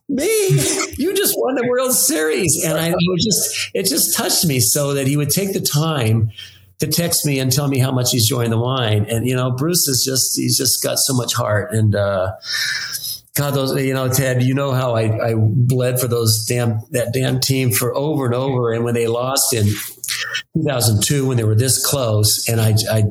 me, 0.07 0.47
you 0.97 1.13
just 1.15 1.35
won 1.37 1.55
the 1.55 1.67
World 1.67 1.93
Series. 1.93 2.63
And 2.63 2.77
I 2.77 2.89
was 2.89 3.23
just, 3.23 3.71
it 3.73 3.85
just 3.85 4.15
touched 4.15 4.45
me 4.45 4.59
so 4.59 4.93
that 4.93 5.05
he 5.05 5.17
would 5.17 5.29
take 5.29 5.53
the 5.53 5.61
time 5.61 6.31
to 6.79 6.87
text 6.87 7.25
me 7.25 7.39
and 7.39 7.51
tell 7.51 7.67
me 7.67 7.77
how 7.77 7.91
much 7.91 8.11
he's 8.11 8.23
enjoying 8.23 8.49
the 8.49 8.57
wine. 8.57 9.05
And, 9.09 9.27
you 9.27 9.35
know, 9.35 9.51
Bruce 9.51 9.87
is 9.87 10.03
just, 10.03 10.37
he's 10.37 10.57
just 10.57 10.81
got 10.81 10.97
so 10.97 11.13
much 11.13 11.33
heart. 11.33 11.73
And, 11.73 11.93
uh, 11.93 12.31
God, 13.35 13.51
those, 13.51 13.81
you 13.81 13.93
know, 13.93 14.09
Ted, 14.09 14.43
you 14.43 14.53
know 14.53 14.71
how 14.71 14.95
I, 14.95 15.29
I 15.29 15.33
bled 15.37 15.99
for 15.99 16.07
those 16.07 16.45
damn, 16.45 16.79
that 16.91 17.13
damn 17.13 17.39
team 17.39 17.71
for 17.71 17.95
over 17.95 18.25
and 18.25 18.35
over. 18.35 18.73
And 18.73 18.83
when 18.83 18.95
they 18.95 19.07
lost 19.07 19.53
in 19.53 19.65
2002, 20.55 21.27
when 21.27 21.37
they 21.37 21.43
were 21.43 21.55
this 21.55 21.85
close, 21.85 22.47
and 22.49 22.59
I, 22.59 22.75
I, 22.91 23.03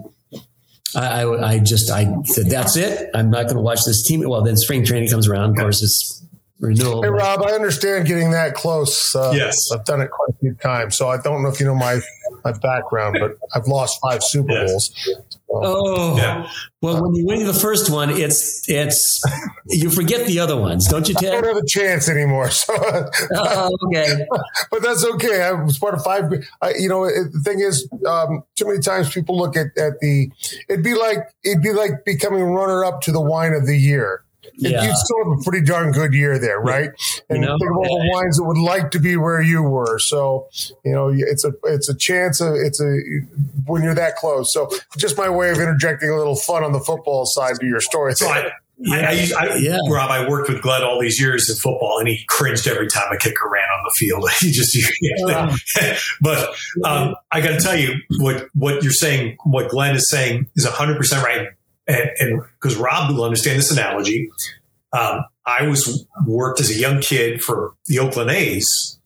I, 0.94 1.54
I 1.54 1.58
just, 1.60 1.90
I 1.90 2.06
said, 2.24 2.46
that's 2.46 2.76
it. 2.76 3.10
I'm 3.14 3.30
not 3.30 3.44
going 3.44 3.56
to 3.56 3.62
watch 3.62 3.84
this 3.84 4.02
team. 4.04 4.28
Well, 4.28 4.42
then 4.42 4.56
spring 4.56 4.84
training 4.84 5.08
comes 5.08 5.28
around. 5.28 5.50
Of 5.50 5.56
course, 5.56 5.82
it's 5.82 6.24
renewal. 6.60 7.02
Hey, 7.02 7.08
Rob, 7.08 7.42
I 7.42 7.52
understand 7.52 8.06
getting 8.06 8.30
that 8.32 8.54
close. 8.54 9.14
Uh, 9.14 9.32
yes. 9.34 9.70
I've 9.72 9.84
done 9.84 10.00
it 10.00 10.10
quite 10.10 10.30
a 10.30 10.38
few 10.38 10.54
times. 10.54 10.96
So 10.96 11.08
I 11.08 11.18
don't 11.20 11.42
know 11.42 11.48
if 11.48 11.60
you 11.60 11.66
know 11.66 11.74
my, 11.74 12.00
my 12.44 12.52
background, 12.52 13.16
but 13.20 13.32
I've 13.54 13.66
lost 13.66 13.98
five 14.02 14.22
Super 14.22 14.52
Yes. 14.52 14.70
Bowls. 14.70 15.10
Oh, 15.50 16.16
Yeah. 16.16 16.50
well, 16.82 17.02
when 17.02 17.14
you 17.14 17.24
win 17.26 17.46
the 17.46 17.54
first 17.54 17.88
one, 17.90 18.10
it's, 18.10 18.64
it's, 18.68 19.22
you 19.66 19.88
forget 19.90 20.26
the 20.26 20.40
other 20.40 20.56
ones, 20.60 20.86
don't 20.88 21.08
you, 21.08 21.14
I 21.18 21.22
don't 21.22 21.44
have 21.44 21.56
a 21.56 21.66
chance 21.66 22.08
anymore. 22.08 22.50
So, 22.58 22.74
Oh, 23.34 23.70
okay. 23.86 24.26
but 24.70 24.82
that's 24.82 25.04
okay. 25.04 25.40
I 25.42 25.52
was 25.52 25.78
part 25.78 25.94
of 25.94 26.02
five. 26.04 26.24
I, 26.60 26.74
you 26.78 26.88
know, 26.88 27.04
it, 27.04 27.32
the 27.32 27.40
thing 27.44 27.60
is, 27.60 27.88
um, 28.06 28.42
too 28.56 28.66
many 28.66 28.80
times 28.80 29.12
people 29.12 29.38
look 29.38 29.56
at, 29.56 29.68
at 29.78 30.00
the, 30.00 30.30
it'd 30.68 30.84
be 30.84 30.94
like, 30.94 31.18
it'd 31.44 31.62
be 31.62 31.72
like 31.72 32.04
becoming 32.04 32.42
runner 32.42 32.84
up 32.84 33.00
to 33.02 33.12
the 33.12 33.20
wine 33.20 33.54
of 33.54 33.66
the 33.66 33.76
year. 33.76 34.22
And 34.62 34.72
Yeah. 34.72 34.84
You'd 34.84 34.96
still 34.96 35.16
have 35.24 35.40
a 35.40 35.42
pretty 35.42 35.64
darn 35.64 35.92
good 35.92 36.12
year 36.14 36.38
there, 36.38 36.60
right? 36.60 36.90
And 37.30 37.42
You 37.42 37.46
know, 37.46 37.56
think 37.58 37.70
of 37.70 37.76
all 37.76 37.98
the 38.02 38.10
wines 38.12 38.36
that 38.38 38.44
would 38.44 38.58
like 38.58 38.90
to 38.92 38.98
be 38.98 39.16
where 39.16 39.40
you 39.40 39.62
were. 39.62 39.98
So, 39.98 40.48
you 40.84 40.92
know, 40.92 41.08
it's 41.14 41.44
a 41.44 41.52
it's 41.64 41.88
a 41.88 41.96
chance. 41.96 42.40
Of, 42.40 42.54
it's 42.54 42.80
a 42.80 42.98
when 43.66 43.82
you're 43.82 43.94
that 43.94 44.16
close. 44.16 44.52
So, 44.52 44.68
just 44.96 45.16
my 45.16 45.28
way 45.28 45.50
of 45.50 45.58
interjecting 45.58 46.10
a 46.10 46.16
little 46.16 46.36
fun 46.36 46.64
on 46.64 46.72
the 46.72 46.80
football 46.80 47.24
side 47.26 47.56
to 47.60 47.66
your 47.66 47.80
story. 47.80 48.14
So 48.14 48.26
I, 48.28 48.50
I, 48.90 48.98
I, 49.00 49.28
I 49.38 49.56
Yeah. 49.56 49.78
Rob, 49.90 50.10
I 50.10 50.28
worked 50.28 50.48
with 50.48 50.62
Glenn 50.62 50.82
all 50.82 51.00
these 51.00 51.20
years 51.20 51.50
in 51.50 51.56
football, 51.56 51.98
and 51.98 52.08
he 52.08 52.24
cringed 52.28 52.66
every 52.66 52.86
time 52.88 53.12
a 53.12 53.18
kicker 53.18 53.48
ran 53.48 53.64
on 53.64 53.84
the 53.84 53.94
field. 53.96 54.28
He 54.40 54.52
just, 54.52 54.76
but 56.20 56.50
um, 56.84 57.16
I 57.32 57.40
got 57.40 57.50
to 57.50 57.60
tell 57.60 57.76
you 57.76 57.94
what 58.18 58.48
what 58.54 58.82
you're 58.82 58.92
saying, 58.92 59.36
what 59.44 59.68
Glenn 59.70 59.96
is 59.96 60.08
saying 60.08 60.48
is 60.54 60.64
100 60.64 60.96
percent 60.96 61.24
right, 61.24 61.48
and 61.88 62.42
because 62.60 62.76
Rob 62.76 63.14
will 63.14 63.24
understand 63.24 63.58
this 63.58 63.70
analogy. 63.70 64.30
Um, 64.92 65.24
I 65.46 65.66
was 65.66 66.06
worked 66.26 66.60
as 66.60 66.70
a 66.70 66.74
young 66.74 67.00
kid 67.00 67.42
for 67.42 67.74
the 67.86 67.98
Oakland 67.98 68.30
A's, 68.30 68.98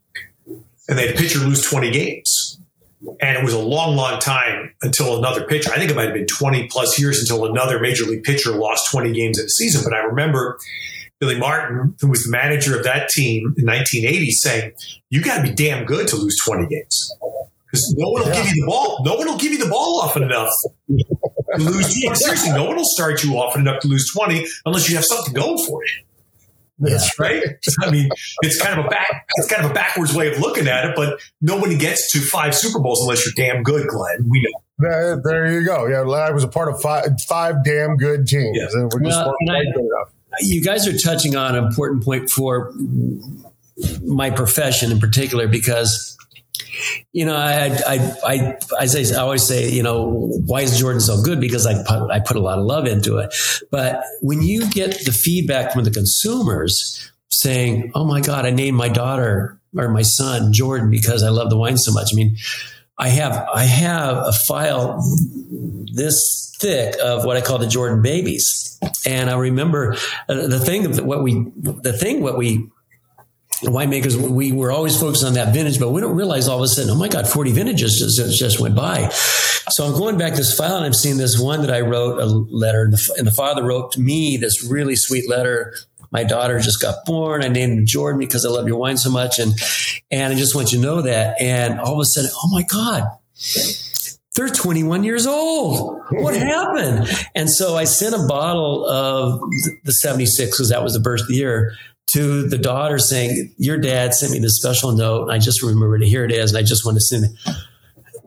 and 0.47 0.99
they 0.99 1.07
had 1.07 1.15
a 1.15 1.19
pitcher 1.19 1.39
lose 1.39 1.63
20 1.63 1.91
games. 1.91 2.59
And 3.21 3.37
it 3.37 3.45
was 3.45 3.53
a 3.53 3.59
long, 3.59 3.97
long 3.97 4.21
time 4.21 4.75
until 4.83 5.19
another 5.19 5.45
pitcher, 5.45 5.73
I 5.73 5.77
think 5.77 5.91
it 5.91 5.97
might 5.97 6.05
have 6.05 6.15
been 6.15 6.27
20 6.27 6.69
plus 6.69 7.01
years 7.01 7.19
until 7.19 7.47
another 7.47 7.81
major 7.81 8.05
league 8.05 8.23
pitcher 8.23 8.53
lost 8.53 8.93
20 8.93 9.13
games 9.13 9.41
in 9.41 9.47
a 9.47 9.49
season. 9.49 9.83
But 9.83 9.93
I 9.93 10.03
remember 10.03 10.57
Billy 11.19 11.37
Martin, 11.37 11.97
who 12.01 12.09
was 12.09 12.25
the 12.25 12.31
manager 12.31 12.77
of 12.77 12.85
that 12.85 13.09
team 13.09 13.55
in 13.59 13.67
1980, 13.67 14.31
saying, 14.31 14.73
You 15.11 15.21
got 15.21 15.39
to 15.39 15.43
be 15.43 15.53
damn 15.53 15.85
good 15.85 16.07
to 16.09 16.17
lose 16.17 16.37
20 16.47 16.69
games. 16.69 17.13
Because 17.67 17.93
no 17.97 18.11
one 18.11 18.23
will 18.23 18.29
yeah. 18.29 18.43
give 18.43 18.55
you 18.55 18.65
the 18.65 18.67
ball. 18.69 19.03
No 19.05 19.17
one 19.17 19.27
will 19.27 19.39
give 19.39 19.51
you 19.51 19.59
the 19.59 19.71
ball 19.71 20.01
often 20.03 20.23
enough 20.23 20.51
lose 21.59 22.01
20. 22.03 22.15
Seriously, 22.17 22.53
no 22.53 22.65
one 22.65 22.77
will 22.77 22.85
start 22.85 23.23
you 23.23 23.37
often 23.37 23.63
enough 23.63 23.81
to 23.83 23.89
lose 23.89 24.11
20 24.13 24.47
unless 24.67 24.89
you 24.89 24.97
have 24.97 25.05
something 25.05 25.35
going 25.35 25.59
for 25.67 25.85
you. 25.85 26.05
That's 26.79 27.17
yeah. 27.19 27.27
right. 27.27 27.43
I 27.83 27.91
mean, 27.91 28.09
it's 28.43 28.61
kind 28.61 28.79
of 28.79 28.87
a 28.87 28.89
back, 28.89 29.29
it's 29.37 29.49
kind 29.49 29.65
of 29.65 29.71
a 29.71 29.75
backwards 29.75 30.15
way 30.15 30.33
of 30.33 30.41
looking 30.41 30.67
at 30.67 30.85
it, 30.85 30.97
but 30.97 31.21
nobody 31.41 31.77
gets 31.77 32.11
to 32.13 32.19
five 32.19 32.55
Super 32.55 32.81
Bowls 32.81 33.03
unless 33.03 33.25
you're 33.25 33.35
damn 33.37 33.63
good, 33.63 33.87
Glenn. 33.87 34.29
We 34.29 34.43
know. 34.43 34.61
There, 34.79 35.21
there 35.23 35.53
you 35.53 35.65
go. 35.65 35.87
Yeah, 35.87 36.01
I 36.01 36.33
was 36.33 36.43
a 36.43 36.49
part 36.49 36.69
of 36.69 36.81
five, 36.81 37.05
five 37.29 37.65
damn 37.65 37.97
good 37.97 38.27
teams, 38.27 38.59
yeah. 38.59 38.67
and 38.73 38.93
we're 38.93 39.01
just 39.01 39.17
well, 39.17 39.37
I, 39.49 39.63
good 39.65 39.85
enough 39.85 40.13
you 40.41 40.63
guys 40.63 40.87
are 40.87 40.97
touching 40.97 41.37
on 41.37 41.57
an 41.57 41.65
important 41.65 42.05
point 42.05 42.31
for 42.31 42.73
my 44.03 44.31
profession 44.31 44.93
in 44.93 45.01
particular 45.01 45.49
because 45.49 46.12
you 47.13 47.25
know 47.25 47.37
I, 47.37 47.79
I 47.87 48.13
I 48.25 48.57
I, 48.81 48.87
say, 48.87 49.15
I 49.15 49.21
always 49.21 49.43
say 49.43 49.71
you 49.71 49.83
know 49.83 50.31
why 50.47 50.63
is 50.63 50.79
Jordan 50.79 51.01
so 51.01 51.23
good? 51.23 51.41
Because 51.41 51.67
I 51.67 51.83
put, 51.85 52.11
I 52.11 52.21
put 52.21 52.37
a 52.37 52.41
lot 52.41 52.59
of 52.59 52.65
love 52.65 52.87
into 52.87 53.19
it. 53.19 53.35
But 53.71 54.05
when 54.21 54.43
you 54.43 54.69
get 54.71 55.05
the 55.05 55.13
feedback 55.13 55.73
from 55.73 55.85
the 55.85 55.91
consumers 55.91 57.11
saying 57.31 57.93
oh 57.95 58.05
my 58.05 58.21
god 58.21 58.47
I 58.47 58.51
named 58.51 58.77
my 58.77 58.89
daughter 58.89 59.59
or 59.77 59.89
my 59.89 60.03
son 60.03 60.53
Jordan 60.53 60.91
because 60.91 61.23
I 61.23 61.31
love 61.31 61.51
the 61.51 61.57
wine 61.57 61.79
so 61.79 61.93
much. 61.93 62.11
I 62.13 62.17
mean 62.17 62.37
I 62.99 63.09
have 63.09 63.49
I 63.53 63.65
have 63.65 64.19
a 64.19 64.33
file 64.33 65.03
this 65.93 66.55
thick 66.61 66.97
of 67.03 67.25
what 67.25 67.37
I 67.37 67.41
call 67.41 67.59
the 67.59 67.67
Jordan 67.67 68.03
babies, 68.03 68.79
and 69.07 69.29
I 69.29 69.37
remember 69.37 69.95
uh, 70.29 70.47
the 70.47 70.61
thing 70.61 71.05
what 71.07 71.23
we 71.23 71.51
the 71.57 71.93
thing 71.93 72.23
what 72.23 72.37
we 72.37 72.69
winemakers 73.63 74.17
we 74.17 74.53
were 74.53 74.73
always 74.73 74.99
focused 74.99 75.25
on 75.25 75.35
that 75.35 75.53
vintage, 75.55 75.79
but 75.79 75.91
we 75.91 76.01
don't 76.01 76.17
realize 76.17 76.49
all 76.49 76.59
of 76.59 76.63
a 76.63 76.69
sudden, 76.69 76.91
oh 76.91 76.97
my 76.97 77.09
God, 77.09 77.29
40 77.29 77.53
vintages 77.53 77.99
just, 77.99 78.39
just 78.39 78.61
went 78.61 78.75
by. 78.75 79.09
So 79.71 79.85
I'm 79.85 79.93
going 79.93 80.19
back 80.19 80.35
this 80.35 80.57
file 80.57 80.77
and 80.77 80.85
I'm 80.85 80.95
seeing 80.95 81.17
this 81.17 81.41
one 81.41 81.63
that 81.63 81.73
I 81.73 81.81
wrote 81.81 82.19
a 82.19 82.27
letter 82.27 82.83
and 82.83 82.93
the, 82.93 83.15
and 83.19 83.27
the 83.27 83.33
father 83.33 83.63
wrote 83.63 83.93
to 83.93 84.01
me 84.01 84.37
this 84.37 84.65
really 84.69 84.97
sweet 84.97 85.29
letter 85.29 85.75
my 86.13 86.25
daughter 86.25 86.61
just 86.61 86.81
got 86.81 87.07
born. 87.07 87.43
I 87.43 87.49
named 87.49 87.79
him 87.79 87.87
Jordan 87.87 88.19
because 88.19 88.45
I 88.45 88.51
love 88.51 88.69
your 88.69 88.77
wine 88.77 88.99
so 88.99 89.11
much. 89.11 89.39
And, 89.39 89.55
and 90.11 90.33
I 90.33 90.37
just 90.37 90.55
want 90.55 90.71
you 90.71 90.79
to 90.79 90.85
know 90.85 91.03
that. 91.03 91.41
And 91.41 91.81
all 91.81 91.95
of 91.95 92.01
a 92.01 92.05
sudden, 92.05 92.31
oh 92.35 92.51
my 92.53 92.63
God, 92.63 93.05
they're 94.35 94.49
21 94.49 95.05
years 95.05 95.27
old. 95.27 96.03
What 96.11 96.37
happened? 96.37 97.09
And 97.35 97.51
so 97.51 97.77
I 97.77 97.85
sent 97.85 98.15
a 98.15 98.27
bottle 98.29 98.87
of 98.87 99.41
the 99.85 99.93
76 99.93 100.51
because 100.51 100.69
that 100.69 100.83
was 100.83 100.93
the 100.93 101.01
birth 101.01 101.29
year 101.31 101.75
to 102.09 102.49
the 102.49 102.59
daughter 102.59 102.99
saying, 102.99 103.55
your 103.57 103.79
dad 103.79 104.15
sent 104.15 104.33
me 104.33 104.39
this 104.39 104.57
special 104.57 104.93
note. 104.93 105.23
And 105.23 105.33
I 105.33 105.39
just 105.39 105.63
remembered 105.63 106.03
it. 106.03 106.09
Here 106.09 106.25
it 106.25 106.33
is. 106.33 106.53
And 106.53 106.59
I 106.59 106.67
just 106.67 106.85
want 106.85 106.97
to 106.97 107.01
send 107.01 107.25
it 107.25 107.31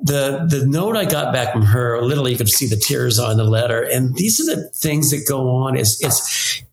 the 0.05 0.45
the 0.47 0.65
note 0.67 0.95
I 0.95 1.05
got 1.05 1.33
back 1.33 1.51
from 1.51 1.63
her, 1.63 2.01
literally 2.01 2.31
you 2.31 2.37
could 2.37 2.49
see 2.49 2.67
the 2.67 2.75
tears 2.75 3.17
on 3.17 3.37
the 3.37 3.43
letter. 3.43 3.81
And 3.81 4.15
these 4.15 4.39
are 4.39 4.55
the 4.55 4.69
things 4.69 5.09
that 5.11 5.25
go 5.27 5.49
on. 5.49 5.75
Is 5.75 5.97
it's 6.01 6.63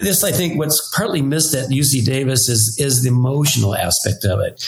this, 0.00 0.22
I 0.22 0.30
think, 0.30 0.58
what's 0.58 0.92
partly 0.94 1.22
missed 1.22 1.54
at 1.54 1.70
UC 1.70 2.04
Davis 2.04 2.48
is 2.48 2.76
is 2.78 3.02
the 3.02 3.08
emotional 3.08 3.74
aspect 3.74 4.24
of 4.24 4.40
it, 4.40 4.62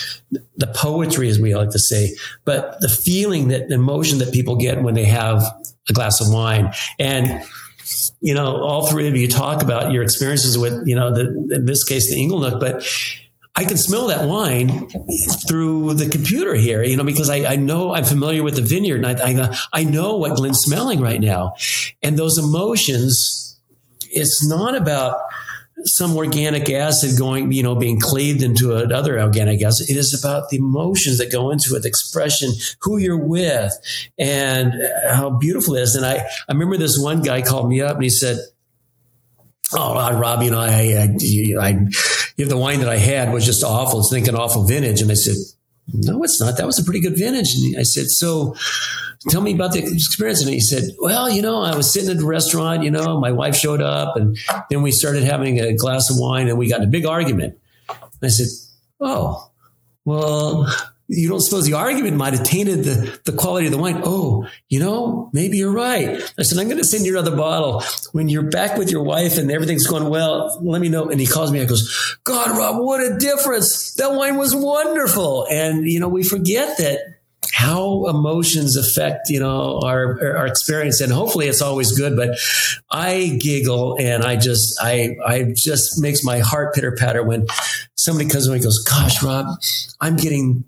the 0.57 0.67
poetry, 0.69 1.29
as 1.29 1.39
we 1.39 1.55
like 1.55 1.71
to 1.71 1.79
say, 1.79 2.17
but 2.45 2.81
the 2.81 2.89
feeling 2.89 3.49
that 3.49 3.69
the 3.69 3.75
emotion 3.75 4.19
that 4.19 4.33
people 4.33 4.57
get 4.57 4.83
when 4.83 4.95
they 4.95 5.05
have 5.05 5.43
a 5.89 5.93
glass 5.93 6.21
of 6.21 6.33
wine. 6.33 6.73
And 6.99 7.45
you 8.25 8.33
know, 8.33 8.63
all 8.63 8.87
three 8.87 9.07
of 9.07 9.17
you 9.17 9.29
talk 9.29 9.63
about 9.63 9.93
your 9.93 10.03
experiences 10.03 10.57
with, 10.57 10.87
you 10.87 10.95
know, 10.95 11.13
the, 11.13 11.29
in 11.55 11.67
this 11.67 11.85
case, 11.85 12.09
the 12.11 12.17
Inglenook, 12.17 12.59
but 12.59 12.83
I 13.55 13.65
can 13.65 13.77
smell 13.77 14.07
that 14.07 14.27
wine 14.27 14.89
through 15.47 15.95
the 15.95 16.09
computer 16.09 16.55
here, 16.55 16.83
you 16.83 16.97
know, 16.97 17.05
because 17.05 17.29
I, 17.29 17.45
I 17.45 17.57
know 17.57 17.95
I'm 17.95 18.05
familiar 18.05 18.43
with 18.43 18.57
the 18.57 18.63
vineyard 18.63 19.05
and 19.05 19.21
I, 19.21 19.45
I, 19.45 19.59
I 19.75 19.85
know 19.85 20.17
what 20.17 20.37
Glenn's 20.37 20.61
smelling 20.61 21.01
right 21.01 21.21
now. 21.21 21.55
And 22.03 22.19
those 22.19 22.39
emotions 22.39 23.45
it's 24.15 24.47
not 24.47 24.77
about 24.77 25.21
some 25.85 26.17
organic 26.17 26.71
acid 26.71 27.19
going, 27.19 27.53
you 27.53 27.63
know, 27.63 27.75
being 27.75 28.01
cleaved 28.01 28.43
into 28.43 28.77
another 28.77 29.21
organic 29.21 29.63
acid. 29.63 29.91
It 29.91 29.97
is 29.97 30.19
about 30.19 30.49
the 30.49 30.57
emotions 30.57 31.19
that 31.19 31.31
go 31.31 31.51
into 31.51 31.75
it, 31.77 31.83
the 31.83 31.89
expression, 31.89 32.51
who 32.81 32.99
you're 32.99 33.19
with, 33.19 33.73
and 34.19 34.73
how 35.11 35.31
beautiful 35.31 35.77
it 35.77 35.83
is. 35.83 35.95
And 35.95 36.07
I, 36.07 36.17
I 36.49 36.53
remember 36.53 36.77
this 36.77 36.99
one 36.99 37.23
guy 37.23 37.43
called 37.43 37.69
me 37.69 37.81
up 37.81 37.95
and 37.95 38.03
he 38.03 38.11
said, 38.11 38.39
Oh, 39.73 39.97
uh, 39.97 40.13
Rob, 40.19 40.43
you 40.43 40.51
know, 40.51 40.61
I, 40.61 40.69
I, 40.69 41.17
I, 41.61 41.69
you 42.37 42.45
know, 42.45 42.45
the 42.45 42.57
wine 42.57 42.81
that 42.81 42.89
I 42.89 42.99
had 42.99 43.33
was 43.33 43.45
just 43.45 43.65
awful. 43.65 44.01
It's 44.01 44.11
thinking 44.11 44.35
awful 44.35 44.65
vintage. 44.65 45.01
And 45.01 45.11
I 45.11 45.15
said, 45.15 45.35
no, 45.93 46.23
it's 46.23 46.41
not. 46.41 46.57
That 46.57 46.67
was 46.67 46.79
a 46.79 46.85
pretty 46.85 47.01
good 47.01 47.17
vintage. 47.17 47.55
And 47.55 47.79
I 47.79 47.83
said, 47.83 48.07
so 48.09 48.55
tell 49.29 49.43
me 49.43 49.55
about 49.55 49.73
the 49.73 49.81
experience. 49.81 50.43
And 50.43 50.51
he 50.51 50.61
said, 50.61 50.85
well, 50.99 51.31
you 51.31 51.43
know, 51.43 51.63
I 51.63 51.77
was 51.77 51.93
sitting 51.93 52.11
at 52.11 52.23
a 52.23 52.27
restaurant, 52.27 52.83
you 52.83 52.91
know, 52.91 53.21
my 53.21 53.33
wife 53.33 53.55
showed 53.55 53.83
up 53.83 54.17
and 54.17 54.37
then 54.71 54.83
we 54.83 54.91
started 54.91 55.23
having 55.25 55.61
a 55.61 55.75
glass 55.75 56.11
of 56.11 56.17
wine 56.19 56.49
and 56.49 56.59
we 56.59 56.69
got 56.69 56.81
in 56.81 56.89
a 56.89 56.91
big 56.91 57.07
argument. 57.07 57.59
And 57.89 58.01
I 58.23 58.29
said, 58.29 58.47
oh, 59.01 59.51
well, 60.05 60.67
you 61.09 61.29
don't 61.29 61.41
suppose 61.41 61.67
the 61.67 61.75
argument 61.75 62.17
might 62.17 62.33
have 62.33 62.45
tainted 62.45 62.85
the, 62.85 63.21
the 63.25 63.33
quality 63.33 63.67
of 63.67 63.73
the 63.73 63.79
wine. 63.79 64.01
Oh, 64.05 64.49
you 64.69 64.81
know, 64.81 65.29
maybe 65.33 65.59
you're 65.59 65.73
right. 65.73 66.21
I 66.39 66.43
said, 66.43 66.59
I'm 66.59 66.69
going 66.69 66.79
to 66.79 66.85
send 66.85 67.05
you 67.05 67.13
another 67.13 67.37
bottle. 67.37 67.83
When 68.13 68.29
you're 68.29 68.51
back 68.51 68.79
with 68.79 68.91
your 68.91 69.03
wife 69.03 69.37
and 69.37 69.51
everything's 69.51 69.87
going 69.87 70.09
well, 70.09 70.59
let 70.63 70.81
me 70.81 70.89
know. 70.89 71.11
And 71.11 71.21
he 71.21 71.27
calls 71.27 71.53
me 71.53 71.61
and 71.61 71.69
goes, 71.69 72.17
God, 72.25 72.57
Rob, 72.57 72.83
what 72.83 73.01
a 73.01 73.19
difference. 73.19 73.95
That 73.95 74.13
wine 74.15 74.39
was 74.39 74.55
wonderful. 74.55 75.47
And, 75.51 75.91
you 75.91 76.01
know, 76.01 76.09
we 76.09 76.25
forget 76.25 76.79
that 76.79 77.01
how 77.53 78.07
emotions 78.07 78.75
affect 78.75 79.29
you 79.29 79.39
know 79.39 79.79
our 79.85 80.37
our 80.39 80.47
experience 80.47 81.03
and 81.03 81.13
hopefully 81.13 81.47
it's 81.47 81.61
always 81.61 81.93
good 81.93 82.17
but 82.17 82.31
i 82.91 83.39
giggle 83.39 83.97
and 84.01 84.25
i 84.25 84.35
just 84.35 84.81
i 84.83 85.15
i 85.27 85.53
just 85.55 86.01
makes 86.01 86.25
my 86.25 86.39
heart 86.39 86.75
pitter 86.75 86.93
patter 86.93 87.23
when 87.23 87.47
somebody 87.97 88.29
comes 88.29 88.45
to 88.45 88.51
me 88.51 88.57
and 88.57 88.65
goes 88.65 88.83
gosh 88.85 89.23
rob 89.23 89.47
i'm 90.01 90.17
getting 90.17 90.65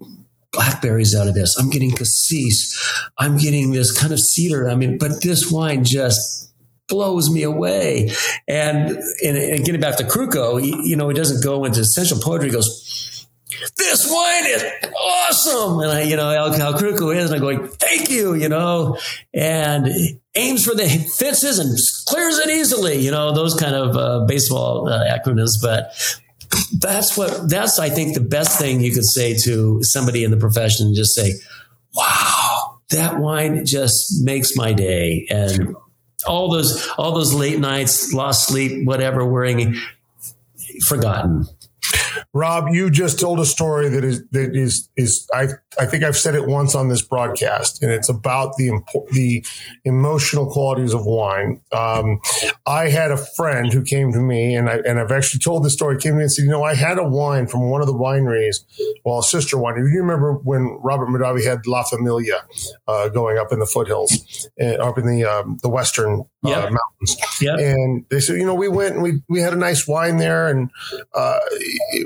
blackberries 0.57 1.15
out 1.15 1.29
of 1.29 1.35
this 1.35 1.57
i'm 1.59 1.71
getting 1.71 1.93
cassis 1.93 2.77
i'm 3.19 3.37
getting 3.37 3.71
this 3.71 3.97
kind 3.97 4.13
of 4.13 4.19
cedar 4.19 4.69
i 4.69 4.75
mean 4.75 4.99
but 4.99 5.23
this 5.23 5.53
wine 5.53 5.85
just 5.85 6.47
blows 6.89 7.31
me 7.31 7.43
away 7.43 8.11
and 8.49 8.91
and, 9.23 9.37
and 9.37 9.65
getting 9.65 9.81
back 9.81 9.97
to 9.97 10.05
Krukow, 10.05 10.63
you 10.63 10.97
know, 10.97 11.09
he 11.09 11.15
doesn't 11.15 11.43
go 11.43 11.65
into 11.65 11.81
essential 11.81 12.19
poetry. 12.21 12.49
He 12.49 12.55
goes, 12.55 13.27
this 13.77 14.11
wine 14.11 14.47
is 14.47 14.65
awesome. 15.01 15.81
And 15.81 15.91
I, 15.91 16.03
you 16.03 16.17
know, 16.17 16.31
Al 16.31 16.53
Krukow 16.53 17.15
is, 17.15 17.31
and 17.31 17.35
I'm 17.35 17.41
going, 17.41 17.69
thank 17.69 18.11
you, 18.11 18.35
you 18.35 18.49
know, 18.49 18.99
and 19.33 19.89
aims 20.35 20.65
for 20.65 20.75
the 20.75 20.89
fences 21.19 21.59
and 21.59 21.77
clears 22.07 22.39
it 22.39 22.51
easily, 22.51 22.99
you 22.99 23.11
know, 23.11 23.35
those 23.35 23.55
kind 23.55 23.75
of 23.75 23.97
uh, 23.97 24.25
baseball 24.27 24.89
uh, 24.89 25.05
acronyms. 25.05 25.53
But 25.63 25.93
that's 26.79 27.17
what, 27.17 27.49
that's, 27.49 27.79
I 27.79 27.89
think, 27.89 28.15
the 28.15 28.21
best 28.21 28.59
thing 28.59 28.81
you 28.81 28.93
could 28.93 29.05
say 29.05 29.37
to 29.45 29.83
somebody 29.83 30.25
in 30.25 30.31
the 30.31 30.37
profession, 30.37 30.95
just 30.95 31.15
say, 31.15 31.33
wow, 31.95 32.79
that 32.91 33.19
wine 33.19 33.65
just 33.65 34.23
makes 34.25 34.57
my 34.57 34.73
day. 34.73 35.27
And 35.31 35.77
all 36.27 36.51
those, 36.51 36.89
all 36.99 37.15
those 37.15 37.33
late 37.35 37.59
nights, 37.59 38.13
lost 38.13 38.49
sleep, 38.49 38.87
whatever, 38.87 39.25
worrying, 39.25 39.77
forgotten. 40.87 41.47
Rob, 42.33 42.69
you 42.71 42.91
just 42.91 43.19
told 43.19 43.41
a 43.41 43.47
story 43.47 43.89
that 43.89 44.05
is 44.05 44.23
that 44.33 44.55
is 44.55 44.91
is 44.97 45.27
I 45.33 45.49
I 45.79 45.87
think 45.87 46.05
I've 46.05 46.17
said 46.17 46.35
it 46.35 46.47
once 46.47 46.75
on 46.75 46.89
this 46.89 47.03
broadcast, 47.03 47.83
and 47.83 47.93
it's 47.93 48.09
about 48.09 48.57
the 48.57 48.81
the 49.13 49.45
emotional 49.85 50.51
qualities 50.51 50.95
of 50.95 51.05
wine. 51.05 51.61
Um, 51.73 52.21
I 52.67 52.89
had 52.89 53.11
a 53.11 53.17
friend 53.17 53.73
who 53.73 53.83
came 53.83 54.13
to 54.13 54.21
me, 54.21 54.55
and 54.55 54.71
I 54.71 54.77
and 54.87 54.99
I've 54.99 55.13
actually 55.13 55.41
told 55.41 55.65
this 55.65 55.75
story. 55.75 55.99
Came 55.99 56.13
to 56.13 56.17
me 56.17 56.23
and 56.23 56.33
said, 56.33 56.45
you 56.45 56.51
know, 56.51 56.63
I 56.63 56.75
had 56.75 56.99
a 56.99 57.05
wine 57.05 57.47
from 57.47 57.71
one 57.71 57.81
of 57.81 57.87
the 57.87 57.95
wineries, 57.95 58.57
well, 59.05 59.19
a 59.19 59.23
sister 59.23 59.57
winery. 59.57 59.93
You 59.93 60.01
remember 60.01 60.35
when 60.35 60.79
Robert 60.83 61.09
Mondavi 61.09 61.45
had 61.45 61.67
La 61.67 61.85
Famiglia 61.85 62.41
uh, 62.89 63.09
going 63.09 63.39
up 63.39 63.53
in 63.53 63.59
the 63.59 63.67
foothills, 63.67 64.49
uh, 64.61 64.77
up 64.77 64.99
in 64.99 65.07
the 65.07 65.25
um, 65.25 65.59
the 65.63 65.69
western 65.69 66.25
uh, 66.45 66.49
mountains, 66.49 67.17
yeah. 67.41 67.57
and 67.57 68.07
they 68.09 68.21
said, 68.21 68.37
you 68.37 68.47
know, 68.47 68.55
we 68.55 68.69
went 68.69 68.95
and 68.95 69.03
we 69.03 69.21
we 69.29 69.41
had 69.41 69.53
a 69.53 69.57
nice 69.57 69.87
wine 69.87 70.17
there, 70.17 70.49
and 70.49 70.71
uh, 71.15 71.39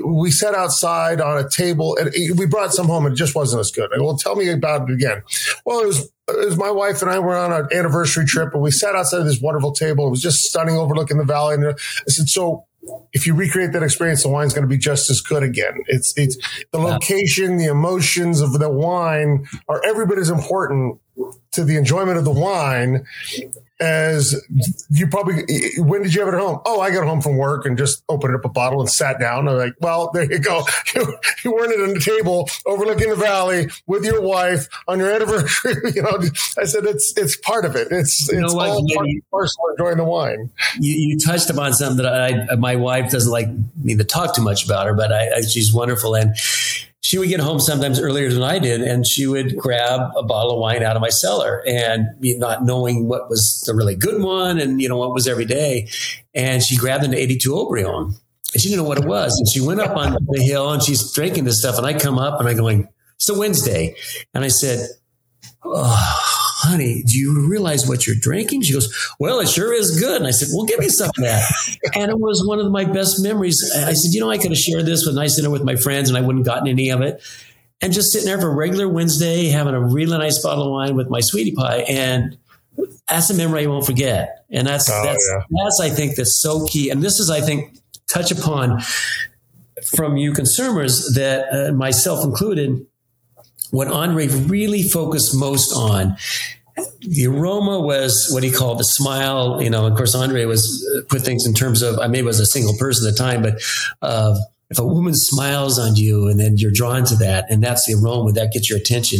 we 0.05 0.29
sat 0.29 0.55
outside 0.55 1.21
on 1.21 1.37
a 1.37 1.49
table, 1.49 1.97
and 1.97 2.11
we 2.37 2.45
brought 2.45 2.73
some 2.73 2.87
home, 2.87 3.05
and 3.05 3.13
it 3.13 3.17
just 3.17 3.33
wasn't 3.33 3.60
as 3.61 3.71
good. 3.71 3.89
well, 3.97 4.17
tell 4.17 4.35
me 4.35 4.49
about 4.49 4.89
it 4.89 4.93
again. 4.93 5.23
Well, 5.65 5.79
it 5.79 5.87
was 5.87 6.11
it 6.27 6.45
was 6.45 6.57
my 6.57 6.71
wife 6.71 7.01
and 7.01 7.09
I 7.09 7.19
were 7.19 7.37
on 7.37 7.53
an 7.53 7.67
anniversary 7.71 8.25
trip, 8.25 8.53
and 8.53 8.61
we 8.61 8.71
sat 8.71 8.95
outside 8.95 9.21
of 9.21 9.25
this 9.25 9.41
wonderful 9.41 9.71
table. 9.71 10.07
It 10.07 10.11
was 10.11 10.21
just 10.21 10.41
stunning, 10.41 10.75
overlooking 10.75 11.17
the 11.17 11.23
valley. 11.23 11.55
And 11.55 11.67
I 11.67 11.73
said, 12.07 12.27
"So, 12.27 12.65
if 13.13 13.27
you 13.27 13.33
recreate 13.33 13.73
that 13.73 13.83
experience, 13.83 14.23
the 14.23 14.29
wine's 14.29 14.53
going 14.53 14.63
to 14.63 14.69
be 14.69 14.77
just 14.77 15.09
as 15.09 15.21
good 15.21 15.43
again. 15.43 15.83
It's 15.87 16.13
it's 16.17 16.37
the 16.71 16.79
location, 16.79 17.57
the 17.57 17.65
emotions 17.65 18.41
of 18.41 18.57
the 18.59 18.69
wine 18.69 19.47
are 19.67 19.81
every 19.85 20.05
bit 20.05 20.17
as 20.17 20.29
important 20.29 20.99
to 21.53 21.63
the 21.63 21.75
enjoyment 21.75 22.17
of 22.17 22.25
the 22.25 22.31
wine 22.31 23.05
as 23.81 24.35
you 24.89 25.07
probably 25.07 25.43
when 25.77 26.03
did 26.03 26.13
you 26.13 26.23
have 26.23 26.33
it 26.33 26.37
at 26.37 26.41
home? 26.41 26.61
Oh 26.65 26.79
i 26.79 26.91
got 26.91 27.05
home 27.05 27.21
from 27.21 27.37
work 27.37 27.65
and 27.65 27.77
just 27.77 28.03
opened 28.07 28.35
up 28.35 28.45
a 28.45 28.49
bottle 28.49 28.79
and 28.79 28.89
sat 28.89 29.19
down. 29.19 29.47
I'm 29.47 29.57
like 29.57 29.73
well 29.81 30.11
there 30.13 30.31
you 30.31 30.39
go. 30.39 30.63
You, 31.43 31.51
weren't 31.53 31.73
at 31.73 31.97
a 31.97 31.99
table 31.99 32.49
overlooking 32.65 33.09
the 33.09 33.15
valley 33.15 33.67
with 33.87 34.03
your 34.03 34.21
wife 34.21 34.67
on 34.87 34.99
your 34.99 35.11
anniversary. 35.11 35.75
You 35.95 36.03
know 36.03 36.19
i 36.57 36.65
said 36.65 36.85
it's 36.85 37.13
it's 37.17 37.35
part 37.37 37.65
of 37.65 37.75
it. 37.75 37.87
It's 37.91 38.31
you 38.31 38.43
it's 38.43 38.53
all 38.53 38.59
part 38.59 39.07
you, 39.07 39.19
of 39.19 39.31
personal 39.31 39.67
enjoying 39.71 39.97
the 39.97 40.03
wine. 40.03 40.51
You, 40.79 40.93
you, 40.95 41.19
touched 41.19 41.49
upon 41.49 41.73
something 41.73 42.03
that 42.03 42.13
I, 42.13 42.55
my 42.55 42.75
wife 42.75 43.11
doesn't 43.11 43.31
like 43.31 43.47
me 43.81 43.95
to 43.95 44.03
talk 44.03 44.35
too 44.35 44.43
much 44.43 44.65
about 44.65 44.85
her 44.85 44.93
but 44.93 45.11
I, 45.11 45.37
I, 45.37 45.41
she's 45.41 45.73
wonderful. 45.73 46.15
And 46.15 46.35
she 47.01 47.17
would 47.17 47.29
get 47.29 47.39
home 47.39 47.59
sometimes 47.59 47.99
earlier 47.99 48.31
than 48.31 48.43
I 48.43 48.59
did, 48.59 48.81
and 48.81 49.05
she 49.07 49.25
would 49.25 49.57
grab 49.57 50.01
a 50.15 50.23
bottle 50.23 50.53
of 50.53 50.59
wine 50.59 50.83
out 50.83 50.95
of 50.95 51.01
my 51.01 51.09
cellar, 51.09 51.63
and 51.67 52.07
not 52.21 52.63
knowing 52.63 53.07
what 53.07 53.29
was 53.29 53.63
the 53.65 53.73
really 53.73 53.95
good 53.95 54.21
one, 54.21 54.59
and 54.59 54.79
you 54.79 54.87
know 54.87 54.97
what 54.97 55.13
was 55.13 55.27
every 55.27 55.45
day, 55.45 55.89
and 56.33 56.63
she 56.63 56.77
grabbed 56.77 57.03
an 57.03 57.13
'82 57.13 57.51
Haut-Brion, 57.51 58.13
and 58.53 58.61
she 58.61 58.69
didn't 58.69 58.83
know 58.83 58.87
what 58.87 58.99
it 58.99 59.05
was, 59.05 59.37
and 59.37 59.49
she 59.49 59.61
went 59.61 59.81
up 59.81 59.97
on 59.97 60.13
the 60.29 60.41
hill, 60.41 60.71
and 60.71 60.81
she's 60.81 61.11
drinking 61.11 61.45
this 61.45 61.59
stuff, 61.59 61.77
and 61.77 61.87
I 61.87 61.93
come 61.93 62.19
up, 62.19 62.39
and 62.39 62.47
I 62.47 62.53
going, 62.53 62.87
"It's 63.15 63.29
a 63.29 63.37
Wednesday," 63.37 63.95
and 64.33 64.43
I 64.43 64.49
said, 64.49 64.87
"Oh." 65.63 66.37
Honey, 66.61 67.03
do 67.03 67.17
you 67.17 67.47
realize 67.49 67.87
what 67.87 68.05
you're 68.05 68.15
drinking? 68.15 68.61
She 68.61 68.73
goes, 68.73 68.93
well, 69.19 69.39
it 69.39 69.49
sure 69.49 69.73
is 69.73 69.99
good. 69.99 70.17
And 70.17 70.27
I 70.27 70.31
said, 70.31 70.49
well, 70.53 70.65
give 70.65 70.79
me 70.79 70.89
some 70.89 71.09
of 71.09 71.15
that. 71.23 71.43
and 71.95 72.11
it 72.11 72.19
was 72.19 72.45
one 72.45 72.59
of 72.59 72.71
my 72.71 72.85
best 72.85 73.21
memories. 73.21 73.59
I 73.75 73.93
said, 73.93 74.13
you 74.13 74.21
know, 74.21 74.29
I 74.29 74.37
could 74.37 74.51
have 74.51 74.59
shared 74.59 74.85
this 74.85 75.05
with 75.05 75.15
a 75.15 75.19
nice 75.19 75.35
dinner 75.35 75.49
with 75.49 75.63
my 75.63 75.75
friends 75.75 76.09
and 76.09 76.17
I 76.17 76.21
wouldn't 76.21 76.45
gotten 76.45 76.67
any 76.67 76.89
of 76.91 77.01
it. 77.01 77.21
And 77.81 77.91
just 77.91 78.11
sitting 78.11 78.27
there 78.27 78.39
for 78.39 78.49
a 78.49 78.55
regular 78.55 78.87
Wednesday, 78.87 79.47
having 79.47 79.73
a 79.73 79.81
really 79.81 80.15
nice 80.17 80.41
bottle 80.41 80.65
of 80.65 80.71
wine 80.71 80.95
with 80.95 81.09
my 81.09 81.19
sweetie 81.19 81.55
pie. 81.55 81.83
And 81.89 82.37
that's 83.09 83.29
a 83.31 83.33
memory 83.33 83.63
I 83.63 83.67
won't 83.67 83.85
forget. 83.85 84.45
And 84.51 84.67
that's, 84.67 84.87
oh, 84.87 85.03
that's, 85.03 85.27
yeah. 85.33 85.41
that's, 85.63 85.79
I 85.81 85.89
think, 85.89 86.15
that's 86.15 86.39
so 86.39 86.67
key. 86.67 86.91
And 86.91 87.01
this 87.01 87.19
is, 87.19 87.31
I 87.31 87.41
think, 87.41 87.79
touch 88.07 88.31
upon 88.31 88.81
from 89.95 90.17
you 90.17 90.31
consumers 90.33 91.13
that 91.15 91.47
uh, 91.51 91.71
myself 91.73 92.23
included, 92.23 92.85
what 93.71 93.87
Andre 93.87 94.27
really 94.27 94.83
focused 94.83 95.35
most 95.35 95.73
on 95.73 96.15
the 97.01 97.27
aroma 97.27 97.79
was 97.79 98.29
what 98.31 98.43
he 98.43 98.51
called 98.51 98.79
the 98.79 98.83
smile. 98.83 99.61
You 99.61 99.69
know, 99.69 99.85
of 99.85 99.95
course, 99.95 100.15
Andre 100.15 100.45
was 100.45 100.87
uh, 100.95 101.01
put 101.09 101.21
things 101.21 101.45
in 101.45 101.53
terms 101.53 101.81
of 101.81 101.99
I 101.99 102.07
maybe 102.07 102.25
was 102.25 102.39
a 102.39 102.45
single 102.45 102.75
person 102.77 103.07
at 103.07 103.13
the 103.13 103.17
time, 103.17 103.41
but 103.41 103.61
uh, 104.01 104.37
if 104.69 104.79
a 104.79 104.85
woman 104.85 105.13
smiles 105.13 105.77
on 105.77 105.95
you 105.95 106.27
and 106.27 106.39
then 106.39 106.57
you're 106.57 106.71
drawn 106.71 107.03
to 107.05 107.15
that, 107.15 107.45
and 107.49 107.61
that's 107.63 107.85
the 107.85 107.99
aroma 108.01 108.31
that 108.33 108.53
gets 108.53 108.69
your 108.69 108.79
attention. 108.79 109.19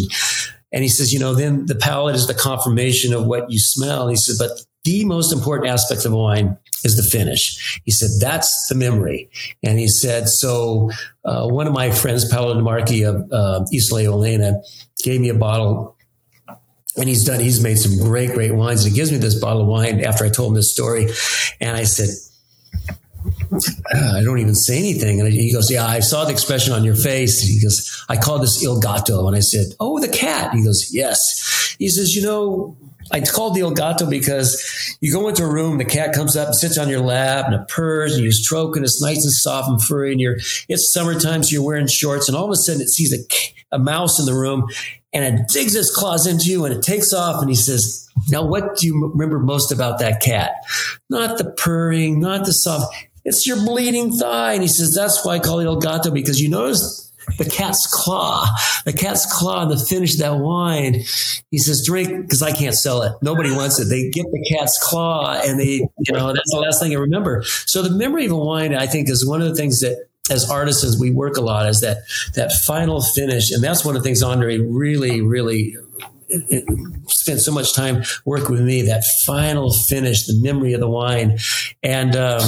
And 0.71 0.83
he 0.83 0.89
says, 0.89 1.11
you 1.11 1.19
know, 1.19 1.33
then 1.33 1.65
the 1.65 1.75
palate 1.75 2.15
is 2.15 2.27
the 2.27 2.33
confirmation 2.33 3.13
of 3.13 3.25
what 3.25 3.51
you 3.51 3.59
smell. 3.59 4.07
He 4.07 4.15
says, 4.15 4.37
but 4.39 4.51
the 4.85 5.03
most 5.03 5.33
important 5.33 5.69
aspect 5.69 6.05
of 6.05 6.13
wine 6.13 6.57
is 6.83 6.95
the 6.95 7.03
finish. 7.03 7.81
He 7.85 7.91
said, 7.91 8.09
that's 8.19 8.67
the 8.69 8.75
memory. 8.75 9.29
And 9.63 9.79
he 9.79 9.87
said, 9.87 10.27
so 10.27 10.91
uh, 11.25 11.47
one 11.47 11.67
of 11.67 11.73
my 11.73 11.91
friends, 11.91 12.29
Paolo 12.29 12.55
DeMarchi 12.55 13.07
of 13.07 13.31
uh, 13.31 13.65
Isola 13.73 14.03
Olena, 14.03 14.61
gave 15.03 15.21
me 15.21 15.29
a 15.29 15.33
bottle 15.33 15.95
and 16.97 17.07
he's 17.07 17.23
done, 17.23 17.39
he's 17.39 17.61
made 17.63 17.77
some 17.77 17.97
great, 17.97 18.33
great 18.33 18.53
wines. 18.53 18.83
And 18.83 18.91
he 18.91 18.95
gives 18.95 19.11
me 19.11 19.17
this 19.17 19.39
bottle 19.39 19.61
of 19.61 19.67
wine 19.67 20.03
after 20.03 20.25
I 20.25 20.29
told 20.29 20.51
him 20.51 20.55
this 20.55 20.73
story. 20.73 21.07
And 21.61 21.77
I 21.77 21.83
said, 21.83 22.09
uh, 23.53 24.17
I 24.17 24.23
don't 24.23 24.39
even 24.39 24.55
say 24.55 24.77
anything. 24.77 25.21
And 25.21 25.31
he 25.31 25.53
goes, 25.53 25.71
Yeah, 25.71 25.85
I 25.85 25.99
saw 25.99 26.25
the 26.25 26.31
expression 26.31 26.73
on 26.73 26.83
your 26.83 26.95
face. 26.95 27.39
He 27.39 27.61
goes, 27.61 28.05
I 28.09 28.17
call 28.17 28.39
this 28.39 28.63
Il 28.63 28.79
Gatto. 28.79 29.27
And 29.27 29.35
I 29.35 29.41
said, 29.41 29.67
Oh, 29.79 29.99
the 29.99 30.09
cat. 30.09 30.53
He 30.53 30.63
goes, 30.63 30.89
Yes. 30.91 31.75
He 31.79 31.89
says, 31.89 32.15
You 32.15 32.23
know, 32.23 32.77
I 33.11 33.21
called 33.21 33.55
the 33.55 33.61
Il 33.61 33.71
Gatto 33.71 34.09
because 34.09 34.97
you 35.01 35.11
go 35.11 35.27
into 35.27 35.43
a 35.43 35.51
room, 35.51 35.77
the 35.77 35.85
cat 35.85 36.13
comes 36.13 36.35
up 36.35 36.47
and 36.47 36.55
sits 36.55 36.77
on 36.77 36.89
your 36.89 37.01
lap 37.01 37.45
and 37.45 37.55
it 37.55 37.67
purrs 37.67 38.15
and 38.15 38.23
you 38.23 38.31
stroke 38.31 38.75
and 38.75 38.85
it's 38.85 39.01
nice 39.01 39.23
and 39.23 39.33
soft 39.33 39.69
and 39.69 39.81
furry 39.81 40.11
and 40.11 40.21
you're, 40.21 40.37
it's 40.69 40.93
summertime, 40.93 41.43
so 41.43 41.53
you're 41.53 41.63
wearing 41.63 41.87
shorts 41.87 42.27
and 42.27 42.37
all 42.37 42.45
of 42.45 42.51
a 42.51 42.55
sudden 42.55 42.81
it 42.81 42.89
sees 42.89 43.13
a, 43.13 43.75
a 43.75 43.79
mouse 43.79 44.19
in 44.19 44.25
the 44.25 44.33
room 44.33 44.67
and 45.13 45.25
it 45.25 45.47
digs 45.49 45.75
its 45.75 45.93
claws 45.93 46.25
into 46.25 46.49
you 46.49 46.65
and 46.65 46.73
it 46.73 46.81
takes 46.81 47.13
off 47.13 47.41
and 47.41 47.49
he 47.49 47.55
says, 47.55 48.07
now 48.29 48.45
what 48.45 48.77
do 48.77 48.87
you 48.87 49.11
remember 49.13 49.39
most 49.39 49.71
about 49.71 49.99
that 49.99 50.21
cat? 50.21 50.51
Not 51.09 51.37
the 51.37 51.51
purring, 51.51 52.19
not 52.19 52.45
the 52.45 52.53
soft, 52.53 52.95
it's 53.23 53.45
your 53.45 53.57
bleeding 53.57 54.11
thigh. 54.11 54.53
And 54.53 54.61
he 54.61 54.67
says, 54.67 54.95
that's 54.95 55.23
why 55.25 55.35
I 55.35 55.39
call 55.39 55.59
it 55.59 55.65
Il 55.65 55.79
Gatto 55.79 56.11
because 56.11 56.39
you 56.39 56.49
notice 56.49 57.10
the 57.37 57.45
cat's 57.45 57.87
claw, 57.87 58.45
the 58.85 58.93
cat's 58.93 59.31
claw, 59.31 59.65
the 59.65 59.77
finish 59.77 60.13
of 60.15 60.19
that 60.19 60.37
wine. 60.37 60.95
He 61.49 61.57
says, 61.57 61.83
drink 61.85 62.21
because 62.21 62.41
I 62.41 62.51
can't 62.51 62.75
sell 62.75 63.01
it. 63.03 63.13
Nobody 63.21 63.51
wants 63.51 63.79
it. 63.79 63.85
They 63.85 64.09
get 64.09 64.25
the 64.31 64.55
cat's 64.55 64.77
claw, 64.81 65.39
and 65.43 65.59
they, 65.59 65.87
you 65.99 66.13
know, 66.13 66.33
that's 66.33 66.51
the 66.51 66.59
last 66.59 66.81
thing 66.81 66.91
I 66.91 66.99
remember. 66.99 67.43
So 67.65 67.81
the 67.81 67.91
memory 67.91 68.25
of 68.25 68.31
a 68.31 68.37
wine, 68.37 68.75
I 68.75 68.87
think, 68.87 69.09
is 69.09 69.27
one 69.27 69.41
of 69.41 69.47
the 69.47 69.55
things 69.55 69.79
that 69.79 70.07
as 70.29 70.49
artisans 70.49 70.99
we 70.99 71.11
work 71.11 71.35
a 71.35 71.41
lot 71.41 71.67
is 71.67 71.81
that 71.81 71.97
that 72.35 72.51
final 72.65 73.01
finish, 73.15 73.51
and 73.51 73.63
that's 73.63 73.83
one 73.83 73.95
of 73.95 74.03
the 74.03 74.07
things 74.07 74.21
Andre 74.21 74.57
really, 74.59 75.21
really 75.21 75.75
it, 76.31 76.45
it 76.49 77.09
spent 77.09 77.41
so 77.41 77.51
much 77.51 77.73
time 77.73 78.03
working 78.25 78.51
with 78.51 78.61
me 78.61 78.83
that 78.83 79.03
final 79.25 79.71
finish 79.71 80.25
the 80.25 80.39
memory 80.41 80.73
of 80.73 80.79
the 80.79 80.89
wine 80.89 81.37
and 81.83 82.15
um, 82.15 82.41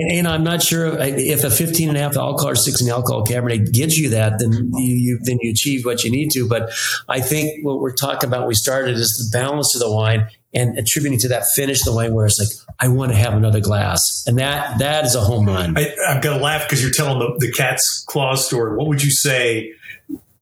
and, 0.00 0.12
and, 0.12 0.28
I'm 0.28 0.42
not 0.42 0.62
sure 0.62 0.98
uh, 0.98 1.04
if 1.04 1.44
a 1.44 1.50
15 1.50 1.88
and 1.88 1.98
a 1.98 2.00
half 2.00 2.16
alcohol 2.16 2.50
or 2.50 2.54
16 2.54 2.88
alcohol 2.88 3.24
Cabernet 3.26 3.72
gives 3.72 3.98
you 3.98 4.10
that, 4.10 4.38
then 4.38 4.70
you, 4.74 4.94
you, 4.94 5.18
then 5.22 5.38
you 5.42 5.50
achieve 5.50 5.84
what 5.84 6.04
you 6.04 6.10
need 6.10 6.30
to. 6.32 6.48
But 6.48 6.70
I 7.08 7.20
think 7.20 7.64
what 7.64 7.80
we're 7.80 7.94
talking 7.94 8.28
about, 8.28 8.48
we 8.48 8.54
started 8.54 8.96
is 8.96 9.30
the 9.32 9.38
balance 9.38 9.74
of 9.74 9.80
the 9.80 9.92
wine 9.92 10.26
and 10.54 10.78
attributing 10.78 11.18
to 11.20 11.28
that 11.28 11.44
finish 11.54 11.82
the 11.82 11.94
wine 11.94 12.14
where 12.14 12.26
it's 12.26 12.38
like, 12.38 12.74
I 12.80 12.88
want 12.88 13.12
to 13.12 13.18
have 13.18 13.34
another 13.34 13.60
glass. 13.60 14.00
And 14.26 14.38
that, 14.38 14.78
that 14.78 15.04
is 15.04 15.14
a 15.14 15.20
home 15.20 15.46
run. 15.46 15.76
I, 15.76 15.92
am 16.08 16.22
to 16.22 16.36
laugh 16.36 16.62
because 16.62 16.82
you're 16.82 16.92
telling 16.92 17.18
the, 17.18 17.46
the 17.46 17.52
cat's 17.52 18.04
claw 18.08 18.34
story. 18.34 18.76
What 18.76 18.88
would 18.88 19.02
you 19.02 19.10
say? 19.10 19.72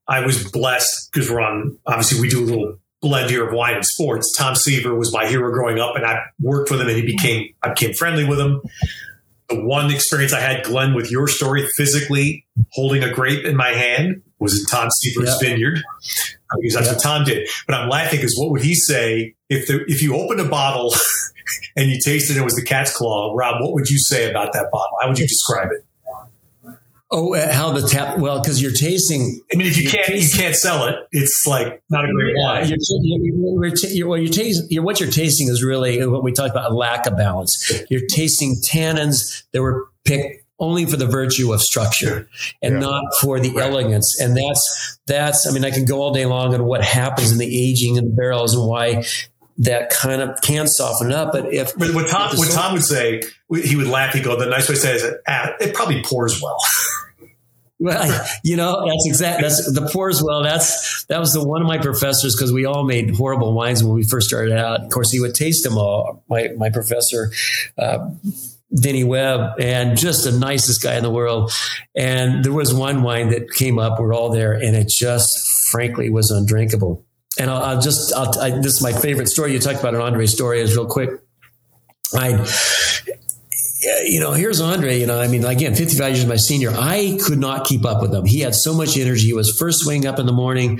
I 0.07 0.25
was 0.25 0.49
blessed 0.49 1.11
because 1.11 1.29
we're 1.29 1.41
on, 1.41 1.77
obviously 1.85 2.19
we 2.19 2.29
do 2.29 2.43
a 2.43 2.45
little 2.45 2.79
blend 3.01 3.29
here 3.29 3.47
of 3.47 3.53
wine 3.53 3.75
and 3.75 3.85
sports. 3.85 4.35
Tom 4.35 4.55
Seaver 4.55 4.95
was 4.95 5.13
my 5.13 5.27
hero 5.27 5.51
growing 5.51 5.79
up 5.79 5.95
and 5.95 6.05
I 6.05 6.19
worked 6.41 6.71
with 6.71 6.81
him 6.81 6.87
and 6.87 6.97
he 6.97 7.05
became, 7.05 7.53
I 7.61 7.69
became 7.69 7.93
friendly 7.93 8.25
with 8.25 8.39
him 8.39 8.61
the 9.49 9.63
one 9.63 9.91
experience 9.91 10.31
I 10.31 10.39
had, 10.39 10.63
Glenn, 10.63 10.93
with 10.93 11.11
your 11.11 11.27
story 11.27 11.67
physically 11.75 12.45
holding 12.71 13.03
a 13.03 13.11
grape 13.11 13.45
in 13.45 13.55
my 13.55 13.69
hand 13.69 14.21
was 14.39 14.57
in 14.59 14.65
Tom 14.65 14.89
Seaver's 14.91 15.29
yep. 15.29 15.39
vineyard 15.41 15.81
because 16.61 16.73
that's 16.73 16.87
yep. 16.87 16.95
what 16.95 17.03
Tom 17.03 17.25
did. 17.25 17.47
But 17.67 17.75
I'm 17.75 17.89
laughing 17.89 18.19
because 18.19 18.37
what 18.37 18.51
would 18.51 18.61
he 18.61 18.75
say 18.75 19.35
if 19.49 19.67
the, 19.67 19.83
if 19.87 20.01
you 20.01 20.15
opened 20.15 20.39
a 20.39 20.47
bottle 20.47 20.93
and 21.75 21.89
you 21.89 21.99
tasted 22.03 22.37
it 22.37 22.43
was 22.43 22.55
the 22.55 22.63
cat's 22.63 22.95
claw? 22.95 23.33
Rob, 23.35 23.61
what 23.61 23.73
would 23.73 23.89
you 23.89 23.97
say 23.97 24.29
about 24.29 24.53
that 24.53 24.69
bottle? 24.71 24.97
How 25.01 25.07
would 25.09 25.19
you 25.19 25.27
describe 25.27 25.69
it? 25.71 25.85
Oh, 27.11 27.33
uh, 27.33 27.51
how 27.51 27.71
the 27.71 27.87
tap? 27.87 28.19
Well, 28.19 28.39
because 28.39 28.61
you're 28.61 28.71
tasting. 28.71 29.41
I 29.51 29.55
mean, 29.55 29.65
if 29.65 29.77
you 29.81 29.89
can't, 29.89 30.09
you 30.09 30.29
can't 30.29 30.55
sell 30.55 30.85
it. 30.85 30.95
It's 31.11 31.43
like 31.47 31.81
not 31.89 32.07
a 32.07 32.13
great 32.13 32.35
wine. 32.37 32.67
You're, 32.67 32.77
you're, 33.01 33.89
you're, 33.89 34.07
well, 34.07 34.19
you're 34.19 34.31
tasting. 34.31 34.83
What 34.83 34.99
you're 34.99 35.09
tasting 35.09 35.47
is 35.47 35.63
really 35.63 36.05
what 36.05 36.23
we 36.23 36.31
talked 36.31 36.51
about: 36.51 36.69
a 36.69 36.73
lack 36.73 37.07
of 37.07 37.17
balance. 37.17 37.81
You're 37.89 38.05
tasting 38.07 38.57
tannins 38.63 39.43
that 39.53 39.61
were 39.63 39.87
picked 40.05 40.43
only 40.59 40.85
for 40.85 40.97
the 40.97 41.07
virtue 41.07 41.51
of 41.51 41.61
structure 41.61 42.27
and 42.61 42.75
yeah. 42.75 42.79
not 42.79 43.03
for 43.21 43.39
the 43.39 43.49
right. 43.51 43.71
elegance. 43.71 44.19
And 44.19 44.37
that's 44.37 44.99
that's. 45.07 45.47
I 45.47 45.51
mean, 45.51 45.65
I 45.65 45.71
can 45.71 45.85
go 45.85 46.03
all 46.03 46.13
day 46.13 46.27
long 46.27 46.53
on 46.53 46.63
what 46.65 46.83
happens 46.83 47.31
in 47.31 47.39
the 47.39 47.69
aging 47.69 47.95
in 47.95 48.05
the 48.05 48.15
barrels 48.15 48.53
and 48.53 48.67
why 48.67 49.03
that 49.59 49.89
kind 49.89 50.21
of 50.21 50.39
can 50.41 50.67
soften 50.67 51.11
up. 51.11 51.31
But 51.31 51.53
if 51.53 51.75
but 51.75 51.93
what 51.93 52.07
Tom, 52.07 52.37
what 52.37 52.51
Tom 52.51 52.73
would 52.73 52.83
say, 52.83 53.21
he 53.63 53.75
would 53.75 53.87
laugh. 53.87 54.13
He'd 54.13 54.23
go, 54.23 54.37
"The 54.37 54.45
nice 54.45 54.69
way 54.69 54.75
to 54.75 54.81
say 54.81 54.91
it 54.91 54.95
is, 54.97 55.13
ah, 55.27 55.53
it 55.59 55.73
probably 55.73 56.03
pours 56.03 56.41
well." 56.41 56.57
Well, 57.79 58.27
you 58.43 58.57
know, 58.57 58.85
that's 58.85 59.05
exact. 59.07 59.41
That's 59.41 59.71
the 59.71 59.89
pours 59.91 60.21
well. 60.21 60.43
That's 60.43 61.05
that 61.05 61.19
was 61.19 61.33
the 61.33 61.45
one 61.45 61.61
of 61.61 61.67
my 61.67 61.77
professors 61.77 62.35
because 62.35 62.51
we 62.51 62.65
all 62.65 62.83
made 62.83 63.15
horrible 63.15 63.53
wines 63.53 63.83
when 63.83 63.93
we 63.93 64.03
first 64.03 64.27
started 64.27 64.57
out. 64.57 64.83
Of 64.83 64.91
course, 64.91 65.11
he 65.11 65.19
would 65.19 65.33
taste 65.33 65.63
them 65.63 65.77
all. 65.77 66.23
My 66.29 66.49
my 66.57 66.69
professor. 66.69 67.31
Uh, 67.77 68.11
Dinny 68.71 69.03
Webb, 69.03 69.59
and 69.59 69.97
just 69.97 70.25
the 70.25 70.31
nicest 70.31 70.83
guy 70.83 70.95
in 70.95 71.01
the 71.01 71.09
world. 71.09 71.51
And 71.95 72.45
there 72.45 72.53
was 72.53 72.71
one 72.71 73.01
wine 73.01 73.29
that 73.29 73.49
came 73.49 73.79
up. 73.79 73.99
We're 73.99 74.13
all 74.13 74.29
there, 74.29 74.53
and 74.53 74.75
it 74.75 74.87
just, 74.87 75.71
frankly, 75.71 76.11
was 76.11 76.29
undrinkable. 76.29 77.03
And 77.39 77.49
I'll, 77.49 77.63
I'll 77.63 77.81
just, 77.81 78.13
I'll, 78.13 78.39
I, 78.39 78.51
this 78.51 78.75
is 78.75 78.83
my 78.83 78.93
favorite 78.93 79.27
story. 79.27 79.53
You 79.53 79.59
talked 79.59 79.79
about 79.79 79.95
an 79.95 80.01
Andre 80.01 80.27
story, 80.27 80.61
is 80.61 80.75
real 80.75 80.85
quick. 80.85 81.09
I 82.13 82.45
you 83.81 84.19
know, 84.19 84.31
here's 84.33 84.59
Andre. 84.61 84.99
You 84.99 85.05
know, 85.05 85.19
I 85.19 85.27
mean, 85.27 85.45
again, 85.45 85.75
55 85.75 86.15
years 86.15 86.25
my 86.25 86.35
senior. 86.35 86.71
I 86.71 87.17
could 87.23 87.39
not 87.39 87.65
keep 87.65 87.85
up 87.85 88.01
with 88.01 88.13
him. 88.13 88.25
He 88.25 88.39
had 88.41 88.55
so 88.55 88.73
much 88.73 88.97
energy. 88.97 89.27
He 89.27 89.33
was 89.33 89.55
first 89.57 89.79
swing 89.79 90.05
up 90.05 90.19
in 90.19 90.25
the 90.25 90.33
morning, 90.33 90.79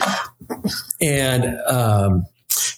and 1.02 1.58
um, 1.68 2.26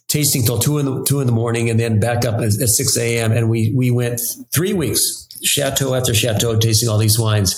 tasting 0.07 0.43
till 0.43 0.59
two 0.59 0.77
in 0.77 0.85
the 0.85 1.03
two 1.05 1.21
in 1.21 1.27
the 1.27 1.33
morning, 1.33 1.69
and 1.69 1.79
then 1.79 1.99
back 1.99 2.25
up 2.25 2.35
at, 2.35 2.53
at 2.61 2.69
six 2.69 2.97
a.m. 2.97 3.31
And 3.31 3.49
we 3.49 3.73
we 3.75 3.89
went 3.89 4.21
three 4.53 4.73
weeks, 4.73 5.27
chateau 5.43 5.95
after 5.95 6.13
chateau, 6.13 6.57
tasting 6.57 6.89
all 6.89 6.97
these 6.97 7.19
wines. 7.19 7.55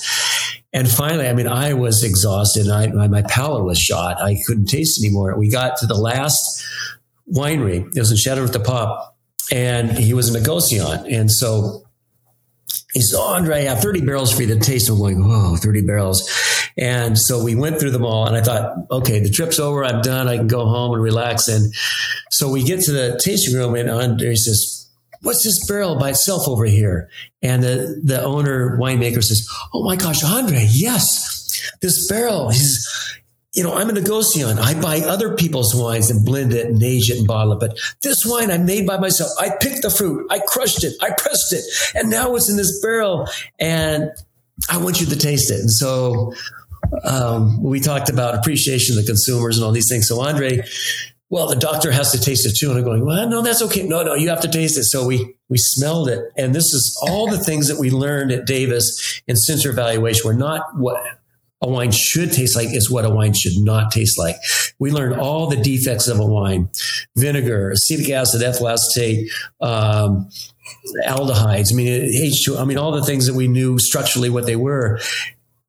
And 0.76 0.89
finally, 0.89 1.28
I 1.28 1.34
mean, 1.34 1.47
I 1.47 1.74
was 1.74 2.03
exhausted. 2.03 2.68
I, 2.68 2.88
my, 2.88 3.22
palate 3.22 3.64
was 3.64 3.78
shot. 3.78 4.20
I 4.20 4.41
couldn't 4.47 4.66
taste 4.66 5.03
anymore. 5.03 5.38
We 5.38 5.51
got 5.51 5.78
to 5.78 5.86
the 5.86 5.93
last 5.93 6.66
winery. 7.32 7.86
It 7.95 7.99
was 7.99 8.09
in 8.09 8.18
Chateau 8.18 8.47
de 8.47 8.59
Pop, 8.59 9.16
and 9.51 9.91
he 9.91 10.16
was 10.16 10.34
a 10.34 10.39
negociant. 10.39 11.14
And 11.14 11.32
so 11.32 11.84
he 12.93 13.01
said, 13.01 13.17
oh, 13.17 13.33
Andre, 13.33 13.65
I 13.65 13.69
have 13.69 13.79
30 13.79 14.01
barrels 14.01 14.31
for 14.31 14.43
you 14.43 14.53
to 14.53 14.59
taste. 14.59 14.89
I'm 14.89 14.97
going, 14.97 15.27
whoa, 15.27 15.55
30 15.55 15.81
barrels. 15.81 16.29
And 16.77 17.17
so 17.17 17.43
we 17.43 17.55
went 17.55 17.79
through 17.79 17.91
them 17.91 18.05
all 18.05 18.27
and 18.27 18.35
I 18.35 18.41
thought, 18.41 18.75
okay, 18.91 19.19
the 19.19 19.29
trip's 19.29 19.59
over. 19.59 19.83
I'm 19.83 20.01
done. 20.01 20.27
I 20.27 20.37
can 20.37 20.47
go 20.47 20.65
home 20.65 20.93
and 20.93 21.01
relax. 21.01 21.47
And 21.47 21.73
so 22.31 22.49
we 22.49 22.63
get 22.63 22.81
to 22.81 22.91
the 22.91 23.19
tasting 23.23 23.55
room 23.55 23.75
and 23.75 23.89
Andre 23.89 24.35
says, 24.35 24.89
what's 25.21 25.43
this 25.43 25.65
barrel 25.67 25.97
by 25.97 26.11
itself 26.11 26.47
over 26.47 26.65
here? 26.65 27.09
And 27.41 27.63
the, 27.63 28.01
the 28.03 28.21
owner 28.21 28.77
winemaker 28.77 29.23
says, 29.23 29.47
oh 29.73 29.83
my 29.83 29.95
gosh, 29.95 30.23
Andre, 30.23 30.67
yes, 30.69 31.71
this 31.81 32.07
barrel, 32.07 32.49
he's, 32.49 33.19
you 33.54 33.64
know, 33.64 33.76
I'm 33.76 33.89
a 33.89 33.93
negociant. 33.93 34.58
I 34.58 34.80
buy 34.80 35.01
other 35.01 35.36
people's 35.36 35.76
wines 35.76 36.10
and 36.10 36.26
blend 36.26 36.54
it 36.54 36.66
and 36.66 36.82
age 36.82 37.12
it 37.12 37.20
and 37.20 37.28
bottle 37.28 37.54
it. 37.54 37.60
But 37.60 37.78
this 38.01 38.26
wine 38.26 38.49
I 38.49 38.58
made 38.58 38.88
by 38.88 38.97
myself. 38.97 39.32
I 39.39 39.51
picked 39.62 39.84
the 39.84 39.91
fruit. 39.91 40.26
I 40.32 40.39
crushed 40.39 40.84
it. 40.84 40.95
I 41.01 41.12
pressed 41.12 41.54
it. 41.54 41.64
And 41.95 42.10
now 42.10 42.36
it's 42.36 42.49
in 42.49 42.58
this 42.58 42.82
barrel. 42.82 43.28
And 43.60 44.10
I 44.70 44.78
want 44.78 44.99
you 44.99 45.06
to 45.06 45.16
taste 45.16 45.51
it. 45.51 45.60
And 45.60 45.72
so 45.72 46.34
um, 47.04 47.62
we 47.62 47.80
talked 47.80 48.10
about 48.10 48.34
appreciation 48.34 48.97
of 48.97 49.06
the 49.06 49.08
consumers 49.08 49.58
and 49.58 49.66
all 49.66 49.72
these 49.72 49.89
things. 49.89 50.08
So 50.08 50.20
Andre, 50.22 50.64
well, 51.30 51.47
the 51.47 51.56
doctor 51.56 51.91
has 51.91 52.12
to 52.14 52.20
taste 52.20 52.47
it 52.47 52.56
too. 52.58 52.72
And 52.72 52.80
I'm 52.80 52.84
going, 52.84 53.06
well, 53.06 53.30
no, 53.30 53.43
that's 53.43 53.62
okay. 53.62 53.84
No, 53.84 54.01
no, 54.01 54.16
you 54.16 54.30
have 54.30 54.41
to 54.41 54.51
taste 54.51 54.80
it. 54.80 54.86
So 54.86 55.06
we, 55.06 55.36
we 55.47 55.58
smelled 55.60 56.10
it. 56.10 56.26
And 56.38 56.56
this 56.56 56.74
is 56.74 56.99
all 57.08 57.30
the 57.30 57.38
things 57.38 57.68
that 57.68 57.80
we 57.80 57.91
learned 57.91 58.32
at 58.32 58.47
Davis 58.47 59.22
in 59.28 59.36
sensory 59.36 59.74
evaluation. 59.74 60.22
We're 60.26 60.34
not 60.34 60.76
what 60.76 60.97
a 61.64 61.70
wine 61.70 61.91
should 61.91 62.32
taste 62.32 62.55
like 62.55 62.68
is 62.74 62.91
what 62.91 63.05
a 63.05 63.09
wine 63.09 63.34
should 63.34 63.57
not 63.57 63.91
taste 63.91 64.20
like. 64.20 64.36
We 64.80 64.91
learned 64.91 65.20
all 65.20 65.47
the 65.47 65.55
defects 65.55 66.07
of 66.07 66.20
a 66.20 66.26
wine, 66.26 66.70
vinegar, 67.16 67.72
acetic 67.72 68.09
acid, 68.09 68.43
ethyl 68.43 68.68
acetate, 68.68 69.32
um, 69.61 70.30
aldehydes. 71.07 71.72
I 71.72 71.76
mean, 71.76 71.88
H2, 71.88 72.59
I 72.59 72.66
mean, 72.66 72.78
all 72.78 72.91
the 72.91 73.03
things 73.03 73.26
that 73.28 73.34
we 73.34 73.47
knew 73.47 73.80
structurally 73.80 74.30
what 74.30 74.45
they 74.45 74.57
were. 74.57 74.99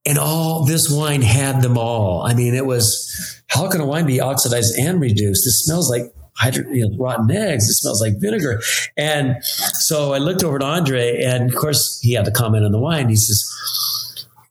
And 0.06 0.18
all 0.18 0.66
this 0.66 0.90
wine 0.90 1.22
had 1.22 1.62
them 1.62 1.78
all. 1.78 2.22
I 2.22 2.34
mean, 2.34 2.54
it 2.54 2.66
was, 2.66 3.42
how 3.46 3.70
can 3.70 3.80
a 3.80 3.86
wine 3.86 4.04
be 4.04 4.20
oxidized 4.20 4.76
and 4.78 5.00
reduced? 5.00 5.44
This 5.46 5.60
smells 5.60 5.88
like 5.88 6.12
hydro, 6.36 6.68
you 6.70 6.88
know, 6.88 6.96
rotten 6.98 7.30
eggs. 7.30 7.64
It 7.68 7.74
smells 7.74 8.02
like 8.02 8.20
vinegar. 8.20 8.60
And 8.96 9.42
so 9.44 10.12
I 10.12 10.18
looked 10.18 10.42
over 10.42 10.58
to 10.58 10.64
Andre 10.64 11.22
and 11.22 11.48
of 11.48 11.56
course 11.58 12.00
he 12.02 12.12
had 12.12 12.24
to 12.24 12.32
comment 12.32 12.64
on 12.64 12.72
the 12.72 12.80
wine. 12.80 13.08
He 13.08 13.16
says, 13.16 13.48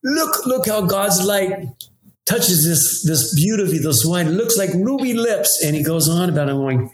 look, 0.04 0.45
look 0.45 0.68
how 0.68 0.82
God's 0.82 1.24
light 1.24 1.68
touches 2.26 2.66
this, 2.66 3.04
this 3.04 3.36
beauty, 3.36 3.80
this 3.80 4.06
wine. 4.06 4.28
It 4.28 4.32
looks 4.32 4.58
like 4.58 4.74
ruby 4.74 5.14
lips. 5.14 5.62
And 5.64 5.76
he 5.76 5.84
goes 5.84 6.10
on 6.10 6.30
about 6.30 6.49
it 6.49 6.54
going, 6.54 6.91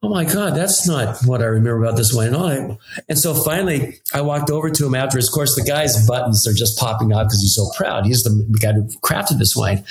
Oh 0.00 0.08
my 0.08 0.24
God, 0.24 0.54
that's 0.54 0.86
not 0.86 1.18
what 1.24 1.42
I 1.42 1.46
remember 1.46 1.82
about 1.82 1.96
this 1.96 2.14
wine. 2.14 2.32
And, 2.32 2.78
and 3.08 3.18
so 3.18 3.34
finally, 3.34 3.98
I 4.14 4.20
walked 4.20 4.48
over 4.48 4.70
to 4.70 4.86
him 4.86 4.94
after. 4.94 5.18
Of 5.18 5.24
course, 5.34 5.56
the 5.56 5.64
guy's 5.64 6.06
buttons 6.06 6.46
are 6.46 6.52
just 6.52 6.78
popping 6.78 7.12
out 7.12 7.24
because 7.24 7.40
he's 7.40 7.54
so 7.54 7.68
proud. 7.76 8.06
He's 8.06 8.22
the 8.22 8.58
guy 8.60 8.74
who 8.74 8.84
crafted 9.00 9.38
this 9.38 9.56
wine. 9.56 9.84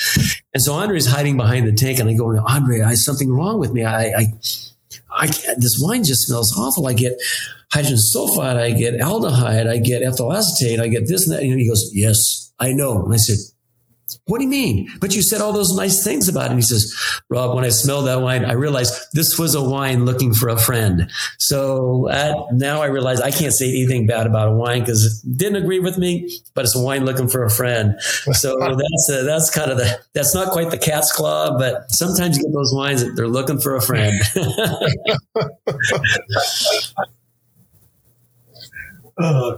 And 0.53 0.63
so 0.63 0.75
Andre's 0.75 1.07
hiding 1.07 1.35
behind 1.35 1.67
the 1.67 1.73
tank, 1.73 1.99
and 1.99 2.09
I 2.09 2.13
go, 2.13 2.37
Andre, 2.39 2.81
I 2.83 2.93
something 2.93 3.29
wrong 3.29 3.59
with 3.59 3.73
me. 3.73 3.83
I, 3.83 4.05
I, 4.05 4.25
I 5.17 5.27
this 5.27 5.77
wine 5.81 6.03
just 6.03 6.27
smells 6.27 6.55
awful. 6.57 6.87
I 6.87 6.93
get 6.93 7.13
hydrogen 7.71 7.97
sulfide, 7.97 8.55
I 8.55 8.71
get 8.71 8.95
aldehyde, 8.95 9.69
I 9.69 9.77
get 9.77 10.03
ethyl 10.03 10.33
acetate, 10.33 10.79
I 10.79 10.87
get 10.87 11.07
this 11.07 11.27
and 11.27 11.35
that. 11.35 11.43
And 11.43 11.59
he 11.59 11.67
goes, 11.67 11.89
Yes, 11.93 12.53
I 12.59 12.73
know. 12.73 13.03
And 13.03 13.13
I 13.13 13.17
said, 13.17 13.37
what 14.25 14.39
do 14.39 14.43
you 14.43 14.49
mean? 14.49 14.89
But 14.99 15.15
you 15.15 15.21
said 15.21 15.41
all 15.41 15.53
those 15.53 15.75
nice 15.75 16.03
things 16.03 16.27
about 16.27 16.45
it. 16.45 16.51
And 16.51 16.57
he 16.57 16.61
says, 16.61 16.93
Rob, 17.29 17.55
when 17.55 17.65
I 17.65 17.69
smelled 17.69 18.07
that 18.07 18.21
wine, 18.21 18.45
I 18.45 18.53
realized 18.53 18.93
this 19.13 19.37
was 19.37 19.55
a 19.55 19.61
wine 19.61 20.05
looking 20.05 20.33
for 20.33 20.49
a 20.49 20.57
friend. 20.57 21.09
So 21.39 22.07
now 22.51 22.81
I 22.81 22.87
realize 22.87 23.21
I 23.21 23.31
can't 23.31 23.53
say 23.53 23.69
anything 23.69 24.07
bad 24.07 24.27
about 24.27 24.49
a 24.49 24.51
wine 24.51 24.81
because 24.81 25.23
it 25.25 25.37
didn't 25.37 25.63
agree 25.63 25.79
with 25.79 25.97
me, 25.97 26.29
but 26.53 26.65
it's 26.65 26.75
a 26.75 26.81
wine 26.81 27.05
looking 27.05 27.27
for 27.27 27.43
a 27.43 27.49
friend. 27.49 27.99
So 28.01 28.57
that's 28.59 29.09
a, 29.11 29.23
that's 29.23 29.49
kind 29.49 29.71
of 29.71 29.77
the 29.77 29.99
that's 30.13 30.33
not 30.33 30.51
quite 30.51 30.71
the 30.71 30.77
cat's 30.77 31.11
claw, 31.11 31.57
but 31.57 31.91
sometimes 31.91 32.37
you 32.37 32.43
get 32.43 32.53
those 32.53 32.73
wines 32.73 33.03
that 33.03 33.15
they're 33.15 33.27
looking 33.27 33.59
for 33.59 33.75
a 33.75 33.81
friend. 33.81 34.15
Uh, 39.19 39.57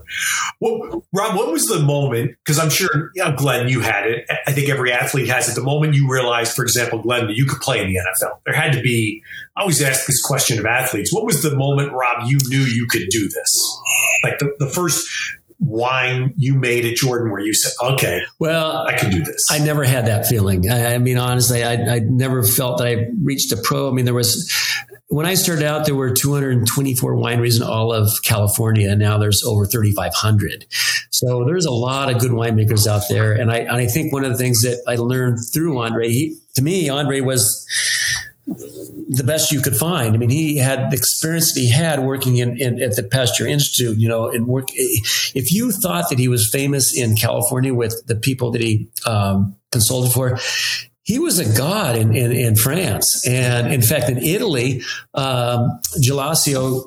well, 0.61 1.03
Rob, 1.13 1.35
what 1.35 1.51
was 1.51 1.65
the 1.65 1.79
moment? 1.79 2.35
Because 2.43 2.59
I'm 2.59 2.69
sure, 2.69 3.11
you 3.13 3.23
know, 3.23 3.35
Glenn, 3.35 3.67
you 3.67 3.81
had 3.81 4.07
it. 4.07 4.25
I 4.47 4.51
think 4.51 4.69
every 4.69 4.91
athlete 4.91 5.27
has 5.27 5.49
it. 5.49 5.55
The 5.55 5.63
moment 5.63 5.95
you 5.95 6.09
realized, 6.09 6.55
for 6.55 6.63
example, 6.63 7.01
Glenn, 7.01 7.27
that 7.27 7.35
you 7.35 7.45
could 7.45 7.59
play 7.59 7.81
in 7.81 7.89
the 7.89 7.99
NFL, 7.99 8.39
there 8.45 8.55
had 8.55 8.73
to 8.73 8.81
be. 8.81 9.21
I 9.57 9.61
always 9.61 9.81
ask 9.81 10.07
this 10.07 10.21
question 10.21 10.59
of 10.59 10.65
athletes: 10.65 11.13
What 11.13 11.25
was 11.25 11.41
the 11.41 11.55
moment, 11.55 11.91
Rob, 11.91 12.27
you 12.27 12.37
knew 12.47 12.59
you 12.59 12.87
could 12.89 13.07
do 13.09 13.27
this? 13.27 13.81
Like 14.23 14.39
the, 14.39 14.55
the 14.59 14.67
first 14.67 15.07
wine 15.59 16.33
you 16.37 16.55
made 16.55 16.85
at 16.85 16.95
Jordan 16.95 17.31
where 17.31 17.41
you 17.41 17.53
said, 17.53 17.71
okay, 17.81 18.21
well, 18.39 18.87
I 18.87 18.93
can 18.93 19.11
do 19.11 19.21
this? 19.21 19.47
I 19.51 19.59
never 19.59 19.83
had 19.83 20.07
that 20.07 20.25
feeling. 20.25 20.69
I, 20.69 20.95
I 20.95 20.97
mean, 20.99 21.17
honestly, 21.17 21.63
I, 21.63 21.73
I, 21.73 21.99
never 21.99 22.43
felt 22.43 22.77
that 22.77 22.87
I 22.87 23.07
reached 23.21 23.51
a 23.51 23.57
pro. 23.57 23.89
I 23.89 23.93
mean, 23.93 24.05
there 24.05 24.13
was, 24.13 24.51
when 25.09 25.25
I 25.25 25.33
started 25.33 25.65
out, 25.65 25.85
there 25.85 25.95
were 25.95 26.11
224 26.11 27.15
wineries 27.15 27.57
in 27.57 27.63
all 27.63 27.91
of 27.91 28.09
California. 28.23 28.89
And 28.89 28.99
now 28.99 29.17
there's 29.17 29.43
over 29.43 29.65
3,500. 29.65 30.67
So 31.09 31.43
there's 31.45 31.65
a 31.65 31.71
lot 31.71 32.13
of 32.13 32.21
good 32.21 32.31
winemakers 32.31 32.87
out 32.87 33.03
there. 33.09 33.33
And 33.33 33.51
I, 33.51 33.57
and 33.57 33.77
I 33.77 33.87
think 33.87 34.13
one 34.13 34.23
of 34.23 34.31
the 34.31 34.37
things 34.37 34.61
that 34.61 34.83
I 34.87 34.95
learned 34.95 35.39
through 35.51 35.79
Andre, 35.79 36.09
he, 36.09 36.37
to 36.55 36.61
me, 36.61 36.89
Andre 36.89 37.21
was, 37.21 37.65
the 39.09 39.23
best 39.23 39.51
you 39.51 39.61
could 39.61 39.75
find. 39.75 40.15
I 40.15 40.17
mean, 40.17 40.29
he 40.29 40.57
had 40.57 40.91
the 40.91 40.97
experience 40.97 41.53
that 41.53 41.59
he 41.59 41.69
had 41.69 41.99
working 41.99 42.37
in, 42.37 42.59
in, 42.59 42.81
at 42.81 42.95
the 42.95 43.03
Pasteur 43.03 43.47
Institute. 43.47 43.97
You 43.97 44.07
know, 44.07 44.27
and 44.27 44.47
work. 44.47 44.69
If 44.73 45.51
you 45.51 45.71
thought 45.71 46.09
that 46.09 46.19
he 46.19 46.27
was 46.27 46.49
famous 46.49 46.97
in 46.97 47.15
California 47.15 47.73
with 47.73 48.05
the 48.07 48.15
people 48.15 48.51
that 48.51 48.61
he 48.61 48.89
um, 49.05 49.55
consulted 49.71 50.11
for, 50.11 50.39
he 51.09 51.17
was 51.17 51.39
a 51.39 51.57
god 51.57 51.95
in, 51.95 52.15
in, 52.15 52.31
in, 52.31 52.55
France. 52.55 53.25
And 53.27 53.73
in 53.73 53.81
fact, 53.81 54.09
in 54.09 54.19
Italy, 54.19 54.83
um, 55.15 55.79
Gelasio, 55.99 56.83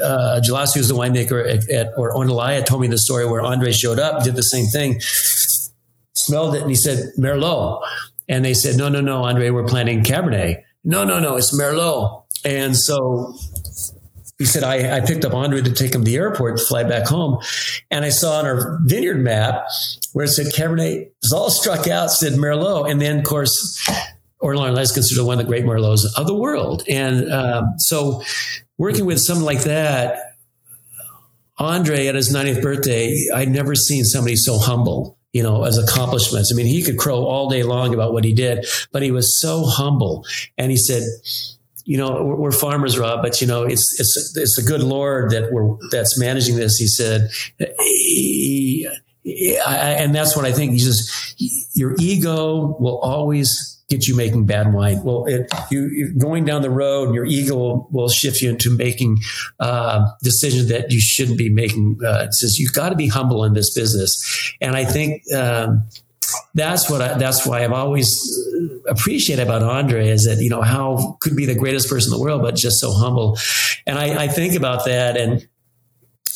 uh, 0.00 0.40
Gelasio 0.46 0.76
is 0.76 0.88
the 0.88 0.94
winemaker 0.94 1.40
at, 1.44 1.68
at, 1.68 1.92
or 1.96 2.14
Ornellaia 2.14 2.64
told 2.64 2.82
me 2.82 2.86
the 2.86 2.98
story 2.98 3.26
where 3.26 3.40
Andre 3.40 3.72
showed 3.72 3.98
up, 3.98 4.22
did 4.22 4.36
the 4.36 4.42
same 4.42 4.66
thing, 4.66 5.00
smelled 6.14 6.54
it, 6.54 6.62
and 6.62 6.70
he 6.70 6.76
said, 6.76 7.10
Merlot. 7.18 7.82
And 8.28 8.44
they 8.44 8.54
said, 8.54 8.76
no, 8.76 8.88
no, 8.88 9.00
no, 9.00 9.24
Andre, 9.24 9.50
we're 9.50 9.66
planting 9.66 10.04
Cabernet 10.04 10.62
no, 10.84 11.04
no, 11.04 11.18
no, 11.20 11.36
it's 11.36 11.54
Merlot. 11.54 12.24
And 12.44 12.76
so 12.76 13.34
he 14.38 14.44
said, 14.44 14.62
I, 14.62 14.96
I 14.96 15.00
picked 15.00 15.24
up 15.24 15.34
Andre 15.34 15.60
to 15.62 15.72
take 15.72 15.94
him 15.94 16.04
to 16.04 16.10
the 16.10 16.16
airport 16.16 16.58
to 16.58 16.64
fly 16.64 16.84
back 16.84 17.06
home. 17.06 17.40
And 17.90 18.04
I 18.04 18.10
saw 18.10 18.38
on 18.38 18.46
our 18.46 18.78
vineyard 18.82 19.18
map 19.18 19.66
where 20.12 20.26
it 20.26 20.28
said 20.28 20.46
Cabernet 20.46 21.10
all 21.32 21.50
struck 21.50 21.88
out, 21.88 22.12
said 22.12 22.34
Merlot. 22.34 22.90
And 22.90 23.00
then, 23.00 23.18
of 23.18 23.24
course, 23.24 23.90
Ornellaia 24.40 24.78
is 24.78 24.92
considered 24.92 25.24
one 25.24 25.40
of 25.40 25.44
the 25.44 25.50
great 25.50 25.64
Merlots 25.64 26.04
of 26.16 26.26
the 26.28 26.34
world. 26.34 26.84
And 26.88 27.32
um, 27.32 27.74
so 27.78 28.22
working 28.76 29.06
with 29.06 29.18
someone 29.18 29.44
like 29.44 29.64
that, 29.64 30.36
Andre 31.58 32.06
at 32.06 32.14
his 32.14 32.32
90th 32.32 32.62
birthday, 32.62 33.16
I'd 33.34 33.48
never 33.48 33.74
seen 33.74 34.04
somebody 34.04 34.36
so 34.36 34.58
humble 34.58 35.18
you 35.32 35.42
know, 35.42 35.64
as 35.64 35.76
accomplishments. 35.76 36.50
I 36.52 36.56
mean, 36.56 36.66
he 36.66 36.82
could 36.82 36.96
crow 36.96 37.24
all 37.24 37.50
day 37.50 37.62
long 37.62 37.92
about 37.92 38.14
what 38.14 38.24
he 38.24 38.32
did, 38.32 38.66
but 38.92 39.02
he 39.02 39.10
was 39.10 39.40
so 39.40 39.64
humble. 39.66 40.24
And 40.56 40.70
he 40.70 40.76
said, 40.78 41.02
you 41.88 41.96
know, 41.96 42.22
we're, 42.22 42.36
we're 42.36 42.52
farmers, 42.52 42.98
Rob, 42.98 43.22
but 43.22 43.40
you 43.40 43.46
know, 43.46 43.62
it's 43.62 43.98
it's 43.98 44.36
it's 44.36 44.56
the 44.56 44.62
good 44.62 44.82
Lord 44.82 45.30
that 45.30 45.50
we're 45.50 45.74
that's 45.90 46.20
managing 46.20 46.56
this. 46.56 46.76
He 46.76 46.86
said, 46.86 47.30
he, 47.58 48.86
I, 49.66 49.96
and 49.98 50.14
that's 50.14 50.36
what 50.36 50.44
I 50.44 50.52
think. 50.52 50.72
He 50.72 50.80
says, 50.80 51.34
your 51.74 51.94
ego 51.98 52.76
will 52.78 52.98
always 52.98 53.82
get 53.88 54.06
you 54.06 54.14
making 54.14 54.44
bad 54.44 54.74
wine. 54.74 55.02
Well, 55.02 55.24
it, 55.24 55.50
you, 55.70 56.10
are 56.14 56.20
going 56.20 56.44
down 56.44 56.60
the 56.60 56.68
road, 56.68 57.06
and 57.06 57.14
your 57.14 57.24
ego 57.24 57.56
will, 57.56 57.88
will 57.90 58.10
shift 58.10 58.42
you 58.42 58.50
into 58.50 58.68
making 58.76 59.20
uh, 59.58 60.10
decisions 60.22 60.68
that 60.68 60.92
you 60.92 61.00
shouldn't 61.00 61.38
be 61.38 61.48
making. 61.48 62.00
Uh, 62.04 62.24
it 62.24 62.34
says 62.34 62.58
you've 62.58 62.74
got 62.74 62.90
to 62.90 62.96
be 62.96 63.08
humble 63.08 63.44
in 63.44 63.54
this 63.54 63.72
business, 63.72 64.52
and 64.60 64.76
I 64.76 64.84
think. 64.84 65.22
Um, 65.34 65.88
that's 66.54 66.90
what 66.90 67.00
I, 67.00 67.18
that's 67.18 67.46
why 67.46 67.64
I've 67.64 67.72
always 67.72 68.10
appreciated 68.88 69.42
about 69.42 69.62
Andre 69.62 70.08
is 70.08 70.24
that 70.24 70.42
you 70.42 70.50
know 70.50 70.62
how 70.62 71.16
could 71.20 71.36
be 71.36 71.46
the 71.46 71.54
greatest 71.54 71.88
person 71.88 72.12
in 72.12 72.18
the 72.18 72.22
world 72.22 72.42
but 72.42 72.54
just 72.54 72.80
so 72.80 72.92
humble, 72.92 73.38
and 73.86 73.98
I, 73.98 74.24
I 74.24 74.28
think 74.28 74.54
about 74.54 74.84
that 74.86 75.16
and 75.16 75.46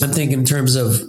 I'm 0.01 0.11
thinking 0.11 0.41
in 0.41 0.45
terms 0.45 0.77
of 0.77 1.01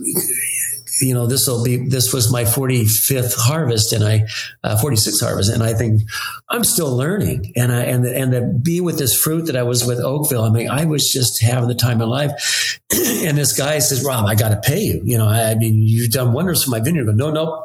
you 1.02 1.14
know, 1.14 1.28
this 1.28 1.48
will 1.48 1.64
be, 1.64 1.78
this 1.78 2.14
was 2.14 2.32
my 2.32 2.44
45th 2.44 3.36
harvest 3.36 3.94
and 3.94 4.04
I, 4.04 4.26
uh, 4.64 4.78
46th 4.82 5.22
harvest. 5.22 5.52
And 5.52 5.64
I 5.64 5.74
think 5.74 6.04
I'm 6.50 6.64
still 6.64 6.96
learning. 6.96 7.54
And 7.56 7.72
I, 7.72 7.82
and, 7.84 8.06
and 8.06 8.32
to 8.32 8.42
be 8.42 8.80
with 8.82 8.98
this 8.98 9.16
fruit 9.16 9.48
that 9.48 9.56
I 9.56 9.64
was 9.64 9.86
with 9.86 10.00
Oakville, 10.00 10.44
I 10.44 10.50
mean, 10.50 10.70
I 10.70 10.86
was 10.86 11.12
just 11.12 11.42
having 11.42 11.68
the 11.68 11.76
time 11.76 12.02
of 12.02 12.10
life. 12.10 12.80
and 12.92 13.38
this 13.38 13.58
guy 13.58 13.80
says, 13.80 14.04
Rob, 14.04 14.26
I 14.26 14.36
got 14.36 14.50
to 14.50 14.62
pay 14.62 14.82
you. 14.82 15.02
You 15.04 15.18
know, 15.18 15.28
I, 15.28 15.52
I, 15.52 15.56
mean, 15.56 15.76
you've 15.76 16.12
done 16.12 16.34
wonders 16.34 16.64
for 16.64 16.70
my 16.70 16.80
vineyard. 16.80 17.06
But 17.06 17.16
no, 17.16 17.32
no, 17.32 17.64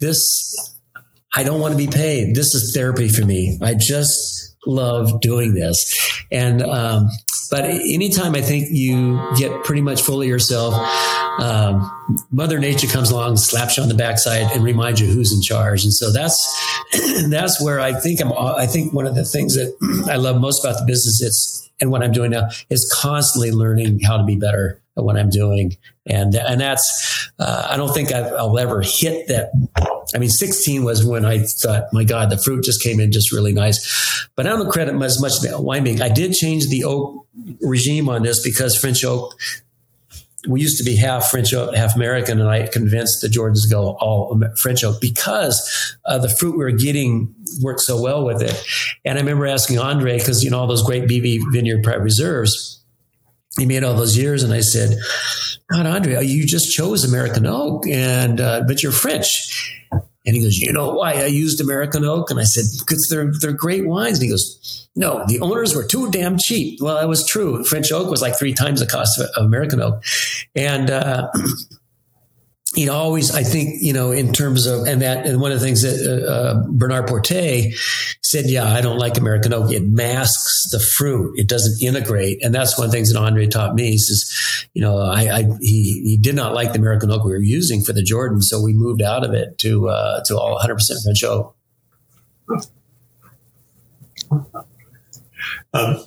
this, 0.00 0.76
I 1.34 1.44
don't 1.44 1.60
want 1.60 1.72
to 1.72 1.78
be 1.78 1.86
paid. 1.86 2.34
This 2.34 2.54
is 2.54 2.74
therapy 2.74 3.08
for 3.08 3.24
me. 3.24 3.58
I 3.62 3.74
just 3.74 4.56
love 4.66 5.20
doing 5.20 5.54
this. 5.54 6.24
And, 6.30 6.62
um, 6.62 7.08
but 7.50 7.64
anytime 7.64 8.34
I 8.34 8.40
think 8.40 8.66
you 8.70 9.20
get 9.36 9.64
pretty 9.64 9.82
much 9.82 10.02
full 10.02 10.20
of 10.20 10.26
yourself, 10.26 10.74
um, 11.40 11.90
Mother 12.30 12.58
Nature 12.58 12.88
comes 12.88 13.10
along, 13.10 13.36
slaps 13.36 13.76
you 13.76 13.82
on 13.82 13.88
the 13.88 13.94
backside, 13.94 14.50
and 14.52 14.64
reminds 14.64 15.00
you 15.00 15.06
who's 15.06 15.32
in 15.32 15.42
charge. 15.42 15.84
And 15.84 15.92
so 15.92 16.10
that's 16.10 16.88
that's 17.30 17.62
where 17.62 17.78
I 17.78 17.92
think 17.92 18.20
I'm. 18.20 18.32
I 18.32 18.66
think 18.66 18.92
one 18.92 19.06
of 19.06 19.14
the 19.14 19.24
things 19.24 19.54
that 19.54 20.06
I 20.10 20.16
love 20.16 20.40
most 20.40 20.64
about 20.64 20.78
the 20.78 20.86
business 20.86 21.22
it's 21.22 21.70
and 21.80 21.90
what 21.90 22.02
I'm 22.02 22.12
doing 22.12 22.30
now 22.30 22.48
is 22.70 22.90
constantly 23.00 23.52
learning 23.52 24.00
how 24.00 24.16
to 24.16 24.24
be 24.24 24.36
better 24.36 24.80
what 25.04 25.16
I'm 25.16 25.30
doing. 25.30 25.76
And 26.06 26.34
and 26.34 26.60
that's 26.60 27.30
uh, 27.38 27.68
I 27.70 27.76
don't 27.76 27.92
think 27.92 28.12
i 28.12 28.42
will 28.42 28.58
ever 28.58 28.82
hit 28.82 29.28
that. 29.28 29.50
I 30.14 30.18
mean, 30.18 30.30
16 30.30 30.84
was 30.84 31.04
when 31.04 31.24
I 31.24 31.40
thought, 31.40 31.92
my 31.92 32.04
God, 32.04 32.30
the 32.30 32.38
fruit 32.38 32.64
just 32.64 32.82
came 32.82 33.00
in 33.00 33.10
just 33.10 33.32
really 33.32 33.52
nice. 33.52 34.28
But 34.36 34.46
I 34.46 34.50
don't 34.50 34.70
credit 34.70 35.00
as 35.02 35.20
much 35.20 35.40
the 35.40 35.48
winemaking. 35.48 36.00
I 36.00 36.08
did 36.08 36.32
change 36.32 36.68
the 36.68 36.84
oak 36.84 37.26
regime 37.60 38.08
on 38.08 38.22
this 38.22 38.42
because 38.42 38.76
French 38.76 39.04
oak 39.04 39.34
we 40.48 40.60
used 40.60 40.78
to 40.78 40.84
be 40.84 40.96
half 40.96 41.30
French 41.30 41.52
oak, 41.52 41.74
half 41.74 41.96
American, 41.96 42.40
and 42.40 42.48
I 42.48 42.66
convinced 42.66 43.20
the 43.20 43.28
Jordans 43.28 43.64
to 43.64 43.68
go 43.68 43.96
all 44.00 44.40
French 44.60 44.84
oak 44.84 45.00
because 45.00 45.96
uh, 46.04 46.18
the 46.18 46.28
fruit 46.28 46.52
we 46.52 46.64
were 46.64 46.70
getting 46.70 47.34
worked 47.62 47.80
so 47.80 48.00
well 48.00 48.24
with 48.24 48.42
it. 48.42 48.64
And 49.04 49.18
I 49.18 49.20
remember 49.20 49.46
asking 49.46 49.78
Andre 49.78 50.18
because 50.18 50.44
you 50.44 50.50
know 50.50 50.60
all 50.60 50.66
those 50.66 50.84
great 50.84 51.04
BV 51.04 51.40
Vineyard 51.52 51.82
Private 51.82 52.02
Reserves, 52.02 52.82
he 53.58 53.66
made 53.66 53.84
all 53.84 53.94
those 53.94 54.16
years, 54.16 54.42
and 54.42 54.52
I 54.52 54.60
said, 54.60 54.96
"God, 55.70 55.86
Andre, 55.86 56.24
you 56.24 56.46
just 56.46 56.72
chose 56.72 57.04
American 57.04 57.46
oak, 57.46 57.86
and 57.86 58.40
uh, 58.40 58.62
but 58.66 58.82
you're 58.82 58.92
French." 58.92 59.28
And 59.92 60.34
he 60.34 60.42
goes, 60.42 60.58
"You 60.58 60.72
know 60.72 60.94
why 60.94 61.12
I 61.14 61.26
used 61.26 61.60
American 61.60 62.04
oak?" 62.04 62.30
And 62.30 62.40
I 62.40 62.44
said, 62.44 62.64
"Because 62.78 63.08
they're 63.08 63.32
they're 63.40 63.52
great 63.52 63.86
wines." 63.86 64.18
And 64.18 64.24
he 64.24 64.30
goes 64.30 64.86
no, 64.98 65.24
the 65.26 65.40
owners 65.40 65.76
were 65.76 65.84
too 65.84 66.10
damn 66.10 66.38
cheap. 66.38 66.80
Well, 66.80 66.96
that 66.96 67.06
was 67.06 67.26
true. 67.26 67.62
French 67.64 67.92
oak 67.92 68.10
was 68.10 68.22
like 68.22 68.38
three 68.38 68.54
times 68.54 68.80
the 68.80 68.86
cost 68.86 69.20
of 69.20 69.28
American 69.44 69.80
oak. 69.82 70.02
And, 70.54 70.90
uh, 70.90 71.30
you 72.76 72.84
know, 72.86 72.94
always, 72.94 73.34
I 73.34 73.42
think, 73.42 73.82
you 73.82 73.94
know, 73.94 74.12
in 74.12 74.34
terms 74.34 74.66
of, 74.66 74.86
and 74.86 75.00
that, 75.00 75.26
and 75.26 75.40
one 75.40 75.50
of 75.50 75.58
the 75.58 75.66
things 75.66 75.80
that 75.80 76.06
uh, 76.06 76.30
uh, 76.30 76.64
Bernard 76.68 77.08
Portet 77.08 77.74
said, 78.20 78.44
yeah, 78.48 78.70
I 78.70 78.82
don't 78.82 78.98
like 78.98 79.16
American 79.16 79.54
oak. 79.54 79.72
It 79.72 79.82
masks 79.82 80.68
the 80.70 80.78
fruit. 80.78 81.38
It 81.38 81.48
doesn't 81.48 81.82
integrate. 81.82 82.44
And 82.44 82.54
that's 82.54 82.78
one 82.78 82.84
of 82.84 82.90
the 82.90 82.96
things 82.98 83.10
that 83.12 83.18
Andre 83.18 83.46
taught 83.46 83.74
me. 83.74 83.92
He 83.92 83.98
says, 83.98 84.66
you 84.74 84.82
know, 84.82 84.98
I, 84.98 85.38
I 85.38 85.42
he, 85.60 86.02
he 86.04 86.18
did 86.20 86.34
not 86.34 86.52
like 86.52 86.72
the 86.74 86.78
American 86.78 87.10
oak 87.10 87.24
we 87.24 87.30
were 87.30 87.38
using 87.38 87.82
for 87.82 87.94
the 87.94 88.02
Jordan. 88.02 88.42
So 88.42 88.62
we 88.62 88.74
moved 88.74 89.00
out 89.00 89.24
of 89.24 89.32
it 89.32 89.56
to, 89.58 89.88
uh, 89.88 90.22
to 90.24 90.38
all 90.38 90.58
100% 90.58 91.02
French 91.02 91.24
oak. 91.24 91.56
Um, 95.72 95.98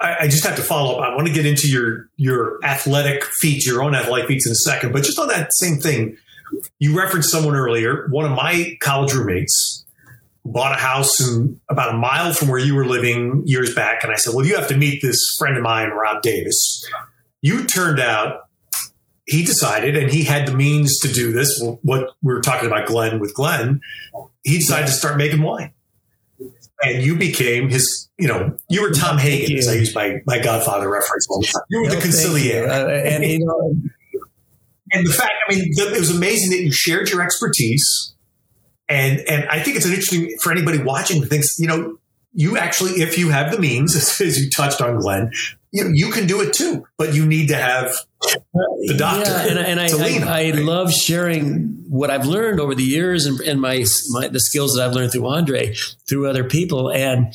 I, 0.00 0.16
I, 0.20 0.28
just 0.28 0.44
have 0.44 0.56
to 0.56 0.62
follow 0.62 0.96
up. 0.96 1.04
I 1.04 1.14
want 1.14 1.28
to 1.28 1.32
get 1.32 1.46
into 1.46 1.68
your 1.68 2.08
your 2.16 2.58
athletic 2.64 3.24
feats, 3.24 3.66
your 3.66 3.82
own 3.82 3.94
athletic 3.94 4.26
feats 4.26 4.46
in 4.46 4.52
a 4.52 4.56
second, 4.56 4.92
but 4.92 5.04
just 5.04 5.18
on 5.18 5.28
that 5.28 5.52
same 5.52 5.76
thing, 5.76 6.16
you 6.78 6.96
referenced 6.96 7.30
someone 7.30 7.54
earlier. 7.54 8.08
One 8.10 8.24
of 8.24 8.32
my 8.32 8.76
college 8.80 9.12
roommates 9.12 9.84
bought 10.44 10.72
a 10.72 10.80
house 10.80 11.20
in, 11.20 11.60
about 11.68 11.94
a 11.94 11.98
mile 11.98 12.32
from 12.32 12.48
where 12.48 12.58
you 12.58 12.74
were 12.74 12.86
living 12.86 13.42
years 13.46 13.74
back, 13.74 14.02
and 14.02 14.12
I 14.12 14.16
said, 14.16 14.34
"Well, 14.34 14.44
you 14.44 14.56
have 14.56 14.68
to 14.68 14.76
meet 14.76 15.00
this 15.00 15.36
friend 15.38 15.56
of 15.56 15.62
mine, 15.62 15.90
Rob 15.90 16.22
Davis." 16.22 16.84
You 17.40 17.64
turned 17.64 18.00
out 18.00 18.48
he 19.26 19.44
decided, 19.44 19.96
and 19.96 20.10
he 20.10 20.24
had 20.24 20.48
the 20.48 20.54
means 20.54 20.98
to 21.00 21.12
do 21.12 21.32
this. 21.32 21.62
What 21.82 22.10
we 22.22 22.32
were 22.32 22.40
talking 22.40 22.66
about, 22.66 22.86
Glenn 22.86 23.20
with 23.20 23.34
Glenn, 23.34 23.80
he 24.42 24.58
decided 24.58 24.86
to 24.86 24.92
start 24.92 25.18
making 25.18 25.42
wine 25.42 25.72
and 26.82 27.02
you 27.02 27.16
became 27.16 27.68
his, 27.68 28.08
you 28.18 28.28
know, 28.28 28.56
you 28.68 28.82
were 28.82 28.90
Tom 28.90 29.18
Hagen, 29.18 29.56
as 29.56 29.68
I 29.68 29.74
use 29.74 29.94
my, 29.94 30.20
my 30.26 30.38
Godfather 30.38 30.88
reference 30.88 31.26
all 31.28 31.40
the 31.40 31.46
time. 31.46 31.62
You 31.70 31.82
were 31.82 31.88
no, 31.88 31.94
the 31.94 32.00
consigliere. 32.00 32.68
Uh, 32.68 32.88
and, 32.88 33.24
you 33.24 33.44
know, 33.44 33.74
and 34.92 35.06
the 35.06 35.12
fact, 35.12 35.32
I 35.48 35.54
mean, 35.54 35.70
it 35.70 35.98
was 35.98 36.14
amazing 36.14 36.50
that 36.50 36.62
you 36.62 36.72
shared 36.72 37.10
your 37.10 37.22
expertise. 37.22 38.14
And, 38.88 39.20
and 39.28 39.48
I 39.48 39.60
think 39.60 39.76
it's 39.76 39.84
an 39.84 39.92
interesting 39.92 40.34
for 40.40 40.50
anybody 40.50 40.82
watching 40.82 41.20
to 41.20 41.26
think, 41.26 41.44
you 41.58 41.66
know, 41.66 41.98
you 42.32 42.56
actually, 42.56 43.02
if 43.02 43.18
you 43.18 43.30
have 43.30 43.50
the 43.52 43.58
means, 43.58 43.96
as 44.20 44.38
you 44.38 44.48
touched 44.50 44.80
on, 44.80 44.98
Glenn, 44.98 45.30
you 45.72 45.84
know, 45.84 45.90
you 45.92 46.10
can 46.10 46.26
do 46.26 46.40
it 46.40 46.52
too, 46.52 46.86
but 46.96 47.14
you 47.14 47.26
need 47.26 47.48
to 47.48 47.56
have 47.56 47.92
the 48.22 48.94
doctor. 48.96 49.30
Yeah, 49.30 49.46
and, 49.46 49.58
and 49.58 49.80
I, 49.80 49.88
I, 49.88 50.48
I, 50.48 50.50
love 50.52 50.92
sharing 50.92 51.84
what 51.88 52.10
I've 52.10 52.26
learned 52.26 52.60
over 52.60 52.74
the 52.74 52.82
years 52.82 53.26
and, 53.26 53.38
and 53.40 53.60
my, 53.60 53.84
my, 54.10 54.28
the 54.28 54.40
skills 54.40 54.74
that 54.74 54.86
I've 54.86 54.94
learned 54.94 55.12
through 55.12 55.26
Andre, 55.26 55.74
through 56.08 56.28
other 56.28 56.44
people. 56.44 56.90
And 56.90 57.34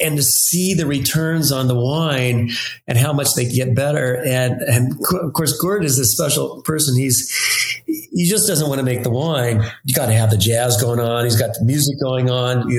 and 0.00 0.16
to 0.16 0.22
see 0.22 0.74
the 0.74 0.86
returns 0.86 1.50
on 1.50 1.66
the 1.66 1.74
wine 1.74 2.50
and 2.86 2.96
how 2.96 3.12
much 3.12 3.34
they 3.34 3.48
get 3.48 3.74
better. 3.74 4.14
And, 4.14 4.62
and 4.62 4.92
of 4.92 5.32
course, 5.32 5.58
Gordon 5.60 5.86
is 5.86 5.98
a 5.98 6.04
special 6.04 6.62
person. 6.62 6.96
He's, 6.96 7.57
he 7.88 8.28
just 8.28 8.46
doesn't 8.46 8.68
want 8.68 8.78
to 8.78 8.84
make 8.84 9.02
the 9.02 9.10
wine. 9.10 9.62
You 9.84 9.94
got 9.94 10.06
to 10.06 10.12
have 10.12 10.30
the 10.30 10.36
jazz 10.36 10.80
going 10.80 11.00
on. 11.00 11.24
He's 11.24 11.40
got 11.40 11.54
the 11.58 11.64
music 11.64 11.98
going 12.00 12.30
on. 12.30 12.68
He, 12.70 12.78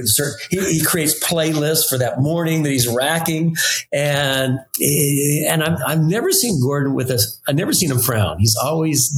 he 0.50 0.84
creates 0.84 1.20
playlists 1.24 1.90
for 1.90 1.98
that 1.98 2.20
morning 2.20 2.64
that 2.64 2.70
he's 2.70 2.88
racking. 2.88 3.56
And, 3.92 4.60
and 5.48 5.64
I've, 5.64 5.80
I've 5.86 6.02
never 6.02 6.32
seen 6.32 6.62
Gordon 6.62 6.94
with 6.94 7.10
us. 7.10 7.42
I've 7.48 7.56
never 7.56 7.74
seen 7.74 7.90
him 7.90 8.00
frown. 8.00 8.38
He's 8.40 8.56
always 8.64 9.12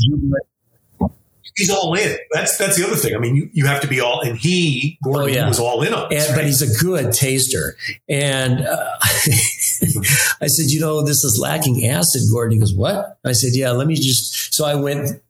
he's 1.58 1.70
all 1.70 1.94
in. 1.94 2.18
That's 2.32 2.58
that's 2.58 2.78
the 2.78 2.86
other 2.86 2.96
thing. 2.96 3.14
I 3.14 3.20
mean, 3.20 3.36
you, 3.36 3.50
you 3.52 3.66
have 3.66 3.82
to 3.82 3.88
be 3.88 4.00
all, 4.00 4.22
and 4.22 4.38
he 4.38 4.98
Gordon 5.04 5.24
oh, 5.24 5.28
yeah. 5.28 5.48
was 5.48 5.60
all 5.60 5.82
in 5.82 5.94
on 5.94 6.10
this, 6.10 6.26
and, 6.26 6.36
right? 6.36 6.44
But 6.44 6.46
he's 6.46 6.62
a 6.62 6.84
good 6.84 7.14
taster, 7.14 7.76
and 8.08 8.62
uh, 8.62 8.98
I 9.04 10.48
said, 10.48 10.70
you 10.70 10.80
know, 10.80 11.04
this 11.04 11.24
is 11.24 11.38
lacking 11.42 11.86
acid, 11.86 12.22
Gordon. 12.32 12.54
He 12.54 12.60
goes, 12.60 12.74
what? 12.74 13.20
I 13.26 13.34
said, 13.34 13.52
yeah. 13.54 13.72
Let 13.72 13.88
me 13.88 13.96
just. 13.96 14.54
So 14.54 14.66
I 14.66 14.76
went 14.76 15.22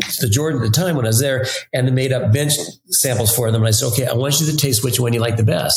to 0.00 0.28
Jordan 0.28 0.62
at 0.62 0.66
the 0.66 0.72
time 0.72 0.96
when 0.96 1.04
I 1.04 1.08
was 1.08 1.20
there, 1.20 1.46
and 1.72 1.86
they 1.86 1.92
made 1.92 2.12
up 2.12 2.32
bench 2.32 2.52
samples 2.88 3.34
for 3.34 3.50
them. 3.50 3.62
And 3.62 3.68
I 3.68 3.70
said, 3.70 3.86
okay, 3.92 4.06
I 4.06 4.14
want 4.14 4.40
you 4.40 4.46
to 4.46 4.56
taste 4.56 4.84
which 4.84 5.00
one 5.00 5.12
you 5.12 5.20
like 5.20 5.36
the 5.36 5.44
best. 5.44 5.76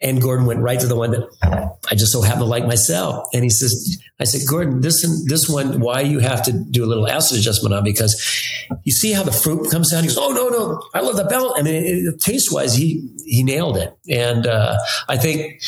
And 0.00 0.20
Gordon 0.20 0.46
went 0.46 0.60
right 0.60 0.80
to 0.80 0.88
the 0.88 0.96
one 0.96 1.12
that 1.12 1.78
I 1.88 1.94
just 1.94 2.10
so 2.12 2.22
happen 2.22 2.40
to 2.40 2.46
like 2.46 2.66
myself. 2.66 3.28
And 3.32 3.44
he 3.44 3.50
says, 3.50 4.02
I 4.18 4.24
said, 4.24 4.40
Gordon, 4.48 4.80
this 4.80 5.00
this 5.28 5.48
one, 5.48 5.78
why 5.78 6.00
you 6.00 6.18
have 6.18 6.42
to 6.44 6.52
do 6.52 6.84
a 6.84 6.86
little 6.86 7.06
acid 7.06 7.38
adjustment 7.38 7.72
on 7.72 7.84
because 7.84 8.20
you 8.82 8.90
see 8.90 9.12
how 9.12 9.22
the 9.22 9.30
fruit 9.30 9.70
comes 9.70 9.92
out. 9.92 10.00
He 10.02 10.08
goes, 10.08 10.18
Oh 10.18 10.32
no, 10.32 10.48
no, 10.48 10.82
I 10.92 11.02
love 11.02 11.16
the 11.16 11.24
bell. 11.24 11.54
I 11.56 11.62
mean, 11.62 12.18
taste 12.18 12.52
wise, 12.52 12.74
he 12.74 13.08
he 13.24 13.44
nailed 13.44 13.76
it. 13.76 13.96
And 14.08 14.44
uh, 14.44 14.76
I 15.08 15.16
think 15.18 15.62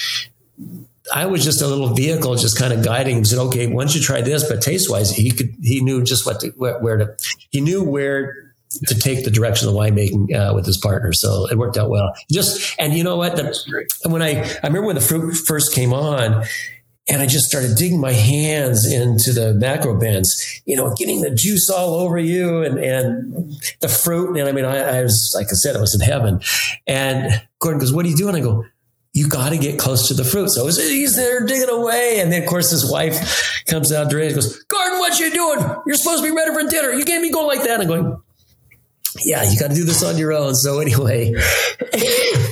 I 1.13 1.27
was 1.27 1.45
just 1.45 1.61
a 1.61 1.67
little 1.67 1.95
vehicle, 1.95 2.35
just 2.37 2.59
kind 2.59 2.73
of 2.73 2.85
guiding 2.85 3.19
him. 3.19 3.25
Said, 3.25 3.39
"Okay, 3.39 3.67
once 3.67 3.95
you 3.95 4.01
try 4.01 4.23
this, 4.23 4.49
but 4.49 4.63
taste 4.63 4.91
wise, 4.91 5.11
he 5.11 5.31
could 5.31 5.55
he 5.63 5.81
knew 5.81 6.03
just 6.03 6.25
what 6.25 6.41
to 6.41 6.49
where, 6.57 6.79
where 6.81 6.97
to 6.97 7.17
he 7.51 7.61
knew 7.61 7.83
where 7.83 8.55
to 8.87 8.99
take 8.99 9.25
the 9.25 9.31
direction 9.31 9.69
of 9.69 9.75
the 9.75 9.81
winemaking 9.81 10.35
uh, 10.35 10.55
with 10.55 10.67
his 10.67 10.79
partner. 10.79 11.13
So 11.13 11.47
it 11.51 11.59
worked 11.59 11.77
out 11.77 11.91
well. 11.91 12.13
Just 12.31 12.75
and 12.79 12.95
you 12.95 13.05
know 13.05 13.17
what? 13.17 13.37
The, 13.37 13.87
when 14.09 14.23
I 14.23 14.43
I 14.63 14.67
remember 14.67 14.87
when 14.87 14.97
the 14.97 15.01
fruit 15.01 15.35
first 15.35 15.75
came 15.75 15.93
on, 15.93 16.45
and 17.09 17.21
I 17.23 17.27
just 17.27 17.47
started 17.47 17.77
digging 17.77 18.01
my 18.01 18.13
hands 18.13 18.91
into 18.91 19.33
the 19.33 19.55
macro 19.55 19.99
bins, 19.99 20.63
you 20.65 20.77
know, 20.77 20.95
getting 20.95 21.21
the 21.21 21.31
juice 21.31 21.69
all 21.69 21.95
over 21.95 22.19
you 22.19 22.63
and 22.63 22.79
and 22.79 23.53
the 23.81 23.89
fruit. 23.89 24.37
And 24.37 24.49
I 24.49 24.53
mean, 24.53 24.65
I, 24.65 24.99
I 24.99 25.03
was 25.03 25.33
like 25.37 25.49
I 25.49 25.55
said, 25.55 25.77
I 25.77 25.81
was 25.81 25.95
in 25.95 26.01
heaven. 26.01 26.41
And 26.87 27.43
Gordon 27.59 27.81
goes, 27.81 27.93
"What 27.93 28.07
are 28.07 28.09
you 28.09 28.17
doing?" 28.17 28.35
I 28.35 28.41
go. 28.41 28.65
You 29.15 29.29
got 29.29 29.51
to 29.51 29.59
get 29.59 29.79
close 29.79 30.09
to 30.09 30.15
the 30.15 30.25
fruit. 30.25 30.51
So 30.51 30.67
he's 30.67 31.17
there 31.17 31.47
digging 31.47 31.71
away. 31.71 32.21
And 32.21 32.33
then, 32.33 32.43
of 32.43 32.49
course, 32.49 32.71
his 32.71 32.91
wife 32.91 33.65
comes 33.67 33.93
out 33.93 34.11
during 34.11 34.27
and 34.27 34.35
goes, 34.35 34.63
Gordon, 34.65 34.99
what 34.99 35.19
you 35.19 35.31
doing? 35.31 35.61
You're 35.87 35.97
supposed 35.97 36.23
to 36.23 36.29
be 36.29 36.37
ready 36.37 36.53
for 36.53 36.69
dinner. 36.69 36.93
You 36.93 37.05
can't 37.05 37.23
be 37.23 37.31
going 37.31 37.47
like 37.47 37.65
that. 37.65 37.81
I'm 37.81 37.87
going, 37.87 38.21
yeah, 39.25 39.49
you 39.49 39.59
got 39.59 39.71
to 39.71 39.75
do 39.77 39.85
this 39.85 40.03
on 40.03 40.19
your 40.19 40.33
own. 40.33 40.55
So 40.57 40.81
anyway, 40.81 41.33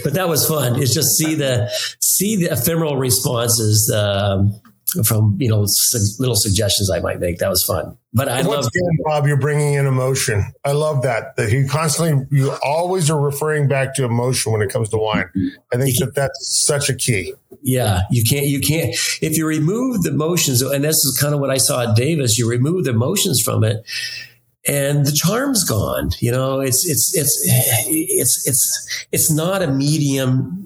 but 0.05 0.15
that 0.15 0.27
was 0.29 0.47
fun. 0.47 0.81
It's 0.81 0.95
just 0.95 1.17
see 1.17 1.35
the 1.35 1.69
see 2.01 2.37
the 2.37 2.53
ephemeral 2.53 2.97
responses 2.97 3.93
um, 3.95 4.61
from 5.05 5.36
you 5.38 5.49
know 5.49 5.64
su- 5.66 6.16
little 6.18 6.36
suggestions 6.36 6.90
I 6.90 7.01
might 7.01 7.20
make. 7.20 7.38
That 7.38 7.51
was 7.51 7.64
fun. 7.64 7.97
But 8.14 8.28
I 8.28 8.43
love 8.43 8.66
again, 8.66 8.99
Bob. 9.05 9.26
You're 9.26 9.38
bringing 9.38 9.74
in 9.74 9.86
emotion. 9.86 10.45
I 10.64 10.72
love 10.72 11.03
that. 11.03 11.36
That 11.36 11.49
he 11.51 11.66
constantly, 11.66 12.26
you 12.30 12.53
always 12.62 13.11
are 13.11 13.20
referring 13.20 13.68
back 13.68 13.95
to 13.95 14.05
emotion 14.05 14.53
when 14.53 14.61
it 14.62 14.70
comes 14.70 14.90
to 14.90 14.99
wine. 14.99 15.30
I 15.72 15.78
think 15.78 15.99
that 15.99 16.14
that's 16.14 16.64
such 16.66 16.90
a 16.90 16.95
key. 16.95 17.34
Yeah, 17.62 18.03
you 18.11 18.22
can't. 18.22 18.47
You 18.47 18.61
can't. 18.61 18.95
If 19.22 19.36
you 19.36 19.47
remove 19.47 20.03
the 20.03 20.11
emotions, 20.11 20.62
and 20.62 20.84
this 20.84 20.97
is 20.97 21.18
kind 21.20 21.34
of 21.34 21.40
what 21.40 21.51
I 21.51 21.57
saw 21.57 21.88
at 21.88 21.97
Davis. 21.97 22.38
You 22.38 22.49
remove 22.49 22.84
the 22.84 22.90
emotions 22.90 23.40
from 23.40 23.64
it 23.64 23.84
and 24.66 25.05
the 25.05 25.12
charm's 25.12 25.64
gone. 25.64 26.11
You 26.20 26.30
know, 26.30 26.61
it's 26.61 26.88
it's 26.88 27.16
it's 27.16 27.40
it's 27.88 28.47
it's 28.47 29.07
it's 29.11 29.30
not 29.32 29.62
a 29.62 29.66
medium 29.66 30.62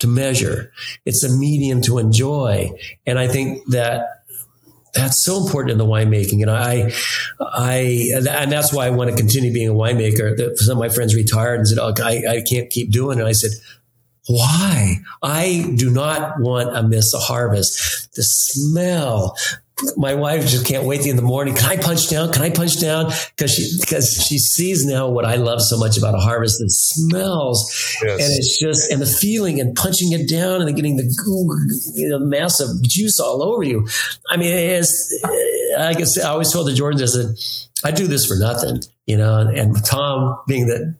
to 0.00 0.06
measure. 0.06 0.72
It's 1.04 1.24
a 1.24 1.36
medium 1.36 1.82
to 1.82 1.98
enjoy, 1.98 2.70
and 3.06 3.18
I 3.18 3.28
think 3.28 3.66
that 3.68 4.06
that's 4.94 5.24
so 5.24 5.44
important 5.44 5.72
in 5.72 5.78
the 5.78 5.84
winemaking. 5.84 6.42
And 6.42 6.50
I, 6.50 6.92
I, 7.40 8.10
and 8.16 8.50
that's 8.50 8.72
why 8.72 8.86
I 8.86 8.90
want 8.90 9.10
to 9.10 9.16
continue 9.16 9.52
being 9.52 9.68
a 9.68 9.74
winemaker. 9.74 10.56
Some 10.56 10.78
of 10.78 10.80
my 10.80 10.88
friends 10.88 11.14
retired 11.14 11.60
and 11.60 11.68
said, 11.68 11.78
"Oh, 11.78 11.92
I, 12.02 12.22
I 12.28 12.42
can't 12.48 12.70
keep 12.70 12.90
doing 12.90 13.18
it." 13.18 13.24
I 13.24 13.32
said, 13.32 13.50
why? 14.28 14.96
I 15.22 15.72
do 15.76 15.90
not 15.90 16.38
want 16.38 16.74
to 16.74 16.82
miss 16.82 17.14
a 17.14 17.18
harvest. 17.18 18.14
The 18.14 18.22
smell, 18.22 19.36
my 19.96 20.14
wife 20.14 20.46
just 20.46 20.66
can't 20.66 20.84
wait 20.84 21.06
in 21.06 21.16
the 21.16 21.22
morning. 21.22 21.54
Can 21.54 21.70
I 21.70 21.76
punch 21.76 22.08
down? 22.08 22.32
Can 22.32 22.42
I 22.42 22.50
punch 22.50 22.80
down? 22.80 23.12
Because 23.36 23.54
she 23.54 23.78
because 23.80 24.26
she 24.26 24.38
sees 24.38 24.84
now 24.84 25.08
what 25.08 25.24
I 25.24 25.36
love 25.36 25.60
so 25.62 25.78
much 25.78 25.96
about 25.96 26.14
a 26.14 26.18
harvest: 26.18 26.58
the 26.58 26.68
smells, 26.68 27.96
yes. 28.02 28.20
and 28.20 28.38
it's 28.38 28.58
just 28.58 28.90
and 28.90 29.00
the 29.00 29.06
feeling 29.06 29.60
and 29.60 29.74
punching 29.76 30.12
it 30.12 30.28
down 30.28 30.62
and 30.62 30.74
getting 30.74 30.96
the 30.96 31.04
you 31.94 32.08
know, 32.08 32.18
massive 32.18 32.68
juice 32.82 33.20
all 33.20 33.42
over 33.42 33.62
you. 33.62 33.86
I 34.28 34.36
mean, 34.36 34.52
it's 34.52 35.24
I 35.78 35.94
guess 35.94 36.18
I 36.18 36.30
always 36.30 36.52
told 36.52 36.68
the 36.68 36.72
Jordans 36.72 37.02
I 37.02 37.06
said 37.06 37.36
I 37.84 37.94
do 37.94 38.06
this 38.06 38.26
for 38.26 38.36
nothing, 38.36 38.80
you 39.08 39.16
know. 39.16 39.40
And 39.40 39.74
Tom, 39.84 40.38
being 40.46 40.66
the 40.66 40.94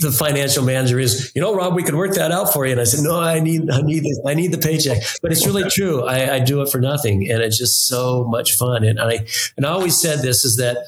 the 0.00 0.10
financial 0.10 0.64
manager, 0.64 0.98
is 0.98 1.30
you 1.36 1.42
know, 1.42 1.54
Rob, 1.54 1.76
we 1.76 1.84
can 1.84 1.96
work 1.96 2.14
that 2.14 2.32
out 2.32 2.52
for 2.52 2.66
you. 2.66 2.72
And 2.72 2.80
I 2.80 2.84
said, 2.84 3.04
no, 3.04 3.20
I 3.20 3.38
need, 3.38 3.70
I 3.70 3.82
need, 3.82 4.02
this, 4.02 4.20
I 4.26 4.34
need 4.34 4.50
the 4.50 4.58
paycheck. 4.58 5.02
But 5.22 5.30
it's 5.30 5.46
really 5.46 5.68
true. 5.70 6.02
I, 6.02 6.36
I 6.36 6.38
do 6.40 6.62
it 6.62 6.70
for 6.70 6.80
nothing, 6.80 7.30
and 7.30 7.42
it's 7.42 7.58
just 7.58 7.86
so 7.86 8.24
much 8.24 8.54
fun. 8.54 8.82
And 8.82 8.98
I 8.98 9.26
and 9.56 9.64
I 9.64 9.68
always 9.68 10.00
said 10.00 10.20
this 10.20 10.44
is 10.44 10.56
that, 10.56 10.78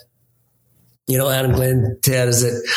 you 1.07 1.19
know, 1.19 1.29
Adam 1.29 1.53
Glenn, 1.53 1.99
Ted, 2.03 2.29
is 2.29 2.41
that 2.43 2.69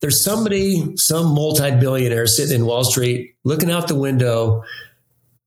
there's 0.00 0.22
somebody, 0.22 0.92
some 0.96 1.34
multi-billionaire 1.34 2.26
sitting 2.26 2.60
in 2.60 2.66
Wall 2.66 2.84
Street, 2.84 3.34
looking 3.44 3.70
out 3.70 3.88
the 3.88 3.94
window 3.94 4.62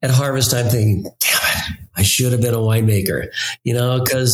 at 0.01 0.09
harvest 0.09 0.51
time, 0.51 0.65
thinking, 0.65 1.03
"Damn 1.03 1.13
it, 1.21 1.79
I 1.95 2.03
should 2.03 2.31
have 2.31 2.41
been 2.41 2.53
a 2.55 2.57
winemaker," 2.57 3.27
you 3.63 3.73
know, 3.73 3.99
because 4.03 4.33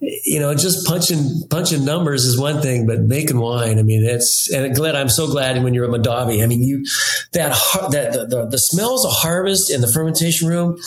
you 0.00 0.40
know, 0.40 0.54
just 0.54 0.86
punching 0.86 1.48
punching 1.50 1.84
numbers 1.84 2.24
is 2.24 2.38
one 2.38 2.60
thing, 2.60 2.86
but 2.86 3.00
making 3.00 3.38
wine, 3.38 3.78
I 3.78 3.82
mean, 3.82 4.04
it's 4.04 4.50
and 4.52 4.74
glad 4.74 4.94
I'm 4.94 5.08
so 5.08 5.26
glad 5.26 5.62
when 5.62 5.74
you're 5.74 5.84
at 5.84 5.90
Mondavi. 5.90 6.42
I 6.42 6.46
mean, 6.46 6.62
you 6.62 6.84
that 7.32 7.56
that 7.90 8.12
the, 8.12 8.26
the, 8.26 8.46
the 8.46 8.58
smells 8.58 9.04
of 9.04 9.12
harvest 9.12 9.70
in 9.70 9.80
the 9.80 9.90
fermentation 9.92 10.48
room 10.48 10.78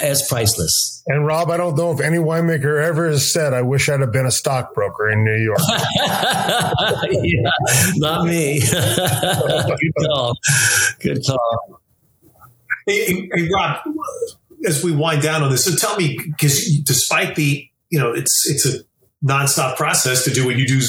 as 0.00 0.26
priceless. 0.28 1.02
And 1.06 1.26
Rob, 1.26 1.50
I 1.50 1.56
don't 1.56 1.76
know 1.76 1.92
if 1.92 2.00
any 2.00 2.18
winemaker 2.18 2.82
ever 2.82 3.08
has 3.08 3.32
said, 3.32 3.52
"I 3.52 3.62
wish 3.62 3.88
I'd 3.88 4.00
have 4.00 4.12
been 4.12 4.26
a 4.26 4.30
stockbroker 4.30 5.10
in 5.10 5.24
New 5.24 5.36
York." 5.36 5.58
yeah, 7.10 7.50
not 7.96 8.26
me. 8.26 8.60
Good 8.70 10.06
call. 10.06 10.34
Good 11.00 11.24
call. 11.26 11.80
Hey, 12.86 13.28
hey, 13.32 13.48
Rob, 13.54 13.80
as 14.66 14.84
we 14.84 14.92
wind 14.92 15.22
down 15.22 15.42
on 15.42 15.50
this, 15.50 15.64
so 15.64 15.74
tell 15.74 15.96
me, 15.96 16.18
because 16.18 16.80
despite 16.84 17.36
the, 17.36 17.68
you 17.90 17.98
know, 17.98 18.12
it's 18.12 18.48
it's 18.48 18.66
a 18.66 18.84
nonstop 19.24 19.76
process 19.76 20.24
to 20.24 20.30
do 20.30 20.44
what 20.44 20.56
you 20.56 20.66
do 20.66 20.80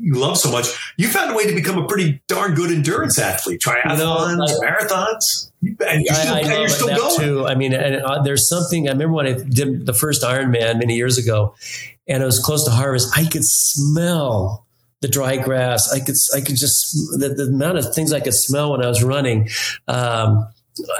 you 0.00 0.14
love 0.14 0.38
so 0.38 0.50
much. 0.50 0.66
You 0.96 1.08
found 1.08 1.30
a 1.30 1.34
way 1.34 1.46
to 1.46 1.54
become 1.54 1.78
a 1.78 1.86
pretty 1.86 2.22
darn 2.26 2.54
good 2.54 2.70
endurance 2.70 3.18
athlete, 3.18 3.60
triathlons, 3.60 4.30
you 4.30 4.36
know, 4.36 4.60
marathons, 4.60 5.50
and 5.62 6.04
you're 6.04 6.14
still, 6.14 6.34
I, 6.34 6.40
I 6.40 6.58
you're 6.58 6.68
still 6.68 6.96
going. 6.96 7.20
Too. 7.20 7.46
I 7.46 7.54
mean, 7.54 7.74
and, 7.74 7.96
uh, 7.96 8.22
there's 8.22 8.48
something. 8.48 8.88
I 8.88 8.92
remember 8.92 9.14
when 9.14 9.26
I 9.26 9.32
did 9.32 9.86
the 9.86 9.92
first 9.92 10.22
Ironman 10.22 10.78
many 10.78 10.96
years 10.96 11.18
ago, 11.18 11.54
and 12.08 12.22
it 12.22 12.26
was 12.26 12.38
close 12.38 12.64
to 12.64 12.70
harvest. 12.70 13.16
I 13.16 13.24
could 13.24 13.44
smell 13.44 14.66
the 15.00 15.08
dry 15.08 15.36
grass. 15.36 15.92
I 15.92 16.00
could, 16.00 16.16
I 16.34 16.40
could 16.40 16.56
just 16.56 16.96
the, 17.18 17.34
the 17.36 17.44
amount 17.44 17.78
of 17.78 17.94
things 17.94 18.12
I 18.12 18.20
could 18.20 18.34
smell 18.34 18.72
when 18.72 18.82
I 18.82 18.88
was 18.88 19.02
running. 19.02 19.48
Um, 19.86 20.48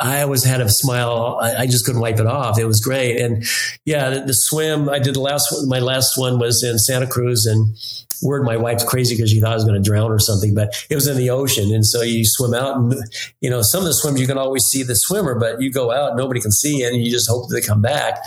I 0.00 0.22
always 0.22 0.44
had 0.44 0.60
a 0.60 0.68
smile. 0.68 1.38
I, 1.40 1.62
I, 1.62 1.66
just 1.66 1.84
couldn't 1.84 2.00
wipe 2.00 2.18
it 2.18 2.26
off. 2.26 2.58
It 2.58 2.64
was 2.64 2.80
great. 2.80 3.20
And 3.20 3.44
yeah, 3.84 4.10
the, 4.10 4.20
the 4.20 4.34
swim 4.34 4.88
I 4.88 4.98
did 4.98 5.14
the 5.14 5.20
last 5.20 5.52
one, 5.52 5.68
my 5.68 5.80
last 5.80 6.18
one 6.18 6.38
was 6.38 6.62
in 6.62 6.78
Santa 6.78 7.06
Cruz 7.06 7.46
and 7.46 7.74
word 8.22 8.44
my 8.44 8.56
wife's 8.56 8.84
crazy 8.84 9.16
because 9.16 9.30
she 9.30 9.40
thought 9.40 9.52
I 9.52 9.54
was 9.54 9.64
going 9.64 9.82
to 9.82 9.88
drown 9.88 10.10
or 10.10 10.18
something, 10.18 10.54
but 10.54 10.86
it 10.90 10.94
was 10.94 11.06
in 11.06 11.16
the 11.16 11.30
ocean. 11.30 11.72
And 11.72 11.86
so 11.86 12.02
you 12.02 12.24
swim 12.24 12.54
out 12.54 12.76
and, 12.76 12.94
you 13.40 13.50
know, 13.50 13.62
some 13.62 13.80
of 13.80 13.86
the 13.86 13.94
swims 13.94 14.20
you 14.20 14.26
can 14.26 14.38
always 14.38 14.64
see 14.64 14.82
the 14.82 14.94
swimmer, 14.94 15.38
but 15.38 15.60
you 15.60 15.72
go 15.72 15.90
out, 15.90 16.16
nobody 16.16 16.40
can 16.40 16.52
see 16.52 16.82
and 16.82 16.96
you 16.96 17.10
just 17.10 17.28
hope 17.28 17.48
that 17.48 17.54
they 17.54 17.66
come 17.66 17.80
back. 17.80 18.18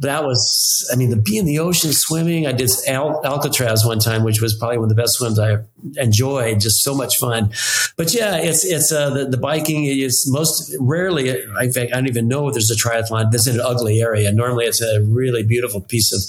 That 0.00 0.24
was, 0.24 0.88
I 0.92 0.96
mean, 0.96 1.10
to 1.10 1.16
be 1.16 1.38
in 1.38 1.44
the 1.44 1.58
ocean 1.58 1.92
swimming, 1.92 2.46
I 2.46 2.52
did 2.52 2.70
Al- 2.88 3.24
Alcatraz 3.24 3.84
one 3.86 3.98
time, 3.98 4.24
which 4.24 4.40
was 4.40 4.54
probably 4.54 4.78
one 4.78 4.90
of 4.90 4.96
the 4.96 5.00
best 5.00 5.14
swims 5.14 5.38
I 5.38 5.58
enjoyed. 5.96 6.60
Just 6.60 6.82
so 6.82 6.94
much 6.94 7.18
fun. 7.18 7.52
But 7.96 8.12
yeah, 8.12 8.36
it's, 8.36 8.64
it's, 8.64 8.90
uh, 8.92 9.10
the, 9.10 9.26
the 9.26 9.36
biking 9.36 9.84
is 9.84 10.26
most 10.30 10.74
rarely, 10.80 11.30
I, 11.30 11.64
I 11.76 11.86
don't 11.86 12.08
even 12.08 12.28
know 12.28 12.48
if 12.48 12.54
there's 12.54 12.70
a 12.70 12.76
triathlon. 12.76 13.30
This 13.30 13.46
is 13.46 13.56
an 13.56 13.60
ugly 13.60 14.00
area. 14.00 14.32
Normally 14.32 14.66
it's 14.66 14.82
a 14.82 15.02
really 15.02 15.42
beautiful 15.42 15.80
piece 15.80 16.12
of, 16.12 16.20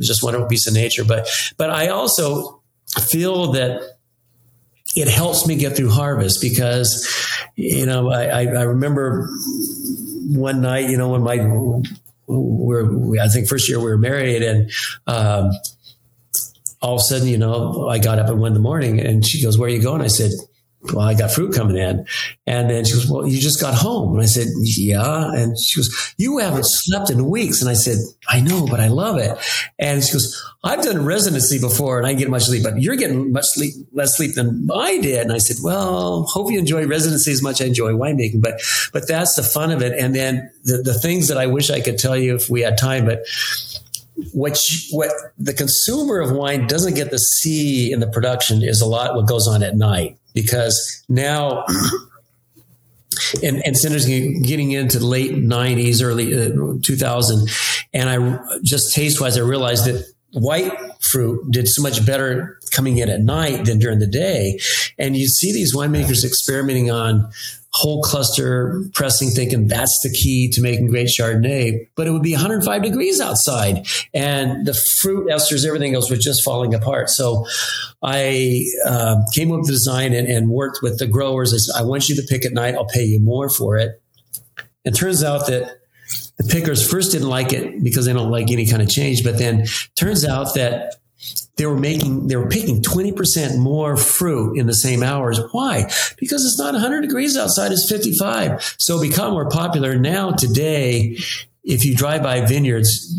just 0.00 0.22
wonderful 0.22 0.48
piece 0.48 0.66
of 0.66 0.74
nature. 0.74 1.04
But, 1.04 1.28
but 1.56 1.70
I 1.70 1.88
also, 1.88 2.62
feel 3.00 3.52
that 3.52 3.98
it 4.94 5.08
helps 5.08 5.46
me 5.46 5.56
get 5.56 5.76
through 5.76 5.90
harvest 5.90 6.40
because, 6.40 7.06
you 7.56 7.84
know, 7.84 8.10
I, 8.10 8.44
I 8.44 8.62
remember 8.62 9.28
one 10.28 10.62
night, 10.62 10.88
you 10.88 10.96
know, 10.96 11.10
when 11.10 11.22
my, 11.22 11.36
we're, 12.26 13.20
I 13.20 13.28
think 13.28 13.48
first 13.48 13.68
year 13.68 13.78
we 13.78 13.86
were 13.86 13.98
married 13.98 14.42
and, 14.42 14.70
um, 15.06 15.50
all 16.82 16.94
of 16.94 17.00
a 17.00 17.04
sudden, 17.04 17.26
you 17.26 17.38
know, 17.38 17.88
I 17.88 17.98
got 17.98 18.18
up 18.18 18.28
at 18.28 18.36
one 18.36 18.48
in 18.48 18.54
the 18.54 18.60
morning 18.60 19.00
and 19.00 19.24
she 19.24 19.42
goes, 19.42 19.58
where 19.58 19.68
are 19.68 19.72
you 19.72 19.82
going? 19.82 20.02
I 20.02 20.08
said, 20.08 20.30
well, 20.92 21.06
I 21.06 21.14
got 21.14 21.30
fruit 21.30 21.54
coming 21.54 21.76
in. 21.76 22.06
And 22.46 22.70
then 22.70 22.84
she 22.84 22.94
goes, 22.94 23.08
well, 23.08 23.26
you 23.26 23.40
just 23.40 23.60
got 23.60 23.74
home. 23.74 24.14
And 24.14 24.22
I 24.22 24.26
said, 24.26 24.48
yeah. 24.60 25.32
And 25.32 25.58
she 25.58 25.80
goes, 25.80 26.14
you 26.18 26.38
haven't 26.38 26.64
slept 26.64 27.10
in 27.10 27.28
weeks. 27.28 27.60
And 27.60 27.70
I 27.70 27.74
said, 27.74 27.98
I 28.28 28.40
know, 28.40 28.66
but 28.66 28.80
I 28.80 28.88
love 28.88 29.18
it. 29.18 29.36
And 29.78 30.02
she 30.02 30.12
goes, 30.12 30.42
I've 30.64 30.82
done 30.82 31.04
residency 31.04 31.60
before 31.60 31.98
and 31.98 32.06
I 32.06 32.14
get 32.14 32.28
much 32.28 32.44
sleep, 32.44 32.62
but 32.62 32.80
you're 32.80 32.96
getting 32.96 33.32
much 33.32 33.46
sleep, 33.46 33.74
less 33.92 34.16
sleep 34.16 34.34
than 34.34 34.68
I 34.74 34.98
did. 34.98 35.22
And 35.22 35.32
I 35.32 35.38
said, 35.38 35.56
well, 35.62 36.24
hope 36.24 36.50
you 36.50 36.58
enjoy 36.58 36.86
residency 36.86 37.32
as 37.32 37.42
much 37.42 37.62
I 37.62 37.66
enjoy 37.66 37.92
winemaking, 37.92 38.42
but, 38.42 38.60
but 38.92 39.06
that's 39.06 39.34
the 39.34 39.42
fun 39.42 39.70
of 39.70 39.82
it. 39.82 39.92
And 39.98 40.14
then 40.14 40.50
the, 40.64 40.78
the 40.78 40.94
things 40.94 41.28
that 41.28 41.38
I 41.38 41.46
wish 41.46 41.70
I 41.70 41.80
could 41.80 41.98
tell 41.98 42.16
you 42.16 42.34
if 42.34 42.50
we 42.50 42.62
had 42.62 42.78
time, 42.78 43.06
but 43.06 43.24
what 44.32 44.58
what 44.90 45.10
the 45.38 45.52
consumer 45.52 46.20
of 46.20 46.32
wine 46.32 46.66
doesn't 46.66 46.94
get 46.94 47.10
to 47.10 47.18
see 47.18 47.92
in 47.92 48.00
the 48.00 48.06
production 48.06 48.62
is 48.62 48.80
a 48.80 48.86
lot 48.86 49.14
what 49.14 49.26
goes 49.26 49.46
on 49.46 49.62
at 49.62 49.76
night 49.76 50.18
because 50.36 51.02
now 51.08 51.64
and, 53.42 53.62
and 53.64 53.76
Center's 53.76 54.06
getting 54.06 54.72
into 54.72 55.00
late 55.00 55.32
90s, 55.32 56.02
early 56.02 56.32
uh, 56.34 56.78
2000. 56.82 57.48
And 57.92 58.08
I 58.08 58.38
just 58.62 58.94
taste 58.94 59.20
wise, 59.20 59.38
I 59.38 59.40
realized 59.40 59.86
that 59.86 60.04
white 60.32 60.72
fruit 61.00 61.50
did 61.50 61.66
so 61.66 61.82
much 61.82 62.04
better 62.04 62.58
coming 62.72 62.98
in 62.98 63.08
at 63.08 63.20
night 63.20 63.64
than 63.64 63.78
during 63.78 63.98
the 63.98 64.06
day. 64.06 64.58
And 64.98 65.16
you 65.16 65.28
see 65.28 65.52
these 65.52 65.74
winemakers 65.74 66.24
experimenting 66.24 66.90
on 66.90 67.30
whole 67.76 68.02
cluster 68.02 68.82
pressing, 68.94 69.28
thinking 69.28 69.68
that's 69.68 70.00
the 70.02 70.10
key 70.10 70.48
to 70.50 70.62
making 70.62 70.86
great 70.86 71.08
Chardonnay. 71.08 71.88
But 71.94 72.06
it 72.06 72.10
would 72.10 72.22
be 72.22 72.32
105 72.32 72.82
degrees 72.82 73.20
outside, 73.20 73.86
and 74.14 74.66
the 74.66 74.72
fruit 74.72 75.28
esters, 75.28 75.66
everything 75.66 75.94
else 75.94 76.10
was 76.10 76.24
just 76.24 76.42
falling 76.42 76.74
apart. 76.74 77.10
So 77.10 77.44
I 78.02 78.64
uh, 78.86 79.16
came 79.34 79.52
up 79.52 79.58
with 79.58 79.66
the 79.66 79.72
design 79.74 80.14
and, 80.14 80.26
and 80.26 80.48
worked 80.48 80.78
with 80.82 80.98
the 80.98 81.06
growers. 81.06 81.52
I 81.52 81.58
said, 81.58 81.78
I 81.78 81.84
want 81.84 82.08
you 82.08 82.16
to 82.16 82.22
pick 82.22 82.46
at 82.46 82.52
night. 82.52 82.74
I'll 82.74 82.86
pay 82.86 83.04
you 83.04 83.20
more 83.20 83.50
for 83.50 83.76
it. 83.76 84.00
It 84.84 84.94
turns 84.94 85.22
out 85.22 85.46
that 85.48 85.80
the 86.38 86.44
pickers 86.44 86.88
first 86.88 87.12
didn't 87.12 87.28
like 87.28 87.52
it 87.52 87.82
because 87.82 88.06
they 88.06 88.12
don't 88.14 88.30
like 88.30 88.50
any 88.50 88.66
kind 88.66 88.80
of 88.80 88.88
change. 88.88 89.22
But 89.22 89.36
then 89.36 89.66
turns 89.98 90.24
out 90.24 90.54
that 90.54 90.94
they 91.56 91.66
were 91.66 91.76
making 91.76 92.28
they 92.28 92.36
were 92.36 92.48
picking 92.48 92.82
20% 92.82 93.58
more 93.58 93.96
fruit 93.96 94.58
in 94.58 94.66
the 94.66 94.74
same 94.74 95.02
hours. 95.02 95.40
Why? 95.52 95.90
Because 96.18 96.44
it's 96.44 96.58
not 96.58 96.72
100 96.72 97.02
degrees 97.02 97.36
outside 97.36 97.72
it's 97.72 97.88
55 97.88 98.76
so 98.78 99.00
become 99.00 99.32
more 99.32 99.48
popular. 99.48 99.96
Now 99.96 100.32
today 100.32 101.18
if 101.64 101.84
you 101.84 101.96
drive 101.96 102.22
by 102.22 102.42
vineyards 102.42 103.12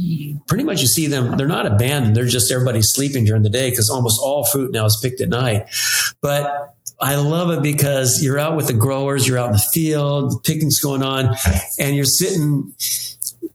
pretty 0.48 0.64
much 0.64 0.82
you 0.82 0.88
see 0.88 1.08
them 1.08 1.38
they're 1.38 1.48
not 1.48 1.66
abandoned. 1.66 2.16
They're 2.16 2.26
just 2.26 2.52
everybody 2.52 2.82
sleeping 2.82 3.26
during 3.26 3.44
the 3.44 3.50
day 3.50 3.70
because 3.70 3.90
almost 3.90 4.20
all 4.22 4.46
fruit 4.46 4.72
now 4.72 4.86
is 4.86 4.98
picked 5.02 5.22
at 5.22 5.30
night. 5.30 5.68
But 6.22 6.76
I 7.00 7.16
love 7.16 7.52
it 7.52 7.62
because 7.62 8.24
you're 8.24 8.40
out 8.40 8.56
with 8.56 8.68
the 8.68 8.74
growers, 8.74 9.28
you're 9.28 9.38
out 9.38 9.48
in 9.48 9.54
the 9.54 9.66
field, 9.72 10.32
the 10.32 10.40
picking's 10.40 10.80
going 10.80 11.04
on, 11.04 11.36
and 11.80 11.96
you're 11.96 12.06
sitting 12.06 12.74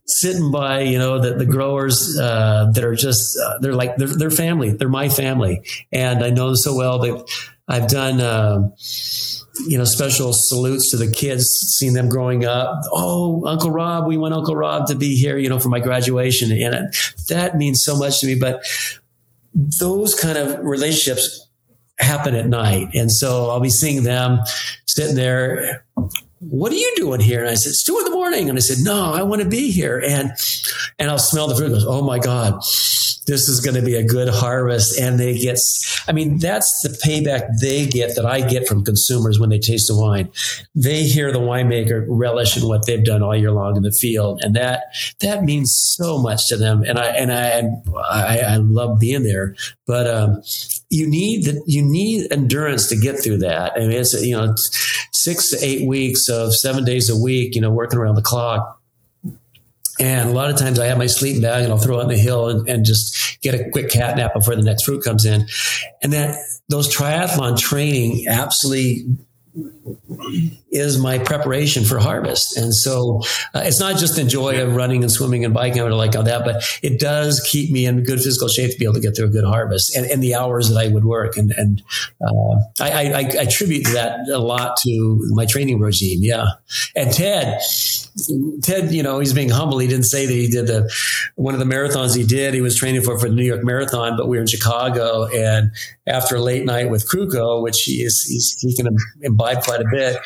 sitting 0.05 0.51
by, 0.51 0.81
you 0.81 0.97
know, 0.97 1.19
the, 1.19 1.33
the 1.35 1.45
growers 1.45 2.17
uh, 2.19 2.69
that 2.73 2.83
are 2.83 2.95
just, 2.95 3.37
uh, 3.39 3.59
they're 3.59 3.73
like, 3.73 3.95
they're, 3.95 4.07
they're, 4.07 4.31
family. 4.31 4.71
They're 4.71 4.89
my 4.89 5.09
family. 5.09 5.61
And 5.91 6.23
I 6.23 6.29
know 6.29 6.47
them 6.47 6.55
so 6.57 6.75
well. 6.75 6.99
They, 6.99 7.13
I've 7.67 7.87
done, 7.87 8.19
uh, 8.19 8.69
you 9.67 9.77
know, 9.77 9.85
special 9.85 10.33
salutes 10.33 10.91
to 10.91 10.97
the 10.97 11.09
kids, 11.09 11.45
seeing 11.77 11.93
them 11.93 12.09
growing 12.09 12.43
up. 12.43 12.81
Oh, 12.91 13.45
Uncle 13.47 13.71
Rob, 13.71 14.07
we 14.07 14.17
want 14.17 14.33
Uncle 14.33 14.55
Rob 14.55 14.87
to 14.87 14.95
be 14.95 15.15
here, 15.15 15.37
you 15.37 15.47
know, 15.47 15.59
for 15.59 15.69
my 15.69 15.79
graduation. 15.79 16.51
And 16.51 16.93
that 17.29 17.55
means 17.55 17.83
so 17.83 17.95
much 17.95 18.19
to 18.19 18.27
me. 18.27 18.35
But 18.35 18.65
those 19.53 20.15
kind 20.15 20.37
of 20.37 20.59
relationships 20.65 21.47
happen 21.97 22.35
at 22.35 22.47
night. 22.47 22.89
And 22.93 23.11
so 23.11 23.49
I'll 23.51 23.61
be 23.61 23.69
seeing 23.69 24.03
them 24.03 24.39
sitting 24.85 25.15
there. 25.15 25.82
What 26.49 26.71
are 26.71 26.75
you 26.75 26.93
doing 26.95 27.19
here? 27.19 27.41
And 27.41 27.49
I 27.49 27.55
said, 27.55 27.69
it's 27.69 27.83
two 27.83 27.97
in 27.97 28.05
the 28.05 28.11
morning. 28.11 28.49
And 28.49 28.57
I 28.57 28.61
said, 28.61 28.77
no, 28.81 29.13
I 29.13 29.23
want 29.23 29.41
to 29.41 29.47
be 29.47 29.71
here. 29.71 29.99
And, 29.99 30.31
and 30.99 31.09
I'll 31.09 31.19
smell 31.19 31.47
the 31.47 31.55
fruit. 31.55 31.69
Goes, 31.69 31.85
oh 31.85 32.01
my 32.01 32.19
God 32.19 32.61
this 33.25 33.47
is 33.47 33.61
going 33.61 33.75
to 33.75 33.81
be 33.81 33.95
a 33.95 34.03
good 34.03 34.27
harvest. 34.27 34.99
And 34.99 35.19
they 35.19 35.37
get, 35.37 35.57
I 36.07 36.11
mean, 36.11 36.39
that's 36.39 36.81
the 36.81 36.89
payback 36.89 37.59
they 37.61 37.85
get 37.85 38.15
that 38.15 38.25
I 38.25 38.41
get 38.41 38.67
from 38.67 38.83
consumers 38.83 39.39
when 39.39 39.49
they 39.49 39.59
taste 39.59 39.87
the 39.87 39.97
wine. 39.97 40.29
They 40.75 41.03
hear 41.03 41.31
the 41.31 41.39
winemaker 41.39 42.05
relish 42.07 42.57
in 42.57 42.67
what 42.67 42.85
they've 42.85 43.03
done 43.03 43.23
all 43.23 43.35
year 43.35 43.51
long 43.51 43.77
in 43.77 43.83
the 43.83 43.91
field. 43.91 44.41
And 44.43 44.55
that, 44.55 44.83
that 45.21 45.43
means 45.43 45.75
so 45.75 46.17
much 46.17 46.47
to 46.49 46.57
them. 46.57 46.83
And 46.83 46.99
I, 46.99 47.07
and 47.07 47.31
I, 47.31 47.63
I, 48.09 48.39
I 48.39 48.55
love 48.57 48.99
being 48.99 49.23
there, 49.23 49.55
but, 49.87 50.07
um, 50.07 50.41
you 50.89 51.09
need 51.09 51.45
that, 51.45 51.63
you 51.65 51.81
need 51.81 52.31
endurance 52.31 52.87
to 52.89 52.95
get 52.95 53.15
through 53.15 53.39
that. 53.39 53.73
I 53.75 53.79
mean, 53.79 53.91
it's, 53.91 54.13
you 54.23 54.35
know, 54.35 54.53
six 55.23 55.51
to 55.51 55.57
eight 55.65 55.87
weeks 55.87 56.29
of 56.29 56.55
seven 56.55 56.83
days 56.83 57.09
a 57.09 57.17
week, 57.17 57.55
you 57.55 57.61
know, 57.61 57.71
working 57.71 57.99
around 57.99 58.15
the 58.15 58.21
clock 58.21 58.79
and 59.99 60.29
a 60.29 60.33
lot 60.33 60.49
of 60.49 60.57
times 60.57 60.79
I 60.79 60.87
have 60.87 60.97
my 60.97 61.05
sleeping 61.05 61.41
bag 61.41 61.63
and 61.63 61.71
I'll 61.71 61.77
throw 61.77 61.99
it 61.99 62.03
on 62.03 62.09
the 62.09 62.17
hill 62.17 62.49
and, 62.49 62.67
and 62.67 62.85
just 62.85 63.39
get 63.41 63.53
a 63.53 63.69
quick 63.69 63.89
cat 63.89 64.17
nap 64.17 64.33
before 64.33 64.55
the 64.55 64.63
next 64.63 64.83
fruit 64.83 65.03
comes 65.03 65.25
in. 65.25 65.47
And 66.01 66.13
that 66.13 66.35
those 66.67 66.93
triathlon 66.93 67.59
training 67.59 68.25
absolutely 68.27 69.05
is 70.71 70.97
my 70.97 71.19
preparation 71.19 71.83
for 71.83 71.99
harvest. 71.99 72.57
And 72.57 72.73
so 72.73 73.21
uh, 73.53 73.61
it's 73.65 73.79
not 73.79 73.97
just 73.97 74.15
the 74.15 74.23
joy 74.23 74.61
of 74.61 74.75
running 74.75 75.03
and 75.03 75.11
swimming 75.11 75.45
and 75.45 75.53
biking 75.53 75.81
or 75.81 75.91
like 75.91 76.15
all 76.15 76.23
that, 76.23 76.45
but 76.45 76.63
it 76.81 76.99
does 76.99 77.45
keep 77.51 77.71
me 77.71 77.85
in 77.85 78.03
good 78.03 78.21
physical 78.21 78.47
shape 78.47 78.71
to 78.71 78.77
be 78.77 78.85
able 78.85 78.95
to 78.95 79.01
get 79.01 79.15
through 79.15 79.27
a 79.27 79.29
good 79.29 79.43
harvest 79.43 79.95
and, 79.95 80.05
and 80.05 80.23
the 80.23 80.35
hours 80.35 80.69
that 80.69 80.77
I 80.77 80.87
would 80.87 81.05
work. 81.05 81.37
And, 81.37 81.51
and 81.51 81.81
uh, 82.21 82.55
I, 82.79 82.91
I, 82.91 83.01
I, 83.01 83.21
attribute 83.43 83.85
that 83.87 84.27
a 84.29 84.39
lot 84.39 84.77
to 84.85 85.19
my 85.31 85.45
training 85.45 85.79
regime. 85.79 86.19
Yeah. 86.21 86.45
And 86.95 87.11
Ted, 87.11 87.61
Ted, 88.61 88.91
you 88.91 89.03
know, 89.03 89.19
he's 89.19 89.33
being 89.33 89.49
humble. 89.49 89.79
He 89.79 89.87
didn't 89.87 90.05
say 90.05 90.25
that 90.25 90.33
he 90.33 90.47
did 90.47 90.67
the, 90.67 90.91
one 91.35 91.53
of 91.53 91.59
the 91.59 91.65
marathons 91.65 92.15
he 92.15 92.23
did. 92.23 92.53
He 92.53 92.61
was 92.61 92.77
training 92.77 93.01
for, 93.01 93.19
for 93.19 93.29
the 93.29 93.35
New 93.35 93.43
York 93.43 93.63
Marathon, 93.63 94.17
but 94.17 94.27
we 94.27 94.37
were 94.37 94.41
in 94.41 94.47
Chicago 94.47 95.25
and 95.25 95.71
after 96.07 96.35
a 96.35 96.41
late 96.41 96.65
night 96.65 96.89
with 96.89 97.09
Krukow, 97.09 97.61
which 97.61 97.83
he 97.83 98.03
is, 98.03 98.23
he's 98.27 98.57
he 98.59 98.75
can 98.75 98.95
imbibe 99.21 99.63
quite 99.75 99.85
a 99.85 99.89
bit 99.91 100.17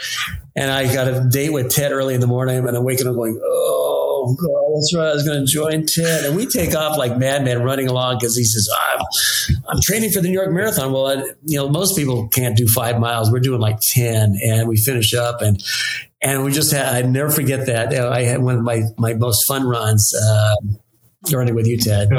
and 0.58 0.72
I 0.72 0.92
got 0.92 1.08
a 1.08 1.30
date 1.30 1.54
with 1.54 1.70
Ted 1.70 1.92
early 1.92 2.16
in 2.16 2.20
the 2.20 2.26
morning, 2.26 2.68
and 2.68 2.76
I'm 2.76 2.84
waking 2.84 3.08
up 3.08 3.14
going, 3.14 3.40
"Oh 3.42 4.36
God, 4.40 4.76
that's 4.76 4.96
right, 4.96 5.10
I 5.10 5.14
was 5.14 5.24
going 5.24 5.46
to 5.46 5.52
join 5.52 5.86
Ted." 5.86 6.26
And 6.26 6.36
we 6.36 6.48
take 6.48 6.76
off 6.76 6.98
like 6.98 7.16
madmen, 7.16 7.62
running 7.62 7.88
along 7.88 8.18
because 8.20 8.36
he 8.36 8.44
says, 8.44 8.68
"I'm, 8.90 9.00
I'm 9.70 9.82
training 9.82 10.10
for 10.10 10.20
the 10.20 10.28
New 10.30 10.34
York 10.34 10.52
Marathon." 10.52 10.92
Well, 10.92 11.08
I, 11.08 11.14
you 11.46 11.58
know, 11.58 11.70
most 11.70 11.96
people 11.96 12.28
can't 12.30 12.58
do 12.58 12.68
five 12.68 13.00
miles. 13.00 13.32
We're 13.32 13.40
doing 13.40 13.62
like 13.62 13.80
ten, 13.82 14.36
and 14.44 14.68
we 14.68 14.78
finish 14.78 15.14
up, 15.14 15.44
and 15.44 15.64
and 16.24 16.44
we 16.44 16.52
just 16.52 16.74
had. 16.74 16.88
I 16.88 17.08
never 17.08 17.30
forget 17.30 17.68
that. 17.68 17.94
I 17.94 18.24
had 18.24 18.42
one 18.42 18.56
of 18.56 18.64
my 18.64 18.82
my 18.98 19.14
most 19.14 19.46
fun 19.46 19.64
runs 19.64 20.12
uh, 20.16 20.56
running 21.32 21.54
with 21.54 21.68
you, 21.68 21.78
Ted. 21.78 22.10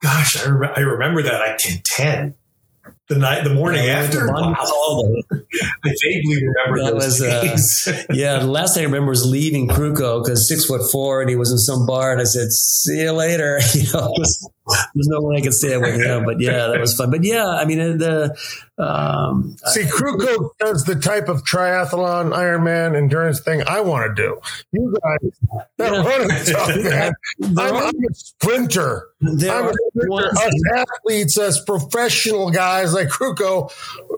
Gosh, 0.00 0.36
I, 0.36 0.48
I 0.76 0.80
remember 0.80 1.22
that. 1.22 1.42
I 1.42 1.56
did 1.58 1.84
ten 1.84 2.36
the 3.08 3.18
night, 3.18 3.44
the 3.44 3.54
morning 3.54 3.84
yeah, 3.84 4.00
after. 4.00 4.26
Wow. 4.26 4.54
I 4.54 5.94
vaguely 6.02 6.42
remember 6.44 6.82
that 6.82 6.94
was, 6.94 7.22
uh, 7.22 8.04
yeah, 8.12 8.40
the 8.40 8.46
last 8.46 8.74
thing 8.74 8.82
I 8.82 8.86
remember 8.86 9.10
was 9.10 9.24
leaving 9.24 9.68
Krukow 9.68 10.22
because 10.22 10.48
six 10.48 10.64
foot 10.66 10.82
four 10.90 11.20
and 11.20 11.30
he 11.30 11.36
was 11.36 11.52
in 11.52 11.58
some 11.58 11.86
bar 11.86 12.12
and 12.12 12.20
I 12.20 12.24
said, 12.24 12.50
"See 12.50 13.02
you 13.02 13.12
later." 13.12 13.60
You 13.76 13.92
know, 13.92 14.14
there's 14.66 15.08
no 15.08 15.20
way 15.20 15.36
I 15.36 15.40
could 15.40 15.54
stay 15.54 15.76
with 15.76 16.00
him, 16.00 16.24
but 16.24 16.40
yeah, 16.40 16.68
that 16.68 16.80
was 16.80 16.94
fun. 16.94 17.10
But 17.10 17.24
yeah, 17.24 17.48
I 17.48 17.64
mean, 17.64 17.98
the 17.98 18.36
um, 18.78 19.56
See, 19.66 19.82
Krukow 19.84 20.50
does 20.58 20.84
the 20.84 20.96
type 20.96 21.28
of 21.28 21.44
triathlon, 21.44 22.32
Ironman, 22.32 22.94
endurance 22.94 23.40
thing 23.40 23.62
I 23.66 23.80
want 23.80 24.14
to 24.14 24.22
do. 24.22 24.38
You 24.72 24.94
guys, 25.02 25.30
that 25.78 25.92
yeah. 25.92 26.02
running 26.02 26.30
stuff, 26.44 26.68
man. 26.84 27.12
I'm, 27.42 27.58
I'm, 27.58 27.94
a 27.94 28.14
sprinter. 28.14 29.08
There 29.20 29.50
I'm 29.50 29.68
a 29.68 29.72
sprinter. 29.72 30.28
Us 30.28 30.52
athletes, 30.76 31.38
as 31.38 31.60
professional 31.60 32.50
guys 32.50 32.92
like 32.92 33.08
Krukow, 33.08 33.72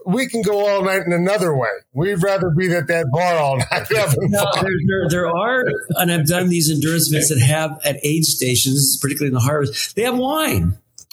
we 0.06 0.28
can 0.28 0.42
go 0.42 0.66
all 0.66 0.84
night 0.84 1.02
in 1.06 1.12
another 1.12 1.56
way. 1.56 1.68
We'd 1.92 2.22
rather 2.22 2.50
be 2.50 2.74
at 2.74 2.88
that 2.88 3.06
bar 3.12 3.36
all 3.36 3.58
night. 3.58 3.86
no, 3.90 4.44
there, 4.54 5.08
there, 5.08 5.28
are, 5.28 5.66
and 5.96 6.10
I've 6.10 6.26
done 6.26 6.48
these 6.48 6.68
endurance 6.68 7.08
events 7.08 7.28
that 7.28 7.40
have 7.40 7.78
at 7.84 7.98
aid 8.02 8.24
stations, 8.24 8.98
particularly 9.00 9.28
in 9.28 9.34
the 9.34 9.40
harvest, 9.40 9.94
they 9.94 10.02
have 10.02 10.18
wine. 10.18 10.37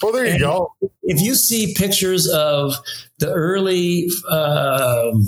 Oh, 0.02 0.12
there 0.12 0.26
you 0.26 0.32
and 0.32 0.40
go. 0.40 0.72
If 1.02 1.20
you 1.20 1.34
see 1.34 1.74
pictures 1.74 2.28
of 2.28 2.74
the 3.18 3.32
early, 3.32 4.08
um, 4.30 5.22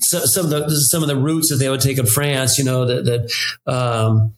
so, 0.00 0.20
some 0.24 0.46
of 0.46 0.50
the 0.50 0.70
some 0.70 1.02
of 1.02 1.08
the 1.08 1.16
routes 1.16 1.50
that 1.50 1.56
they 1.56 1.68
would 1.68 1.80
take 1.80 1.98
in 1.98 2.06
France, 2.06 2.58
you 2.58 2.64
know, 2.64 2.84
that, 2.84 3.04
that 3.04 3.72
um, 3.72 4.32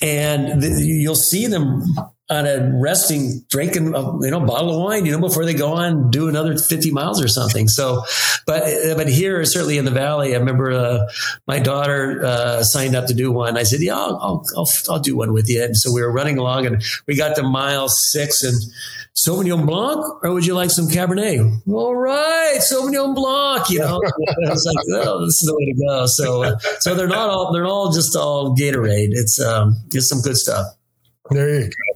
and 0.00 0.62
the, 0.62 0.80
you'll 0.80 1.14
see 1.16 1.46
them 1.46 1.82
on 2.28 2.44
a 2.44 2.72
resting, 2.74 3.44
drinking, 3.48 3.94
a, 3.94 4.00
you 4.24 4.30
know, 4.30 4.40
bottle 4.40 4.74
of 4.74 4.82
wine, 4.82 5.06
you 5.06 5.12
know, 5.12 5.20
before 5.20 5.44
they 5.44 5.54
go 5.54 5.74
on 5.74 6.10
do 6.10 6.28
another 6.28 6.58
50 6.58 6.90
miles 6.90 7.22
or 7.22 7.28
something. 7.28 7.68
So, 7.68 8.02
but, 8.46 8.64
but 8.96 9.08
here, 9.08 9.44
certainly 9.44 9.78
in 9.78 9.84
the 9.84 9.92
Valley, 9.92 10.34
I 10.34 10.38
remember, 10.38 10.72
uh, 10.72 11.08
my 11.46 11.60
daughter, 11.60 12.24
uh, 12.24 12.62
signed 12.64 12.96
up 12.96 13.06
to 13.06 13.14
do 13.14 13.30
one. 13.30 13.56
I 13.56 13.62
said, 13.62 13.80
yeah, 13.80 13.96
I'll, 13.96 14.18
I'll, 14.20 14.44
I'll, 14.56 14.68
I'll 14.90 14.98
do 14.98 15.16
one 15.16 15.32
with 15.32 15.48
you. 15.48 15.62
And 15.62 15.76
so 15.76 15.92
we 15.92 16.02
were 16.02 16.10
running 16.10 16.36
along 16.36 16.66
and 16.66 16.82
we 17.06 17.16
got 17.16 17.36
to 17.36 17.44
mile 17.44 17.88
six 17.88 18.42
and 18.42 18.56
Sauvignon 19.16 19.64
Blanc, 19.64 20.04
or 20.22 20.34
would 20.34 20.44
you 20.44 20.54
like 20.54 20.70
some 20.70 20.88
Cabernet? 20.88 21.62
All 21.68 21.96
right, 21.96 22.58
Sauvignon 22.58 23.14
Blanc. 23.14 23.70
You 23.70 23.78
know, 23.78 24.00
it's 24.28 24.66
like, 24.66 25.06
oh, 25.06 25.24
this 25.24 25.40
is 25.40 25.46
the 25.46 25.54
way 25.56 25.72
to 25.72 25.86
go. 25.86 26.06
So, 26.06 26.42
uh, 26.42 26.58
so 26.80 26.94
they're 26.94 27.08
not 27.08 27.30
all, 27.30 27.52
they're 27.52 27.66
all 27.66 27.92
just 27.92 28.14
all 28.14 28.54
Gatorade. 28.54 29.10
It's, 29.12 29.40
um, 29.40 29.76
it's 29.92 30.08
some 30.08 30.20
good 30.20 30.36
stuff. 30.36 30.66
There 31.30 31.60
you 31.60 31.66
go 31.66 31.95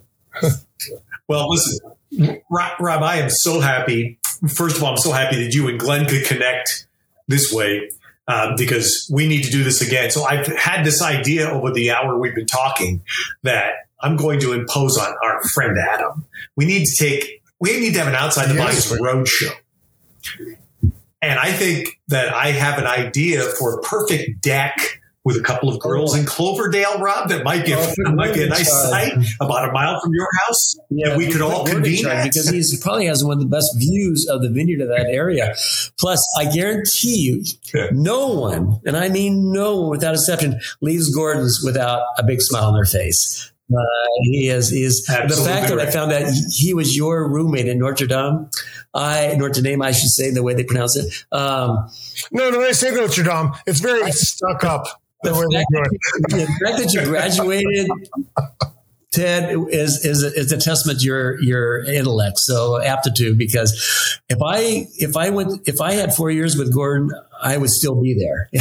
well, 1.28 1.48
listen, 1.50 2.42
Rob, 2.50 3.02
I 3.02 3.16
am 3.16 3.30
so 3.30 3.60
happy. 3.60 4.18
First 4.48 4.76
of 4.76 4.82
all, 4.82 4.92
I'm 4.92 4.98
so 4.98 5.12
happy 5.12 5.44
that 5.44 5.54
you 5.54 5.68
and 5.68 5.78
Glenn 5.78 6.06
could 6.06 6.24
connect 6.24 6.86
this 7.28 7.52
way 7.52 7.88
uh, 8.26 8.56
because 8.56 9.08
we 9.12 9.26
need 9.26 9.44
to 9.44 9.50
do 9.50 9.64
this 9.64 9.80
again. 9.80 10.10
So 10.10 10.24
I've 10.24 10.46
had 10.46 10.84
this 10.84 11.02
idea 11.02 11.48
over 11.48 11.72
the 11.72 11.90
hour 11.90 12.18
we've 12.18 12.34
been 12.34 12.46
talking 12.46 13.02
that 13.42 13.72
I'm 14.00 14.16
going 14.16 14.40
to 14.40 14.52
impose 14.52 14.96
on 14.96 15.12
our 15.24 15.42
friend 15.44 15.76
Adam. 15.78 16.24
We 16.56 16.64
need 16.64 16.86
to 16.86 16.96
take, 16.96 17.42
we 17.58 17.78
need 17.78 17.92
to 17.94 17.98
have 17.98 18.08
an 18.08 18.14
outside 18.14 18.48
the 18.48 18.58
box 18.58 18.90
road 19.00 19.28
show. 19.28 19.50
And 21.22 21.38
I 21.38 21.52
think 21.52 22.00
that 22.08 22.32
I 22.32 22.52
have 22.52 22.78
an 22.78 22.86
idea 22.86 23.42
for 23.42 23.78
a 23.78 23.82
perfect 23.82 24.40
deck 24.40 24.99
with 25.24 25.36
a 25.36 25.42
couple 25.42 25.68
of 25.68 25.78
girls 25.80 26.16
in 26.16 26.24
Cloverdale, 26.24 26.98
Rob, 26.98 27.28
that 27.28 27.44
might 27.44 27.66
give 27.66 27.78
oh, 27.78 28.12
might 28.12 28.32
be 28.32 28.42
a 28.42 28.46
nice 28.46 28.70
site 28.70 29.12
about 29.40 29.68
a 29.68 29.72
mile 29.72 30.00
from 30.00 30.12
your 30.14 30.28
house 30.46 30.78
yeah, 30.88 31.10
that 31.10 31.18
we 31.18 31.30
could 31.30 31.42
all 31.42 31.66
convene 31.66 32.06
at. 32.06 32.24
Because 32.24 32.48
he 32.48 32.78
probably 32.80 33.06
has 33.06 33.22
one 33.22 33.34
of 33.34 33.40
the 33.40 33.46
best 33.46 33.68
views 33.76 34.26
of 34.28 34.40
the 34.42 34.48
vineyard 34.48 34.80
of 34.80 34.88
that 34.88 35.06
area. 35.06 35.54
Plus, 35.98 36.26
I 36.38 36.50
guarantee 36.50 37.16
you, 37.16 37.90
no 37.92 38.28
one, 38.28 38.80
and 38.86 38.96
I 38.96 39.08
mean 39.10 39.52
no 39.52 39.82
one 39.82 39.90
without 39.90 40.14
exception, 40.14 40.58
leaves 40.80 41.14
Gordon's 41.14 41.60
without 41.62 42.02
a 42.16 42.22
big 42.22 42.40
smile 42.40 42.64
on 42.64 42.74
their 42.74 42.86
face. 42.86 43.52
Uh, 43.72 43.84
he 44.22 44.48
is, 44.48 44.70
he 44.70 44.82
is 44.82 45.04
the 45.06 45.42
fact 45.46 45.68
that 45.68 45.78
I 45.78 45.88
found 45.90 46.10
that 46.10 46.32
he 46.50 46.74
was 46.74 46.96
your 46.96 47.28
roommate 47.28 47.68
in 47.68 47.78
Notre 47.78 48.06
Dame. 48.06 48.48
I 48.92 49.36
Notre 49.36 49.62
Dame, 49.62 49.82
I 49.82 49.92
should 49.92 50.08
say, 50.08 50.32
the 50.32 50.42
way 50.42 50.54
they 50.54 50.64
pronounce 50.64 50.96
it. 50.96 51.24
Um, 51.30 51.88
no, 52.32 52.50
no, 52.50 52.60
they 52.60 52.72
say 52.72 52.90
Notre 52.90 53.22
Dame. 53.22 53.52
It's 53.66 53.78
very 53.78 54.02
I, 54.02 54.10
stuck 54.10 54.64
up 54.64 55.00
the, 55.22 55.32
fact, 55.32 55.66
the 56.30 56.46
fact 56.64 56.78
that 56.78 56.92
you 56.94 57.04
graduated, 57.04 57.88
Ted, 59.12 59.56
is 59.70 60.04
is 60.04 60.22
a, 60.22 60.32
is 60.34 60.52
a 60.52 60.56
testament 60.56 61.00
to 61.00 61.06
your 61.06 61.40
your 61.42 61.84
intellect, 61.84 62.38
so 62.38 62.80
aptitude. 62.80 63.36
Because 63.36 64.18
if 64.28 64.38
I 64.42 64.86
if 64.98 65.16
I 65.16 65.30
went 65.30 65.68
if 65.68 65.80
I 65.80 65.92
had 65.92 66.14
four 66.14 66.30
years 66.30 66.56
with 66.56 66.72
Gordon, 66.72 67.10
I 67.42 67.56
would 67.56 67.70
still 67.70 68.00
be 68.00 68.14
there. 68.14 68.48
he, 68.52 68.58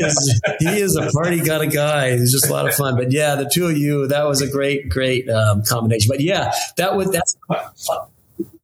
is, 0.00 0.40
he 0.60 0.80
is 0.80 0.96
a 0.96 1.10
party 1.10 1.40
kind 1.40 1.64
of 1.64 1.72
guy. 1.72 2.16
He's 2.16 2.32
just 2.32 2.48
a 2.48 2.52
lot 2.52 2.68
of 2.68 2.74
fun. 2.74 2.96
But 2.96 3.10
yeah, 3.12 3.34
the 3.34 3.50
two 3.52 3.66
of 3.66 3.76
you, 3.76 4.06
that 4.06 4.26
was 4.26 4.40
a 4.40 4.48
great 4.48 4.88
great 4.88 5.28
um, 5.28 5.62
combination. 5.64 6.08
But 6.08 6.20
yeah, 6.20 6.52
that 6.76 6.94
would 6.94 7.12
that's. 7.12 7.36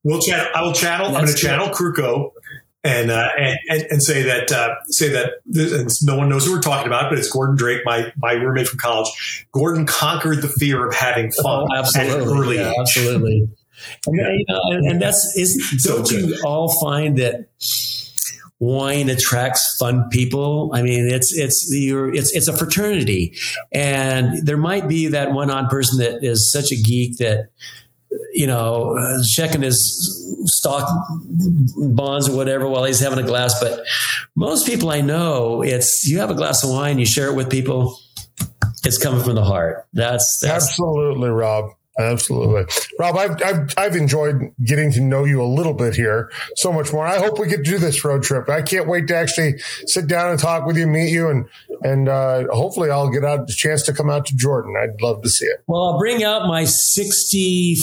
We'll 0.04 0.20
chat. 0.20 0.54
I 0.54 0.62
will 0.62 0.72
channel. 0.72 1.06
That's 1.06 1.18
I'm 1.18 1.24
going 1.24 1.36
to 1.36 1.42
channel 1.42 1.68
Krukow 1.68 2.30
and, 2.84 3.10
uh, 3.10 3.28
and, 3.38 3.82
and 3.90 4.02
say 4.02 4.22
that 4.22 4.52
uh, 4.52 4.74
say 4.86 5.08
that 5.08 5.34
this, 5.46 6.02
no 6.04 6.16
one 6.16 6.28
knows 6.28 6.46
who 6.46 6.52
we're 6.52 6.60
talking 6.60 6.86
about, 6.86 7.10
but 7.10 7.18
it's 7.18 7.30
Gordon 7.30 7.56
Drake, 7.56 7.80
my 7.84 8.12
my 8.18 8.32
roommate 8.32 8.68
from 8.68 8.78
college. 8.78 9.46
Gordon 9.52 9.86
conquered 9.86 10.42
the 10.42 10.48
fear 10.48 10.86
of 10.86 10.94
having 10.94 11.32
fun. 11.32 11.66
Oh, 11.70 11.76
absolutely, 11.76 12.56
yeah, 12.56 12.74
absolutely. 12.78 13.48
And, 14.06 14.16
yeah. 14.16 14.28
you 14.30 14.44
know, 14.48 14.60
and, 14.70 14.92
and, 14.92 15.02
that's 15.02 15.36
is 15.36 15.82
don't 15.84 16.10
you 16.10 16.38
all 16.42 16.72
find 16.80 17.18
that 17.18 17.48
wine 18.58 19.10
attracts 19.10 19.76
fun 19.78 20.08
people. 20.10 20.70
I 20.72 20.82
mean, 20.82 21.06
it's 21.08 21.36
it's 21.36 21.68
it's 21.70 22.34
it's 22.34 22.48
a 22.48 22.56
fraternity, 22.56 23.36
and 23.72 24.46
there 24.46 24.56
might 24.56 24.88
be 24.88 25.08
that 25.08 25.32
one 25.32 25.50
odd 25.50 25.68
person 25.68 25.98
that 25.98 26.24
is 26.24 26.50
such 26.50 26.72
a 26.72 26.76
geek 26.76 27.18
that 27.18 27.50
you 28.32 28.46
know, 28.46 28.96
checking 29.32 29.62
his 29.62 29.78
stock 30.46 30.88
bonds 31.76 32.28
or 32.28 32.36
whatever 32.36 32.68
while 32.68 32.84
he's 32.84 33.00
having 33.00 33.18
a 33.18 33.26
glass. 33.26 33.60
But 33.60 33.84
most 34.34 34.66
people 34.66 34.90
I 34.90 35.00
know, 35.00 35.62
it's 35.62 36.06
you 36.06 36.18
have 36.18 36.30
a 36.30 36.34
glass 36.34 36.64
of 36.64 36.70
wine, 36.70 36.98
you 36.98 37.06
share 37.06 37.28
it 37.28 37.34
with 37.34 37.50
people. 37.50 37.98
It's 38.84 38.98
coming 38.98 39.24
from 39.24 39.34
the 39.34 39.44
heart. 39.44 39.86
That's, 39.92 40.40
that's 40.42 40.68
absolutely 40.68 41.30
Rob. 41.30 41.70
Absolutely. 41.98 42.64
Rob, 42.98 43.16
I've, 43.16 43.42
I've, 43.42 43.74
I've 43.76 43.96
enjoyed 43.96 44.52
getting 44.64 44.90
to 44.92 45.00
know 45.00 45.24
you 45.24 45.42
a 45.42 45.46
little 45.46 45.74
bit 45.74 45.94
here 45.94 46.30
so 46.56 46.72
much 46.72 46.92
more. 46.92 47.06
I 47.06 47.18
hope 47.18 47.38
we 47.38 47.46
get 47.46 47.58
to 47.58 47.62
do 47.62 47.78
this 47.78 48.04
road 48.04 48.22
trip. 48.22 48.48
I 48.48 48.62
can't 48.62 48.88
wait 48.88 49.06
to 49.08 49.16
actually 49.16 49.58
sit 49.86 50.08
down 50.08 50.30
and 50.30 50.38
talk 50.38 50.66
with 50.66 50.76
you, 50.76 50.86
meet 50.86 51.10
you, 51.10 51.28
and, 51.28 51.46
and, 51.82 52.08
uh, 52.08 52.44
hopefully 52.50 52.90
I'll 52.90 53.10
get 53.10 53.24
out 53.24 53.48
a 53.48 53.52
chance 53.52 53.82
to 53.84 53.92
come 53.92 54.10
out 54.10 54.26
to 54.26 54.36
Jordan. 54.36 54.74
I'd 54.76 55.00
love 55.00 55.22
to 55.22 55.28
see 55.28 55.46
it. 55.46 55.62
Well, 55.66 55.82
I'll 55.84 55.98
bring 55.98 56.24
out 56.24 56.46
my 56.48 56.64
60, 56.64 57.76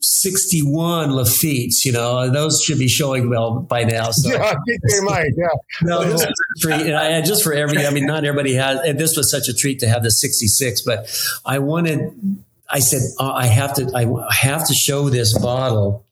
61 0.00 1.10
Lafites, 1.10 1.84
you 1.84 1.92
know, 1.92 2.30
those 2.30 2.62
should 2.62 2.78
be 2.78 2.88
showing 2.88 3.28
well 3.28 3.60
by 3.60 3.84
now. 3.84 4.10
So. 4.10 4.32
Yeah, 4.32 4.42
I 4.42 4.54
think 4.66 4.80
they 4.88 5.00
might. 5.02 5.32
Yeah. 5.36 5.46
no, 5.82 6.04
this 6.04 6.14
was 6.14 6.22
a 6.24 6.60
treat. 6.60 6.86
And 6.86 6.96
I, 6.96 7.20
just 7.22 7.42
for 7.44 7.52
every, 7.52 7.86
I 7.86 7.90
mean, 7.90 8.06
not 8.06 8.24
everybody 8.24 8.54
has, 8.54 8.80
and 8.80 8.98
this 8.98 9.16
was 9.16 9.30
such 9.30 9.48
a 9.48 9.54
treat 9.54 9.80
to 9.80 9.88
have 9.88 10.02
the 10.02 10.10
66, 10.10 10.82
but 10.82 11.06
I 11.44 11.58
wanted, 11.58 12.43
I 12.68 12.80
said, 12.80 13.02
oh, 13.18 13.30
I 13.30 13.46
have 13.46 13.74
to, 13.74 13.90
I 13.94 14.34
have 14.34 14.66
to 14.68 14.74
show 14.74 15.10
this 15.10 15.36
bottle 15.38 16.04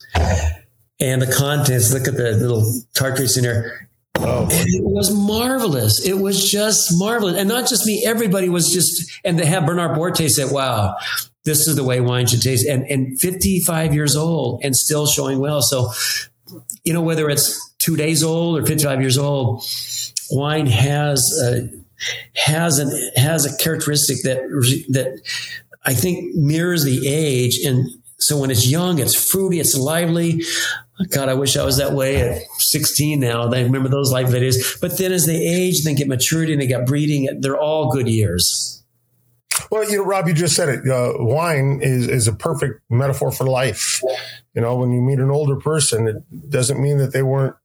and 1.01 1.23
the 1.23 1.33
contents. 1.33 1.93
Look 1.93 2.07
at 2.09 2.17
the 2.17 2.33
little 2.33 2.73
cartridge 2.95 3.37
in 3.37 3.45
there. 3.45 3.89
Oh. 4.17 4.47
It 4.51 4.85
was 4.85 5.13
marvelous. 5.13 6.07
It 6.07 6.15
was 6.15 6.49
just 6.49 6.97
marvelous. 6.99 7.37
And 7.37 7.49
not 7.49 7.69
just 7.69 7.87
me, 7.87 8.05
everybody 8.07 8.49
was 8.49 8.73
just, 8.73 9.11
and 9.25 9.39
to 9.39 9.47
have 9.47 9.67
Bernard 9.67 9.97
Portet 9.97 10.29
say, 10.29 10.45
wow, 10.45 10.97
this 11.45 11.67
is 11.67 11.75
the 11.75 11.83
way 11.83 12.01
wine 12.01 12.27
should 12.27 12.43
taste. 12.43 12.67
And, 12.67 12.85
and 12.85 13.19
55 13.21 13.95
years 13.95 14.15
old 14.15 14.61
and 14.63 14.77
still 14.77 15.07
showing 15.07 15.41
well. 15.41 15.63
So, 15.63 15.91
you 16.85 16.93
know, 16.93 17.03
whether 17.03 17.29
it's 17.31 17.75
two 17.79 17.97
days 17.97 18.23
old 18.23 18.59
or 18.59 18.67
55 18.67 19.01
years 19.01 19.19
old, 19.19 19.65
wine 20.31 20.67
has, 20.67 21.21
a, 21.43 21.69
has 22.37 22.79
an, 22.79 22.93
has 23.17 23.45
a 23.45 23.57
characteristic 23.57 24.23
that, 24.23 24.39
that 24.91 25.21
I 25.85 25.95
think 25.95 26.35
mirrors 26.35 26.85
the 26.85 27.09
age. 27.09 27.59
And 27.65 27.89
so 28.19 28.39
when 28.39 28.51
it's 28.51 28.69
young, 28.69 28.99
it's 28.99 29.15
fruity, 29.15 29.61
it's 29.61 29.77
lively. 29.77 30.43
God, 31.11 31.29
I 31.29 31.35
wish 31.35 31.57
I 31.57 31.65
was 31.65 31.79
that 31.79 31.93
way 31.93 32.21
at 32.21 32.43
16 32.59 33.19
now. 33.19 33.53
I 33.53 33.63
remember 33.63 33.89
those 33.89 34.13
lively 34.13 34.41
days. 34.41 34.79
But 34.81 34.99
then 34.99 35.13
as 35.13 35.27
they 35.27 35.37
age, 35.37 35.85
they 35.85 35.95
get 35.95 36.07
maturity 36.07 36.53
and 36.53 36.63
they 36.63 36.67
get 36.67 36.87
breeding. 36.87 37.41
They're 37.41 37.59
all 37.59 37.91
good 37.91 38.09
years. 38.09 38.85
Well, 39.71 39.91
you 39.91 39.99
know, 39.99 40.05
Rob, 40.05 40.29
you 40.29 40.35
just 40.35 40.55
said 40.55 40.69
it. 40.69 40.89
Uh, 40.89 41.15
wine 41.17 41.81
is, 41.83 42.07
is 42.07 42.29
a 42.29 42.33
perfect 42.33 42.81
metaphor 42.89 43.33
for 43.33 43.45
life. 43.45 44.01
You 44.55 44.63
know, 44.63 44.77
when 44.77 44.93
you 44.93 45.01
meet 45.01 45.19
an 45.19 45.31
older 45.31 45.57
person, 45.57 46.07
it 46.09 46.51
doesn't 46.51 46.81
mean 46.81 46.99
that 46.99 47.13
they 47.13 47.23
weren't 47.23 47.57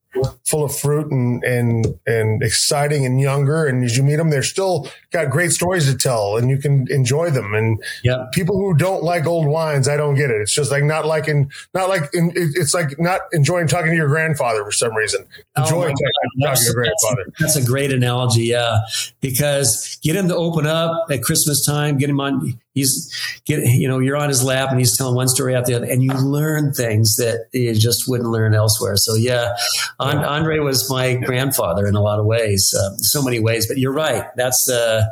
full 0.46 0.64
of 0.64 0.76
fruit 0.76 1.12
and 1.12 1.44
and 1.44 1.86
and 2.06 2.42
exciting 2.44 3.06
and 3.06 3.20
younger. 3.20 3.66
And 3.66 3.84
as 3.84 3.98
you 3.98 4.04
meet 4.04 4.16
them, 4.16 4.30
they're 4.30 4.44
still 4.44 4.90
got 5.12 5.30
great 5.30 5.52
stories 5.52 5.86
to 5.92 5.98
tell, 5.98 6.38
and 6.38 6.50
you 6.50 6.58
can 6.58 6.88
enjoy 6.90 7.30
them. 7.30 7.54
And 7.54 7.82
yeah. 8.04 8.26
people 8.34 8.58
who 8.58 8.74
don't 8.76 9.04
like 9.04 9.26
old 9.26 9.48
wines, 9.48 9.88
I 9.88 9.98
don't 9.98 10.16
get 10.16 10.32
it. 10.32 10.42
It's 10.42 10.54
just 10.54 10.72
like 10.72 10.84
not 10.84 11.06
liking, 11.06 11.52
not 11.74 11.90
like 11.90 12.10
in, 12.14 12.32
it's 12.36 12.74
like 12.74 13.00
not 13.00 13.22
enjoying 13.32 13.68
talking 13.68 13.92
to 13.92 13.96
your 13.96 14.08
grandfather 14.08 14.64
for 14.64 14.72
some 14.72 14.96
reason. 14.96 15.26
Oh 15.56 15.64
Enjoy 15.64 15.82
talking 15.82 15.96
to 15.96 16.64
your 16.64 16.74
grandfather. 16.74 17.26
That's, 17.40 17.56
that's 17.56 17.66
a 17.66 17.68
great 17.68 17.92
analogy, 17.92 18.46
yeah. 18.46 18.80
Because 19.22 20.00
get 20.04 20.16
him 20.16 20.28
to 20.30 20.36
open 20.36 20.66
up 20.66 21.08
at 21.12 21.24
Christmas 21.24 21.66
time, 21.66 21.98
get 21.98 22.10
him 22.10 22.20
on 22.20 22.60
he's 22.78 23.42
get 23.46 23.60
you 23.66 23.88
know 23.88 24.00
you're 24.00 24.16
on 24.16 24.30
his 24.30 24.44
lap 24.44 24.70
and 24.70 24.80
he's 24.80 24.96
telling 24.98 25.16
one 25.16 25.28
story 25.28 25.56
after 25.56 25.72
the 25.72 25.78
other 25.78 25.92
and 25.92 26.04
you 26.04 26.12
learn 26.14 26.72
things 26.74 27.16
that 27.16 27.48
you 27.54 27.74
just 27.74 28.08
wouldn't 28.08 28.30
learn 28.30 28.54
elsewhere 28.54 28.96
so 28.96 29.16
yeah 29.16 29.54
andre 30.00 30.60
was 30.60 30.90
my 30.90 31.16
grandfather 31.16 31.88
in 31.88 31.96
a 31.96 32.02
lot 32.02 32.20
of 32.20 32.26
ways 32.26 32.74
uh, 32.78 32.96
so 32.98 33.22
many 33.22 33.40
ways 33.40 33.68
but 33.68 33.78
you're 33.78 33.94
right 33.94 34.26
that's 34.36 34.70
uh, 34.70 35.04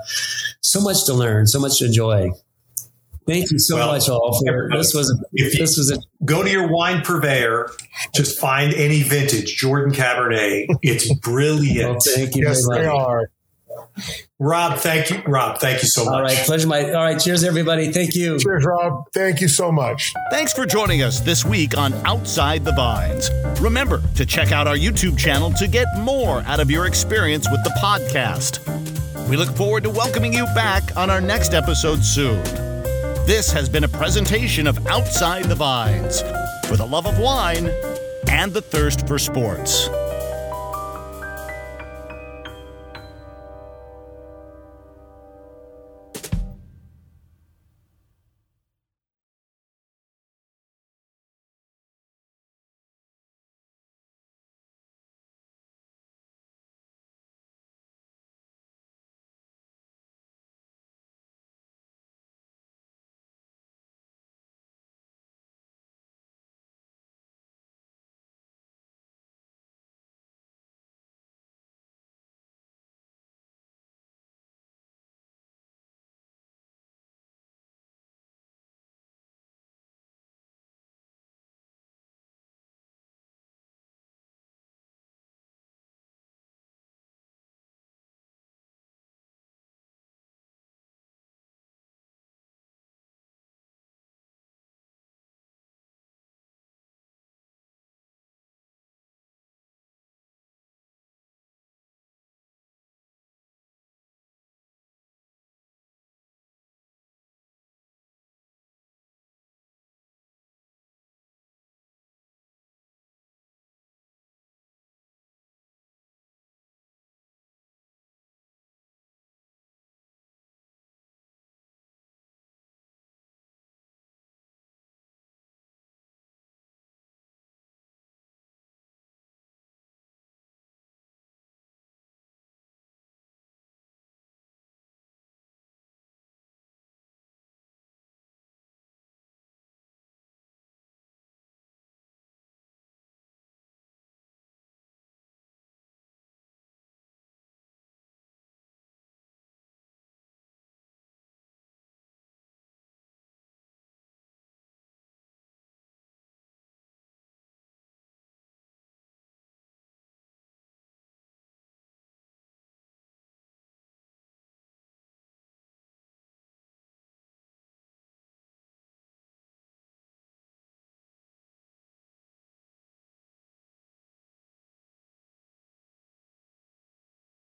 so 0.62 0.80
much 0.80 1.06
to 1.06 1.14
learn 1.14 1.48
so 1.48 1.60
much 1.60 1.78
to 1.80 1.86
enjoy 1.86 2.30
Thank 3.28 3.52
you 3.52 3.58
so 3.58 3.78
well, 3.78 3.94
much, 3.94 4.08
all. 4.08 4.40
For 4.46 4.70
this 4.72 4.94
was 4.94 5.10
a, 5.10 5.16
if 5.34 5.58
this 5.58 5.78
was 5.78 5.92
a 5.92 5.98
go 6.26 6.44
to 6.44 6.50
your 6.50 6.72
wine 6.72 7.02
purveyor, 7.02 7.72
just 8.14 8.40
find 8.40 8.72
any 8.74 9.02
vintage 9.02 9.56
Jordan 9.56 9.92
Cabernet. 9.92 10.68
It's 10.84 11.12
brilliant. 11.22 11.90
Well, 11.90 12.00
thank 12.16 12.36
you. 12.36 12.46
Yes, 12.46 12.68
they 12.70 12.86
are. 12.86 13.32
Rob, 14.40 14.80
thank 14.80 15.10
you. 15.10 15.22
Rob, 15.26 15.60
thank 15.60 15.82
you 15.82 15.88
so 15.88 16.06
much. 16.06 16.14
All 16.14 16.22
right, 16.22 16.38
pleasure. 16.38 16.68
My 16.68 16.92
all 16.92 17.04
right, 17.04 17.20
cheers, 17.20 17.44
everybody. 17.44 17.92
Thank 17.92 18.16
you. 18.16 18.38
Cheers, 18.40 18.66
Rob. 18.66 19.06
Thank 19.14 19.42
you 19.42 19.48
so 19.48 19.72
much. 19.72 20.14
Thanks 20.30 20.54
for 20.54 20.66
joining 20.66 21.02
us 21.02 21.20
this 21.22 21.46
week 21.46 21.78
on 21.78 21.94
Outside 22.06 22.66
the 22.66 22.74
Vines. 22.74 23.30
Remember 23.62 24.02
to 24.16 24.26
check 24.26 24.52
out 24.52 24.68
our 24.68 24.76
YouTube 24.76 25.18
channel 25.18 25.52
to 25.54 25.68
get 25.68 25.88
more 26.00 26.42
out 26.42 26.60
of 26.60 26.70
your 26.70 26.86
experience 26.86 27.50
with 27.50 27.64
the 27.64 27.72
podcast. 27.82 28.60
We 29.30 29.38
look 29.38 29.56
forward 29.56 29.84
to 29.84 29.90
welcoming 29.90 30.34
you 30.34 30.46
back 30.54 30.96
on 30.96 31.10
our 31.10 31.22
next 31.22 31.54
episode 31.54 32.04
soon. 32.04 32.44
This 33.26 33.52
has 33.54 33.68
been 33.70 33.86
a 33.86 33.88
presentation 33.88 34.68
of 34.68 34.86
Outside 34.86 35.46
the 35.46 35.56
Vines 35.56 36.22
for 36.68 36.78
the 36.78 36.86
love 36.86 37.08
of 37.08 37.18
wine 37.18 37.72
and 38.30 38.54
the 38.54 38.62
thirst 38.62 39.08
for 39.08 39.18
sports. 39.18 39.90